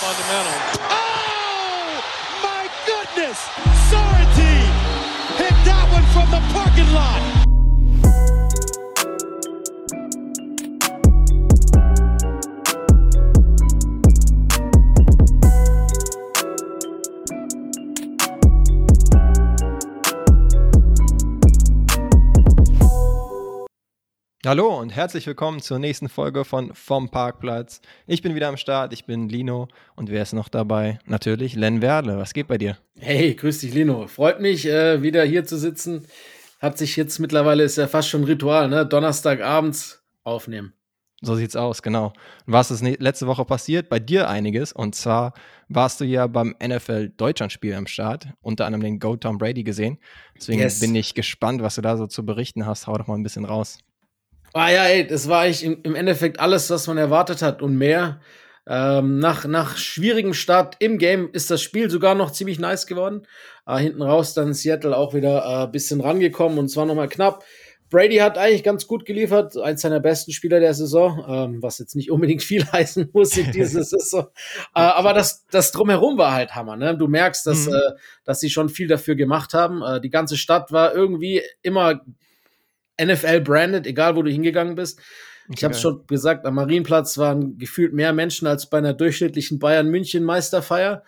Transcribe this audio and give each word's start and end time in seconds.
fundamental. 0.00 0.80
Oh, 0.88 2.00
my 2.42 2.64
goodness! 2.86 3.38
Sorrentine 3.92 4.72
hit 5.36 5.52
that 5.68 5.86
one 5.92 6.06
from 6.14 6.30
the 6.30 6.40
parking 6.54 6.90
lot. 6.94 7.39
Hallo 24.46 24.80
und 24.80 24.88
herzlich 24.88 25.26
willkommen 25.26 25.60
zur 25.60 25.78
nächsten 25.78 26.08
Folge 26.08 26.46
von 26.46 26.72
Vom 26.72 27.10
Parkplatz. 27.10 27.82
Ich 28.06 28.22
bin 28.22 28.34
wieder 28.34 28.48
am 28.48 28.56
Start, 28.56 28.94
ich 28.94 29.04
bin 29.04 29.28
Lino 29.28 29.68
und 29.96 30.10
wer 30.10 30.22
ist 30.22 30.32
noch 30.32 30.48
dabei? 30.48 30.98
Natürlich 31.04 31.56
Len 31.56 31.82
Werle. 31.82 32.16
Was 32.16 32.32
geht 32.32 32.48
bei 32.48 32.56
dir? 32.56 32.78
Hey, 32.96 33.34
grüß 33.34 33.58
dich, 33.58 33.74
Lino. 33.74 34.06
Freut 34.06 34.40
mich, 34.40 34.66
äh, 34.66 35.02
wieder 35.02 35.24
hier 35.24 35.44
zu 35.44 35.58
sitzen. 35.58 36.06
Hat 36.58 36.78
sich 36.78 36.96
jetzt 36.96 37.18
mittlerweile, 37.18 37.64
ist 37.64 37.76
ja 37.76 37.86
fast 37.86 38.08
schon 38.08 38.22
ein 38.22 38.24
Ritual, 38.24 38.70
ne? 38.70 38.86
Donnerstagabends 38.86 40.02
aufnehmen. 40.24 40.72
So 41.20 41.34
sieht's 41.34 41.54
aus, 41.54 41.82
genau. 41.82 42.14
Was 42.46 42.70
ist 42.70 42.80
letzte 42.82 43.26
Woche 43.26 43.44
passiert? 43.44 43.90
Bei 43.90 43.98
dir 43.98 44.30
einiges. 44.30 44.72
Und 44.72 44.94
zwar 44.94 45.34
warst 45.68 46.00
du 46.00 46.06
ja 46.06 46.26
beim 46.26 46.54
NFL 46.66 47.10
Deutschlandspiel 47.10 47.74
am 47.74 47.86
Start, 47.86 48.28
unter 48.40 48.64
anderem 48.64 48.84
den 48.84 49.00
Go 49.00 49.16
Tom 49.16 49.36
Brady 49.36 49.64
gesehen. 49.64 49.98
Deswegen 50.34 50.60
yes. 50.60 50.80
bin 50.80 50.94
ich 50.94 51.12
gespannt, 51.12 51.60
was 51.60 51.74
du 51.74 51.82
da 51.82 51.98
so 51.98 52.06
zu 52.06 52.24
berichten 52.24 52.64
hast. 52.64 52.86
Hau 52.86 52.96
doch 52.96 53.06
mal 53.06 53.16
ein 53.16 53.22
bisschen 53.22 53.44
raus. 53.44 53.80
Ah 54.52 54.70
ja, 54.70 54.84
ey, 54.86 55.06
das 55.06 55.28
war 55.28 55.42
eigentlich 55.42 55.64
im, 55.64 55.78
im 55.82 55.94
Endeffekt 55.94 56.40
alles, 56.40 56.70
was 56.70 56.86
man 56.86 56.98
erwartet 56.98 57.42
hat 57.42 57.62
und 57.62 57.76
mehr. 57.76 58.20
Ähm, 58.66 59.18
nach, 59.18 59.46
nach 59.46 59.76
schwierigem 59.76 60.34
Start 60.34 60.76
im 60.80 60.98
Game 60.98 61.30
ist 61.32 61.50
das 61.50 61.62
Spiel 61.62 61.90
sogar 61.90 62.14
noch 62.14 62.30
ziemlich 62.30 62.58
nice 62.58 62.86
geworden. 62.86 63.26
Äh, 63.66 63.78
hinten 63.78 64.02
raus 64.02 64.34
dann 64.34 64.54
Seattle 64.54 64.96
auch 64.96 65.14
wieder 65.14 65.46
ein 65.46 65.68
äh, 65.68 65.72
bisschen 65.72 66.00
rangekommen 66.00 66.58
und 66.58 66.68
zwar 66.68 66.86
nochmal 66.86 67.08
knapp. 67.08 67.44
Brady 67.90 68.18
hat 68.18 68.38
eigentlich 68.38 68.62
ganz 68.62 68.86
gut 68.86 69.04
geliefert, 69.04 69.56
eins 69.56 69.80
seiner 69.80 69.98
besten 69.98 70.30
Spieler 70.30 70.60
der 70.60 70.74
Saison, 70.74 71.24
ähm, 71.28 71.62
was 71.62 71.80
jetzt 71.80 71.96
nicht 71.96 72.10
unbedingt 72.10 72.42
viel 72.42 72.64
heißen 72.72 73.10
muss 73.12 73.36
in 73.36 73.50
dieser 73.52 73.84
Saison. 73.84 74.28
Äh, 74.74 74.80
aber 74.80 75.14
das, 75.14 75.46
das 75.50 75.72
drumherum 75.72 76.16
war 76.16 76.32
halt 76.32 76.54
Hammer. 76.54 76.76
Ne? 76.76 76.96
Du 76.96 77.08
merkst, 77.08 77.44
dass, 77.46 77.66
mhm. 77.66 77.74
äh, 77.74 77.80
dass 78.24 78.38
sie 78.38 78.50
schon 78.50 78.68
viel 78.68 78.86
dafür 78.86 79.16
gemacht 79.16 79.52
haben. 79.52 79.82
Äh, 79.82 80.00
die 80.00 80.10
ganze 80.10 80.36
Stadt 80.36 80.70
war 80.70 80.94
irgendwie 80.94 81.42
immer 81.62 82.00
NFL 83.04 83.40
branded, 83.40 83.86
egal 83.86 84.16
wo 84.16 84.22
du 84.22 84.30
hingegangen 84.30 84.74
bist. 84.74 85.00
Ich 85.52 85.64
habe 85.64 85.74
es 85.74 85.80
schon 85.80 86.06
gesagt, 86.06 86.46
am 86.46 86.54
Marienplatz 86.54 87.18
waren 87.18 87.58
gefühlt 87.58 87.92
mehr 87.92 88.12
Menschen 88.12 88.46
als 88.46 88.70
bei 88.70 88.78
einer 88.78 88.94
durchschnittlichen 88.94 89.58
Bayern 89.58 89.88
München 89.88 90.22
Meisterfeier. 90.22 91.02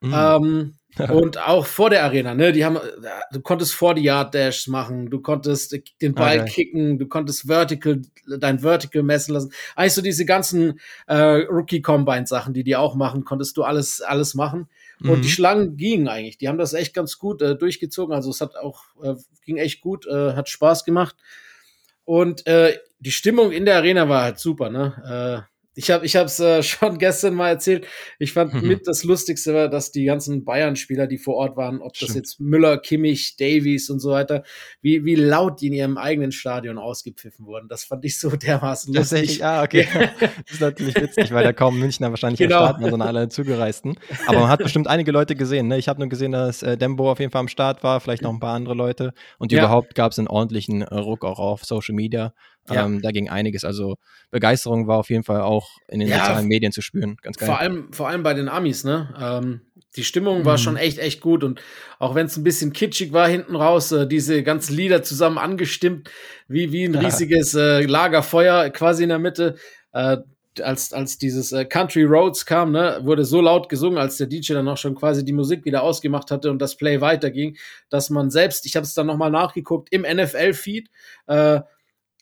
Mhm. 0.00 0.14
Ähm, 0.14 0.74
und 1.08 1.38
auch 1.38 1.66
vor 1.66 1.90
der 1.90 2.02
Arena, 2.02 2.34
ne? 2.34 2.50
Die 2.50 2.64
haben, 2.64 2.78
du 3.32 3.40
konntest 3.40 3.74
vor 3.74 3.94
die 3.94 4.02
Yard 4.02 4.34
Dash 4.34 4.66
machen, 4.66 5.08
du 5.08 5.20
konntest 5.20 5.76
den 6.02 6.14
Ball 6.14 6.40
okay. 6.40 6.50
kicken, 6.50 6.98
du 6.98 7.06
konntest 7.06 7.46
Vertical, 7.46 8.02
dein 8.26 8.58
Vertical 8.58 9.04
messen 9.04 9.34
lassen. 9.34 9.52
Eigentlich 9.76 9.94
so 9.94 10.02
diese 10.02 10.24
ganzen 10.24 10.80
äh, 11.06 11.14
Rookie 11.14 11.80
Combine 11.80 12.26
Sachen, 12.26 12.54
die 12.54 12.64
die 12.64 12.74
auch 12.74 12.96
machen, 12.96 13.24
konntest 13.24 13.56
du 13.56 13.62
alles, 13.62 14.00
alles 14.00 14.34
machen. 14.34 14.68
Und 15.02 15.18
mhm. 15.18 15.22
die 15.22 15.28
Schlangen 15.30 15.76
gingen 15.76 16.08
eigentlich. 16.08 16.38
Die 16.38 16.48
haben 16.48 16.58
das 16.58 16.74
echt 16.74 16.94
ganz 16.94 17.18
gut 17.18 17.40
äh, 17.42 17.56
durchgezogen. 17.56 18.14
Also 18.14 18.30
es 18.30 18.40
hat 18.40 18.56
auch, 18.56 18.84
äh, 19.02 19.14
ging 19.44 19.56
echt 19.56 19.80
gut, 19.80 20.06
äh, 20.06 20.34
hat 20.34 20.48
Spaß 20.48 20.84
gemacht. 20.84 21.16
Und 22.04 22.46
äh, 22.46 22.76
die 22.98 23.12
Stimmung 23.12 23.52
in 23.52 23.64
der 23.64 23.76
Arena 23.76 24.08
war 24.08 24.22
halt 24.22 24.38
super, 24.38 24.68
ne? 24.68 25.48
Ich 25.76 25.90
habe 25.90 26.04
ich 26.04 26.14
es 26.14 26.40
äh, 26.40 26.62
schon 26.64 26.98
gestern 26.98 27.34
mal 27.34 27.48
erzählt. 27.48 27.86
Ich 28.18 28.32
fand 28.32 28.54
mhm. 28.54 28.66
mit 28.66 28.86
das 28.86 29.04
Lustigste 29.04 29.54
war, 29.54 29.68
dass 29.68 29.92
die 29.92 30.04
ganzen 30.04 30.44
Bayern-Spieler, 30.44 31.06
die 31.06 31.18
vor 31.18 31.36
Ort 31.36 31.56
waren, 31.56 31.80
ob 31.80 31.96
Stimmt. 31.96 32.10
das 32.10 32.16
jetzt 32.16 32.40
Müller, 32.40 32.78
Kimmich, 32.78 33.36
Davies 33.36 33.88
und 33.88 34.00
so 34.00 34.10
weiter, 34.10 34.42
wie, 34.82 35.04
wie 35.04 35.14
laut 35.14 35.60
die 35.60 35.68
in 35.68 35.72
ihrem 35.72 35.96
eigenen 35.96 36.32
Stadion 36.32 36.78
ausgepfiffen 36.78 37.46
wurden. 37.46 37.68
Das 37.68 37.84
fand 37.84 38.04
ich 38.04 38.18
so 38.18 38.30
dermaßen 38.36 38.92
lustig. 38.92 39.44
Ah, 39.44 39.62
okay. 39.64 39.86
das 40.18 40.54
ist 40.54 40.60
natürlich 40.60 40.96
witzig, 40.96 41.32
weil 41.32 41.44
da 41.44 41.52
kaum 41.52 41.78
Münchner 41.78 42.10
wahrscheinlich 42.10 42.40
genau. 42.40 42.56
am 42.56 42.62
Start 42.62 42.82
waren, 42.82 42.90
sondern 42.90 43.08
alle 43.08 43.28
Zugereisten. 43.28 43.96
Aber 44.26 44.40
man 44.40 44.48
hat 44.48 44.62
bestimmt 44.62 44.88
einige 44.88 45.12
Leute 45.12 45.36
gesehen. 45.36 45.68
Ne? 45.68 45.78
Ich 45.78 45.88
habe 45.88 46.00
nur 46.00 46.08
gesehen, 46.08 46.32
dass 46.32 46.62
äh, 46.62 46.76
Dembo 46.76 47.10
auf 47.12 47.20
jeden 47.20 47.30
Fall 47.30 47.40
am 47.40 47.48
Start 47.48 47.84
war, 47.84 48.00
vielleicht 48.00 48.22
noch 48.22 48.32
ein 48.32 48.40
paar 48.40 48.54
andere 48.54 48.74
Leute. 48.74 49.12
Und 49.38 49.52
ja. 49.52 49.60
überhaupt 49.60 49.94
gab 49.94 50.12
es 50.12 50.18
einen 50.18 50.28
ordentlichen 50.28 50.82
äh, 50.82 50.94
Ruck 50.96 51.24
auch 51.24 51.38
auf 51.38 51.64
Social 51.64 51.94
Media. 51.94 52.34
Ja. 52.70 52.84
Ähm, 52.84 53.02
da 53.02 53.10
ging 53.10 53.28
einiges. 53.28 53.64
Also 53.64 53.96
Begeisterung 54.30 54.86
war 54.86 54.98
auf 54.98 55.10
jeden 55.10 55.24
Fall 55.24 55.42
auch 55.42 55.78
in 55.88 56.00
den 56.00 56.08
ja, 56.08 56.18
sozialen 56.18 56.46
Medien 56.46 56.72
zu 56.72 56.82
spüren. 56.82 57.16
Ganz 57.22 57.36
geil. 57.36 57.46
Vor 57.46 57.58
allem, 57.58 57.92
vor 57.92 58.08
allem 58.08 58.22
bei 58.22 58.34
den 58.34 58.48
Amis, 58.48 58.84
ne? 58.84 59.14
Ähm, 59.20 59.60
die 59.96 60.04
Stimmung 60.04 60.44
war 60.44 60.54
mhm. 60.54 60.62
schon 60.62 60.76
echt, 60.76 60.98
echt 60.98 61.20
gut. 61.20 61.42
Und 61.42 61.60
auch 61.98 62.14
wenn 62.14 62.26
es 62.26 62.36
ein 62.36 62.44
bisschen 62.44 62.72
kitschig 62.72 63.12
war 63.12 63.28
hinten 63.28 63.56
raus, 63.56 63.90
äh, 63.92 64.06
diese 64.06 64.42
ganzen 64.42 64.76
Lieder 64.76 65.02
zusammen 65.02 65.38
angestimmt, 65.38 66.10
wie, 66.48 66.72
wie 66.72 66.84
ein 66.84 66.94
ja. 66.94 67.00
riesiges 67.00 67.54
äh, 67.54 67.82
Lagerfeuer 67.82 68.70
quasi 68.70 69.02
in 69.02 69.08
der 69.08 69.18
Mitte. 69.18 69.56
Äh, 69.92 70.18
als, 70.60 70.92
als 70.92 71.18
dieses 71.18 71.52
äh, 71.52 71.64
Country 71.64 72.02
Roads 72.02 72.44
kam, 72.44 72.72
ne, 72.72 73.00
wurde 73.02 73.24
so 73.24 73.40
laut 73.40 73.68
gesungen, 73.68 73.98
als 73.98 74.16
der 74.16 74.26
DJ 74.26 74.54
dann 74.54 74.68
auch 74.68 74.76
schon 74.76 74.94
quasi 74.94 75.24
die 75.24 75.32
Musik 75.32 75.64
wieder 75.64 75.82
ausgemacht 75.82 76.30
hatte 76.30 76.50
und 76.50 76.60
das 76.60 76.76
Play 76.76 77.00
weiterging, 77.00 77.56
dass 77.88 78.10
man 78.10 78.30
selbst, 78.30 78.66
ich 78.66 78.76
habe 78.76 78.84
es 78.84 78.94
dann 78.94 79.06
nochmal 79.06 79.30
nachgeguckt, 79.30 79.88
im 79.92 80.02
NFL-Feed, 80.02 80.90
äh, 81.28 81.60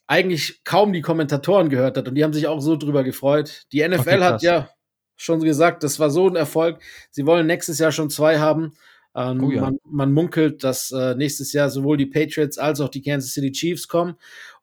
eigentlich 0.09 0.63
kaum 0.63 0.91
die 0.91 1.01
Kommentatoren 1.01 1.69
gehört 1.69 1.95
hat 1.95 2.07
und 2.07 2.15
die 2.15 2.23
haben 2.23 2.33
sich 2.33 2.47
auch 2.47 2.61
so 2.61 2.75
drüber 2.75 3.03
gefreut. 3.03 3.65
Die 3.71 3.87
NFL 3.87 3.99
okay, 3.99 4.19
hat 4.21 4.41
ja 4.41 4.69
schon 5.15 5.39
gesagt, 5.39 5.83
das 5.83 5.99
war 5.99 6.09
so 6.09 6.27
ein 6.27 6.35
Erfolg. 6.35 6.81
Sie 7.11 7.27
wollen 7.27 7.45
nächstes 7.45 7.77
Jahr 7.77 7.91
schon 7.91 8.09
zwei 8.09 8.39
haben. 8.39 8.73
Ähm, 9.15 9.43
oh 9.43 9.51
ja. 9.51 9.61
man, 9.61 9.77
man, 9.85 10.11
munkelt, 10.11 10.63
dass 10.63 10.91
äh, 10.91 11.13
nächstes 11.13 11.53
Jahr 11.53 11.69
sowohl 11.69 11.97
die 11.97 12.07
Patriots 12.07 12.57
als 12.57 12.81
auch 12.81 12.89
die 12.89 13.03
Kansas 13.03 13.33
City 13.33 13.51
Chiefs 13.51 13.87
kommen. 13.87 14.15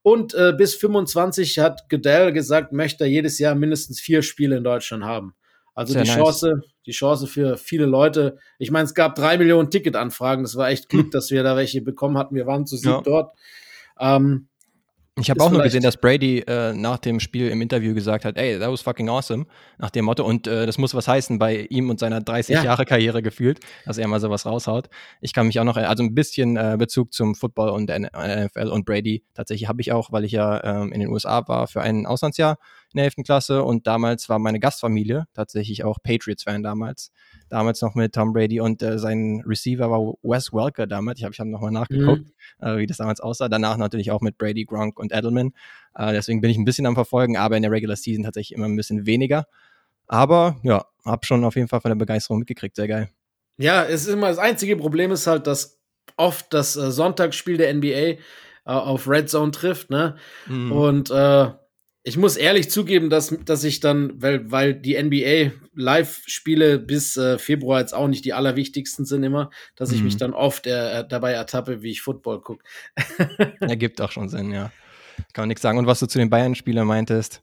Und 0.03 0.35
äh, 0.35 0.53
bis 0.57 0.75
25 0.75 1.61
hat 1.61 1.89
Goodell 1.89 2.33
gesagt, 2.33 2.73
möchte 2.73 3.05
er 3.05 3.11
jedes 3.11 3.39
Jahr 3.39 3.55
mindestens 3.55 4.01
vier 4.01 4.23
Spiele 4.23 4.57
in 4.57 4.65
Deutschland 4.65 5.05
haben. 5.05 5.35
Also 5.75 5.93
Sehr 5.93 6.03
die 6.03 6.09
nice. 6.09 6.19
Chance, 6.19 6.63
die 6.87 6.93
Chance 6.93 7.29
für 7.29 7.57
viele 7.57 7.87
Leute. 7.87 8.39
Ich 8.59 8.73
meine, 8.73 8.87
es 8.87 8.95
gab 8.95 9.15
drei 9.15 9.39
Millionen 9.39 9.71
Ticketanfragen. 9.71 10.43
Das 10.43 10.57
war 10.57 10.71
echt 10.71 10.89
Glück, 10.89 11.07
hm. 11.07 11.11
dass 11.13 11.31
wir 11.31 11.45
da 11.45 11.57
welche 11.57 11.83
bekommen 11.83 12.19
hatten. 12.19 12.35
Wir 12.35 12.47
waren 12.47 12.67
zu 12.67 12.77
sieb 12.77 12.91
ja. 12.91 13.01
dort. 13.05 13.33
Ähm, 14.01 14.49
ich 15.19 15.31
habe 15.31 15.43
auch 15.43 15.51
nur 15.51 15.63
gesehen, 15.63 15.83
dass 15.83 15.97
Brady 15.97 16.41
äh, 16.41 16.75
nach 16.75 16.99
dem 16.99 17.21
Spiel 17.21 17.49
im 17.49 17.63
Interview 17.63 17.95
gesagt 17.95 18.27
hat, 18.27 18.37
ey, 18.37 18.59
that 18.59 18.71
was 18.71 18.83
fucking 18.83 19.09
awesome, 19.09 19.47
nach 19.79 19.89
dem 19.89 20.05
Motto. 20.05 20.23
Und 20.23 20.47
äh, 20.47 20.67
das 20.67 20.77
muss 20.77 20.95
was 20.95 21.09
heißen 21.09 21.39
bei 21.39 21.61
ihm 21.71 21.89
und 21.89 21.99
seiner 21.99 22.21
30 22.21 22.57
ja. 22.57 22.65
Jahre 22.65 22.85
Karriere 22.85 23.23
gefühlt, 23.23 23.61
dass 23.87 23.97
er 23.97 24.09
mal 24.09 24.21
sowas 24.21 24.45
raushaut. 24.45 24.91
Ich 25.23 25.33
kann 25.33 25.47
mich 25.47 25.59
auch 25.59 25.65
noch, 25.65 25.79
also 25.79 26.03
ein 26.03 26.15
bisschen 26.15 26.59
äh, 26.59 26.77
Bezug 26.79 27.15
zum 27.15 27.35
Football 27.35 27.71
und 27.71 27.89
NFL 27.89 28.69
und 28.69 28.85
Brady 28.85 29.25
tatsächlich 29.33 29.69
habe 29.69 29.81
ich 29.81 29.91
auch, 29.91 30.13
weil 30.13 30.25
ich 30.25 30.33
ja 30.33 30.63
ähm, 30.63 30.93
in 30.93 31.01
den 31.01 31.09
USA 31.09 31.49
war 31.49 31.67
für 31.67 31.81
ein 31.81 32.05
Auslandsjahr 32.05 32.59
in 32.93 32.99
der 32.99 33.05
11. 33.05 33.17
Klasse 33.25 33.63
und 33.63 33.87
damals 33.87 34.29
war 34.29 34.39
meine 34.39 34.61
Gastfamilie 34.61 35.27
tatsächlich 35.35 35.85
auch 35.85 35.99
Patriots-Fan 36.03 36.63
damals 36.63 37.13
damals 37.49 37.81
noch 37.83 37.95
mit 37.95 38.15
Tom 38.15 38.33
Brady 38.33 38.61
und 38.61 38.83
äh, 38.83 38.99
sein 38.99 39.43
Receiver 39.47 39.91
war 39.91 40.15
Wes 40.23 40.53
Welker 40.53 40.87
damals. 40.87 41.19
Ich 41.19 41.25
habe 41.25 41.33
ich 41.33 41.41
hab 41.41 41.47
nochmal 41.47 41.71
nachgeguckt, 41.71 42.25
mhm. 42.61 42.67
äh, 42.67 42.79
wie 42.79 42.87
das 42.87 42.97
damals 42.99 43.21
aussah. 43.21 43.49
Danach 43.49 43.77
natürlich 43.77 44.11
auch 44.11 44.21
mit 44.21 44.39
Brady, 44.39 44.65
Gronk 44.65 44.99
und 44.99 45.13
Edelman. 45.13 45.53
Äh, 45.95 46.13
deswegen 46.13 46.41
bin 46.41 46.51
ich 46.51 46.57
ein 46.57 46.65
bisschen 46.65 46.87
am 46.87 46.95
Verfolgen, 46.95 47.37
aber 47.37 47.57
in 47.57 47.63
der 47.63 47.71
Regular 47.71 47.97
Season 47.97 48.25
tatsächlich 48.25 48.57
immer 48.57 48.67
ein 48.67 48.77
bisschen 48.77 49.07
weniger. 49.07 49.47
Aber 50.09 50.57
ja, 50.63 50.85
habe 51.05 51.27
schon 51.27 51.45
auf 51.45 51.57
jeden 51.57 51.69
Fall 51.69 51.81
von 51.81 51.91
der 51.91 51.97
Begeisterung 51.97 52.39
mitgekriegt. 52.39 52.77
Sehr 52.77 52.89
geil. 52.89 53.11
Ja, 53.59 53.85
es 53.85 54.03
ist 54.03 54.13
immer 54.13 54.29
das 54.29 54.39
einzige 54.39 54.77
Problem 54.77 55.11
ist 55.13 55.27
halt, 55.27 55.47
dass 55.47 55.81
oft 56.17 56.53
das 56.53 56.77
äh, 56.77 56.91
Sonntagsspiel 56.91 57.57
der 57.57 57.73
NBA 57.75 57.89
äh, 57.89 58.19
auf 58.65 59.09
Red 59.09 59.31
Zone 59.31 59.53
trifft, 59.53 59.91
ne? 59.91 60.17
Mhm. 60.47 60.73
Und 60.73 61.11
äh, 61.11 61.51
ich 62.07 62.17
muss 62.17 62.37
ehrlich 62.37 62.71
zugeben, 62.71 63.11
dass, 63.11 63.37
dass 63.45 63.65
ich 63.65 63.81
dann, 63.81 64.23
weil, 64.23 64.49
weil 64.49 64.75
die 64.75 64.97
NBA 64.97 65.51
Live-Spiele 65.75 66.79
bis 66.79 67.17
äh, 67.17 67.37
Februar 67.37 67.81
jetzt 67.81 67.95
auch 67.95 68.07
nicht 68.07 68.25
die 68.25 68.33
allerwichtigsten 68.33 69.05
sind 69.05 69.25
immer, 69.25 69.51
dass 69.75 69.91
ich 69.91 70.05
mich 70.05 70.15
mhm. 70.15 70.19
dann 70.19 70.33
oft 70.33 70.69
äh, 70.69 71.05
dabei 71.09 71.33
ertappe, 71.33 71.83
wie 71.83 71.91
ich 71.91 72.03
Football 72.03 72.43
gucke. 72.43 72.65
Ergibt 73.61 74.01
auch 74.01 74.13
schon 74.13 74.29
Sinn, 74.29 74.53
ja. 74.53 74.71
Kann 75.33 75.43
man 75.43 75.49
nichts 75.49 75.63
sagen. 75.63 75.79
Und 75.79 75.89
was 75.89 75.99
du 75.99 76.07
zu 76.07 76.19
den 76.19 76.31
Bayern-Spielern 76.31 76.87
meintest, 76.87 77.43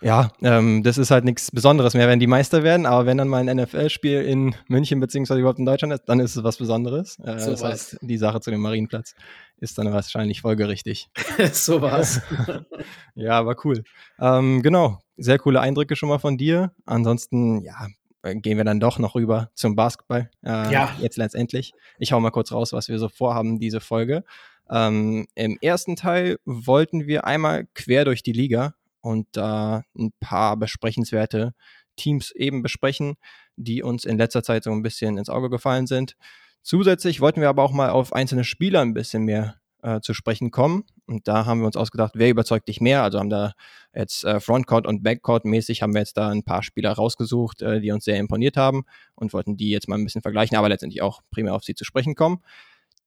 ja, 0.00 0.30
ähm, 0.42 0.82
das 0.82 0.96
ist 0.96 1.10
halt 1.10 1.24
nichts 1.24 1.50
Besonderes 1.50 1.94
mehr, 1.94 2.08
wenn 2.08 2.20
die 2.20 2.26
Meister 2.26 2.62
werden, 2.62 2.86
aber 2.86 3.06
wenn 3.06 3.18
dann 3.18 3.28
mal 3.28 3.46
ein 3.46 3.56
NFL-Spiel 3.56 4.22
in 4.22 4.54
München 4.68 5.00
beziehungsweise 5.00 5.40
überhaupt 5.40 5.58
in 5.58 5.66
Deutschland 5.66 5.92
ist, 5.92 6.04
dann 6.08 6.20
ist 6.20 6.36
es 6.36 6.44
was 6.44 6.56
Besonderes. 6.56 7.18
Äh, 7.18 7.38
so 7.38 7.50
das 7.50 7.64
heißt, 7.64 7.98
die 8.02 8.16
Sache 8.16 8.40
zu 8.40 8.50
dem 8.50 8.60
Marienplatz 8.60 9.14
ist 9.58 9.76
dann 9.78 9.92
wahrscheinlich 9.92 10.42
folgerichtig. 10.42 11.08
so 11.52 11.82
war's. 11.82 12.20
ja, 13.14 13.32
aber 13.32 13.56
cool. 13.64 13.82
Ähm, 14.20 14.62
genau, 14.62 14.98
sehr 15.16 15.38
coole 15.38 15.60
Eindrücke 15.60 15.96
schon 15.96 16.08
mal 16.08 16.18
von 16.18 16.38
dir. 16.38 16.72
Ansonsten, 16.86 17.62
ja, 17.62 17.88
äh, 18.22 18.36
gehen 18.36 18.56
wir 18.56 18.64
dann 18.64 18.78
doch 18.78 19.00
noch 19.00 19.16
rüber 19.16 19.50
zum 19.54 19.74
Basketball. 19.74 20.30
Äh, 20.44 20.72
ja. 20.72 20.90
Jetzt 21.00 21.16
letztendlich. 21.16 21.72
Ich 21.98 22.12
hau 22.12 22.20
mal 22.20 22.30
kurz 22.30 22.52
raus, 22.52 22.72
was 22.72 22.88
wir 22.88 22.98
so 23.00 23.08
vorhaben, 23.08 23.58
diese 23.58 23.80
Folge. 23.80 24.22
Ähm, 24.70 25.26
Im 25.34 25.58
ersten 25.60 25.96
Teil 25.96 26.38
wollten 26.44 27.06
wir 27.06 27.24
einmal 27.24 27.66
quer 27.74 28.04
durch 28.04 28.22
die 28.22 28.32
Liga 28.32 28.74
und 29.08 29.26
da 29.32 29.84
ein 29.98 30.12
paar 30.20 30.58
besprechenswerte 30.58 31.54
Teams 31.96 32.30
eben 32.32 32.62
besprechen, 32.62 33.16
die 33.56 33.82
uns 33.82 34.04
in 34.04 34.18
letzter 34.18 34.42
Zeit 34.42 34.64
so 34.64 34.70
ein 34.70 34.82
bisschen 34.82 35.16
ins 35.16 35.30
Auge 35.30 35.48
gefallen 35.48 35.86
sind. 35.86 36.14
Zusätzlich 36.62 37.22
wollten 37.22 37.40
wir 37.40 37.48
aber 37.48 37.62
auch 37.62 37.72
mal 37.72 37.88
auf 37.88 38.12
einzelne 38.12 38.44
Spieler 38.44 38.82
ein 38.82 38.92
bisschen 38.92 39.22
mehr 39.22 39.56
äh, 39.82 40.00
zu 40.02 40.12
sprechen 40.12 40.50
kommen. 40.50 40.84
Und 41.06 41.26
da 41.26 41.46
haben 41.46 41.60
wir 41.60 41.66
uns 41.66 41.76
ausgedacht, 41.76 42.12
wer 42.16 42.28
überzeugt 42.28 42.68
dich 42.68 42.82
mehr? 42.82 43.02
Also 43.02 43.18
haben 43.18 43.30
da 43.30 43.54
jetzt 43.94 44.24
äh, 44.24 44.40
Frontcourt 44.40 44.86
und 44.86 45.02
Backcourt 45.02 45.46
mäßig 45.46 45.80
haben 45.80 45.94
wir 45.94 46.00
jetzt 46.00 46.18
da 46.18 46.28
ein 46.28 46.42
paar 46.42 46.62
Spieler 46.62 46.92
rausgesucht, 46.92 47.62
äh, 47.62 47.80
die 47.80 47.90
uns 47.90 48.04
sehr 48.04 48.18
imponiert 48.18 48.58
haben 48.58 48.84
und 49.14 49.32
wollten 49.32 49.56
die 49.56 49.70
jetzt 49.70 49.88
mal 49.88 49.96
ein 49.96 50.04
bisschen 50.04 50.20
vergleichen, 50.20 50.58
aber 50.58 50.68
letztendlich 50.68 51.00
auch 51.00 51.22
primär 51.30 51.54
auf 51.54 51.64
sie 51.64 51.74
zu 51.74 51.86
sprechen 51.86 52.14
kommen. 52.14 52.42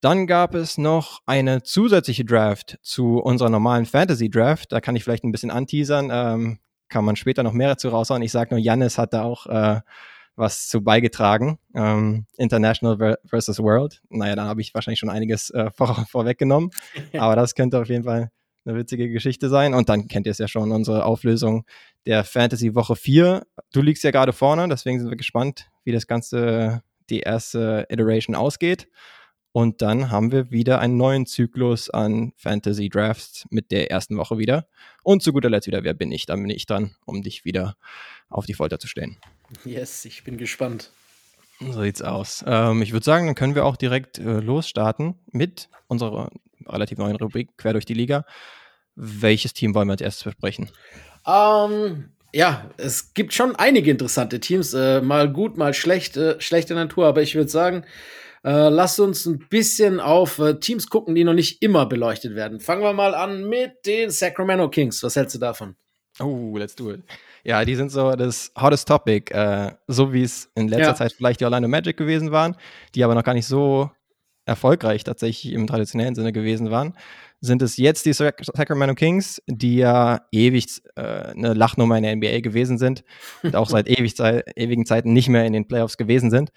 Dann 0.01 0.25
gab 0.25 0.55
es 0.55 0.79
noch 0.79 1.21
eine 1.27 1.61
zusätzliche 1.61 2.25
Draft 2.25 2.79
zu 2.81 3.19
unserer 3.19 3.49
normalen 3.49 3.85
Fantasy 3.85 4.29
Draft. 4.29 4.71
Da 4.71 4.81
kann 4.81 4.95
ich 4.95 5.03
vielleicht 5.03 5.23
ein 5.23 5.31
bisschen 5.31 5.51
anteasern. 5.51 6.09
Ähm, 6.11 6.59
kann 6.89 7.05
man 7.05 7.15
später 7.15 7.43
noch 7.43 7.53
mehr 7.53 7.69
dazu 7.69 7.89
raushauen. 7.89 8.23
Ich 8.23 8.31
sage 8.31 8.53
nur, 8.55 8.59
Jannis 8.59 8.97
hat 8.97 9.13
da 9.13 9.21
auch 9.23 9.45
äh, 9.45 9.79
was 10.35 10.67
zu 10.67 10.83
beigetragen. 10.83 11.59
Ähm, 11.75 12.25
International 12.37 13.17
versus 13.25 13.59
World. 13.59 14.01
Naja, 14.09 14.35
da 14.35 14.45
habe 14.45 14.61
ich 14.61 14.73
wahrscheinlich 14.73 14.99
schon 14.99 15.09
einiges 15.09 15.51
äh, 15.51 15.69
vor, 15.71 16.05
vorweggenommen. 16.09 16.71
Aber 17.17 17.35
das 17.35 17.53
könnte 17.53 17.79
auf 17.79 17.87
jeden 17.87 18.03
Fall 18.03 18.31
eine 18.65 18.75
witzige 18.75 19.07
Geschichte 19.09 19.49
sein. 19.49 19.75
Und 19.75 19.87
dann 19.87 20.07
kennt 20.07 20.25
ihr 20.25 20.31
es 20.31 20.39
ja 20.39 20.47
schon, 20.47 20.71
unsere 20.71 21.05
Auflösung 21.05 21.65
der 22.07 22.23
Fantasy 22.23 22.73
Woche 22.73 22.95
4. 22.95 23.45
Du 23.71 23.81
liegst 23.81 24.03
ja 24.03 24.09
gerade 24.09 24.33
vorne, 24.33 24.67
deswegen 24.67 24.99
sind 24.99 25.11
wir 25.11 25.17
gespannt, 25.17 25.69
wie 25.83 25.91
das 25.91 26.07
Ganze, 26.07 26.81
die 27.11 27.19
erste 27.19 27.85
Iteration 27.89 28.35
ausgeht. 28.35 28.87
Und 29.53 29.81
dann 29.81 30.09
haben 30.09 30.31
wir 30.31 30.49
wieder 30.51 30.79
einen 30.79 30.97
neuen 30.97 31.25
Zyklus 31.25 31.89
an 31.89 32.31
Fantasy 32.37 32.89
Drafts 32.89 33.45
mit 33.49 33.71
der 33.71 33.91
ersten 33.91 34.17
Woche 34.17 34.37
wieder. 34.37 34.67
Und 35.03 35.23
zu 35.23 35.33
guter 35.33 35.49
Letzt 35.49 35.67
wieder, 35.67 35.83
wer 35.83 35.93
bin 35.93 36.11
ich? 36.11 36.25
Dann 36.25 36.41
bin 36.41 36.49
ich 36.49 36.65
dran, 36.65 36.95
um 37.05 37.21
dich 37.21 37.43
wieder 37.43 37.75
auf 38.29 38.45
die 38.45 38.53
Folter 38.53 38.79
zu 38.79 38.87
stellen. 38.87 39.17
Yes, 39.65 40.05
ich 40.05 40.23
bin 40.23 40.37
gespannt. 40.37 40.91
So 41.59 41.83
sieht's 41.83 42.01
aus. 42.01 42.43
Ähm, 42.47 42.81
ich 42.81 42.91
würde 42.91 43.03
sagen, 43.03 43.27
dann 43.27 43.35
können 43.35 43.55
wir 43.55 43.65
auch 43.65 43.75
direkt 43.75 44.17
äh, 44.17 44.39
losstarten 44.39 45.15
mit 45.31 45.69
unserer 45.87 46.31
relativ 46.65 46.97
neuen 46.97 47.17
Rubrik 47.17 47.57
Quer 47.57 47.73
durch 47.73 47.85
die 47.85 47.93
Liga. 47.93 48.25
Welches 48.95 49.53
Team 49.53 49.75
wollen 49.75 49.87
wir 49.87 49.93
als 49.93 50.01
erstes 50.01 50.23
besprechen? 50.23 50.71
Ähm, 51.27 52.11
ja, 52.33 52.69
es 52.77 53.13
gibt 53.13 53.33
schon 53.33 53.55
einige 53.55 53.91
interessante 53.91 54.39
Teams, 54.39 54.73
äh, 54.73 55.01
mal 55.01 55.31
gut, 55.31 55.57
mal 55.57 55.73
schlecht, 55.73 56.17
äh, 56.17 56.39
schlechte 56.39 56.73
Natur, 56.73 57.05
aber 57.05 57.21
ich 57.21 57.35
würde 57.35 57.49
sagen, 57.49 57.83
äh, 58.43 58.69
lasst 58.69 58.99
uns 58.99 59.25
ein 59.25 59.39
bisschen 59.49 59.99
auf 59.99 60.39
äh, 60.39 60.59
Teams 60.59 60.87
gucken, 60.87 61.15
die 61.15 61.23
noch 61.23 61.33
nicht 61.33 61.61
immer 61.61 61.85
beleuchtet 61.85 62.35
werden. 62.35 62.59
Fangen 62.59 62.81
wir 62.81 62.93
mal 62.93 63.13
an 63.13 63.47
mit 63.47 63.85
den 63.85 64.09
Sacramento 64.09 64.69
Kings. 64.69 65.03
Was 65.03 65.15
hältst 65.15 65.35
du 65.35 65.39
davon? 65.39 65.75
Oh, 66.19 66.57
let's 66.57 66.75
do 66.75 66.91
it. 66.91 67.03
Ja, 67.43 67.63
die 67.65 67.75
sind 67.75 67.91
so 67.91 68.11
das 68.15 68.51
hottest 68.59 68.87
Topic, 68.87 69.33
äh, 69.33 69.71
so 69.87 70.13
wie 70.13 70.23
es 70.23 70.51
in 70.55 70.67
letzter 70.67 70.87
ja. 70.87 70.95
Zeit 70.95 71.13
vielleicht 71.13 71.39
die 71.39 71.45
Orlando 71.45 71.67
Magic 71.67 71.97
gewesen 71.97 72.31
waren, 72.31 72.55
die 72.93 73.03
aber 73.03 73.15
noch 73.15 73.23
gar 73.23 73.33
nicht 73.33 73.47
so 73.47 73.89
erfolgreich 74.45 75.03
tatsächlich 75.03 75.53
im 75.53 75.67
traditionellen 75.67 76.15
Sinne 76.15 76.33
gewesen 76.33 76.71
waren, 76.71 76.95
sind 77.41 77.61
es 77.61 77.77
jetzt 77.77 78.05
die 78.05 78.13
Sacramento 78.13 78.95
Kings, 78.95 79.41
die 79.47 79.77
ja 79.77 80.21
ewig 80.31 80.81
äh, 80.95 81.01
eine 81.01 81.53
Lachnummer 81.53 81.97
in 81.97 82.03
der 82.03 82.15
NBA 82.15 82.41
gewesen 82.41 82.77
sind 82.77 83.03
und 83.43 83.55
auch 83.55 83.69
seit 83.69 83.87
ewig, 83.89 84.19
ewigen 84.19 84.85
Zeiten 84.85 85.13
nicht 85.13 85.29
mehr 85.29 85.45
in 85.45 85.53
den 85.53 85.67
Playoffs 85.67 85.97
gewesen 85.97 86.29
sind. 86.29 86.51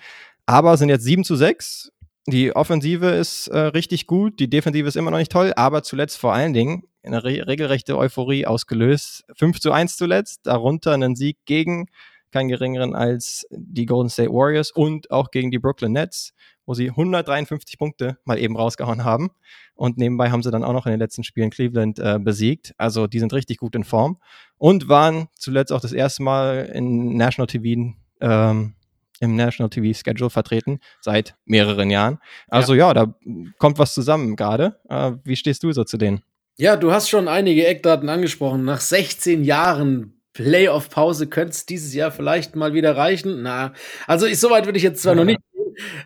Aber 0.47 0.77
sind 0.77 0.89
jetzt 0.89 1.05
7 1.05 1.25
zu 1.25 1.37
6. 1.37 1.93
Die 2.27 2.57
Offensive 2.57 3.07
ist 3.07 3.49
äh, 3.49 3.59
richtig 3.59 4.07
gut, 4.07 4.41
die 4.41 4.49
Defensive 4.49 4.89
ist 4.89 4.97
immer 4.97 5.11
noch 5.11 5.19
nicht 5.19 5.33
toll, 5.33 5.53
aber 5.57 5.83
zuletzt 5.83 6.17
vor 6.17 6.33
allen 6.33 6.55
Dingen 6.55 6.85
eine 7.03 7.23
re 7.23 7.47
regelrechte 7.47 7.99
Euphorie 7.99 8.47
ausgelöst. 8.47 9.25
5 9.37 9.61
zu 9.61 9.73
1 9.73 9.99
zuletzt, 9.99 10.41
darunter 10.45 10.93
einen 10.93 11.17
Sieg 11.17 11.37
gegen 11.45 11.87
keinen 12.35 12.49
geringeren 12.49 12.95
als 12.95 13.47
die 13.51 13.87
Golden 13.87 14.09
State 14.09 14.31
Warriors 14.31 14.71
und 14.73 15.11
auch 15.11 15.31
gegen 15.31 15.51
die 15.51 15.59
Brooklyn 15.59 15.93
Nets, 15.93 16.33
wo 16.67 16.75
sie 16.75 16.89
153 16.89 17.79
Punkte 17.79 18.19
mal 18.25 18.39
eben 18.39 18.57
rausgehauen 18.57 19.05
haben. 19.05 19.31
Und 19.75 19.99
nebenbei 19.99 20.31
haben 20.31 20.43
sie 20.43 20.51
dann 20.51 20.65
auch 20.65 20.73
noch 20.73 20.87
in 20.87 20.91
den 20.91 20.99
letzten 20.99 21.25
Spielen 21.25 21.51
Cleveland 21.51 21.99
äh, 21.99 22.19
besiegt. 22.19 22.75
Also 22.79 23.07
die 23.07 23.21
sind 23.21 23.33
richtig 23.33 23.59
gut 23.59 23.77
in 23.77 23.85
Form 23.85 24.19
und 24.57 24.89
waren 24.89 25.29
zuletzt 25.35 25.73
auch 25.73 25.81
das 25.81 25.93
erste 25.93 26.23
Mal 26.23 26.71
in 26.75 27.17
National 27.17 27.47
TV 27.47 27.95
ähm, 28.21 28.75
im 29.21 29.37
National 29.37 29.71
TV 29.71 29.97
Schedule 29.99 30.31
vertreten 30.31 30.81
seit 31.01 31.37
mehreren 31.45 31.91
Jahren. 31.91 32.19
Also 32.49 32.75
ja, 32.75 32.89
ja 32.89 32.95
da 32.95 33.15
kommt 33.59 33.79
was 33.79 33.95
zusammen 33.95 34.37
gerade. 34.37 34.79
Äh, 34.89 35.13
wie 35.25 35.37
stehst 35.37 35.63
du 35.63 35.73
so 35.73 35.85
zu 35.85 35.97
denen? 35.97 36.23
Ja, 36.57 36.77
du 36.77 36.93
hast 36.93 37.09
schon 37.09 37.27
einige 37.27 37.67
Eckdaten 37.67 38.09
angesprochen. 38.09 38.65
Nach 38.65 38.81
16 38.81 39.45
Jahren 39.45 40.21
Playoff-Pause 40.35 41.29
könnte 41.29 41.53
es 41.53 41.67
dieses 41.67 41.95
Jahr 41.95 42.11
vielleicht 42.11 42.57
mal 42.57 42.75
wieder 42.75 42.97
reichen. 42.97 43.43
Na, 43.43 43.73
also 44.07 44.27
ich, 44.27 44.39
so 44.39 44.51
weit 44.51 44.67
würde 44.67 44.79
ich 44.79 44.85
jetzt 44.85 45.03
zwar 45.03 45.15
ja. 45.15 45.17
noch 45.17 45.25
nicht 45.27 45.41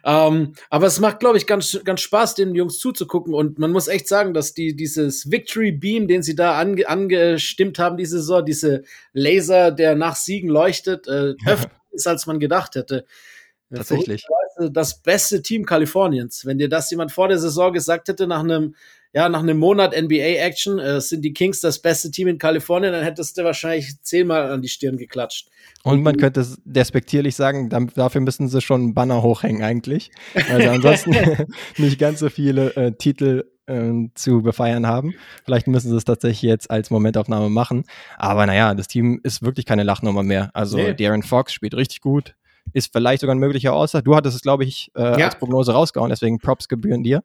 ähm, 0.05 0.55
aber 0.71 0.87
es 0.87 1.01
macht, 1.01 1.21
glaube 1.21 1.39
ich, 1.39 1.47
ganz, 1.47 1.79
ganz 1.85 2.01
Spaß, 2.01 2.35
den 2.35 2.55
Jungs 2.55 2.79
zuzugucken. 2.79 3.35
Und 3.35 3.59
man 3.59 3.71
muss 3.71 3.89
echt 3.89 4.09
sagen, 4.09 4.35
dass 4.35 4.55
die, 4.55 4.75
dieses 4.75 5.31
Victory 5.31 5.73
Beam, 5.73 6.09
den 6.09 6.23
sie 6.23 6.35
da 6.35 6.59
ange, 6.59 6.89
angestimmt 6.89 7.79
haben, 7.79 7.97
diese 7.97 8.19
Saison, 8.19 8.45
diese 8.45 8.83
Laser, 9.13 9.71
der 9.71 9.95
nach 9.95 10.17
Siegen 10.17 10.49
leuchtet, 10.49 11.07
äh, 11.09 11.35
öfter 11.47 11.71
ist, 11.99 12.07
als 12.07 12.27
man 12.27 12.41
gedacht 12.41 12.75
hätte. 12.75 13.05
Tatsächlich. 13.75 14.25
Das 14.71 15.03
beste 15.03 15.43
Team 15.43 15.65
Kaliforniens. 15.67 16.45
Wenn 16.47 16.59
dir 16.59 16.69
das 16.69 16.91
jemand 16.91 17.13
vor 17.13 17.29
der 17.29 17.39
Saison 17.39 17.73
gesagt 17.73 18.09
hätte, 18.09 18.27
nach 18.27 18.41
einem, 18.41 18.75
ja, 19.13 19.29
nach 19.29 19.43
einem 19.43 19.59
Monat 19.59 19.95
NBA-Action, 19.95 20.79
äh, 20.79 21.01
sind 21.01 21.23
die 21.23 21.33
Kings 21.33 21.61
das 21.61 21.81
beste 21.81 22.11
Team 22.11 22.29
in 22.29 22.39
Kalifornien, 22.39 22.93
dann 22.93 23.05
hättest 23.05 23.37
du 23.37 23.45
wahrscheinlich 23.45 24.01
zehnmal 24.03 24.51
an 24.51 24.63
die 24.63 24.69
Stirn 24.69 24.97
geklatscht. 24.97 25.49
Und 25.85 26.03
man 26.03 26.17
könnte 26.17 26.47
despektierlich 26.65 27.37
sagen, 27.37 27.69
dafür 27.95 28.21
müssen 28.21 28.49
sie 28.49 28.61
schon 28.61 28.81
einen 28.81 28.95
Banner 28.95 29.23
hochhängen 29.23 29.63
eigentlich. 29.63 30.11
Also 30.51 30.71
ansonsten 30.71 31.13
nicht 31.77 31.99
ganz 31.99 32.21
so 32.21 32.31
viele 32.31 32.75
äh, 32.75 32.93
Titel 32.93 33.45
äh, 33.69 34.09
zu 34.15 34.43
befeiern 34.43 34.87
haben. 34.87 35.15
Vielleicht 35.45 35.67
müssen 35.67 35.91
sie 35.91 35.97
es 35.97 36.05
tatsächlich 36.05 36.43
jetzt 36.43 36.71
als 36.71 36.91
Momentaufnahme 36.91 37.51
machen. 37.51 37.85
Aber 38.17 38.47
naja, 38.47 38.75
das 38.75 38.89
Team 38.89 39.21
ist 39.23 39.43
wirklich 39.43 39.67
keine 39.67 39.83
Lachnummer 39.83 40.23
mehr. 40.23 40.51
Also 40.55 40.79
nee. 40.79 40.95
Darren 40.95 41.23
Fox 41.23 41.53
spielt 41.53 41.75
richtig 41.75 42.01
gut, 42.01 42.35
ist 42.73 42.93
vielleicht 42.93 43.21
sogar 43.21 43.35
ein 43.35 43.39
möglicher 43.39 43.73
Außer. 43.73 44.03
Du 44.03 44.17
hattest 44.17 44.37
es, 44.37 44.43
glaube 44.43 44.65
ich, 44.65 44.91
äh, 44.97 45.19
ja. 45.19 45.27
als 45.27 45.37
Prognose 45.37 45.73
rausgehauen, 45.73 46.11
deswegen 46.11 46.39
Props 46.39 46.69
gebühren 46.69 47.03
dir. 47.03 47.23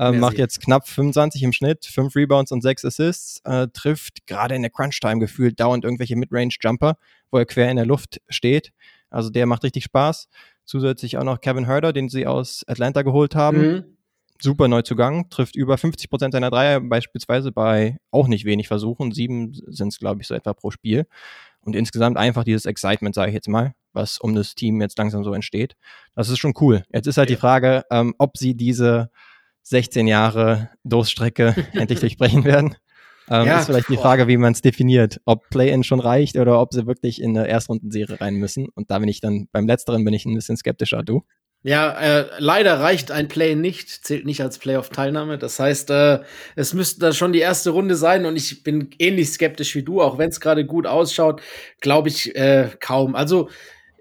Ähm, 0.00 0.20
macht 0.20 0.38
jetzt 0.38 0.60
knapp 0.60 0.86
25 0.86 1.42
im 1.42 1.52
Schnitt, 1.52 1.84
5 1.84 2.14
Rebounds 2.14 2.52
und 2.52 2.62
6 2.62 2.84
Assists, 2.84 3.40
äh, 3.44 3.66
trifft 3.72 4.28
gerade 4.28 4.54
in 4.54 4.62
der 4.62 4.70
Crunch-Time 4.70 5.18
gefühlt 5.18 5.58
dauernd 5.58 5.82
irgendwelche 5.82 6.14
Midrange-Jumper, 6.14 6.96
wo 7.32 7.38
er 7.38 7.46
quer 7.46 7.68
in 7.68 7.76
der 7.76 7.86
Luft 7.86 8.20
steht. 8.28 8.72
Also 9.10 9.30
der 9.30 9.46
macht 9.46 9.64
richtig 9.64 9.84
Spaß. 9.84 10.28
Zusätzlich 10.64 11.18
auch 11.18 11.24
noch 11.24 11.40
Kevin 11.40 11.64
Herder, 11.64 11.92
den 11.92 12.08
sie 12.08 12.28
aus 12.28 12.62
Atlanta 12.68 13.02
geholt 13.02 13.34
haben. 13.34 13.72
Mhm 13.72 13.97
super 14.40 14.68
Neuzugang, 14.68 15.28
trifft 15.30 15.56
über 15.56 15.78
50 15.78 16.10
Prozent 16.10 16.32
seiner 16.32 16.50
Dreier, 16.50 16.80
beispielsweise 16.80 17.52
bei 17.52 17.98
auch 18.10 18.28
nicht 18.28 18.44
wenig 18.44 18.68
Versuchen. 18.68 19.12
Sieben 19.12 19.52
sind 19.52 19.88
es, 19.88 19.98
glaube 19.98 20.22
ich, 20.22 20.28
so 20.28 20.34
etwa 20.34 20.54
pro 20.54 20.70
Spiel. 20.70 21.06
Und 21.60 21.74
insgesamt 21.74 22.16
einfach 22.16 22.44
dieses 22.44 22.66
Excitement, 22.66 23.14
sage 23.14 23.30
ich 23.30 23.34
jetzt 23.34 23.48
mal, 23.48 23.74
was 23.92 24.18
um 24.18 24.34
das 24.34 24.54
Team 24.54 24.80
jetzt 24.80 24.98
langsam 24.98 25.24
so 25.24 25.32
entsteht. 25.34 25.76
Das 26.14 26.28
ist 26.28 26.38
schon 26.38 26.54
cool. 26.60 26.82
Jetzt 26.92 27.06
ist 27.06 27.18
halt 27.18 27.28
ja. 27.28 27.36
die 27.36 27.40
Frage, 27.40 27.84
ähm, 27.90 28.14
ob 28.18 28.36
sie 28.38 28.54
diese 28.54 29.10
16 29.64 30.06
Jahre 30.06 30.70
Durststrecke 30.84 31.54
endlich 31.72 32.00
durchbrechen 32.00 32.44
werden. 32.44 32.76
Ähm, 33.30 33.46
ja, 33.46 33.58
ist 33.58 33.66
vielleicht 33.66 33.90
die 33.90 33.96
Frage, 33.96 34.26
wie 34.26 34.38
man 34.38 34.52
es 34.52 34.62
definiert. 34.62 35.20
Ob 35.26 35.50
Play-In 35.50 35.84
schon 35.84 36.00
reicht 36.00 36.36
oder 36.36 36.60
ob 36.60 36.72
sie 36.72 36.86
wirklich 36.86 37.20
in 37.20 37.36
eine 37.36 37.46
Erstrundenserie 37.46 38.20
rein 38.20 38.36
müssen. 38.36 38.68
Und 38.74 38.90
da 38.90 38.98
bin 38.98 39.08
ich 39.08 39.20
dann, 39.20 39.48
beim 39.52 39.66
Letzteren 39.66 40.04
bin 40.04 40.14
ich 40.14 40.24
ein 40.24 40.34
bisschen 40.34 40.56
skeptischer. 40.56 41.02
Du? 41.02 41.24
Ja, 41.64 41.90
äh, 42.00 42.30
leider 42.38 42.80
reicht 42.80 43.10
ein 43.10 43.26
Play 43.26 43.56
nicht, 43.56 43.90
zählt 43.90 44.24
nicht 44.24 44.40
als 44.40 44.58
Playoff-Teilnahme. 44.58 45.38
Das 45.38 45.58
heißt, 45.58 45.90
äh, 45.90 46.20
es 46.54 46.72
müsste 46.72 47.00
da 47.00 47.12
schon 47.12 47.32
die 47.32 47.40
erste 47.40 47.70
Runde 47.70 47.96
sein 47.96 48.26
und 48.26 48.36
ich 48.36 48.62
bin 48.62 48.90
ähnlich 48.98 49.30
skeptisch 49.30 49.74
wie 49.74 49.82
du, 49.82 50.00
auch 50.00 50.18
wenn 50.18 50.30
es 50.30 50.40
gerade 50.40 50.64
gut 50.64 50.86
ausschaut, 50.86 51.42
glaube 51.80 52.08
ich 52.10 52.34
äh, 52.36 52.70
kaum. 52.78 53.16
Also 53.16 53.50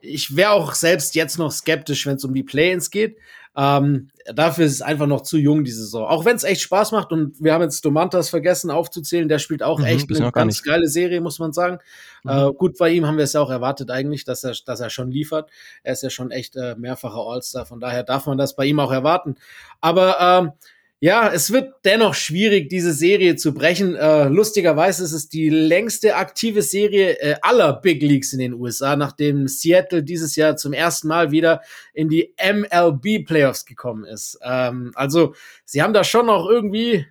ich 0.01 0.35
wäre 0.35 0.51
auch 0.51 0.75
selbst 0.75 1.15
jetzt 1.15 1.39
noch 1.39 1.51
skeptisch, 1.51 2.05
wenn 2.05 2.17
es 2.17 2.23
um 2.23 2.33
die 2.33 2.43
Play-ins 2.43 2.91
geht. 2.91 3.17
Ähm, 3.57 4.09
dafür 4.25 4.65
ist 4.65 4.73
es 4.73 4.81
einfach 4.83 5.07
noch 5.07 5.21
zu 5.21 5.37
jung, 5.37 5.63
diese 5.63 5.79
Saison. 5.79 6.05
Auch 6.05 6.25
wenn 6.25 6.35
es 6.35 6.43
echt 6.43 6.61
Spaß 6.61 6.91
macht 6.91 7.11
und 7.11 7.41
wir 7.41 7.53
haben 7.53 7.63
jetzt 7.63 7.83
Domantas 7.83 8.29
vergessen 8.29 8.69
aufzuzählen, 8.69 9.27
der 9.27 9.39
spielt 9.39 9.63
auch 9.63 9.79
mhm, 9.79 9.85
echt 9.85 10.15
eine 10.15 10.31
ganz 10.31 10.61
geile 10.61 10.87
Serie, 10.87 11.21
muss 11.21 11.39
man 11.39 11.53
sagen. 11.53 11.79
Mhm. 12.23 12.29
Äh, 12.29 12.53
gut, 12.53 12.77
bei 12.77 12.91
ihm 12.91 13.07
haben 13.07 13.17
wir 13.17 13.23
es 13.23 13.33
ja 13.33 13.41
auch 13.41 13.49
erwartet 13.49 13.89
eigentlich, 13.89 14.25
dass 14.25 14.43
er, 14.43 14.53
dass 14.65 14.79
er 14.79 14.91
schon 14.91 15.09
liefert. 15.09 15.49
Er 15.81 15.93
ist 15.93 16.03
ja 16.03 16.11
schon 16.11 16.29
echt 16.29 16.55
äh, 16.55 16.75
mehrfacher 16.75 17.17
All-Star, 17.17 17.65
von 17.65 17.79
daher 17.79 18.03
darf 18.03 18.27
man 18.27 18.37
das 18.37 18.55
bei 18.55 18.65
ihm 18.65 18.79
auch 18.79 18.91
erwarten. 18.91 19.35
Aber 19.81 20.17
ähm, 20.19 20.51
ja, 20.99 21.31
es 21.31 21.51
wird 21.51 21.75
dennoch 21.85 22.15
schwierig, 22.15 22.69
diese 22.69 22.91
Serie 22.91 23.35
zu 23.35 23.53
brechen. 23.53 23.95
Äh, 23.95 24.29
lustigerweise 24.29 25.03
ist 25.03 25.11
es 25.11 25.29
die 25.29 25.49
längste 25.49 26.15
aktive 26.15 26.63
Serie 26.63 27.19
äh, 27.19 27.35
aller 27.43 27.73
Big 27.73 28.01
Leagues 28.01 28.33
in 28.33 28.39
den 28.39 28.53
USA, 28.53 28.95
nachdem 28.95 29.47
Seattle 29.47 30.01
dieses 30.01 30.35
Jahr 30.35 30.57
zum 30.57 30.73
ersten 30.73 31.07
Mal 31.07 31.29
wieder 31.29 31.61
in 31.93 32.09
die 32.09 32.33
MLB 32.41 33.25
Playoffs 33.27 33.65
gekommen 33.65 34.05
ist. 34.05 34.39
Ähm, 34.43 34.91
also, 34.95 35.35
sie 35.65 35.83
haben 35.83 35.93
da 35.93 36.03
schon 36.03 36.25
noch 36.25 36.49
irgendwie, 36.49 37.05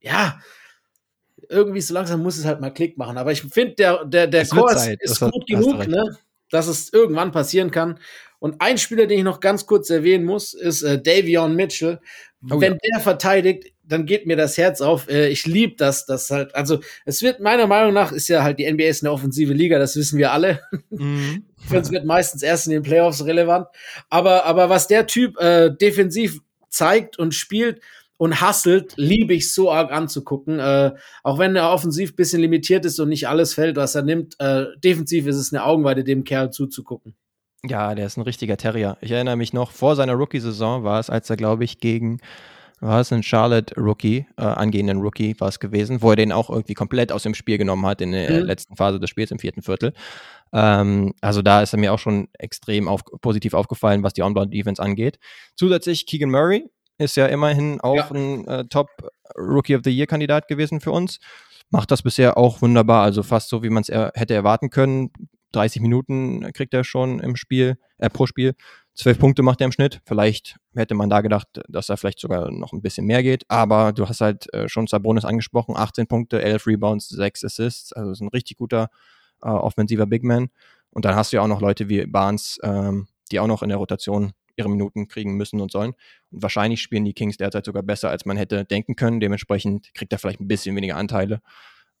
ja, 0.00 0.38
irgendwie 1.48 1.80
so 1.80 1.94
langsam 1.94 2.22
muss 2.22 2.38
es 2.38 2.44
halt 2.44 2.60
mal 2.60 2.70
Klick 2.70 2.96
machen. 2.96 3.18
Aber 3.18 3.32
ich 3.32 3.42
finde, 3.42 3.74
der, 3.74 4.04
der, 4.04 4.28
der 4.28 4.46
Kurs 4.46 4.88
ist 5.00 5.20
gut 5.20 5.46
genug, 5.48 5.86
ne, 5.88 6.16
dass 6.50 6.68
es 6.68 6.92
irgendwann 6.92 7.32
passieren 7.32 7.72
kann. 7.72 7.98
Und 8.42 8.60
ein 8.60 8.76
Spieler, 8.76 9.06
den 9.06 9.18
ich 9.18 9.24
noch 9.24 9.38
ganz 9.38 9.66
kurz 9.66 9.88
erwähnen 9.88 10.24
muss, 10.24 10.52
ist 10.52 10.82
äh, 10.82 11.00
Davion 11.00 11.54
Mitchell. 11.54 12.00
Oh, 12.50 12.60
Wenn 12.60 12.72
ja. 12.72 12.78
der 12.94 13.00
verteidigt, 13.00 13.72
dann 13.84 14.04
geht 14.04 14.26
mir 14.26 14.36
das 14.36 14.58
Herz 14.58 14.80
auf. 14.80 15.08
Äh, 15.08 15.28
ich 15.28 15.46
liebe 15.46 15.76
das, 15.76 16.06
das 16.06 16.28
halt, 16.28 16.52
also 16.52 16.80
es 17.04 17.22
wird 17.22 17.38
meiner 17.38 17.68
Meinung 17.68 17.94
nach, 17.94 18.10
ist 18.10 18.26
ja 18.26 18.42
halt 18.42 18.58
die 18.58 18.68
NBA 18.68 18.86
ist 18.86 19.04
eine 19.04 19.12
offensive 19.12 19.52
Liga, 19.52 19.78
das 19.78 19.94
wissen 19.94 20.18
wir 20.18 20.32
alle. 20.32 20.58
Mhm. 20.90 21.44
es 21.72 21.92
wird 21.92 22.04
meistens 22.04 22.42
erst 22.42 22.66
in 22.66 22.72
den 22.72 22.82
Playoffs 22.82 23.24
relevant. 23.24 23.68
Aber, 24.10 24.44
aber 24.44 24.68
was 24.68 24.88
der 24.88 25.06
Typ 25.06 25.38
äh, 25.38 25.70
defensiv 25.70 26.40
zeigt 26.68 27.20
und 27.20 27.36
spielt, 27.36 27.80
und 28.16 28.40
hustelt, 28.40 28.94
liebe 28.96 29.34
ich 29.34 29.52
so 29.52 29.70
arg 29.72 29.90
anzugucken. 29.90 30.60
Äh, 30.60 30.92
auch 31.24 31.38
wenn 31.40 31.56
er 31.56 31.70
offensiv 31.70 32.14
bisschen 32.14 32.40
limitiert 32.40 32.84
ist 32.84 33.00
und 33.00 33.08
nicht 33.08 33.26
alles 33.26 33.54
fällt, 33.54 33.76
was 33.76 33.96
er 33.96 34.02
nimmt, 34.02 34.34
äh, 34.38 34.66
defensiv 34.78 35.26
ist 35.26 35.36
es 35.36 35.52
eine 35.52 35.64
Augenweide, 35.64 36.04
dem 36.04 36.22
Kerl 36.22 36.50
zuzugucken. 36.50 37.16
Ja, 37.64 37.94
der 37.94 38.06
ist 38.06 38.16
ein 38.16 38.22
richtiger 38.22 38.56
Terrier. 38.56 38.98
Ich 39.00 39.12
erinnere 39.12 39.36
mich 39.36 39.52
noch, 39.52 39.70
vor 39.70 39.94
seiner 39.94 40.14
Rookie-Saison 40.14 40.82
war 40.82 40.98
es, 40.98 41.10
als 41.10 41.30
er, 41.30 41.36
glaube 41.36 41.64
ich, 41.64 41.78
gegen 41.78 42.18
war 42.80 43.00
es 43.00 43.12
ein 43.12 43.22
Charlotte 43.22 43.72
Rookie, 43.80 44.26
äh, 44.36 44.42
angehenden 44.42 45.00
Rookie 45.00 45.36
war 45.38 45.48
es 45.48 45.60
gewesen, 45.60 46.02
wo 46.02 46.10
er 46.10 46.16
den 46.16 46.32
auch 46.32 46.50
irgendwie 46.50 46.74
komplett 46.74 47.12
aus 47.12 47.22
dem 47.22 47.34
Spiel 47.34 47.56
genommen 47.56 47.86
hat 47.86 48.00
in 48.00 48.10
der 48.10 48.40
mhm. 48.40 48.46
letzten 48.46 48.74
Phase 48.74 48.98
des 48.98 49.08
Spiels, 49.08 49.30
im 49.30 49.38
vierten 49.38 49.62
Viertel. 49.62 49.92
Ähm, 50.52 51.14
also 51.20 51.42
da 51.42 51.62
ist 51.62 51.72
er 51.72 51.78
mir 51.78 51.92
auch 51.92 52.00
schon 52.00 52.28
extrem 52.36 52.88
auf, 52.88 53.02
positiv 53.20 53.54
aufgefallen, 53.54 54.02
was 54.02 54.14
die 54.14 54.22
On-Bound-Defense 54.22 54.82
angeht. 54.82 55.20
Zusätzlich 55.54 56.06
Keegan 56.06 56.30
Murray 56.30 56.68
ist 56.98 57.16
ja 57.16 57.26
immerhin 57.26 57.80
auch 57.80 57.94
ja. 57.94 58.10
ein 58.10 58.48
äh, 58.48 58.64
Top 58.64 58.88
Rookie 59.38 59.76
of 59.76 59.82
the 59.84 59.96
Year-Kandidat 59.96 60.48
gewesen 60.48 60.80
für 60.80 60.90
uns. 60.90 61.20
Macht 61.70 61.92
das 61.92 62.02
bisher 62.02 62.36
auch 62.36 62.62
wunderbar, 62.62 63.04
also 63.04 63.22
fast 63.22 63.48
so, 63.48 63.62
wie 63.62 63.70
man 63.70 63.82
es 63.82 63.88
er 63.88 64.10
hätte 64.16 64.34
erwarten 64.34 64.70
können. 64.70 65.12
30 65.52 65.82
Minuten 65.82 66.52
kriegt 66.52 66.74
er 66.74 66.84
schon 66.84 67.20
im 67.20 67.36
Spiel, 67.36 67.78
äh, 67.98 68.10
pro 68.10 68.26
Spiel. 68.26 68.54
12 68.94 69.18
Punkte 69.18 69.42
macht 69.42 69.60
er 69.60 69.66
im 69.66 69.72
Schnitt. 69.72 70.00
Vielleicht 70.04 70.56
hätte 70.74 70.94
man 70.94 71.08
da 71.08 71.22
gedacht, 71.22 71.48
dass 71.68 71.88
er 71.88 71.96
vielleicht 71.96 72.20
sogar 72.20 72.50
noch 72.50 72.72
ein 72.72 72.82
bisschen 72.82 73.06
mehr 73.06 73.22
geht. 73.22 73.44
Aber 73.48 73.92
du 73.92 74.08
hast 74.08 74.20
halt 74.20 74.52
äh, 74.52 74.68
schon 74.68 74.86
Sabonis 74.86 75.24
angesprochen. 75.24 75.76
18 75.76 76.06
Punkte, 76.06 76.42
11 76.42 76.66
Rebounds, 76.66 77.08
6 77.08 77.44
Assists. 77.44 77.92
Also 77.92 78.10
ist 78.10 78.20
ein 78.20 78.28
richtig 78.28 78.58
guter 78.58 78.90
äh, 79.42 79.48
offensiver 79.48 80.06
Big 80.06 80.24
Man. 80.24 80.50
Und 80.90 81.04
dann 81.04 81.14
hast 81.14 81.32
du 81.32 81.36
ja 81.36 81.42
auch 81.42 81.48
noch 81.48 81.62
Leute 81.62 81.88
wie 81.88 82.04
Barnes, 82.04 82.58
ähm, 82.62 83.08
die 83.30 83.40
auch 83.40 83.46
noch 83.46 83.62
in 83.62 83.70
der 83.70 83.78
Rotation 83.78 84.32
ihre 84.56 84.68
Minuten 84.68 85.08
kriegen 85.08 85.36
müssen 85.36 85.60
und 85.60 85.72
sollen. 85.72 85.94
Und 86.30 86.42
wahrscheinlich 86.42 86.82
spielen 86.82 87.06
die 87.06 87.14
Kings 87.14 87.38
derzeit 87.38 87.64
sogar 87.64 87.82
besser, 87.82 88.10
als 88.10 88.26
man 88.26 88.36
hätte 88.36 88.66
denken 88.66 88.96
können. 88.96 89.20
Dementsprechend 89.20 89.92
kriegt 89.94 90.12
er 90.12 90.18
vielleicht 90.18 90.40
ein 90.40 90.48
bisschen 90.48 90.76
weniger 90.76 90.96
Anteile, 90.96 91.40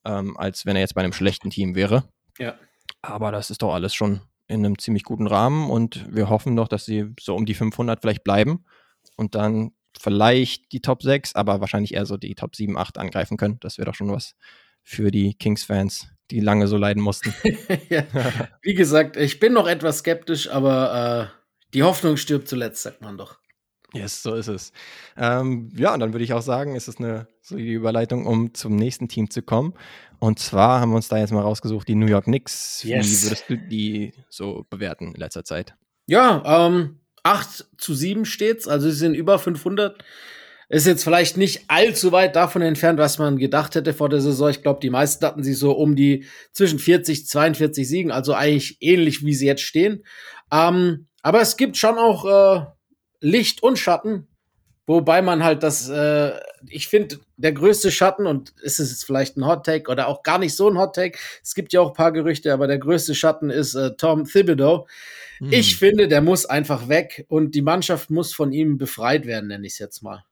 ähm, 0.04 0.36
als 0.36 0.66
wenn 0.66 0.76
er 0.76 0.82
jetzt 0.82 0.94
bei 0.94 1.02
einem 1.02 1.14
schlechten 1.14 1.48
Team 1.48 1.74
wäre. 1.74 2.04
Ja. 2.38 2.54
Aber 3.02 3.32
das 3.32 3.50
ist 3.50 3.62
doch 3.62 3.74
alles 3.74 3.94
schon 3.94 4.20
in 4.48 4.64
einem 4.64 4.78
ziemlich 4.78 5.02
guten 5.02 5.26
Rahmen 5.26 5.70
und 5.70 6.06
wir 6.14 6.28
hoffen 6.28 6.56
doch, 6.56 6.68
dass 6.68 6.84
sie 6.84 7.06
so 7.18 7.34
um 7.34 7.46
die 7.46 7.54
500 7.54 8.00
vielleicht 8.00 8.24
bleiben 8.24 8.64
und 9.16 9.34
dann 9.34 9.72
vielleicht 9.98 10.72
die 10.72 10.80
Top 10.80 11.02
6, 11.02 11.34
aber 11.34 11.60
wahrscheinlich 11.60 11.94
eher 11.94 12.06
so 12.06 12.16
die 12.16 12.34
Top 12.34 12.56
7, 12.56 12.76
8 12.76 12.98
angreifen 12.98 13.36
können. 13.36 13.58
Das 13.60 13.78
wäre 13.78 13.86
doch 13.86 13.94
schon 13.94 14.10
was 14.10 14.34
für 14.82 15.10
die 15.10 15.34
Kings-Fans, 15.34 16.08
die 16.30 16.40
lange 16.40 16.66
so 16.66 16.76
leiden 16.76 17.02
mussten. 17.02 17.34
ja. 17.88 18.04
Wie 18.62 18.74
gesagt, 18.74 19.16
ich 19.16 19.38
bin 19.38 19.52
noch 19.52 19.66
etwas 19.68 19.98
skeptisch, 19.98 20.50
aber 20.50 21.30
äh, 21.32 21.42
die 21.74 21.82
Hoffnung 21.82 22.16
stirbt 22.16 22.48
zuletzt, 22.48 22.82
sagt 22.82 23.00
man 23.00 23.16
doch. 23.16 23.38
Yes, 23.94 24.22
so 24.22 24.34
ist 24.34 24.48
es. 24.48 24.72
Ähm, 25.16 25.70
ja, 25.76 25.92
und 25.92 26.00
dann 26.00 26.12
würde 26.12 26.24
ich 26.24 26.32
auch 26.32 26.42
sagen, 26.42 26.74
ist 26.74 26.88
es 26.88 26.98
eine 26.98 27.28
solide 27.42 27.72
Überleitung, 27.72 28.26
um 28.26 28.54
zum 28.54 28.76
nächsten 28.76 29.08
Team 29.08 29.30
zu 29.30 29.42
kommen. 29.42 29.74
Und 30.18 30.38
zwar 30.38 30.80
haben 30.80 30.90
wir 30.90 30.96
uns 30.96 31.08
da 31.08 31.18
jetzt 31.18 31.32
mal 31.32 31.42
rausgesucht, 31.42 31.88
die 31.88 31.94
New 31.94 32.06
York 32.06 32.24
Knicks. 32.24 32.82
Yes. 32.84 33.06
Wie 33.06 33.26
würdest 33.26 33.44
du 33.48 33.58
die 33.58 34.12
so 34.30 34.64
bewerten 34.70 35.08
in 35.08 35.20
letzter 35.20 35.44
Zeit? 35.44 35.74
Ja, 36.06 36.66
ähm, 36.66 37.00
8 37.22 37.66
zu 37.76 37.94
7 37.94 38.24
steht's, 38.24 38.66
also 38.66 38.88
sie 38.88 38.96
sind 38.96 39.14
über 39.14 39.38
500. 39.38 40.02
Ist 40.68 40.86
jetzt 40.86 41.04
vielleicht 41.04 41.36
nicht 41.36 41.64
allzu 41.68 42.12
weit 42.12 42.34
davon 42.34 42.62
entfernt, 42.62 42.98
was 42.98 43.18
man 43.18 43.36
gedacht 43.36 43.74
hätte 43.74 43.92
vor 43.92 44.08
der 44.08 44.22
Saison. 44.22 44.48
Ich 44.48 44.62
glaube, 44.62 44.80
die 44.80 44.88
meisten 44.88 45.24
hatten 45.26 45.42
sie 45.42 45.52
so 45.52 45.72
um 45.72 45.96
die 45.96 46.24
zwischen 46.52 46.78
40, 46.78 47.26
42 47.26 47.86
Siegen, 47.86 48.10
also 48.10 48.32
eigentlich 48.32 48.78
ähnlich, 48.80 49.22
wie 49.22 49.34
sie 49.34 49.46
jetzt 49.46 49.60
stehen. 49.60 50.02
Ähm, 50.50 51.08
aber 51.20 51.42
es 51.42 51.58
gibt 51.58 51.76
schon 51.76 51.98
auch 51.98 52.24
äh, 52.24 52.64
Licht 53.22 53.62
und 53.62 53.78
Schatten, 53.78 54.26
wobei 54.86 55.22
man 55.22 55.42
halt 55.42 55.62
das, 55.62 55.88
äh, 55.88 56.32
ich 56.68 56.88
finde, 56.88 57.20
der 57.36 57.52
größte 57.52 57.90
Schatten, 57.90 58.26
und 58.26 58.50
ist 58.62 58.80
es 58.80 58.90
jetzt 58.90 59.04
vielleicht 59.04 59.36
ein 59.36 59.46
Hot 59.46 59.64
Take 59.64 59.90
oder 59.90 60.08
auch 60.08 60.22
gar 60.22 60.38
nicht 60.38 60.54
so 60.54 60.68
ein 60.68 60.76
Hot 60.76 60.94
Take, 60.94 61.18
es 61.42 61.54
gibt 61.54 61.72
ja 61.72 61.80
auch 61.80 61.90
ein 61.90 61.94
paar 61.94 62.12
Gerüchte, 62.12 62.52
aber 62.52 62.66
der 62.66 62.78
größte 62.78 63.14
Schatten 63.14 63.48
ist 63.48 63.74
äh, 63.74 63.96
Tom 63.96 64.24
Thibodeau. 64.24 64.86
Hm. 65.38 65.52
Ich 65.52 65.76
finde, 65.76 66.08
der 66.08 66.20
muss 66.20 66.44
einfach 66.44 66.88
weg 66.88 67.24
und 67.28 67.54
die 67.54 67.62
Mannschaft 67.62 68.10
muss 68.10 68.34
von 68.34 68.52
ihm 68.52 68.76
befreit 68.76 69.24
werden, 69.24 69.48
nenne 69.48 69.66
ich 69.66 69.74
es 69.74 69.78
jetzt 69.78 70.02
mal. 70.02 70.24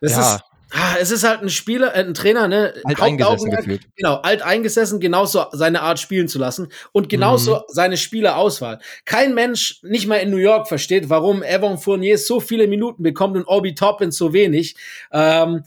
Das 0.00 0.12
ja. 0.12 0.20
ist 0.20 0.42
Ah, 0.70 0.96
es 1.00 1.10
ist 1.10 1.24
halt 1.24 1.40
ein 1.40 1.48
Spieler, 1.48 1.94
äh, 1.94 2.00
ein 2.00 2.14
Trainer, 2.14 2.46
ne? 2.46 2.74
Alt 2.84 3.00
eingesessen 3.00 3.50
gefühlt. 3.50 3.82
Genau, 3.96 4.16
alt 4.16 4.42
eingesessen, 4.42 5.00
genauso 5.00 5.46
seine 5.52 5.80
Art 5.80 5.98
spielen 5.98 6.28
zu 6.28 6.38
lassen 6.38 6.68
und 6.92 7.08
genauso 7.08 7.56
mhm. 7.56 7.62
seine 7.68 7.96
Spielerauswahl. 7.96 8.78
Kein 9.06 9.34
Mensch, 9.34 9.80
nicht 9.82 10.06
mal 10.06 10.16
in 10.16 10.30
New 10.30 10.36
York, 10.36 10.68
versteht, 10.68 11.08
warum 11.08 11.42
Evan 11.42 11.78
Fournier 11.78 12.18
so 12.18 12.40
viele 12.40 12.66
Minuten 12.66 13.02
bekommt 13.02 13.36
und 13.36 13.46
Obi 13.46 13.74
Toppin 13.74 14.10
so 14.10 14.32
wenig. 14.34 14.76
Ähm, 15.10 15.64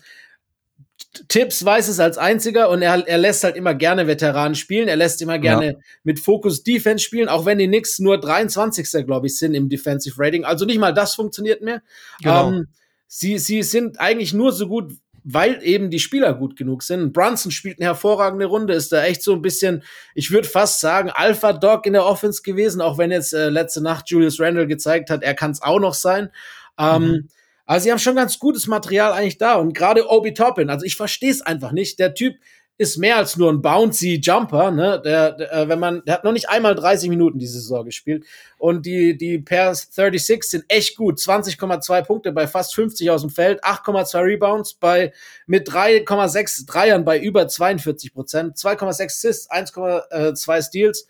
Tipps 1.27 1.65
weiß 1.65 1.89
es 1.89 1.99
als 1.99 2.17
einziger 2.17 2.69
und 2.69 2.81
er, 2.81 3.05
er 3.05 3.17
lässt 3.17 3.43
halt 3.43 3.57
immer 3.57 3.73
gerne 3.73 4.07
Veteranen 4.07 4.55
spielen. 4.55 4.87
Er 4.87 4.95
lässt 4.95 5.21
immer 5.21 5.39
gerne 5.39 5.65
ja. 5.65 5.73
mit 6.03 6.19
Fokus 6.19 6.63
Defense 6.63 7.03
spielen, 7.03 7.27
auch 7.27 7.45
wenn 7.45 7.57
die 7.57 7.67
Knicks 7.67 7.99
nur 7.99 8.19
23. 8.19 9.05
glaube 9.05 9.27
ich 9.27 9.37
sind 9.37 9.53
im 9.53 9.67
Defensive 9.67 10.15
Rating. 10.17 10.45
Also 10.45 10.65
nicht 10.65 10.79
mal 10.79 10.93
das 10.93 11.15
funktioniert 11.15 11.61
mehr. 11.61 11.81
Genau. 12.21 12.49
Ähm, 12.49 12.67
sie, 13.13 13.37
sie 13.39 13.61
sind 13.61 13.99
eigentlich 13.99 14.33
nur 14.33 14.53
so 14.53 14.69
gut, 14.69 14.93
weil 15.25 15.61
eben 15.63 15.89
die 15.89 15.99
Spieler 15.99 16.33
gut 16.33 16.55
genug 16.55 16.81
sind. 16.81 17.11
Brunson 17.11 17.51
spielt 17.51 17.77
eine 17.77 17.87
hervorragende 17.87 18.45
Runde, 18.45 18.73
ist 18.73 18.93
da 18.93 19.03
echt 19.03 19.21
so 19.21 19.33
ein 19.33 19.41
bisschen, 19.41 19.83
ich 20.15 20.31
würde 20.31 20.47
fast 20.47 20.79
sagen, 20.79 21.11
Alpha 21.13 21.51
Dog 21.51 21.85
in 21.85 21.91
der 21.93 22.05
Offense 22.05 22.41
gewesen, 22.41 22.79
auch 22.79 22.97
wenn 22.97 23.11
jetzt 23.11 23.33
äh, 23.33 23.49
letzte 23.49 23.83
Nacht 23.83 24.09
Julius 24.09 24.39
Randle 24.39 24.65
gezeigt 24.65 25.09
hat, 25.09 25.23
er 25.23 25.33
kann 25.33 25.51
es 25.51 25.61
auch 25.61 25.81
noch 25.81 25.93
sein. 25.93 26.31
Ähm, 26.79 27.03
mhm. 27.03 27.27
Also 27.65 27.83
sie 27.83 27.91
haben 27.91 27.99
schon 27.99 28.15
ganz 28.15 28.39
gutes 28.39 28.67
Material 28.67 29.11
eigentlich 29.11 29.37
da 29.37 29.55
und 29.55 29.73
gerade 29.73 30.09
Obi 30.09 30.33
Toppin, 30.33 30.69
also 30.69 30.85
ich 30.85 30.95
verstehe 30.95 31.31
es 31.31 31.41
einfach 31.41 31.73
nicht. 31.73 31.99
Der 31.99 32.13
Typ, 32.13 32.35
ist 32.81 32.97
mehr 32.97 33.17
als 33.17 33.37
nur 33.37 33.51
ein 33.51 33.61
bouncy 33.61 34.19
Jumper, 34.19 34.71
ne? 34.71 34.99
Der, 35.05 35.33
der, 35.33 35.53
äh, 35.53 35.69
wenn 35.69 35.77
man, 35.77 36.03
der 36.03 36.15
hat 36.15 36.23
noch 36.23 36.31
nicht 36.31 36.49
einmal 36.49 36.73
30 36.73 37.11
Minuten 37.11 37.37
diese 37.37 37.59
Saison 37.59 37.85
gespielt. 37.85 38.25
Und 38.57 38.87
die, 38.87 39.15
die 39.15 39.37
Pairs 39.37 39.87
36 39.91 40.43
sind 40.43 40.65
echt 40.67 40.97
gut. 40.97 41.19
20,2 41.19 42.01
Punkte 42.01 42.31
bei 42.31 42.47
fast 42.47 42.73
50 42.73 43.11
aus 43.11 43.21
dem 43.21 43.29
Feld, 43.29 43.63
8,2 43.63 44.23
Rebounds 44.23 44.73
bei, 44.73 45.13
mit 45.45 45.69
3,6 45.69 46.65
Dreiern 46.65 47.05
bei 47.05 47.19
über 47.19 47.47
42 47.47 48.15
Prozent, 48.15 48.57
2,6 48.57 49.05
Assists, 49.05 49.51
1,2 49.51 50.61
Steals. 50.63 51.05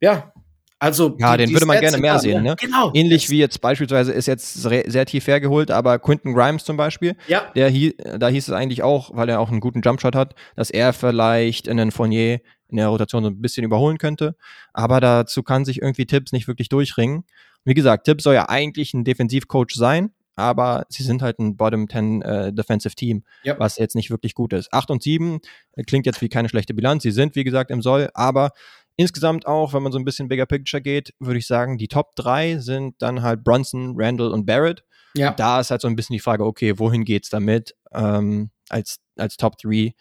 Ja, 0.00 0.32
also 0.78 1.16
ja, 1.18 1.36
die, 1.36 1.46
den 1.46 1.54
würde 1.54 1.66
man 1.66 1.80
gerne 1.80 1.98
mehr 1.98 2.18
sehen, 2.18 2.42
ne? 2.42 2.54
Genau. 2.58 2.90
Ähnlich 2.92 3.30
wie 3.30 3.38
jetzt 3.38 3.60
beispielsweise 3.60 4.12
ist 4.12 4.26
jetzt 4.26 4.54
sehr 4.62 5.06
tief 5.06 5.26
hergeholt, 5.26 5.70
aber 5.70 5.98
Quinton 5.98 6.34
Grimes 6.34 6.64
zum 6.64 6.76
Beispiel, 6.76 7.16
ja. 7.28 7.50
der 7.54 7.70
hieß, 7.70 7.94
da 8.18 8.28
hieß 8.28 8.48
es 8.48 8.54
eigentlich 8.54 8.82
auch, 8.82 9.10
weil 9.14 9.28
er 9.28 9.40
auch 9.40 9.50
einen 9.50 9.60
guten 9.60 9.80
Jumpshot 9.80 10.14
hat, 10.14 10.34
dass 10.54 10.70
er 10.70 10.92
vielleicht 10.92 11.68
einen 11.68 11.92
Fournier 11.92 12.40
in 12.68 12.76
der 12.76 12.88
Rotation 12.88 13.22
so 13.22 13.30
ein 13.30 13.40
bisschen 13.40 13.64
überholen 13.64 13.98
könnte. 13.98 14.36
Aber 14.72 15.00
dazu 15.00 15.42
kann 15.42 15.64
sich 15.64 15.80
irgendwie 15.80 16.06
Tipps 16.06 16.32
nicht 16.32 16.48
wirklich 16.48 16.68
durchringen. 16.68 17.24
Wie 17.64 17.74
gesagt, 17.74 18.04
Tipps 18.04 18.24
soll 18.24 18.34
ja 18.34 18.48
eigentlich 18.48 18.92
ein 18.92 19.04
Defensivcoach 19.04 19.72
sein, 19.74 20.10
aber 20.34 20.84
sie 20.88 21.02
sind 21.02 21.22
halt 21.22 21.38
ein 21.38 21.56
Bottom 21.56 21.88
10 21.88 22.22
äh, 22.22 22.52
Defensive 22.52 22.94
Team, 22.94 23.24
ja. 23.42 23.58
was 23.58 23.78
jetzt 23.78 23.94
nicht 23.96 24.10
wirklich 24.10 24.34
gut 24.34 24.52
ist. 24.52 24.72
8 24.72 24.90
und 24.90 25.02
7 25.02 25.40
äh, 25.72 25.82
klingt 25.84 26.06
jetzt 26.06 26.20
wie 26.20 26.28
keine 26.28 26.48
schlechte 26.48 26.74
Bilanz. 26.74 27.02
Sie 27.02 27.10
sind, 27.10 27.34
wie 27.34 27.44
gesagt, 27.44 27.70
im 27.70 27.80
Soll, 27.82 28.10
aber 28.14 28.50
Insgesamt 28.96 29.46
auch, 29.46 29.74
wenn 29.74 29.82
man 29.82 29.92
so 29.92 29.98
ein 29.98 30.04
bisschen 30.04 30.28
bigger 30.28 30.46
picture 30.46 30.80
geht, 30.80 31.12
würde 31.18 31.38
ich 31.38 31.46
sagen, 31.46 31.76
die 31.76 31.88
Top 31.88 32.16
3 32.16 32.58
sind 32.58 32.94
dann 33.00 33.22
halt 33.22 33.44
Brunson, 33.44 33.94
Randall 33.96 34.30
und 34.32 34.46
Barrett. 34.46 34.84
Ja. 35.14 35.32
Da 35.32 35.60
ist 35.60 35.70
halt 35.70 35.82
so 35.82 35.88
ein 35.88 35.96
bisschen 35.96 36.14
die 36.14 36.20
Frage, 36.20 36.44
okay, 36.44 36.78
wohin 36.78 37.04
geht's 37.04 37.28
damit 37.28 37.74
ähm, 37.92 38.50
als, 38.68 39.00
als 39.16 39.36
Top 39.36 39.58
3? 39.58 39.92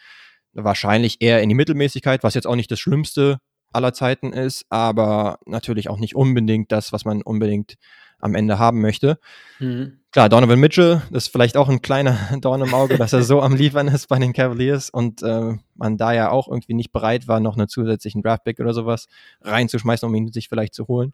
Wahrscheinlich 0.53 1.21
eher 1.21 1.41
in 1.41 1.49
die 1.49 1.55
Mittelmäßigkeit, 1.55 2.23
was 2.23 2.33
jetzt 2.33 2.47
auch 2.47 2.55
nicht 2.55 2.71
das 2.71 2.79
Schlimmste 2.79 3.39
aller 3.73 3.93
Zeiten 3.93 4.31
ist, 4.31 4.65
aber 4.69 5.39
natürlich 5.45 5.89
auch 5.89 5.99
nicht 5.99 6.15
unbedingt 6.15 6.71
das, 6.71 6.93
was 6.93 7.03
man 7.03 7.21
unbedingt 7.21 7.75
am 8.19 8.33
Ende 8.33 8.57
haben 8.57 8.81
möchte. 8.81 9.19
Mhm. 9.59 9.99
Klar, 10.15 10.29
Donovan 10.29 10.61
Mitchell, 10.61 11.01
das 11.11 11.25
ist 11.25 11.33
vielleicht 11.33 11.57
auch 11.57 11.67
ein 11.67 11.81
kleiner 11.81 12.17
Dorn 12.39 12.61
im 12.61 12.73
Auge, 12.73 12.97
dass 12.97 13.11
er 13.11 13.21
so 13.21 13.41
am 13.41 13.53
Liefern 13.53 13.89
ist 13.89 14.07
bei 14.07 14.17
den 14.17 14.31
Cavaliers 14.31 14.89
und 14.89 15.21
äh, 15.21 15.57
man 15.75 15.97
da 15.97 16.13
ja 16.13 16.31
auch 16.31 16.47
irgendwie 16.47 16.73
nicht 16.73 16.93
bereit 16.93 17.27
war, 17.27 17.41
noch 17.41 17.57
einen 17.57 17.67
zusätzlichen 17.67 18.23
Draftpick 18.23 18.61
oder 18.61 18.73
sowas 18.73 19.09
reinzuschmeißen, 19.41 20.07
um 20.07 20.15
ihn 20.15 20.31
sich 20.31 20.47
vielleicht 20.47 20.73
zu 20.73 20.87
holen. 20.87 21.11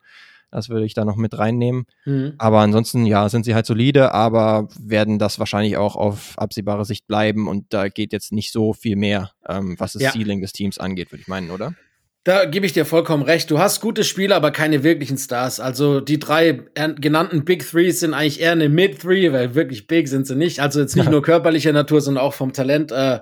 Das 0.52 0.70
würde 0.70 0.86
ich 0.86 0.94
da 0.94 1.04
noch 1.04 1.16
mit 1.16 1.36
reinnehmen. 1.36 1.86
Mhm. 2.06 2.36
Aber 2.38 2.60
ansonsten, 2.60 3.08
ja, 3.08 3.28
sind 3.28 3.44
sie 3.44 3.56
halt 3.56 3.66
solide, 3.66 4.14
aber 4.14 4.68
werden 4.80 5.18
das 5.18 5.40
wahrscheinlich 5.40 5.78
auch 5.78 5.96
auf 5.96 6.38
absehbare 6.38 6.86
Sicht 6.86 7.08
bleiben 7.08 7.48
und 7.48 7.74
da 7.74 7.88
geht 7.88 8.14
jetzt 8.14 8.32
nicht 8.32 8.52
so 8.52 8.72
viel 8.72 8.98
mehr, 8.98 9.32
ähm, 9.50 9.78
was 9.80 9.94
das 9.94 10.04
ja. 10.04 10.12
Ceiling 10.12 10.42
des 10.42 10.54
Teams 10.54 10.78
angeht, 10.78 11.12
würde 11.12 11.24
ich 11.24 11.28
meinen, 11.28 11.50
oder? 11.50 11.74
Da 12.24 12.46
gebe 12.46 12.68
ich 12.68 12.74
dir 12.74 12.86
vollkommen 12.86 13.24
recht. 13.24 13.50
Du 13.50 13.58
hast 13.58 13.82
gute 13.82 14.04
Spieler, 14.04 14.36
aber 14.36 14.52
keine 14.52 14.84
wirklichen 14.84 15.18
Stars. 15.18 15.60
Also 15.60 16.02
die 16.02 16.20
drei 16.20 16.64
genannten 16.76 17.46
Big 17.46 17.68
Three 17.68 17.90
sind 17.90 18.14
eigentlich 18.14 18.40
eher 18.40 18.52
eine 18.52 18.70
Mid 18.70 19.02
Three, 19.02 19.32
weil 19.32 19.56
wirklich 19.56 19.88
big 19.88 20.08
sind 20.08 20.28
sie 20.28 20.36
nicht. 20.36 20.60
Also 20.60 20.82
jetzt 20.82 20.96
nicht 20.96 21.06
ja. 21.06 21.12
nur 21.12 21.24
körperlicher 21.24 21.72
Natur, 21.72 22.00
sondern 22.00 22.24
auch 22.24 22.36
vom 22.36 22.54
Talent. 22.54 22.92
Äh, 22.92 23.22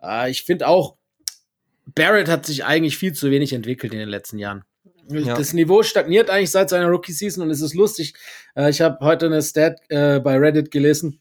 äh, 0.00 0.30
ich 0.30 0.44
finde 0.44 0.68
auch, 0.68 0.96
Barrett 1.86 2.28
hat 2.28 2.46
sich 2.46 2.64
eigentlich 2.64 2.96
viel 2.96 3.12
zu 3.12 3.30
wenig 3.32 3.52
entwickelt 3.52 3.92
in 3.92 3.98
den 3.98 4.08
letzten 4.08 4.38
Jahren. 4.38 4.62
Ja. 5.10 5.34
Das 5.34 5.52
Niveau 5.52 5.82
stagniert 5.82 6.30
eigentlich 6.30 6.50
seit 6.50 6.68
seiner 6.68 6.88
Rookie-Season 6.88 7.42
und 7.42 7.50
es 7.50 7.62
ist 7.62 7.74
lustig. 7.74 8.14
Äh, 8.54 8.70
ich 8.70 8.80
habe 8.80 8.98
heute 9.00 9.26
eine 9.26 9.42
Stat 9.42 9.80
äh, 9.88 10.20
bei 10.20 10.36
Reddit 10.36 10.70
gelesen 10.70 11.20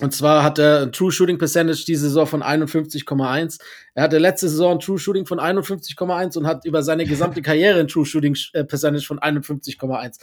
und 0.00 0.14
zwar 0.14 0.42
hat 0.42 0.58
er 0.58 0.82
ein 0.82 0.92
True 0.92 1.12
Shooting 1.12 1.38
Percentage 1.38 1.84
diese 1.86 2.08
Saison 2.08 2.26
von 2.26 2.42
51,1. 2.42 3.60
Er 3.94 4.02
hatte 4.02 4.18
letzte 4.18 4.48
Saison 4.48 4.72
ein 4.72 4.78
True 4.80 4.98
Shooting 4.98 5.26
von 5.26 5.38
51,1 5.38 6.38
und 6.38 6.46
hat 6.46 6.64
über 6.64 6.82
seine 6.82 7.04
gesamte 7.04 7.42
Karriere 7.42 7.80
ein 7.80 7.88
True 7.88 8.06
Shooting 8.06 8.36
äh, 8.52 8.64
Percentage 8.64 9.04
von 9.04 9.18
51,1. 9.18 10.18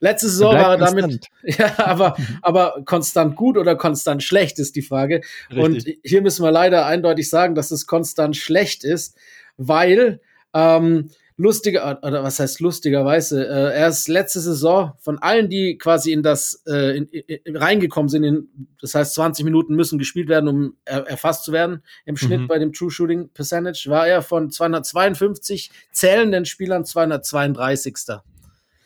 Letzte 0.00 0.28
Saison 0.28 0.54
war 0.54 0.72
er 0.72 0.76
damit, 0.78 1.26
ja, 1.42 1.72
aber, 1.78 2.16
aber 2.42 2.82
konstant 2.84 3.36
gut 3.36 3.56
oder 3.56 3.76
konstant 3.76 4.22
schlecht 4.22 4.58
ist 4.58 4.76
die 4.76 4.82
Frage. 4.82 5.22
Richtig. 5.50 5.64
Und 5.64 5.86
hier 6.02 6.22
müssen 6.22 6.44
wir 6.44 6.50
leider 6.50 6.86
eindeutig 6.86 7.30
sagen, 7.30 7.54
dass 7.54 7.70
es 7.70 7.86
konstant 7.86 8.36
schlecht 8.36 8.84
ist, 8.84 9.16
weil, 9.56 10.20
ähm, 10.54 11.10
lustiger, 11.36 11.98
oder 12.02 12.22
was 12.22 12.38
heißt 12.38 12.60
lustigerweise, 12.60 13.46
äh, 13.46 13.74
er 13.74 13.88
ist 13.88 14.08
letzte 14.08 14.40
Saison 14.40 14.92
von 14.98 15.18
allen, 15.18 15.48
die 15.48 15.78
quasi 15.78 16.12
in 16.12 16.22
das 16.22 16.62
äh, 16.66 16.96
in, 16.96 17.06
in, 17.06 17.56
reingekommen 17.56 18.08
sind, 18.08 18.24
in, 18.24 18.48
das 18.80 18.94
heißt 18.94 19.14
20 19.14 19.44
Minuten 19.44 19.74
müssen 19.74 19.98
gespielt 19.98 20.28
werden, 20.28 20.48
um 20.48 20.76
er, 20.84 21.06
erfasst 21.06 21.44
zu 21.44 21.52
werden, 21.52 21.82
im 22.04 22.16
Schnitt 22.16 22.42
mhm. 22.42 22.48
bei 22.48 22.58
dem 22.58 22.72
True 22.72 22.90
Shooting 22.90 23.30
Percentage, 23.30 23.86
war 23.88 24.06
er 24.06 24.22
von 24.22 24.50
252 24.50 25.70
zählenden 25.92 26.44
Spielern 26.44 26.84
232. 26.84 27.96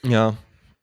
Ja, 0.03 0.37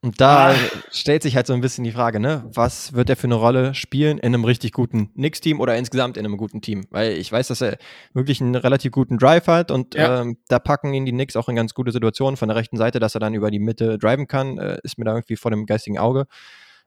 und 0.04 0.20
da 0.20 0.52
ah. 0.52 0.56
stellt 0.92 1.24
sich 1.24 1.38
halt 1.38 1.48
so 1.48 1.54
ein 1.54 1.62
bisschen 1.62 1.86
die 1.86 1.94
Frage, 1.94 2.20
ne, 2.20 2.44
was 2.54 2.92
wird 2.92 3.10
er 3.10 3.16
für 3.16 3.24
eine 3.24 3.36
Rolle 3.36 3.74
spielen 3.74 4.18
in 4.18 4.34
einem 4.34 4.44
richtig 4.44 4.74
guten 4.74 5.14
Knicks-Team 5.14 5.62
oder 5.62 5.78
insgesamt 5.78 6.18
in 6.18 6.26
einem 6.26 6.36
guten 6.36 6.60
Team? 6.60 6.86
Weil 6.90 7.14
ich 7.14 7.32
weiß, 7.32 7.48
dass 7.48 7.62
er 7.62 7.78
wirklich 8.14 8.42
einen 8.42 8.56
relativ 8.56 8.92
guten 8.92 9.18
Drive 9.18 9.48
hat 9.48 9.72
und 9.72 9.96
ja. 9.96 10.20
ähm, 10.22 10.40
da 10.50 10.60
packen 10.60 10.94
ihn 10.94 11.06
die 11.06 11.14
Knicks 11.14 11.38
auch 11.38 11.48
in 11.48 11.56
ganz 11.56 11.74
gute 11.74 11.94
Situationen 11.94 12.36
von 12.36 12.50
der 12.50 12.58
rechten 12.58 12.76
Seite, 12.76 13.00
dass 13.00 13.16
er 13.16 13.22
dann 13.22 13.34
über 13.34 13.50
die 13.50 13.60
Mitte 13.60 13.98
driven 13.98 14.28
kann, 14.28 14.58
äh, 14.58 14.78
ist 14.84 14.98
mir 14.98 15.06
da 15.06 15.14
irgendwie 15.14 15.38
vor 15.38 15.52
dem 15.52 15.66
geistigen 15.66 15.98
Auge. 15.98 16.26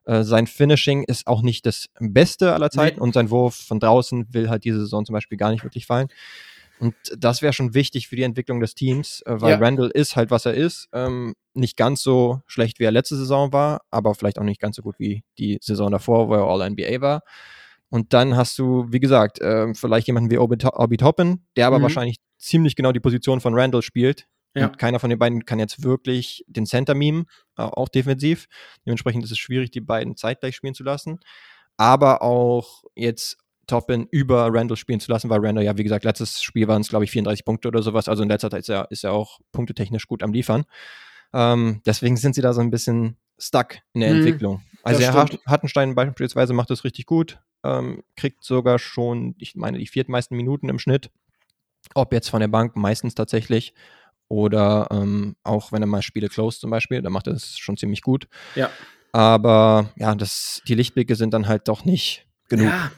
Äh, 0.05 0.23
sein 0.23 0.47
Finishing 0.47 1.03
ist 1.05 1.27
auch 1.27 1.41
nicht 1.41 1.65
das 1.65 1.87
Beste 1.99 2.53
aller 2.53 2.71
Zeiten 2.71 2.97
nee. 2.97 3.03
und 3.03 3.15
sein 3.15 3.31
Wurf 3.31 3.55
von 3.55 3.81
draußen 3.81 4.27
will 4.35 4.51
halt 4.51 4.65
diese 4.65 4.81
Saison 4.81 5.07
zum 5.07 5.15
Beispiel 5.15 5.39
gar 5.39 5.53
nicht 5.53 5.65
wirklich 5.65 5.87
fallen. 5.87 6.09
Und 6.79 6.95
das 7.17 7.43
wäre 7.43 7.53
schon 7.53 7.75
wichtig 7.75 8.09
für 8.09 8.17
die 8.17 8.23
Entwicklung 8.23 8.61
des 8.61 8.75
Teams, 8.75 9.23
äh, 9.23 9.41
weil 9.41 9.53
ja. 9.53 9.59
Randall 9.59 9.91
ist 9.91 10.17
halt, 10.17 10.31
was 10.31 10.47
er 10.47 10.55
ist. 10.55 10.89
Ähm, 10.93 11.35
nicht 11.55 11.77
ganz 11.77 12.03
so 12.03 12.43
schlecht, 12.47 12.79
wie 12.79 12.85
er 12.85 12.91
letzte 12.91 13.17
Saison 13.17 13.53
war, 13.53 13.83
aber 13.91 14.15
vielleicht 14.15 14.39
auch 14.39 14.45
nicht 14.45 14.61
ganz 14.61 14.77
so 14.77 14.83
gut 14.83 14.97
wie 14.99 15.25
die 15.39 15.59
Saison 15.63 15.91
davor, 15.91 16.29
wo 16.29 16.35
er 16.35 16.45
All-NBA 16.45 17.01
war. 17.01 17.23
Und 17.89 18.13
dann 18.13 18.37
hast 18.37 18.59
du, 18.59 18.87
wie 18.91 19.01
gesagt, 19.01 19.41
äh, 19.41 19.73
vielleicht 19.75 20.07
jemanden 20.07 20.31
wie 20.31 20.39
Obi, 20.39 20.57
Toppin, 20.97 21.45
der 21.57 21.67
aber 21.67 21.79
mhm. 21.79 21.85
wahrscheinlich 21.85 22.17
ziemlich 22.39 22.77
genau 22.77 22.93
die 22.93 23.01
Position 23.01 23.41
von 23.41 23.55
Randall 23.55 23.83
spielt. 23.83 24.27
Ja. 24.55 24.67
Und 24.67 24.79
keiner 24.79 24.99
von 24.99 25.11
den 25.11 25.19
beiden 25.19 25.45
kann 25.45 25.59
jetzt 25.59 25.83
wirklich 25.83 26.45
den 26.49 26.67
Center 26.67 26.95
mimen, 26.95 27.27
äh, 27.57 27.63
auch 27.63 27.89
defensiv. 27.89 28.47
Dementsprechend 28.85 29.25
ist 29.25 29.31
es 29.31 29.39
schwierig, 29.39 29.71
die 29.71 29.81
beiden 29.81 30.17
zeitgleich 30.17 30.57
spielen 30.57 30.75
zu 30.75 30.83
lassen. 30.83 31.21
Aber 31.77 32.23
auch 32.23 32.85
jetzt 32.95 33.37
Toppin 33.67 34.07
über 34.11 34.49
Randall 34.53 34.77
spielen 34.77 35.01
zu 35.01 35.11
lassen, 35.11 35.31
weil 35.31 35.45
Randall 35.45 35.65
ja, 35.65 35.77
wie 35.77 35.83
gesagt, 35.83 36.05
letztes 36.05 36.43
Spiel 36.43 36.69
waren 36.69 36.83
es, 36.83 36.89
glaube 36.89 37.05
ich, 37.05 37.11
34 37.11 37.45
Punkte 37.45 37.69
oder 37.69 37.83
sowas. 37.83 38.09
Also 38.09 38.23
in 38.23 38.29
letzter 38.29 38.51
Zeit 38.51 38.61
ist 38.61 38.69
er, 38.69 38.91
ist 38.91 39.05
er 39.05 39.13
auch 39.13 39.41
punktetechnisch 39.53 40.07
gut 40.07 40.23
am 40.23 40.33
Liefern. 40.33 40.65
Ähm, 41.33 41.83
deswegen 41.85 42.17
sind 42.17 42.35
sie 42.35 42.43
da 42.43 42.53
so 42.53 42.61
ein 42.61 42.71
bisschen 42.71 43.17
stuck 43.39 43.79
in 43.93 44.01
der 44.01 44.11
hm, 44.11 44.17
Entwicklung. 44.19 44.63
Also 44.83 45.01
der 45.01 45.13
Hartenstein 45.13 45.95
beispielsweise 45.95 46.53
macht 46.53 46.71
das 46.71 46.85
richtig 46.85 47.07
gut, 47.07 47.41
ähm, 47.65 48.03
kriegt 48.17 48.45
sogar 48.45 48.79
schon, 48.79 49.35
ich 49.39 49.57
meine, 49.57 49.79
die 49.79 49.87
viertmeisten 49.87 50.37
Minuten 50.37 50.69
im 50.69 50.79
Schnitt. 50.79 51.11
Ob 51.95 52.13
jetzt 52.13 52.31
von 52.31 52.41
der 52.41 52.49
Bank, 52.49 52.77
meistens 52.77 53.15
tatsächlich. 53.15 53.75
Oder 54.29 54.89
ähm, 54.91 55.37
auch 55.45 55.71
wenn 55.73 55.83
er 55.83 55.87
mal 55.87 56.03
Spiele 56.03 56.29
close 56.29 56.59
zum 56.59 56.71
Beispiel, 56.71 57.01
dann 57.01 57.13
macht 57.13 57.29
er 57.29 57.35
das 57.35 57.59
schon 57.59 57.77
ziemlich 57.77 58.03
gut. 58.03 58.29
Ja. 58.55 58.71
Aber 59.13 59.91
ja, 59.97 60.15
das, 60.15 60.63
die 60.67 60.75
Lichtblicke 60.75 61.15
sind 61.15 61.33
dann 61.33 61.47
halt 61.47 61.69
doch 61.69 61.85
nicht 61.85 62.27
genug. 62.49 62.67
Ja, 62.67 62.73
ja, 62.75 62.91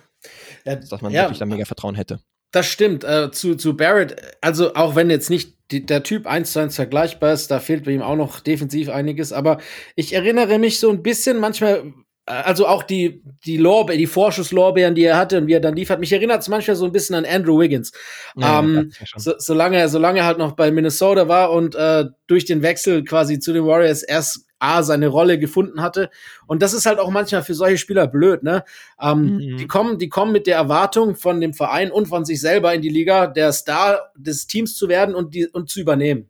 dass 0.65 1.01
man 1.01 1.13
ja, 1.13 1.23
wirklich 1.23 1.39
da 1.39 1.47
mega 1.47 1.65
Vertrauen 1.65 1.95
hätte. 1.95 2.21
Das 2.51 2.67
stimmt. 2.67 3.05
Äh, 3.05 3.31
zu, 3.31 3.57
zu 3.57 3.77
Barrett, 3.77 4.17
also 4.41 4.75
auch 4.75 4.97
wenn 4.97 5.11
jetzt 5.11 5.31
nicht 5.31 5.59
die, 5.71 5.85
der 5.85 6.03
Typ 6.03 6.27
eins 6.27 6.53
zu 6.53 6.61
eins 6.61 6.77
vergleichbar 6.77 7.33
ist, 7.33 7.51
da 7.51 7.61
fehlt 7.61 7.85
bei 7.85 7.91
ihm 7.93 8.03
auch 8.03 8.17
noch 8.17 8.41
defensiv 8.41 8.89
einiges. 8.89 9.33
Aber 9.33 9.59
ich 9.97 10.15
erinnere 10.15 10.59
mich 10.59 10.81
so 10.81 10.91
ein 10.91 11.03
bisschen 11.03 11.39
manchmal, 11.41 11.93
also 12.29 12.67
auch 12.67 12.83
die, 12.83 13.23
die 13.45 13.57
Lorbe 13.57 13.97
die 13.97 14.07
Vorschusslorbeeren, 14.07 14.95
die 14.95 15.05
er 15.05 15.17
hatte 15.17 15.39
und 15.39 15.47
wie 15.47 15.55
er 15.55 15.61
dann 15.61 15.75
liefert. 15.75 16.01
Mich 16.01 16.13
erinnert 16.13 16.43
es 16.43 16.49
manchmal 16.49 16.77
so 16.77 16.85
ein 16.85 16.93
bisschen 16.93 17.15
an 17.15 17.25
Andrew 17.25 17.59
Wiggins. 17.59 17.93
Ja, 18.37 18.61
ähm, 18.61 18.93
so, 19.17 19.33
solange, 19.39 19.89
solange 19.89 20.21
er 20.21 20.27
halt 20.27 20.39
noch 20.39 20.53
bei 20.53 20.71
Minnesota 20.71 21.29
war 21.29 21.51
und 21.53 21.75
äh, 21.75 22.05
durch 22.27 22.45
den 22.45 22.63
Wechsel 22.63 23.05
quasi 23.05 23.39
zu 23.39 23.53
den 23.53 23.65
Warriors 23.65 24.03
erst 24.03 24.47
A, 24.59 24.83
seine 24.83 25.07
Rolle 25.09 25.39
gefunden 25.39 25.81
hatte. 25.81 26.11
Und 26.47 26.63
das 26.63 26.75
ist 26.75 26.85
halt 26.85 26.99
auch 26.99 27.11
manchmal 27.11 27.43
für 27.43 27.55
solche 27.55 27.79
Spieler 27.79 28.09
blöd, 28.09 28.43
ne? 28.43 28.65
Ähm, 29.01 29.37
mhm. 29.37 29.57
Die 29.57 29.67
kommen, 29.67 29.99
die 29.99 30.09
kommen 30.09 30.33
mit 30.33 30.47
der 30.47 30.57
Erwartung 30.57 31.15
von 31.15 31.41
dem 31.41 31.55
Verein 31.55 31.91
und 31.93 32.07
von 32.07 32.25
sich 32.25 32.41
selber 32.41 32.75
in 32.75 32.83
die 32.83 32.89
Liga, 32.89 33.29
der 33.29 33.53
Star 33.53 34.11
des 34.17 34.47
Teams 34.49 34.75
zu 34.75 34.89
werden 34.89 35.15
und 35.15 35.35
die, 35.35 35.47
und 35.47 35.71
zu 35.71 35.81
übernehmen. 35.81 36.29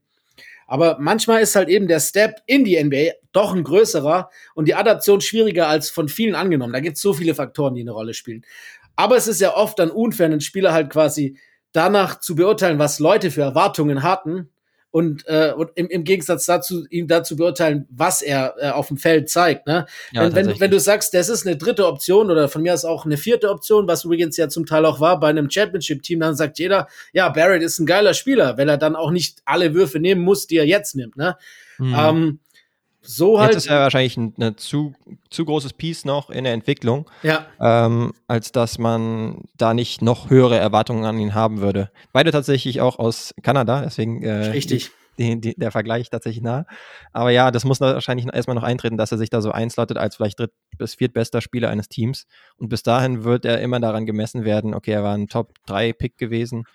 Aber 0.68 0.98
manchmal 1.00 1.40
ist 1.40 1.56
halt 1.56 1.68
eben 1.68 1.88
der 1.88 1.98
Step 1.98 2.42
in 2.46 2.62
die 2.62 2.80
NBA 2.82 3.14
doch 3.32 3.54
ein 3.54 3.64
größerer 3.64 4.30
und 4.54 4.68
die 4.68 4.74
Adaption 4.74 5.20
schwieriger 5.20 5.66
als 5.66 5.90
von 5.90 6.08
vielen 6.08 6.34
angenommen. 6.34 6.74
Da 6.74 6.80
gibt 6.80 6.96
es 6.96 7.02
so 7.02 7.14
viele 7.14 7.34
Faktoren, 7.34 7.74
die 7.74 7.80
eine 7.80 7.90
Rolle 7.90 8.14
spielen. 8.14 8.44
Aber 8.94 9.16
es 9.16 9.26
ist 9.26 9.40
ja 9.40 9.56
oft 9.56 9.78
dann 9.78 9.90
unfair, 9.90 10.26
einen 10.26 10.42
Spieler 10.42 10.72
halt 10.72 10.90
quasi 10.90 11.38
danach 11.72 12.20
zu 12.20 12.34
beurteilen, 12.34 12.78
was 12.78 12.98
Leute 12.98 13.30
für 13.30 13.42
Erwartungen 13.42 14.02
hatten 14.02 14.50
und, 14.98 15.28
äh, 15.28 15.52
und 15.56 15.70
im, 15.76 15.86
im 15.86 16.02
Gegensatz 16.02 16.44
dazu, 16.44 16.84
ihm 16.90 17.06
dazu 17.06 17.36
beurteilen, 17.36 17.86
was 17.88 18.20
er 18.20 18.56
äh, 18.58 18.70
auf 18.70 18.88
dem 18.88 18.96
Feld 18.96 19.30
zeigt. 19.30 19.68
Ne? 19.68 19.86
Ja, 20.10 20.24
wenn, 20.24 20.34
wenn, 20.34 20.58
wenn 20.58 20.70
du 20.72 20.80
sagst, 20.80 21.14
das 21.14 21.28
ist 21.28 21.46
eine 21.46 21.56
dritte 21.56 21.86
Option 21.86 22.32
oder 22.32 22.48
von 22.48 22.62
mir 22.62 22.74
aus 22.74 22.84
auch 22.84 23.04
eine 23.04 23.16
vierte 23.16 23.48
Option, 23.48 23.86
was 23.86 24.04
übrigens 24.04 24.36
ja 24.36 24.48
zum 24.48 24.66
Teil 24.66 24.84
auch 24.84 24.98
war 24.98 25.20
bei 25.20 25.28
einem 25.28 25.48
Championship-Team, 25.48 26.18
dann 26.18 26.34
sagt 26.34 26.58
jeder, 26.58 26.88
ja, 27.12 27.28
Barrett 27.28 27.62
ist 27.62 27.78
ein 27.78 27.86
geiler 27.86 28.12
Spieler, 28.12 28.58
weil 28.58 28.68
er 28.68 28.76
dann 28.76 28.96
auch 28.96 29.12
nicht 29.12 29.38
alle 29.44 29.72
Würfe 29.72 30.00
nehmen 30.00 30.22
muss, 30.22 30.48
die 30.48 30.56
er 30.56 30.66
jetzt 30.66 30.96
nimmt. 30.96 31.16
Ne? 31.16 31.36
Mhm. 31.78 31.94
Ähm, 31.96 32.38
so 33.08 33.40
halt. 33.40 33.52
Jetzt 33.54 33.64
ist 33.64 33.70
er 33.70 33.80
wahrscheinlich 33.80 34.16
ein 34.18 34.34
ne, 34.36 34.54
zu, 34.56 34.94
zu 35.30 35.46
großes 35.46 35.72
Piece 35.72 36.04
noch 36.04 36.28
in 36.28 36.44
der 36.44 36.52
Entwicklung, 36.52 37.10
ja. 37.22 37.46
ähm, 37.58 38.12
als 38.26 38.52
dass 38.52 38.78
man 38.78 39.44
da 39.56 39.72
nicht 39.72 40.02
noch 40.02 40.28
höhere 40.28 40.58
Erwartungen 40.58 41.04
an 41.06 41.18
ihn 41.18 41.34
haben 41.34 41.60
würde. 41.60 41.90
Beide 42.12 42.32
tatsächlich 42.32 42.82
auch 42.82 42.98
aus 42.98 43.34
Kanada, 43.42 43.80
deswegen 43.80 44.22
äh, 44.22 44.48
Richtig. 44.50 44.90
Die, 45.18 45.40
die, 45.40 45.54
der 45.56 45.72
Vergleich 45.72 46.10
tatsächlich 46.10 46.44
nah. 46.44 46.64
Aber 47.12 47.30
ja, 47.30 47.50
das 47.50 47.64
muss 47.64 47.80
wahrscheinlich 47.80 48.32
erstmal 48.32 48.54
noch 48.54 48.62
eintreten, 48.62 48.96
dass 48.96 49.10
er 49.10 49.18
sich 49.18 49.30
da 49.30 49.40
so 49.40 49.50
einslottet 49.50 49.96
als 49.96 50.14
vielleicht 50.14 50.38
dritt- 50.38 50.52
bis 50.76 50.94
viertbester 50.94 51.40
Spieler 51.40 51.70
eines 51.70 51.88
Teams. 51.88 52.26
Und 52.56 52.68
bis 52.68 52.84
dahin 52.84 53.24
wird 53.24 53.44
er 53.44 53.60
immer 53.60 53.80
daran 53.80 54.06
gemessen 54.06 54.44
werden, 54.44 54.74
okay, 54.74 54.92
er 54.92 55.02
war 55.02 55.14
ein 55.14 55.26
Top-3-Pick 55.26 56.18
gewesen. 56.18 56.66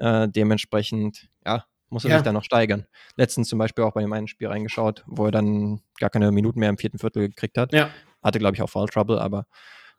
Äh, 0.00 0.26
dementsprechend, 0.28 1.28
ja, 1.46 1.64
muss 1.92 2.04
er 2.04 2.10
ja. 2.10 2.16
sich 2.16 2.24
dann 2.24 2.34
noch 2.34 2.44
steigern. 2.44 2.86
Letztens 3.16 3.48
zum 3.48 3.58
Beispiel 3.58 3.84
auch 3.84 3.92
bei 3.92 4.00
dem 4.00 4.12
einen 4.12 4.28
Spiel 4.28 4.48
reingeschaut, 4.48 5.04
wo 5.06 5.26
er 5.26 5.30
dann 5.30 5.80
gar 5.98 6.10
keine 6.10 6.32
Minuten 6.32 6.58
mehr 6.58 6.70
im 6.70 6.78
vierten 6.78 6.98
Viertel 6.98 7.28
gekriegt 7.28 7.58
hat. 7.58 7.72
Ja. 7.72 7.90
Hatte, 8.22 8.38
glaube 8.38 8.56
ich, 8.56 8.62
auch 8.62 8.70
Foul 8.70 8.88
Trouble, 8.88 9.20
aber 9.20 9.46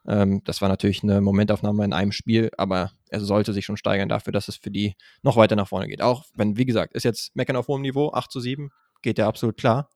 ähm, 0.08 0.42
das 0.44 0.62
war 0.62 0.70
natürlich 0.70 1.04
eine 1.04 1.22
Momentaufnahme 1.22 1.86
in 1.86 1.94
einem 1.94 2.12
Spiel, 2.12 2.52
aber 2.58 2.92
er 3.10 3.22
sollte 3.22 3.54
sich 3.54 3.66
schon 3.66 3.78
steigern 3.78 4.10
dafür, 4.10 4.34
dass 4.34 4.48
es 4.48 4.58
für 4.58 4.72
die 4.72 4.96
noch 5.22 5.38
weiter 5.38 5.56
nach 5.56 5.68
vorne 5.68 5.88
geht. 5.88 6.02
Auch 6.02 6.26
wenn, 6.36 6.58
wie 6.58 6.66
gesagt, 6.66 6.94
ist 6.94 7.04
jetzt 7.04 7.36
Meckern 7.36 7.56
auf 7.56 7.68
hohem 7.68 7.82
Niveau, 7.82 8.12
8 8.12 8.32
zu 8.32 8.40
7, 8.40 8.72
geht 9.02 9.18
ja 9.18 9.28
absolut 9.28 9.58
klar. 9.58 9.90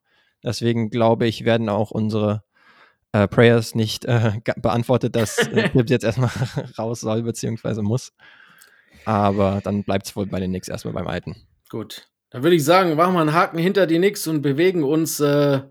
Deswegen 0.44 0.90
glaube 0.90 1.28
ich, 1.28 1.46
werden 1.46 1.68
auch 1.68 1.92
unsere 1.92 2.44
äh, 3.12 3.28
Prayers 3.28 3.76
nicht 3.76 4.06
äh, 4.06 4.34
beantwortet, 4.58 5.16
dass 5.16 5.40
äh, 5.40 5.70
jetzt 5.88 6.04
erstmal 6.04 6.30
raus 6.78 7.02
soll, 7.02 7.24
beziehungsweise 7.24 7.82
muss. 7.82 8.14
Aber 9.06 9.62
dann 9.64 9.84
bleibt 9.84 10.08
es 10.08 10.16
wohl 10.16 10.26
bei 10.26 10.40
den 10.40 10.52
Knicks 10.52 10.68
erstmal 10.68 10.94
beim 10.94 11.08
Alten. 11.08 11.47
Gut. 11.70 12.08
Dann 12.30 12.44
würde 12.44 12.56
ich 12.56 12.66
sagen, 12.66 12.96
machen 12.96 13.14
wir 13.14 13.22
einen 13.22 13.34
Haken 13.34 13.58
hinter 13.58 13.88
die 13.88 14.00
Nix 14.00 14.28
und 14.28 14.42
bewegen 14.42 14.84
uns 14.84 15.20
äh, 15.20 15.62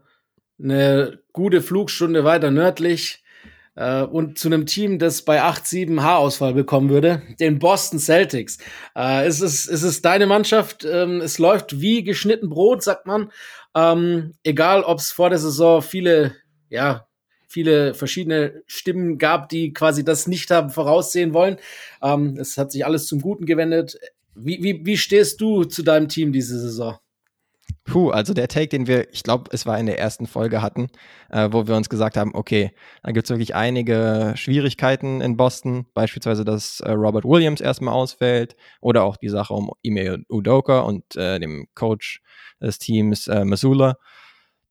eine 0.63 1.19
gute 1.33 1.61
Flugstunde 1.61 2.25
weiter 2.25 2.51
nördlich 2.51 3.23
äh, 3.77 4.03
und 4.03 4.39
zu 4.39 4.49
einem 4.49 4.67
Team, 4.67 4.99
das 4.99 5.23
bei 5.23 5.43
8-7 5.43 6.03
Haarausfall 6.03 6.55
bekommen 6.55 6.89
würde, 6.89 7.23
den 7.39 7.59
Boston 7.59 7.99
Celtics. 7.99 8.59
Äh, 8.97 9.27
es, 9.27 9.41
ist, 9.41 9.69
es 9.69 9.83
ist 9.83 10.05
deine 10.05 10.27
Mannschaft, 10.27 10.85
ähm, 10.85 11.21
es 11.21 11.39
läuft 11.39 11.81
wie 11.81 12.03
geschnitten 12.03 12.49
Brot, 12.49 12.83
sagt 12.83 13.07
man. 13.07 13.31
Ähm, 13.75 14.35
egal, 14.43 14.83
ob 14.83 14.99
es 14.99 15.13
vor 15.13 15.29
der 15.29 15.39
Saison 15.39 15.83
viele, 15.83 16.35
ja, 16.71 17.07
viele 17.49 17.95
verschiedene 17.95 18.63
Stimmen 18.67 19.19
gab, 19.19 19.51
die 19.51 19.73
quasi 19.73 20.05
das 20.05 20.27
nicht 20.27 20.51
haben 20.51 20.71
voraussehen 20.71 21.35
wollen. 21.35 21.59
Ähm, 22.03 22.37
es 22.41 22.57
hat 22.57 22.73
sich 22.73 22.85
alles 22.85 23.07
zum 23.07 23.21
Guten 23.21 23.47
gewendet. 23.47 23.99
Wie, 24.37 24.63
wie, 24.63 24.85
wie 24.85 24.97
stehst 24.97 25.41
du 25.41 25.65
zu 25.65 25.83
deinem 25.83 26.09
Team 26.09 26.33
diese 26.33 26.59
Saison? 26.61 26.99
Puh, 27.85 28.11
also 28.11 28.35
der 28.35 28.49
Take, 28.49 28.69
den 28.69 28.89
wir, 28.89 29.13
ich 29.13 29.23
glaube, 29.23 29.51
es 29.53 29.65
war 29.65 29.79
in 29.79 29.87
der 29.87 29.99
ersten 29.99 30.27
Folge 30.27 30.61
hatten, 30.61 30.89
äh, 31.31 31.49
wo 31.53 31.69
wir 31.69 31.77
uns 31.77 31.89
gesagt 31.89 32.17
haben, 32.17 32.35
okay, 32.35 32.73
da 33.05 33.13
gibt 33.13 33.27
es 33.27 33.31
wirklich 33.31 33.55
einige 33.55 34.33
Schwierigkeiten 34.37 35.21
in 35.21 35.37
Boston, 35.37 35.87
beispielsweise, 35.95 36.45
dass 36.45 36.81
äh, 36.81 36.91
Robert 36.91 37.25
Williams 37.25 37.61
erstmal 37.61 37.95
ausfällt 37.95 38.57
oder 38.81 39.05
auch 39.05 39.17
die 39.17 39.29
Sache 39.29 39.55
um 39.55 39.71
Ime 39.83 40.25
Udoka 40.29 40.81
und 40.81 41.15
äh, 41.15 41.39
dem 41.39 41.69
Coach 41.75 42.21
des 42.61 42.79
Teams 42.79 43.29
äh, 43.29 43.45
Missoula. 43.45 43.97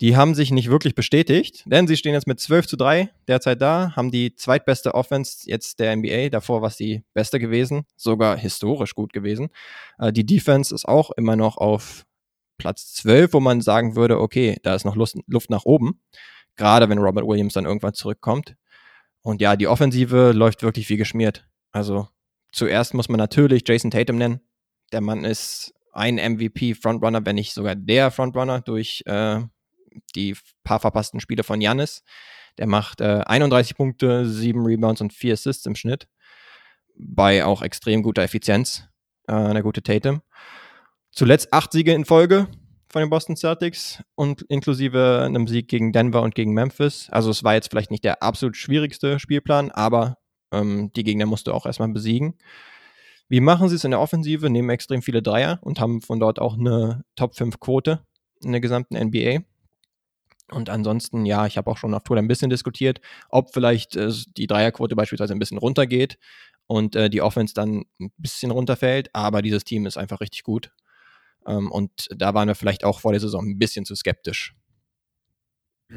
Die 0.01 0.17
haben 0.17 0.35
sich 0.35 0.51
nicht 0.51 0.69
wirklich 0.69 0.93
bestätigt, 0.93 1.63
denn 1.67 1.87
sie 1.87 1.95
stehen 1.95 2.13
jetzt 2.13 2.27
mit 2.27 2.39
12 2.39 2.67
zu 2.67 2.75
3 2.75 3.09
derzeit 3.29 3.61
da, 3.61 3.95
haben 3.95 4.11
die 4.11 4.35
zweitbeste 4.35 4.93
Offense 4.93 5.49
jetzt 5.49 5.79
der 5.79 5.95
NBA. 5.95 6.29
Davor 6.29 6.61
war 6.61 6.67
es 6.67 6.75
die 6.75 7.05
beste 7.13 7.39
gewesen, 7.39 7.85
sogar 7.95 8.37
historisch 8.37 8.93
gut 8.93 9.13
gewesen. 9.13 9.49
Äh, 9.97 10.11
die 10.11 10.25
Defense 10.25 10.75
ist 10.75 10.85
auch 10.85 11.11
immer 11.11 11.37
noch 11.37 11.55
auf 11.57 12.05
Platz 12.57 12.93
12, 12.95 13.33
wo 13.33 13.39
man 13.39 13.61
sagen 13.61 13.95
würde, 13.95 14.19
okay, 14.19 14.57
da 14.63 14.75
ist 14.75 14.85
noch 14.85 14.95
Lust, 14.95 15.17
Luft 15.27 15.49
nach 15.49 15.63
oben. 15.63 16.01
Gerade 16.57 16.89
wenn 16.89 16.99
Robert 16.99 17.25
Williams 17.25 17.53
dann 17.53 17.65
irgendwann 17.65 17.93
zurückkommt. 17.93 18.55
Und 19.21 19.41
ja, 19.41 19.55
die 19.55 19.67
Offensive 19.67 20.31
läuft 20.33 20.61
wirklich 20.61 20.89
wie 20.89 20.97
geschmiert. 20.97 21.47
Also 21.71 22.07
zuerst 22.51 22.93
muss 22.93 23.09
man 23.09 23.17
natürlich 23.17 23.63
Jason 23.67 23.91
Tatum 23.91 24.17
nennen. 24.17 24.41
Der 24.91 25.01
Mann 25.01 25.23
ist 25.23 25.73
ein 25.93 26.15
MVP-Frontrunner, 26.15 27.25
wenn 27.25 27.35
nicht 27.35 27.53
sogar 27.53 27.75
der 27.75 28.11
Frontrunner 28.11 28.61
durch 28.61 29.03
äh, 29.05 29.41
die 30.15 30.35
paar 30.63 30.79
verpassten 30.79 31.19
Spiele 31.19 31.43
von 31.43 31.61
Janis. 31.61 32.03
Der 32.57 32.67
macht 32.67 33.01
äh, 33.01 33.21
31 33.25 33.75
Punkte, 33.75 34.25
7 34.25 34.65
Rebounds 34.65 35.01
und 35.01 35.13
4 35.13 35.33
Assists 35.33 35.65
im 35.65 35.75
Schnitt. 35.75 36.07
Bei 36.97 37.43
auch 37.43 37.61
extrem 37.61 38.03
guter 38.03 38.23
Effizienz. 38.23 38.87
Äh, 39.27 39.53
der 39.53 39.63
gute 39.63 39.81
Tatum. 39.81 40.21
Zuletzt 41.11 41.51
acht 41.53 41.71
Siege 41.71 41.93
in 41.93 42.05
Folge 42.05 42.47
von 42.89 43.01
den 43.01 43.09
Boston 43.09 43.35
Celtics 43.35 44.03
und 44.15 44.43
inklusive 44.43 45.23
einem 45.25 45.47
Sieg 45.47 45.67
gegen 45.67 45.91
Denver 45.91 46.21
und 46.21 46.35
gegen 46.35 46.53
Memphis. 46.53 47.07
Also 47.11 47.29
es 47.31 47.43
war 47.43 47.55
jetzt 47.55 47.69
vielleicht 47.69 47.91
nicht 47.91 48.03
der 48.03 48.21
absolut 48.21 48.55
schwierigste 48.55 49.19
Spielplan, 49.19 49.71
aber 49.71 50.17
ähm, 50.51 50.91
die 50.95 51.03
Gegner 51.03 51.25
musste 51.25 51.53
auch 51.53 51.65
erstmal 51.65 51.89
besiegen. 51.89 52.35
Wie 53.27 53.41
machen 53.41 53.69
sie 53.69 53.75
es 53.75 53.83
in 53.83 53.91
der 53.91 53.99
Offensive? 53.99 54.49
Nehmen 54.49 54.69
extrem 54.69 55.01
viele 55.01 55.23
Dreier 55.23 55.59
und 55.61 55.79
haben 55.79 56.01
von 56.01 56.19
dort 56.19 56.39
auch 56.39 56.57
eine 56.57 57.03
Top 57.15 57.35
5 57.35 57.59
Quote 57.59 58.05
in 58.43 58.51
der 58.51 58.61
gesamten 58.61 58.95
NBA. 58.95 59.39
Und 60.51 60.69
ansonsten, 60.69 61.25
ja, 61.25 61.45
ich 61.45 61.57
habe 61.57 61.69
auch 61.71 61.77
schon 61.77 61.93
auf 61.93 62.03
Twitter 62.03 62.21
ein 62.21 62.27
bisschen 62.27 62.49
diskutiert, 62.49 63.01
ob 63.29 63.53
vielleicht 63.53 63.95
äh, 63.95 64.11
die 64.37 64.47
Dreierquote 64.47 64.95
beispielsweise 64.95 65.33
ein 65.33 65.39
bisschen 65.39 65.57
runtergeht 65.57 66.17
und 66.67 66.95
äh, 66.95 67.09
die 67.09 67.21
Offense 67.21 67.53
dann 67.53 67.85
ein 67.99 68.11
bisschen 68.17 68.51
runterfällt. 68.51 69.09
Aber 69.13 69.41
dieses 69.41 69.63
Team 69.63 69.85
ist 69.85 69.97
einfach 69.97 70.21
richtig 70.21 70.43
gut. 70.43 70.71
Ähm, 71.47 71.71
und 71.71 72.07
da 72.15 72.33
waren 72.33 72.47
wir 72.47 72.55
vielleicht 72.55 72.83
auch 72.83 72.99
vor 72.99 73.11
der 73.11 73.21
Saison 73.21 73.45
ein 73.45 73.57
bisschen 73.57 73.85
zu 73.85 73.95
skeptisch. 73.95 74.53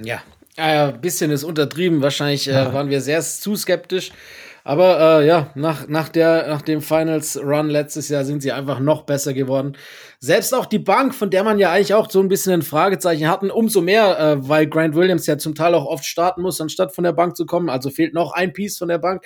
Ja, 0.02 0.22
ein 0.56 0.94
äh, 0.94 0.98
bisschen 0.98 1.30
ist 1.30 1.44
untertrieben. 1.44 2.02
Wahrscheinlich 2.02 2.48
äh, 2.48 2.72
waren 2.72 2.90
wir 2.90 3.00
sehr 3.00 3.22
zu 3.22 3.56
skeptisch. 3.56 4.12
Aber 4.68 5.20
äh, 5.22 5.26
ja, 5.26 5.50
nach, 5.54 5.88
nach, 5.88 6.10
der, 6.10 6.46
nach 6.46 6.60
dem 6.60 6.82
Finals-Run 6.82 7.70
letztes 7.70 8.10
Jahr 8.10 8.26
sind 8.26 8.42
sie 8.42 8.52
einfach 8.52 8.80
noch 8.80 9.04
besser 9.04 9.32
geworden. 9.32 9.78
Selbst 10.20 10.52
auch 10.52 10.66
die 10.66 10.78
Bank, 10.78 11.14
von 11.14 11.30
der 11.30 11.42
man 11.42 11.58
ja 11.58 11.72
eigentlich 11.72 11.94
auch 11.94 12.10
so 12.10 12.20
ein 12.20 12.28
bisschen 12.28 12.52
ein 12.52 12.60
Fragezeichen 12.60 13.30
hatten, 13.30 13.50
umso 13.50 13.80
mehr, 13.80 14.20
äh, 14.20 14.46
weil 14.46 14.66
Grant 14.66 14.94
Williams 14.94 15.26
ja 15.26 15.38
zum 15.38 15.54
Teil 15.54 15.72
auch 15.72 15.86
oft 15.86 16.04
starten 16.04 16.42
muss, 16.42 16.60
anstatt 16.60 16.94
von 16.94 17.04
der 17.04 17.14
Bank 17.14 17.34
zu 17.34 17.46
kommen. 17.46 17.70
Also 17.70 17.88
fehlt 17.88 18.12
noch 18.12 18.32
ein 18.32 18.52
Piece 18.52 18.76
von 18.76 18.88
der 18.88 18.98
Bank. 18.98 19.24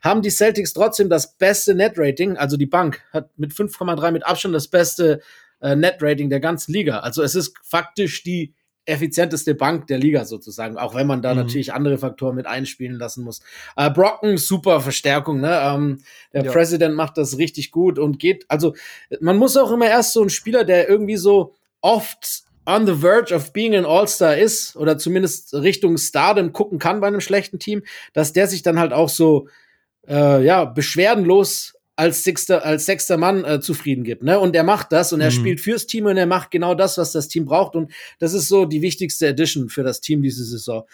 Haben 0.00 0.22
die 0.22 0.30
Celtics 0.30 0.72
trotzdem 0.72 1.10
das 1.10 1.36
beste 1.36 1.74
Net-Rating. 1.74 2.38
Also 2.38 2.56
die 2.56 2.64
Bank 2.64 3.02
hat 3.12 3.28
mit 3.36 3.52
5,3 3.52 4.10
mit 4.10 4.24
Abstand 4.24 4.54
das 4.54 4.68
beste 4.68 5.20
äh, 5.60 5.76
Net-Rating 5.76 6.30
der 6.30 6.40
ganzen 6.40 6.72
Liga. 6.72 7.00
Also 7.00 7.22
es 7.22 7.34
ist 7.34 7.58
faktisch 7.62 8.22
die 8.22 8.54
effizienteste 8.88 9.54
Bank 9.54 9.86
der 9.86 9.98
Liga 9.98 10.24
sozusagen, 10.24 10.78
auch 10.78 10.94
wenn 10.94 11.06
man 11.06 11.22
da 11.22 11.32
mhm. 11.32 11.40
natürlich 11.40 11.72
andere 11.72 11.98
Faktoren 11.98 12.34
mit 12.34 12.46
einspielen 12.46 12.98
lassen 12.98 13.24
muss. 13.24 13.40
Äh, 13.76 13.90
Brocken, 13.90 14.36
super 14.36 14.80
Verstärkung, 14.80 15.40
ne? 15.40 15.60
Ähm, 15.62 15.98
der 16.32 16.44
ja. 16.44 16.52
President 16.52 16.94
macht 16.94 17.18
das 17.18 17.38
richtig 17.38 17.70
gut 17.70 17.98
und 17.98 18.18
geht, 18.18 18.44
also 18.48 18.74
man 19.20 19.36
muss 19.36 19.56
auch 19.56 19.70
immer 19.70 19.86
erst 19.86 20.12
so 20.12 20.22
ein 20.22 20.30
Spieler, 20.30 20.64
der 20.64 20.88
irgendwie 20.88 21.16
so 21.16 21.54
oft 21.80 22.44
on 22.66 22.86
the 22.86 22.94
verge 22.94 23.34
of 23.34 23.52
being 23.52 23.74
an 23.74 23.86
All-Star 23.86 24.36
ist 24.36 24.76
oder 24.76 24.98
zumindest 24.98 25.54
Richtung 25.54 25.96
Stardom 25.96 26.52
gucken 26.52 26.78
kann 26.78 27.00
bei 27.00 27.06
einem 27.06 27.20
schlechten 27.20 27.58
Team, 27.58 27.82
dass 28.12 28.32
der 28.32 28.46
sich 28.46 28.62
dann 28.62 28.78
halt 28.78 28.92
auch 28.92 29.08
so 29.08 29.48
äh, 30.06 30.44
ja 30.44 30.64
beschwerdenlos 30.64 31.77
als 31.98 32.22
sechster, 32.22 32.64
als 32.64 32.86
sechster 32.86 33.16
Mann 33.16 33.44
äh, 33.44 33.60
zufrieden 33.60 34.04
gibt. 34.04 34.22
Ne? 34.22 34.38
Und 34.38 34.54
er 34.54 34.62
macht 34.62 34.92
das 34.92 35.12
und 35.12 35.20
er 35.20 35.30
mhm. 35.30 35.34
spielt 35.34 35.60
fürs 35.60 35.86
Team 35.86 36.06
und 36.06 36.16
er 36.16 36.26
macht 36.26 36.52
genau 36.52 36.74
das, 36.74 36.96
was 36.96 37.10
das 37.10 37.26
Team 37.26 37.44
braucht. 37.44 37.74
Und 37.74 37.90
das 38.20 38.34
ist 38.34 38.46
so 38.46 38.66
die 38.66 38.82
wichtigste 38.82 39.26
Edition 39.26 39.68
für 39.68 39.82
das 39.82 40.00
Team 40.00 40.22
diese 40.22 40.44
Saison. 40.44 40.84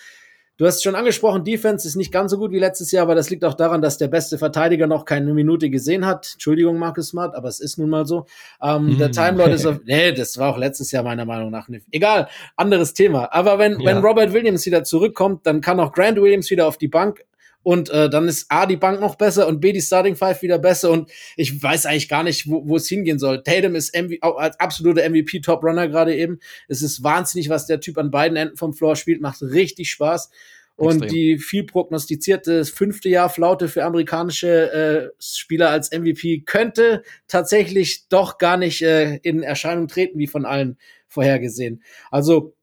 Du 0.56 0.64
hast 0.64 0.82
schon 0.82 0.94
angesprochen, 0.94 1.44
Defense 1.44 1.86
ist 1.86 1.96
nicht 1.96 2.10
ganz 2.10 2.30
so 2.30 2.38
gut 2.38 2.52
wie 2.52 2.58
letztes 2.58 2.90
Jahr, 2.90 3.02
aber 3.02 3.14
das 3.14 3.28
liegt 3.28 3.44
auch 3.44 3.54
daran, 3.54 3.82
dass 3.82 3.98
der 3.98 4.08
beste 4.08 4.38
Verteidiger 4.38 4.86
noch 4.86 5.04
keine 5.04 5.34
Minute 5.34 5.68
gesehen 5.68 6.06
hat. 6.06 6.30
Entschuldigung, 6.34 6.78
Marcus 6.78 7.08
Smart, 7.08 7.34
aber 7.34 7.48
es 7.48 7.60
ist 7.60 7.76
nun 7.76 7.90
mal 7.90 8.06
so. 8.06 8.24
Ähm, 8.62 8.94
mm. 8.94 8.98
Der 8.98 9.10
Time 9.10 9.36
Lord 9.36 9.52
ist 9.52 9.66
auf, 9.66 9.80
nee, 9.84 10.12
das 10.12 10.38
war 10.38 10.54
auch 10.54 10.58
letztes 10.58 10.90
Jahr 10.90 11.02
meiner 11.02 11.26
Meinung 11.26 11.50
nach 11.50 11.68
nicht. 11.68 11.86
Egal, 11.90 12.28
anderes 12.56 12.94
Thema. 12.94 13.30
Aber 13.30 13.58
wenn, 13.58 13.80
ja. 13.80 13.86
wenn 13.86 13.98
Robert 13.98 14.32
Williams 14.32 14.64
wieder 14.64 14.84
zurückkommt, 14.84 15.44
dann 15.44 15.60
kann 15.60 15.80
auch 15.80 15.92
Grant 15.92 16.18
Williams 16.18 16.48
wieder 16.50 16.66
auf 16.66 16.78
die 16.78 16.88
Bank 16.88 17.24
und 17.64 17.88
äh, 17.88 18.10
dann 18.10 18.28
ist 18.28 18.46
A, 18.50 18.66
die 18.66 18.76
Bank 18.76 19.00
noch 19.00 19.16
besser 19.16 19.48
und 19.48 19.60
B, 19.60 19.72
die 19.72 19.80
Starting 19.80 20.16
Five 20.16 20.42
wieder 20.42 20.58
besser. 20.58 20.90
Und 20.90 21.10
ich 21.34 21.60
weiß 21.60 21.86
eigentlich 21.86 22.10
gar 22.10 22.22
nicht, 22.22 22.48
wo, 22.48 22.68
wo 22.68 22.76
es 22.76 22.86
hingehen 22.86 23.18
soll. 23.18 23.42
Tatum 23.42 23.74
ist 23.74 23.96
MV 23.96 24.18
als 24.22 24.60
absoluter 24.60 25.08
MVP-Top-Runner 25.08 25.88
gerade 25.88 26.14
eben. 26.14 26.38
Es 26.68 26.82
ist 26.82 27.02
wahnsinnig, 27.02 27.48
was 27.48 27.66
der 27.66 27.80
Typ 27.80 27.96
an 27.96 28.10
beiden 28.10 28.36
Enden 28.36 28.56
vom 28.56 28.74
Floor 28.74 28.96
spielt. 28.96 29.22
Macht 29.22 29.40
richtig 29.40 29.90
Spaß. 29.90 30.30
Und 30.76 31.04
Extrem. 31.04 31.08
die 31.08 31.38
viel 31.38 31.64
prognostizierte 31.64 32.64
fünfte 32.64 33.08
Jahr 33.08 33.30
Flaute 33.30 33.68
für 33.68 33.84
amerikanische 33.84 34.72
äh, 34.72 35.10
Spieler 35.20 35.70
als 35.70 35.90
MVP 35.90 36.40
könnte 36.40 37.02
tatsächlich 37.28 38.08
doch 38.08 38.38
gar 38.38 38.56
nicht 38.56 38.82
äh, 38.82 39.16
in 39.22 39.42
Erscheinung 39.42 39.88
treten, 39.88 40.18
wie 40.18 40.26
von 40.26 40.44
allen 40.44 40.76
vorhergesehen. 41.06 41.82
Also 42.10 42.53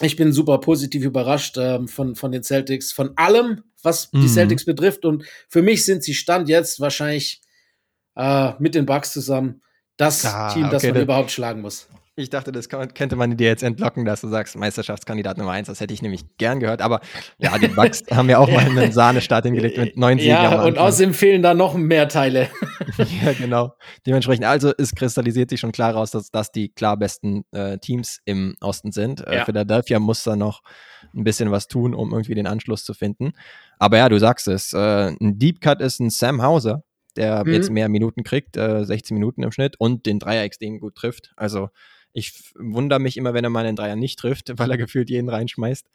ich 0.00 0.16
bin 0.16 0.32
super 0.32 0.58
positiv 0.58 1.04
überrascht 1.04 1.56
ähm, 1.58 1.88
von, 1.88 2.16
von 2.16 2.32
den 2.32 2.42
Celtics, 2.42 2.92
von 2.92 3.16
allem, 3.16 3.62
was 3.82 4.12
mhm. 4.12 4.22
die 4.22 4.28
Celtics 4.28 4.64
betrifft. 4.64 5.04
Und 5.04 5.24
für 5.48 5.62
mich 5.62 5.84
sind 5.84 6.02
sie 6.02 6.14
Stand 6.14 6.48
jetzt 6.48 6.80
wahrscheinlich 6.80 7.42
äh, 8.16 8.52
mit 8.58 8.74
den 8.74 8.86
Bucks 8.86 9.12
zusammen 9.12 9.62
das 9.96 10.24
ah, 10.24 10.52
Team, 10.52 10.70
das 10.70 10.82
okay, 10.82 10.92
man 10.92 11.02
überhaupt 11.02 11.30
schlagen 11.30 11.60
muss. 11.60 11.86
Ich 12.16 12.30
dachte, 12.30 12.52
das 12.52 12.68
könnte 12.68 13.16
man 13.16 13.36
dir 13.36 13.48
jetzt 13.48 13.64
entlocken, 13.64 14.04
dass 14.04 14.20
du 14.20 14.28
sagst, 14.28 14.56
Meisterschaftskandidat 14.56 15.36
Nummer 15.36 15.50
eins. 15.50 15.66
Das 15.66 15.80
hätte 15.80 15.92
ich 15.92 16.00
nämlich 16.00 16.24
gern 16.38 16.60
gehört. 16.60 16.80
Aber 16.80 17.00
ja, 17.38 17.58
die 17.58 17.66
Bucks 17.66 18.04
haben 18.10 18.30
ja 18.30 18.38
auch 18.38 18.48
mal 18.48 18.60
einen 18.60 18.92
Sahnestart 18.92 19.44
hingelegt 19.44 19.78
mit 19.78 19.96
neun 19.96 20.18
Siegen. 20.18 20.30
Ja, 20.30 20.62
und 20.62 20.78
außerdem 20.78 21.12
fehlen 21.12 21.42
da 21.42 21.54
noch 21.54 21.74
mehr 21.74 22.08
Teile. 22.08 22.50
ja, 22.98 23.32
genau. 23.32 23.74
Dementsprechend, 24.06 24.44
also 24.44 24.72
es 24.78 24.94
kristallisiert 24.94 25.50
sich 25.50 25.58
schon 25.58 25.72
klar 25.72 25.92
raus, 25.92 26.12
dass 26.12 26.30
das 26.30 26.52
die 26.52 26.68
klar 26.68 26.96
besten 26.96 27.44
äh, 27.50 27.78
Teams 27.78 28.20
im 28.24 28.54
Osten 28.60 28.92
sind. 28.92 29.26
Äh, 29.26 29.38
ja. 29.38 29.44
Philadelphia 29.44 29.98
muss 29.98 30.22
da 30.22 30.36
noch 30.36 30.62
ein 31.16 31.24
bisschen 31.24 31.50
was 31.50 31.66
tun, 31.66 31.94
um 31.94 32.12
irgendwie 32.12 32.36
den 32.36 32.46
Anschluss 32.46 32.84
zu 32.84 32.94
finden. 32.94 33.32
Aber 33.80 33.96
ja, 33.96 34.08
du 34.08 34.20
sagst 34.20 34.46
es. 34.46 34.72
Äh, 34.72 35.16
ein 35.20 35.40
Deep 35.40 35.60
Cut 35.60 35.80
ist 35.80 35.98
ein 35.98 36.10
Sam 36.10 36.42
Hauser, 36.42 36.84
der 37.16 37.44
mhm. 37.44 37.52
jetzt 37.54 37.70
mehr 37.70 37.88
Minuten 37.88 38.22
kriegt, 38.22 38.56
äh, 38.56 38.84
16 38.84 39.16
Minuten 39.16 39.42
im 39.42 39.50
Schnitt 39.50 39.74
und 39.80 40.06
den 40.06 40.20
Dreier 40.20 40.44
extrem 40.44 40.78
gut 40.78 40.94
trifft. 40.94 41.32
Also 41.34 41.70
ich 42.14 42.32
wundere 42.56 43.00
mich 43.00 43.16
immer, 43.16 43.34
wenn 43.34 43.44
er 43.44 43.50
mal 43.50 43.66
einen 43.66 43.76
Dreier 43.76 43.96
nicht 43.96 44.18
trifft, 44.18 44.52
weil 44.58 44.70
er 44.70 44.78
gefühlt 44.78 45.10
jeden 45.10 45.28
reinschmeißt. 45.28 45.86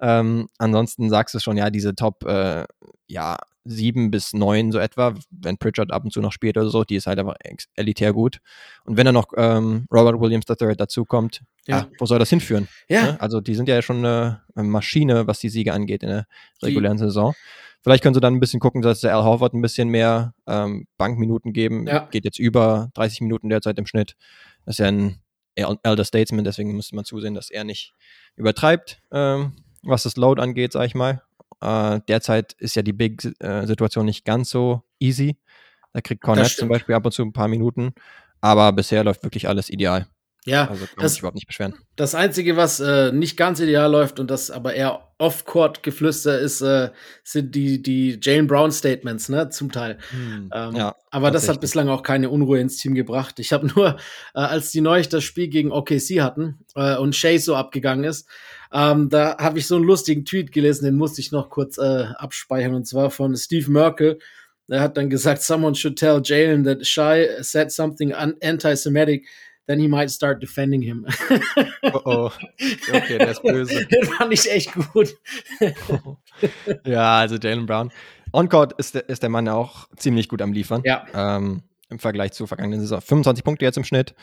Ähm, 0.00 0.48
ansonsten 0.58 1.08
sagst 1.08 1.34
du 1.34 1.38
schon, 1.40 1.56
ja, 1.56 1.70
diese 1.70 1.94
Top, 1.94 2.24
äh, 2.24 2.64
ja, 3.06 3.38
sieben 3.64 4.10
bis 4.10 4.32
neun 4.32 4.72
so 4.72 4.78
etwa, 4.78 5.14
wenn 5.30 5.58
Pritchard 5.58 5.92
ab 5.92 6.04
und 6.04 6.12
zu 6.12 6.20
noch 6.20 6.32
spielt 6.32 6.56
oder 6.56 6.70
so, 6.70 6.84
die 6.84 6.96
ist 6.96 7.06
halt 7.06 7.18
einfach 7.18 7.36
elitär 7.74 8.12
gut. 8.12 8.38
Und 8.84 8.96
wenn 8.96 9.04
dann 9.04 9.14
noch 9.14 9.28
ähm, 9.36 9.86
Robert 9.92 10.20
Williams 10.20 10.46
III 10.48 10.74
dazukommt, 10.74 11.42
ja. 11.66 11.78
ja. 11.78 11.88
wo 11.98 12.06
soll 12.06 12.18
das 12.18 12.30
hinführen? 12.30 12.68
Ja. 12.88 13.06
ja. 13.06 13.16
Also 13.16 13.40
die 13.40 13.54
sind 13.54 13.68
ja 13.68 13.82
schon 13.82 13.98
eine 13.98 14.42
Maschine, 14.54 15.26
was 15.26 15.38
die 15.40 15.50
Siege 15.50 15.72
angeht 15.74 16.02
in 16.02 16.08
der 16.08 16.26
regulären 16.62 16.96
die. 16.96 17.04
Saison. 17.04 17.34
Vielleicht 17.82 18.02
können 18.02 18.14
sie 18.14 18.20
dann 18.20 18.34
ein 18.34 18.40
bisschen 18.40 18.60
gucken, 18.60 18.82
dass 18.82 19.00
der 19.00 19.14
Al 19.14 19.24
Horford 19.24 19.54
ein 19.54 19.62
bisschen 19.62 19.88
mehr 19.88 20.34
ähm, 20.46 20.86
Bankminuten 20.96 21.52
geben. 21.52 21.86
Ja. 21.86 22.08
Geht 22.10 22.24
jetzt 22.24 22.38
über 22.38 22.90
30 22.94 23.20
Minuten 23.20 23.48
derzeit 23.50 23.78
im 23.78 23.86
Schnitt. 23.86 24.14
Das 24.64 24.74
ist 24.74 24.78
ja 24.78 24.86
ein 24.86 25.20
Elder 25.58 26.04
Statesman, 26.04 26.44
deswegen 26.44 26.74
müsste 26.74 26.94
man 26.94 27.04
zusehen, 27.04 27.34
dass 27.34 27.50
er 27.50 27.64
nicht 27.64 27.94
übertreibt, 28.36 29.02
ähm, 29.12 29.52
was 29.82 30.04
das 30.04 30.16
Load 30.16 30.40
angeht, 30.40 30.72
sag 30.72 30.86
ich 30.86 30.94
mal. 30.94 31.22
Äh, 31.60 32.00
derzeit 32.08 32.52
ist 32.54 32.76
ja 32.76 32.82
die 32.82 32.92
Big-Situation 32.92 34.06
nicht 34.06 34.24
ganz 34.24 34.50
so 34.50 34.82
easy. 34.98 35.38
Da 35.92 36.00
kriegt 36.00 36.22
Cornet 36.22 36.48
zum 36.48 36.68
Beispiel 36.68 36.94
ab 36.94 37.04
und 37.04 37.12
zu 37.12 37.22
ein 37.22 37.32
paar 37.32 37.48
Minuten, 37.48 37.92
aber 38.40 38.72
bisher 38.72 39.02
läuft 39.04 39.22
wirklich 39.22 39.48
alles 39.48 39.70
ideal. 39.70 40.06
Ja, 40.48 40.68
also 40.68 40.86
kann 40.86 40.94
das, 40.98 41.12
sich 41.12 41.20
überhaupt 41.20 41.34
nicht 41.34 41.46
beschweren. 41.46 41.74
Das 41.96 42.14
Einzige, 42.14 42.56
was 42.56 42.80
äh, 42.80 43.12
nicht 43.12 43.36
ganz 43.36 43.60
ideal 43.60 43.90
läuft 43.90 44.18
und 44.18 44.30
das 44.30 44.50
aber 44.50 44.74
eher 44.74 45.08
Off-Court-Geflüster 45.18 46.38
ist, 46.38 46.60
äh, 46.60 46.90
sind 47.24 47.54
die, 47.54 47.82
die 47.82 48.18
Jane 48.22 48.46
Brown-Statements, 48.46 49.28
ne, 49.28 49.48
zum 49.50 49.72
Teil. 49.72 49.98
Hm, 50.10 50.50
Ähm, 50.54 50.76
ja, 50.76 50.94
aber 51.10 51.30
das 51.30 51.48
hat 51.48 51.60
bislang 51.60 51.88
auch 51.88 52.02
keine 52.02 52.30
Unruhe 52.30 52.60
ins 52.60 52.76
Team 52.76 52.94
gebracht. 52.94 53.38
Ich 53.40 53.52
habe 53.52 53.66
nur, 53.74 53.96
äh, 54.34 54.40
als 54.40 54.70
die 54.70 54.80
neulich 54.80 55.08
das 55.08 55.24
Spiel 55.24 55.48
gegen 55.48 55.72
OKC 55.72 56.20
hatten 56.20 56.60
äh, 56.76 56.96
und 56.96 57.16
Shea 57.16 57.38
so 57.38 57.56
abgegangen 57.56 58.04
ist, 58.04 58.28
ähm, 58.72 59.08
da 59.08 59.36
habe 59.38 59.58
ich 59.58 59.66
so 59.66 59.76
einen 59.76 59.84
lustigen 59.84 60.24
Tweet 60.24 60.52
gelesen, 60.52 60.84
den 60.84 60.96
musste 60.96 61.20
ich 61.20 61.32
noch 61.32 61.50
kurz 61.50 61.78
äh, 61.78 62.06
abspeichern, 62.16 62.74
und 62.74 62.86
zwar 62.86 63.10
von 63.10 63.36
Steve 63.36 63.70
Merkel. 63.70 64.18
Der 64.68 64.82
hat 64.82 64.98
dann 64.98 65.08
gesagt, 65.08 65.42
someone 65.42 65.74
should 65.74 65.98
tell 65.98 66.20
Jalen 66.22 66.64
that 66.64 66.86
Shy 66.86 67.26
said 67.40 67.72
something 67.72 68.12
anti-Semitic, 68.12 69.26
then 69.68 69.78
he 69.78 69.86
might 69.86 70.10
start 70.10 70.42
defending 70.42 70.82
him. 70.82 71.06
Oh, 71.84 72.00
oh. 72.04 72.30
Okay, 72.92 73.18
der 73.18 73.28
ist 73.30 73.42
böse. 73.42 73.86
Den 73.90 74.04
fand 74.04 74.32
ich 74.32 74.50
echt 74.50 74.72
gut. 74.74 75.14
ja, 76.84 77.18
also 77.20 77.36
Jalen 77.36 77.66
Brown. 77.66 77.90
On-Court 78.32 78.74
ist, 78.78 78.94
der- 78.94 79.08
ist 79.08 79.22
der 79.22 79.30
Mann 79.30 79.48
auch 79.48 79.88
ziemlich 79.96 80.28
gut 80.28 80.42
am 80.42 80.52
Liefern. 80.52 80.82
Ja. 80.84 81.06
Ähm, 81.14 81.62
Im 81.88 81.98
Vergleich 81.98 82.32
zur 82.32 82.46
vergangenen 82.48 82.80
Saison. 82.80 83.00
25 83.00 83.44
Punkte 83.44 83.64
jetzt 83.64 83.78
im 83.78 83.84
Schnitt. 83.84 84.14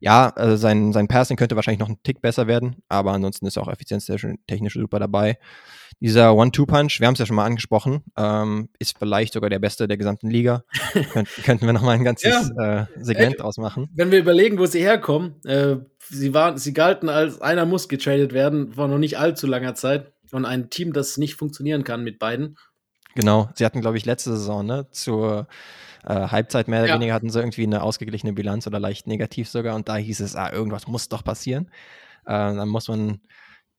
Ja, 0.00 0.30
also 0.30 0.56
sein, 0.56 0.92
sein 0.92 1.08
Passing 1.08 1.36
könnte 1.36 1.56
wahrscheinlich 1.56 1.78
noch 1.80 1.88
einen 1.88 2.02
Tick 2.02 2.22
besser 2.22 2.46
werden, 2.46 2.76
aber 2.88 3.12
ansonsten 3.12 3.46
ist 3.46 3.58
auch 3.58 3.68
effizienztechnisch 3.68 4.74
super 4.74 4.98
dabei. 4.98 5.38
Dieser 6.00 6.34
One-Two-Punch, 6.34 7.00
wir 7.00 7.06
haben 7.06 7.12
es 7.12 7.18
ja 7.18 7.26
schon 7.26 7.36
mal 7.36 7.44
angesprochen, 7.44 8.02
ähm, 8.16 8.70
ist 8.78 8.98
vielleicht 8.98 9.34
sogar 9.34 9.50
der 9.50 9.58
beste 9.58 9.86
der 9.86 9.98
gesamten 9.98 10.30
Liga. 10.30 10.64
Könnt, 11.12 11.28
könnten 11.44 11.66
wir 11.66 11.74
noch 11.74 11.82
mal 11.82 11.92
ein 11.92 12.04
ganzes 12.04 12.50
äh, 12.58 12.86
Segment 12.96 13.40
draus 13.40 13.58
machen. 13.58 13.90
Wenn 13.94 14.10
wir 14.10 14.18
überlegen, 14.18 14.58
wo 14.58 14.64
sie 14.64 14.80
herkommen, 14.80 15.44
äh, 15.44 15.76
sie 16.08 16.32
waren, 16.32 16.56
sie 16.56 16.72
galten 16.72 17.10
als 17.10 17.42
einer 17.42 17.66
muss 17.66 17.90
getradet 17.90 18.32
werden, 18.32 18.72
vor 18.72 18.88
noch 18.88 18.98
nicht 18.98 19.18
allzu 19.18 19.46
langer 19.46 19.74
Zeit. 19.74 20.12
Und 20.32 20.46
ein 20.46 20.70
Team, 20.70 20.94
das 20.94 21.18
nicht 21.18 21.34
funktionieren 21.34 21.84
kann 21.84 22.02
mit 22.04 22.18
beiden. 22.18 22.56
Genau, 23.14 23.50
sie 23.54 23.64
hatten, 23.64 23.80
glaube 23.80 23.98
ich, 23.98 24.06
letzte 24.06 24.30
Saison, 24.30 24.64
ne, 24.64 24.86
zur 24.92 25.48
äh, 26.04 26.28
Halbzeit 26.28 26.68
mehr 26.68 26.80
oder 26.80 26.88
Ja. 26.90 26.94
weniger 26.96 27.14
hatten 27.14 27.30
sie 27.30 27.38
irgendwie 27.38 27.64
eine 27.64 27.82
ausgeglichene 27.82 28.32
Bilanz 28.32 28.66
oder 28.66 28.80
leicht 28.80 29.06
negativ 29.06 29.48
sogar 29.48 29.74
und 29.76 29.88
da 29.88 29.96
hieß 29.96 30.20
es, 30.20 30.36
ah, 30.36 30.52
irgendwas 30.52 30.86
muss 30.86 31.08
doch 31.08 31.24
passieren. 31.24 31.70
Äh, 32.26 32.32
dann 32.54 32.68
muss 32.68 32.88
man 32.88 33.20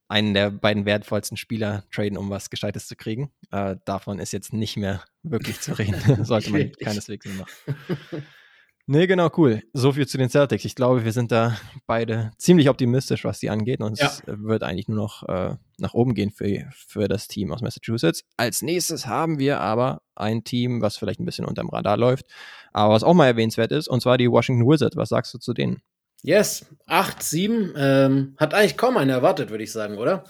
einen 0.07 0.33
der 0.33 0.51
beiden 0.51 0.85
wertvollsten 0.85 1.37
Spieler 1.37 1.85
traden, 1.91 2.17
um 2.17 2.29
was 2.29 2.49
Gescheites 2.49 2.87
zu 2.87 2.95
kriegen. 2.97 3.31
Äh, 3.51 3.77
davon 3.85 4.19
ist 4.19 4.33
jetzt 4.33 4.51
nicht 4.51 4.75
mehr 4.75 5.03
wirklich 5.23 5.61
zu 5.61 5.77
reden. 5.77 5.95
Sollte 6.25 6.51
man 6.51 6.71
keineswegs 6.73 7.25
mehr 7.25 7.35
machen. 7.35 8.25
Nee, 8.87 9.07
genau, 9.07 9.29
cool. 9.37 9.61
So 9.73 9.91
viel 9.93 10.07
zu 10.07 10.17
den 10.17 10.29
Celtics. 10.29 10.65
Ich 10.65 10.75
glaube, 10.75 11.05
wir 11.05 11.11
sind 11.13 11.31
da 11.31 11.55
beide 11.87 12.31
ziemlich 12.37 12.67
optimistisch, 12.69 13.23
was 13.23 13.39
die 13.39 13.49
angeht. 13.49 13.79
Und 13.79 13.99
Ja. 13.99 14.07
es 14.07 14.23
wird 14.25 14.63
eigentlich 14.63 14.87
nur 14.87 14.97
noch 14.97 15.23
äh, 15.29 15.55
nach 15.77 15.93
oben 15.93 16.13
gehen 16.13 16.31
für, 16.31 16.65
für 16.73 17.07
das 17.07 17.27
Team 17.27 17.51
aus 17.53 17.61
Massachusetts. 17.61 18.23
Als 18.37 18.61
nächstes 18.61 19.07
haben 19.07 19.39
wir 19.39 19.59
aber 19.61 20.01
ein 20.15 20.43
Team, 20.43 20.81
was 20.81 20.97
vielleicht 20.97 21.19
ein 21.19 21.25
bisschen 21.25 21.45
unterm 21.45 21.69
Radar 21.69 21.97
läuft, 21.97 22.25
aber 22.73 22.93
was 22.93 23.03
auch 23.03 23.13
mal 23.13 23.27
erwähnenswert 23.27 23.71
ist, 23.71 23.87
und 23.87 24.01
zwar 24.01 24.17
die 24.17 24.29
Washington 24.29 24.67
Wizards. 24.67 24.95
Was 24.97 25.09
sagst 25.09 25.33
du 25.33 25.37
zu 25.37 25.53
denen? 25.53 25.81
Yes, 26.23 26.65
8-7. 26.87 27.73
Ähm, 27.75 28.35
hat 28.37 28.53
eigentlich 28.53 28.77
kaum 28.77 28.97
einer 28.97 29.13
erwartet, 29.13 29.49
würde 29.49 29.63
ich 29.63 29.71
sagen, 29.71 29.97
oder? 29.97 30.23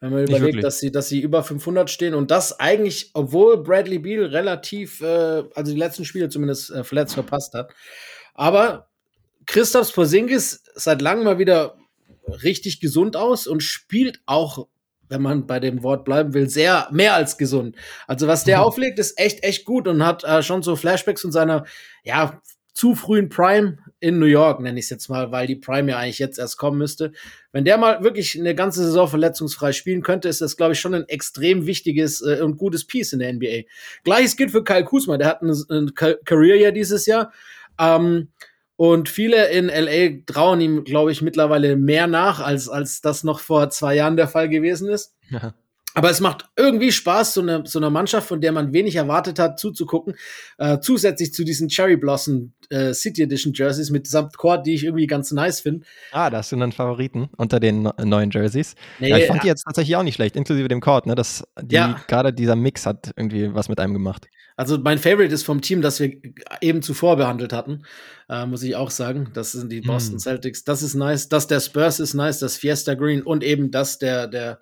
Wenn 0.00 0.12
man 0.12 0.22
überlegt, 0.24 0.62
dass 0.62 0.78
sie, 0.78 0.92
dass 0.92 1.08
sie 1.08 1.20
über 1.20 1.42
500 1.42 1.90
stehen 1.90 2.14
und 2.14 2.30
das 2.30 2.60
eigentlich, 2.60 3.10
obwohl 3.14 3.62
Bradley 3.62 3.98
Beal 3.98 4.26
relativ, 4.26 5.00
äh, 5.00 5.42
also 5.54 5.72
die 5.72 5.78
letzten 5.78 6.04
Spiele 6.04 6.28
zumindest 6.28 6.70
äh, 6.70 6.84
verletzt 6.84 7.14
verpasst 7.14 7.54
hat. 7.54 7.72
Aber 8.34 8.88
Christoph 9.46 9.92
Porzingis 9.92 10.62
seit 10.74 11.02
langem 11.02 11.24
mal 11.24 11.38
wieder 11.38 11.76
richtig 12.44 12.80
gesund 12.80 13.16
aus 13.16 13.46
und 13.46 13.62
spielt 13.62 14.20
auch, 14.26 14.68
wenn 15.08 15.22
man 15.22 15.46
bei 15.46 15.58
dem 15.58 15.82
Wort 15.82 16.04
bleiben 16.04 16.34
will, 16.34 16.48
sehr 16.48 16.86
mehr 16.92 17.14
als 17.14 17.38
gesund. 17.38 17.74
Also 18.06 18.28
was 18.28 18.44
der 18.44 18.58
Mhm. 18.58 18.64
auflegt, 18.64 18.98
ist 18.98 19.18
echt, 19.18 19.42
echt 19.42 19.64
gut 19.64 19.88
und 19.88 20.04
hat 20.04 20.22
äh, 20.22 20.42
schon 20.42 20.62
so 20.62 20.76
Flashbacks 20.76 21.22
von 21.22 21.32
seiner, 21.32 21.64
ja, 22.04 22.40
zu 22.78 22.94
frühen 22.94 23.28
Prime 23.28 23.78
in 23.98 24.20
New 24.20 24.26
York, 24.26 24.60
nenne 24.60 24.78
ich 24.78 24.84
es 24.84 24.90
jetzt 24.90 25.08
mal, 25.08 25.32
weil 25.32 25.48
die 25.48 25.56
Prime 25.56 25.90
ja 25.90 25.98
eigentlich 25.98 26.20
jetzt 26.20 26.38
erst 26.38 26.58
kommen 26.58 26.78
müsste. 26.78 27.10
Wenn 27.50 27.64
der 27.64 27.76
mal 27.76 28.04
wirklich 28.04 28.38
eine 28.38 28.54
ganze 28.54 28.84
Saison 28.84 29.08
verletzungsfrei 29.08 29.72
spielen 29.72 30.00
könnte, 30.00 30.28
ist 30.28 30.40
das, 30.40 30.56
glaube 30.56 30.74
ich, 30.74 30.78
schon 30.78 30.94
ein 30.94 31.08
extrem 31.08 31.66
wichtiges 31.66 32.20
äh, 32.20 32.40
und 32.40 32.56
gutes 32.56 32.86
Piece 32.86 33.12
in 33.14 33.18
der 33.18 33.32
NBA. 33.32 33.62
Gleiches 34.04 34.36
gilt 34.36 34.52
für 34.52 34.62
Kyle 34.62 34.84
Kuzma, 34.84 35.16
der 35.18 35.26
hat 35.26 35.42
ein, 35.42 35.52
ein 35.70 35.92
Ca- 35.96 36.14
Career 36.24 36.54
ja 36.54 36.70
dieses 36.70 37.04
Jahr. 37.06 37.32
Ähm, 37.80 38.28
und 38.76 39.08
viele 39.08 39.48
in 39.48 39.66
LA 39.66 40.22
trauen 40.24 40.60
ihm, 40.60 40.84
glaube 40.84 41.10
ich, 41.10 41.20
mittlerweile 41.20 41.74
mehr 41.74 42.06
nach, 42.06 42.38
als, 42.38 42.68
als 42.68 43.00
das 43.00 43.24
noch 43.24 43.40
vor 43.40 43.70
zwei 43.70 43.96
Jahren 43.96 44.16
der 44.16 44.28
Fall 44.28 44.48
gewesen 44.48 44.88
ist. 44.88 45.16
Aber 45.98 46.10
es 46.10 46.20
macht 46.20 46.48
irgendwie 46.56 46.92
Spaß, 46.92 47.34
so 47.34 47.40
eine, 47.40 47.64
so 47.66 47.80
eine 47.80 47.90
Mannschaft, 47.90 48.28
von 48.28 48.40
der 48.40 48.52
man 48.52 48.72
wenig 48.72 48.94
erwartet 48.94 49.40
hat, 49.40 49.58
zuzugucken. 49.58 50.14
Äh, 50.56 50.78
zusätzlich 50.78 51.32
zu 51.34 51.42
diesen 51.42 51.66
Cherry 51.66 51.96
Blossom 51.96 52.52
äh, 52.70 52.94
City 52.94 53.22
Edition 53.22 53.52
Jerseys 53.52 53.90
mit 53.90 54.06
samt 54.06 54.36
Court, 54.38 54.64
die 54.64 54.74
ich 54.74 54.84
irgendwie 54.84 55.08
ganz 55.08 55.32
nice 55.32 55.58
finde. 55.58 55.84
Ah, 56.12 56.30
da 56.30 56.36
hast 56.38 56.52
du 56.52 56.56
einen 56.56 56.70
Favoriten 56.70 57.28
unter 57.36 57.58
den 57.58 57.82
no- 57.82 57.92
neuen 58.04 58.30
Jerseys. 58.30 58.76
Nee, 59.00 59.08
ja, 59.10 59.18
ich 59.18 59.26
fand 59.26 59.42
die 59.42 59.48
jetzt 59.48 59.64
tatsächlich 59.64 59.96
auch 59.96 60.04
nicht 60.04 60.14
schlecht, 60.14 60.36
inklusive 60.36 60.68
dem 60.68 60.80
Court, 60.80 61.06
ne? 61.06 61.16
Das, 61.16 61.42
die, 61.60 61.74
Ja. 61.74 62.00
gerade 62.06 62.32
dieser 62.32 62.54
Mix 62.54 62.86
hat 62.86 63.10
irgendwie 63.16 63.52
was 63.52 63.68
mit 63.68 63.80
einem 63.80 63.92
gemacht. 63.92 64.28
Also 64.56 64.78
mein 64.78 64.98
Favorite 64.98 65.34
ist 65.34 65.42
vom 65.42 65.60
Team, 65.62 65.82
das 65.82 65.98
wir 65.98 66.12
eben 66.60 66.80
zuvor 66.82 67.16
behandelt 67.16 67.52
hatten, 67.52 67.82
äh, 68.28 68.46
muss 68.46 68.62
ich 68.62 68.76
auch 68.76 68.90
sagen. 68.90 69.30
Das 69.34 69.50
sind 69.50 69.72
die 69.72 69.80
Boston 69.80 70.12
Hm. 70.14 70.18
Celtics. 70.20 70.62
Das 70.62 70.82
ist 70.82 70.94
nice. 70.94 71.28
Das 71.28 71.48
der 71.48 71.58
Spurs 71.58 71.98
ist 71.98 72.14
nice. 72.14 72.38
Das 72.38 72.56
Fiesta 72.56 72.94
Green 72.94 73.22
und 73.22 73.42
eben 73.42 73.72
das 73.72 73.98
der, 73.98 74.28
der, 74.28 74.60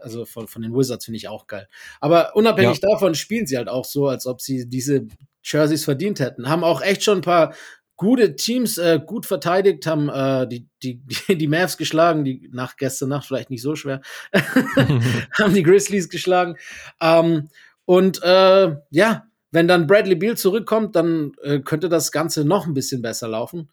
also 0.00 0.24
von, 0.24 0.48
von 0.48 0.62
den 0.62 0.74
Wizards 0.74 1.04
finde 1.04 1.16
ich 1.16 1.28
auch 1.28 1.46
geil. 1.46 1.68
Aber 2.00 2.34
unabhängig 2.36 2.80
davon 2.80 3.14
spielen 3.14 3.46
sie 3.46 3.56
halt 3.56 3.68
auch 3.68 3.84
so, 3.84 4.08
als 4.08 4.26
ob 4.26 4.40
sie 4.40 4.68
diese 4.68 5.06
Jerseys 5.42 5.84
verdient 5.84 6.20
hätten. 6.20 6.48
Haben 6.48 6.64
auch 6.64 6.82
echt 6.82 7.02
schon 7.02 7.18
ein 7.18 7.22
paar 7.22 7.54
gute 7.96 8.34
Teams 8.34 8.78
äh, 8.78 9.00
gut 9.04 9.26
verteidigt, 9.26 9.86
haben 9.86 10.08
äh, 10.08 10.48
die, 10.48 10.66
die, 10.82 11.00
die, 11.28 11.36
die 11.38 11.46
Mavs 11.48 11.76
geschlagen, 11.76 12.24
die 12.24 12.48
nach 12.52 12.76
gestern 12.76 13.10
Nacht 13.10 13.26
vielleicht 13.26 13.50
nicht 13.50 13.62
so 13.62 13.76
schwer, 13.76 14.00
haben 14.32 15.54
die 15.54 15.62
Grizzlies 15.62 16.08
geschlagen. 16.08 16.56
Ähm, 17.00 17.48
und 17.84 18.22
äh, 18.22 18.74
ja, 18.90 19.26
wenn 19.52 19.68
dann 19.68 19.86
Bradley 19.86 20.16
Beal 20.16 20.36
zurückkommt, 20.36 20.96
dann 20.96 21.32
äh, 21.42 21.60
könnte 21.60 21.88
das 21.88 22.10
Ganze 22.10 22.44
noch 22.44 22.66
ein 22.66 22.74
bisschen 22.74 23.02
besser 23.02 23.28
laufen. 23.28 23.70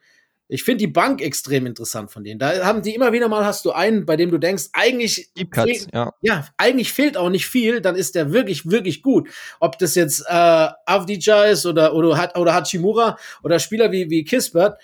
Ich 0.52 0.64
finde 0.64 0.80
die 0.80 0.88
Bank 0.88 1.22
extrem 1.22 1.68
interessant 1.68 2.12
von 2.12 2.24
denen. 2.24 2.40
Da 2.40 2.66
haben 2.66 2.82
die 2.82 2.96
immer 2.96 3.14
wieder 3.14 3.28
mal, 3.28 3.46
hast 3.46 3.66
du 3.66 3.72
einen, 3.72 4.08
bei 4.08 4.16
dem 4.16 4.32
du 4.32 4.40
denkst, 4.40 4.70
eigentlich, 4.74 5.30
Cuts, 5.52 5.88
ja. 5.94 6.12
ja, 6.22 6.48
eigentlich 6.58 6.92
fehlt 6.92 7.18
auch 7.18 7.30
nicht 7.30 7.46
viel, 7.46 7.82
dann 7.82 7.96
ist 7.96 8.16
der 8.16 8.34
wirklich, 8.34 8.68
wirklich 8.68 9.04
gut. 9.04 9.30
Ob 9.60 9.78
das 9.78 9.94
jetzt 9.94 10.22
äh, 10.28 10.70
Avdija 10.88 11.46
ist 11.46 11.68
oder, 11.68 11.94
oder, 11.94 12.18
Hat- 12.18 12.36
oder 12.36 12.56
Hachimura 12.56 13.18
oder 13.44 13.60
Spieler 13.60 13.92
wie, 13.92 14.10
wie 14.10 14.24
Kispert, 14.24 14.82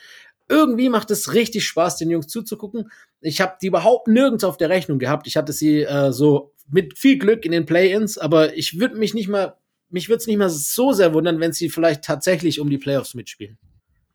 irgendwie 0.48 0.90
macht 0.90 1.10
es 1.10 1.34
richtig 1.34 1.66
Spaß, 1.66 1.98
den 1.98 2.12
Jungs 2.12 2.28
zuzugucken. 2.28 2.92
Ich 3.22 3.42
habe 3.42 3.56
die 3.60 3.68
überhaupt 3.68 4.08
nirgends 4.08 4.44
auf 4.44 4.58
der 4.58 4.70
Rechnung 4.70 5.00
gehabt. 5.00 5.26
Ich 5.26 5.36
hatte 5.36 5.52
sie 5.52 5.82
äh, 5.82 6.12
so 6.12 6.54
mit 6.70 6.96
viel 6.96 7.18
Glück 7.18 7.44
in 7.44 7.52
den 7.52 7.66
Play-ins, 7.66 8.20
aber 8.20 8.56
ich 8.56 8.80
würde 8.80 8.98
mich 8.98 9.16
nicht 9.16 9.30
mal, 9.30 9.58
mich 9.90 10.10
würde 10.10 10.18
es 10.18 10.28
nicht 10.28 10.38
mal 10.38 10.50
so 10.50 10.94
sehr 10.94 11.16
wundern, 11.16 11.40
wenn 11.40 11.54
sie 11.54 11.70
vielleicht 11.70 12.04
tatsächlich 12.04 12.60
um 12.60 12.70
die 12.70 12.78
Playoffs 12.78 13.16
mitspielen. 13.16 13.58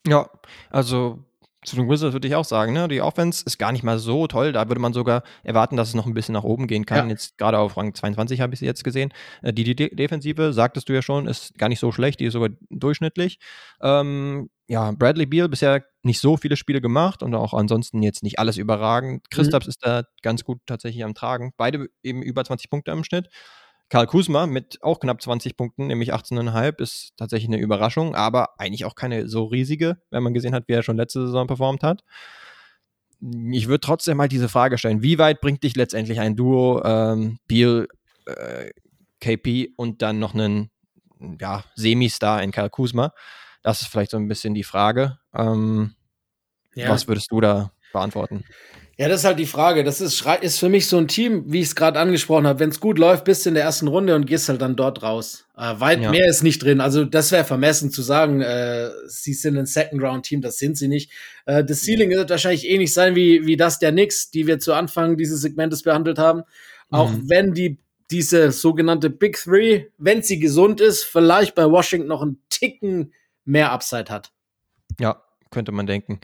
Ja, 0.07 0.31
also 0.71 1.25
zu 1.65 1.77
den 1.77 1.89
Wizards 1.91 2.15
würde 2.15 2.27
ich 2.27 2.35
auch 2.35 2.45
sagen, 2.45 2.73
ne? 2.73 2.89
Die 2.89 3.03
Offense 3.03 3.43
ist 3.45 3.59
gar 3.59 3.73
nicht 3.73 3.83
mal 3.83 3.99
so 3.99 4.27
toll. 4.27 4.53
Da 4.53 4.69
würde 4.69 4.81
man 4.81 4.93
sogar 4.95 5.23
erwarten, 5.43 5.77
dass 5.77 5.89
es 5.89 5.95
noch 5.95 6.07
ein 6.07 6.15
bisschen 6.15 6.33
nach 6.33 6.43
oben 6.45 6.67
gehen 6.67 6.87
kann. 6.87 7.07
Ja. 7.07 7.11
Jetzt 7.13 7.37
gerade 7.37 7.59
auf 7.59 7.77
Rang 7.77 7.95
22 7.95 8.41
habe 8.41 8.55
ich 8.55 8.61
sie 8.61 8.67
jetzt 8.67 8.83
gesehen. 8.83 9.13
Äh, 9.43 9.53
Die, 9.53 9.65
die 9.65 9.77
De 9.77 9.95
Defensive, 9.95 10.53
sagtest 10.53 10.89
du 10.89 10.95
ja 10.95 11.03
schon, 11.03 11.27
ist 11.27 11.59
gar 11.59 11.69
nicht 11.69 11.81
so 11.81 11.93
schlecht, 11.93 12.21
die 12.21 12.25
ist 12.27 12.33
sogar 12.33 12.51
durchschnittlich. 12.71 13.39
Ähm, 13.83 14.49
ja, 14.69 14.93
Bradley 14.93 15.27
Beal 15.27 15.49
bisher 15.49 15.85
nicht 16.03 16.21
so 16.21 16.37
viele 16.37 16.57
Spiele 16.57 16.81
gemacht 16.81 17.23
und 17.23 17.35
auch 17.35 17.53
ansonsten 17.53 18.03
jetzt 18.03 18.23
nicht 18.23 18.39
alles 18.39 18.57
überragend. 18.57 19.31
Christaps 19.31 19.67
ist 19.67 19.85
da 19.85 20.05
ganz 20.23 20.45
gut 20.45 20.61
tatsächlich 20.65 21.05
am 21.05 21.15
Tragen. 21.15 21.53
Beide 21.57 21.89
eben 22.03 22.23
über 22.23 22.45
20 22.45 22.71
Punkte 22.71 22.93
im 22.93 23.05
Schnitt. 23.05 23.29
Karl 23.91 24.07
Kuzma 24.07 24.47
mit 24.47 24.79
auch 24.83 25.01
knapp 25.01 25.21
20 25.21 25.57
Punkten, 25.57 25.89
nämlich 25.89 26.15
18,5, 26.15 26.81
ist 26.81 27.13
tatsächlich 27.17 27.49
eine 27.49 27.61
Überraschung, 27.61 28.15
aber 28.15 28.59
eigentlich 28.59 28.85
auch 28.85 28.95
keine 28.95 29.29
so 29.29 29.45
riesige, 29.45 29.99
wenn 30.11 30.23
man 30.23 30.33
gesehen 30.33 30.55
hat, 30.55 30.69
wie 30.69 30.73
er 30.73 30.85
schon 30.85 30.97
letzte 30.97 31.27
Saison 31.27 31.49
performt 31.49 31.83
hat. 31.83 32.05
Ich 33.51 33.67
würde 33.67 33.81
trotzdem 33.81 34.17
mal 34.17 34.29
diese 34.29 34.49
Frage 34.49 34.79
stellen, 34.79 35.03
wie 35.03 35.19
weit 35.19 35.41
bringt 35.41 35.65
dich 35.65 35.77
letztendlich 35.77 36.21
ein 36.21 36.37
Duo 36.37 36.83
ähm, 36.85 37.39
Beal, 37.49 37.89
äh, 38.27 38.71
KP 39.21 39.75
und 39.77 40.03
dann 40.03 40.21
noch 40.21 40.35
einen 40.35 40.71
ja, 41.39 41.65
Semi-Star 41.75 42.43
in 42.43 42.53
Karl 42.53 42.71
Kuzma? 42.71 43.13
Das 43.63 43.83
ist 43.83 43.89
vielleicht 43.89 44.13
so 44.13 44.17
ein 44.17 44.29
bisschen 44.29 44.55
die 44.55 44.65
Frage. 44.65 45.19
Ähm, 45.35 45.95
Was 46.89 47.09
würdest 47.09 47.31
du 47.31 47.41
da 47.41 47.73
beantworten. 47.93 48.45
Ja, 49.01 49.09
das 49.09 49.21
ist 49.21 49.25
halt 49.25 49.39
die 49.39 49.47
Frage. 49.47 49.83
Das 49.83 50.03
ist, 50.03 50.27
ist 50.43 50.59
für 50.59 50.69
mich 50.69 50.87
so 50.87 50.99
ein 50.99 51.09
Team, 51.09 51.45
wie 51.47 51.61
ich 51.61 51.69
es 51.69 51.75
gerade 51.75 51.99
angesprochen 51.99 52.47
habe. 52.47 52.61
Wenn 52.61 52.69
es 52.69 52.81
gut 52.81 52.99
läuft, 52.99 53.25
bist 53.25 53.47
du 53.47 53.49
in 53.49 53.55
der 53.55 53.65
ersten 53.65 53.89
Runde 53.89 54.15
und 54.15 54.27
gehst 54.27 54.51
halt 54.51 54.61
dann 54.61 54.77
dort 54.77 55.03
raus. 55.03 55.47
Äh, 55.57 55.73
weit 55.79 56.03
ja. 56.03 56.11
mehr 56.11 56.27
ist 56.27 56.43
nicht 56.43 56.63
drin. 56.63 56.83
Also 56.83 57.07
das 57.07 57.33
wäre 57.33 57.45
vermessen 57.45 57.91
zu 57.91 58.03
sagen, 58.03 58.43
äh, 58.43 58.91
sie 59.07 59.33
sind 59.33 59.57
ein 59.57 59.65
Second-Round-Team. 59.65 60.43
Das 60.43 60.59
sind 60.59 60.77
sie 60.77 60.87
nicht. 60.87 61.11
Äh, 61.47 61.65
das 61.65 61.81
Ceiling 61.81 62.11
wird 62.11 62.29
wahrscheinlich 62.29 62.69
ähnlich 62.69 62.93
sein 62.93 63.17
wie, 63.17 63.47
wie 63.47 63.57
das 63.57 63.79
der 63.79 63.91
Knicks, 63.91 64.31
die 64.33 64.47
wir 64.47 64.59
zu 64.59 64.75
Anfang 64.75 65.17
dieses 65.17 65.41
Segmentes 65.41 65.83
behandelt 65.83 66.19
haben. 66.19 66.43
Auch 66.91 67.11
mhm. 67.11 67.23
wenn 67.31 67.55
die 67.55 67.79
diese 68.11 68.53
sogenannte 68.53 69.09
Big 69.09 69.39
Three, 69.39 69.87
wenn 69.97 70.23
sie 70.23 70.41
gesund 70.41 70.83
ist, 70.83 71.05
vielleicht 71.05 71.55
bei 71.55 71.65
Washington 71.65 72.09
noch 72.09 72.21
einen 72.21 72.43
Ticken 72.51 73.15
mehr 73.47 73.73
Upside 73.73 74.13
hat. 74.13 74.31
Ja, 74.99 75.23
könnte 75.51 75.73
man 75.73 75.87
denken 75.87 76.21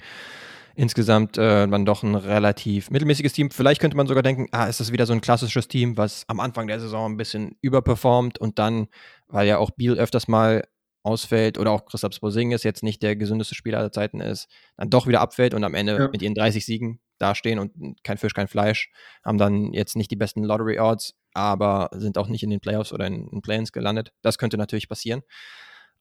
insgesamt 0.77 1.39
äh, 1.39 1.67
dann 1.67 1.85
doch 1.85 2.03
ein 2.03 2.15
relativ 2.15 2.91
mittelmäßiges 2.91 3.33
Team. 3.33 3.51
Vielleicht 3.51 3.81
könnte 3.81 3.97
man 3.97 4.07
sogar 4.07 4.23
denken, 4.23 4.47
ah, 4.53 4.67
ist 4.67 4.81
das 4.81 4.93
wieder 4.93 5.07
so 5.07 5.13
ein 5.13 5.21
klassisches 5.21 5.69
Team, 5.69 5.97
was 5.97 6.25
am 6.29 6.39
Anfang 6.39 6.67
der 6.67 6.79
Saison 6.79 7.13
ein 7.13 7.17
bisschen 7.17 7.57
überperformt 7.63 8.39
und 8.39 8.59
dann, 8.59 8.89
weil 9.27 9.49
ja 9.49 9.59
auch 9.59 9.71
Biel 9.71 9.95
öfters 9.95 10.29
mal 10.29 10.65
ausfällt 11.03 11.57
oder 11.57 11.71
auch 11.71 11.87
Christoph 11.87 12.21
Porzingis 12.21 12.65
jetzt 12.65 12.83
nicht 12.83 13.03
der 13.03 13.17
gesündeste 13.17 13.55
Spieler 13.55 13.79
aller 13.79 13.93
Zeiten 13.93 14.21
ist, 14.21 14.49
dann 14.77 14.91
doch 14.91 15.07
wieder 15.07 15.21
abfällt 15.21 15.55
und 15.55 15.65
am 15.65 15.75
Ende 15.75 15.97
ja. 15.97 16.09
mit 16.09 16.21
ihren 16.21 16.35
30 16.35 16.67
Siegen 16.67 17.01
dastehen 17.19 17.59
und 17.59 18.03
kein 18.03 18.19
Fisch, 18.19 18.35
kein 18.35 18.49
Fleisch, 18.49 18.91
haben 19.25 19.39
dann 19.39 19.73
jetzt 19.73 19.97
nicht 19.97 20.11
die 20.11 20.17
besten 20.17 20.45
Lottery 20.45 20.79
Odds, 20.79 21.15
aber 21.33 21.89
sind 21.93 22.19
auch 22.19 22.29
nicht 22.29 22.43
in 22.43 22.51
den 22.51 22.61
Playoffs 22.61 22.93
oder 22.93 23.07
in, 23.07 23.29
in 23.29 23.41
Play-ins 23.41 23.73
gelandet. 23.73 24.13
Das 24.21 24.37
könnte 24.37 24.59
natürlich 24.59 24.89
passieren. 24.89 25.23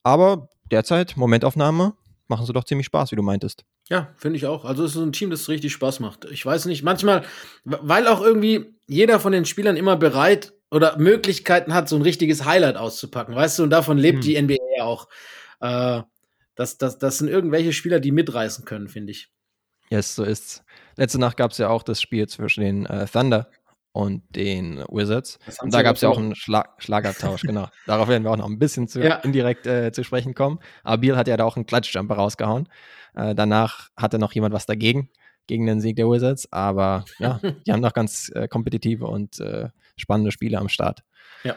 Aber 0.03 0.49
derzeit, 0.71 1.15
Momentaufnahme, 1.17 1.93
machen 2.27 2.45
sie 2.45 2.53
doch 2.53 2.63
ziemlich 2.63 2.87
Spaß, 2.87 3.11
wie 3.11 3.15
du 3.15 3.23
meintest. 3.23 3.65
Ja, 3.89 4.13
finde 4.17 4.37
ich 4.37 4.45
auch. 4.45 4.65
Also 4.65 4.83
es 4.83 4.95
ist 4.95 5.01
ein 5.01 5.11
Team, 5.11 5.29
das 5.29 5.49
richtig 5.49 5.73
Spaß 5.73 5.99
macht. 5.99 6.25
Ich 6.25 6.45
weiß 6.45 6.65
nicht, 6.65 6.83
manchmal, 6.83 7.23
weil 7.63 8.07
auch 8.07 8.21
irgendwie 8.21 8.75
jeder 8.87 9.19
von 9.19 9.31
den 9.31 9.45
Spielern 9.45 9.77
immer 9.77 9.95
bereit 9.95 10.53
oder 10.71 10.97
Möglichkeiten 10.97 11.73
hat, 11.73 11.87
so 11.87 11.95
ein 11.95 12.01
richtiges 12.01 12.45
Highlight 12.45 12.77
auszupacken, 12.77 13.35
weißt 13.35 13.59
du, 13.59 13.63
und 13.63 13.69
davon 13.69 13.97
lebt 13.97 14.17
hm. 14.17 14.21
die 14.21 14.41
NBA 14.41 14.83
auch. 14.83 15.07
Äh, 15.59 16.01
das, 16.55 16.77
das, 16.77 16.97
das 16.97 17.17
sind 17.17 17.27
irgendwelche 17.27 17.73
Spieler, 17.73 17.99
die 17.99 18.11
mitreißen 18.11 18.65
können, 18.65 18.87
finde 18.87 19.11
ich. 19.11 19.29
Yes, 19.89 20.15
so 20.15 20.23
ist's. 20.23 20.63
Letzte 20.95 21.19
Nacht 21.19 21.37
gab 21.37 21.51
es 21.51 21.57
ja 21.57 21.69
auch 21.69 21.83
das 21.83 22.01
Spiel 22.01 22.27
zwischen 22.27 22.61
den 22.61 22.85
äh, 22.85 23.05
Thunder 23.05 23.49
und 23.95 24.23
den 24.35 24.83
Wizards. 24.89 25.39
Und 25.61 25.73
da 25.73 25.81
gab 25.81 25.95
es 25.95 26.01
ja 26.01 26.09
auch 26.09 26.17
einen 26.17 26.35
Schlag 26.35 26.73
Schlagabtausch, 26.79 27.41
genau. 27.43 27.69
Darauf 27.87 28.09
werden 28.09 28.23
wir 28.25 28.31
auch 28.31 28.37
noch 28.37 28.49
ein 28.49 28.59
bisschen 28.59 28.89
zu, 28.89 29.01
ja. 29.01 29.15
indirekt 29.15 29.65
äh, 29.67 29.93
zu 29.93 30.03
sprechen 30.03 30.33
kommen. 30.33 30.59
Aber 30.83 30.97
Biel 30.97 31.15
hat 31.15 31.29
ja 31.29 31.37
da 31.37 31.45
auch 31.45 31.55
einen 31.55 31.65
Klatschjumper 31.65 32.15
rausgehauen. 32.15 32.67
Äh, 33.15 33.35
danach 33.35 33.91
hatte 33.95 34.19
noch 34.19 34.33
jemand 34.33 34.53
was 34.53 34.65
dagegen, 34.65 35.09
gegen 35.47 35.65
den 35.65 35.79
Sieg 35.79 35.95
der 35.95 36.09
Wizards. 36.09 36.51
Aber 36.51 37.05
ja, 37.19 37.39
die 37.65 37.71
haben 37.71 37.79
noch 37.79 37.93
ganz 37.93 38.29
äh, 38.35 38.49
kompetitive 38.49 39.07
und 39.07 39.39
äh, 39.39 39.69
spannende 39.95 40.33
Spiele 40.33 40.59
am 40.59 40.67
Start. 40.67 41.05
Ja. 41.45 41.55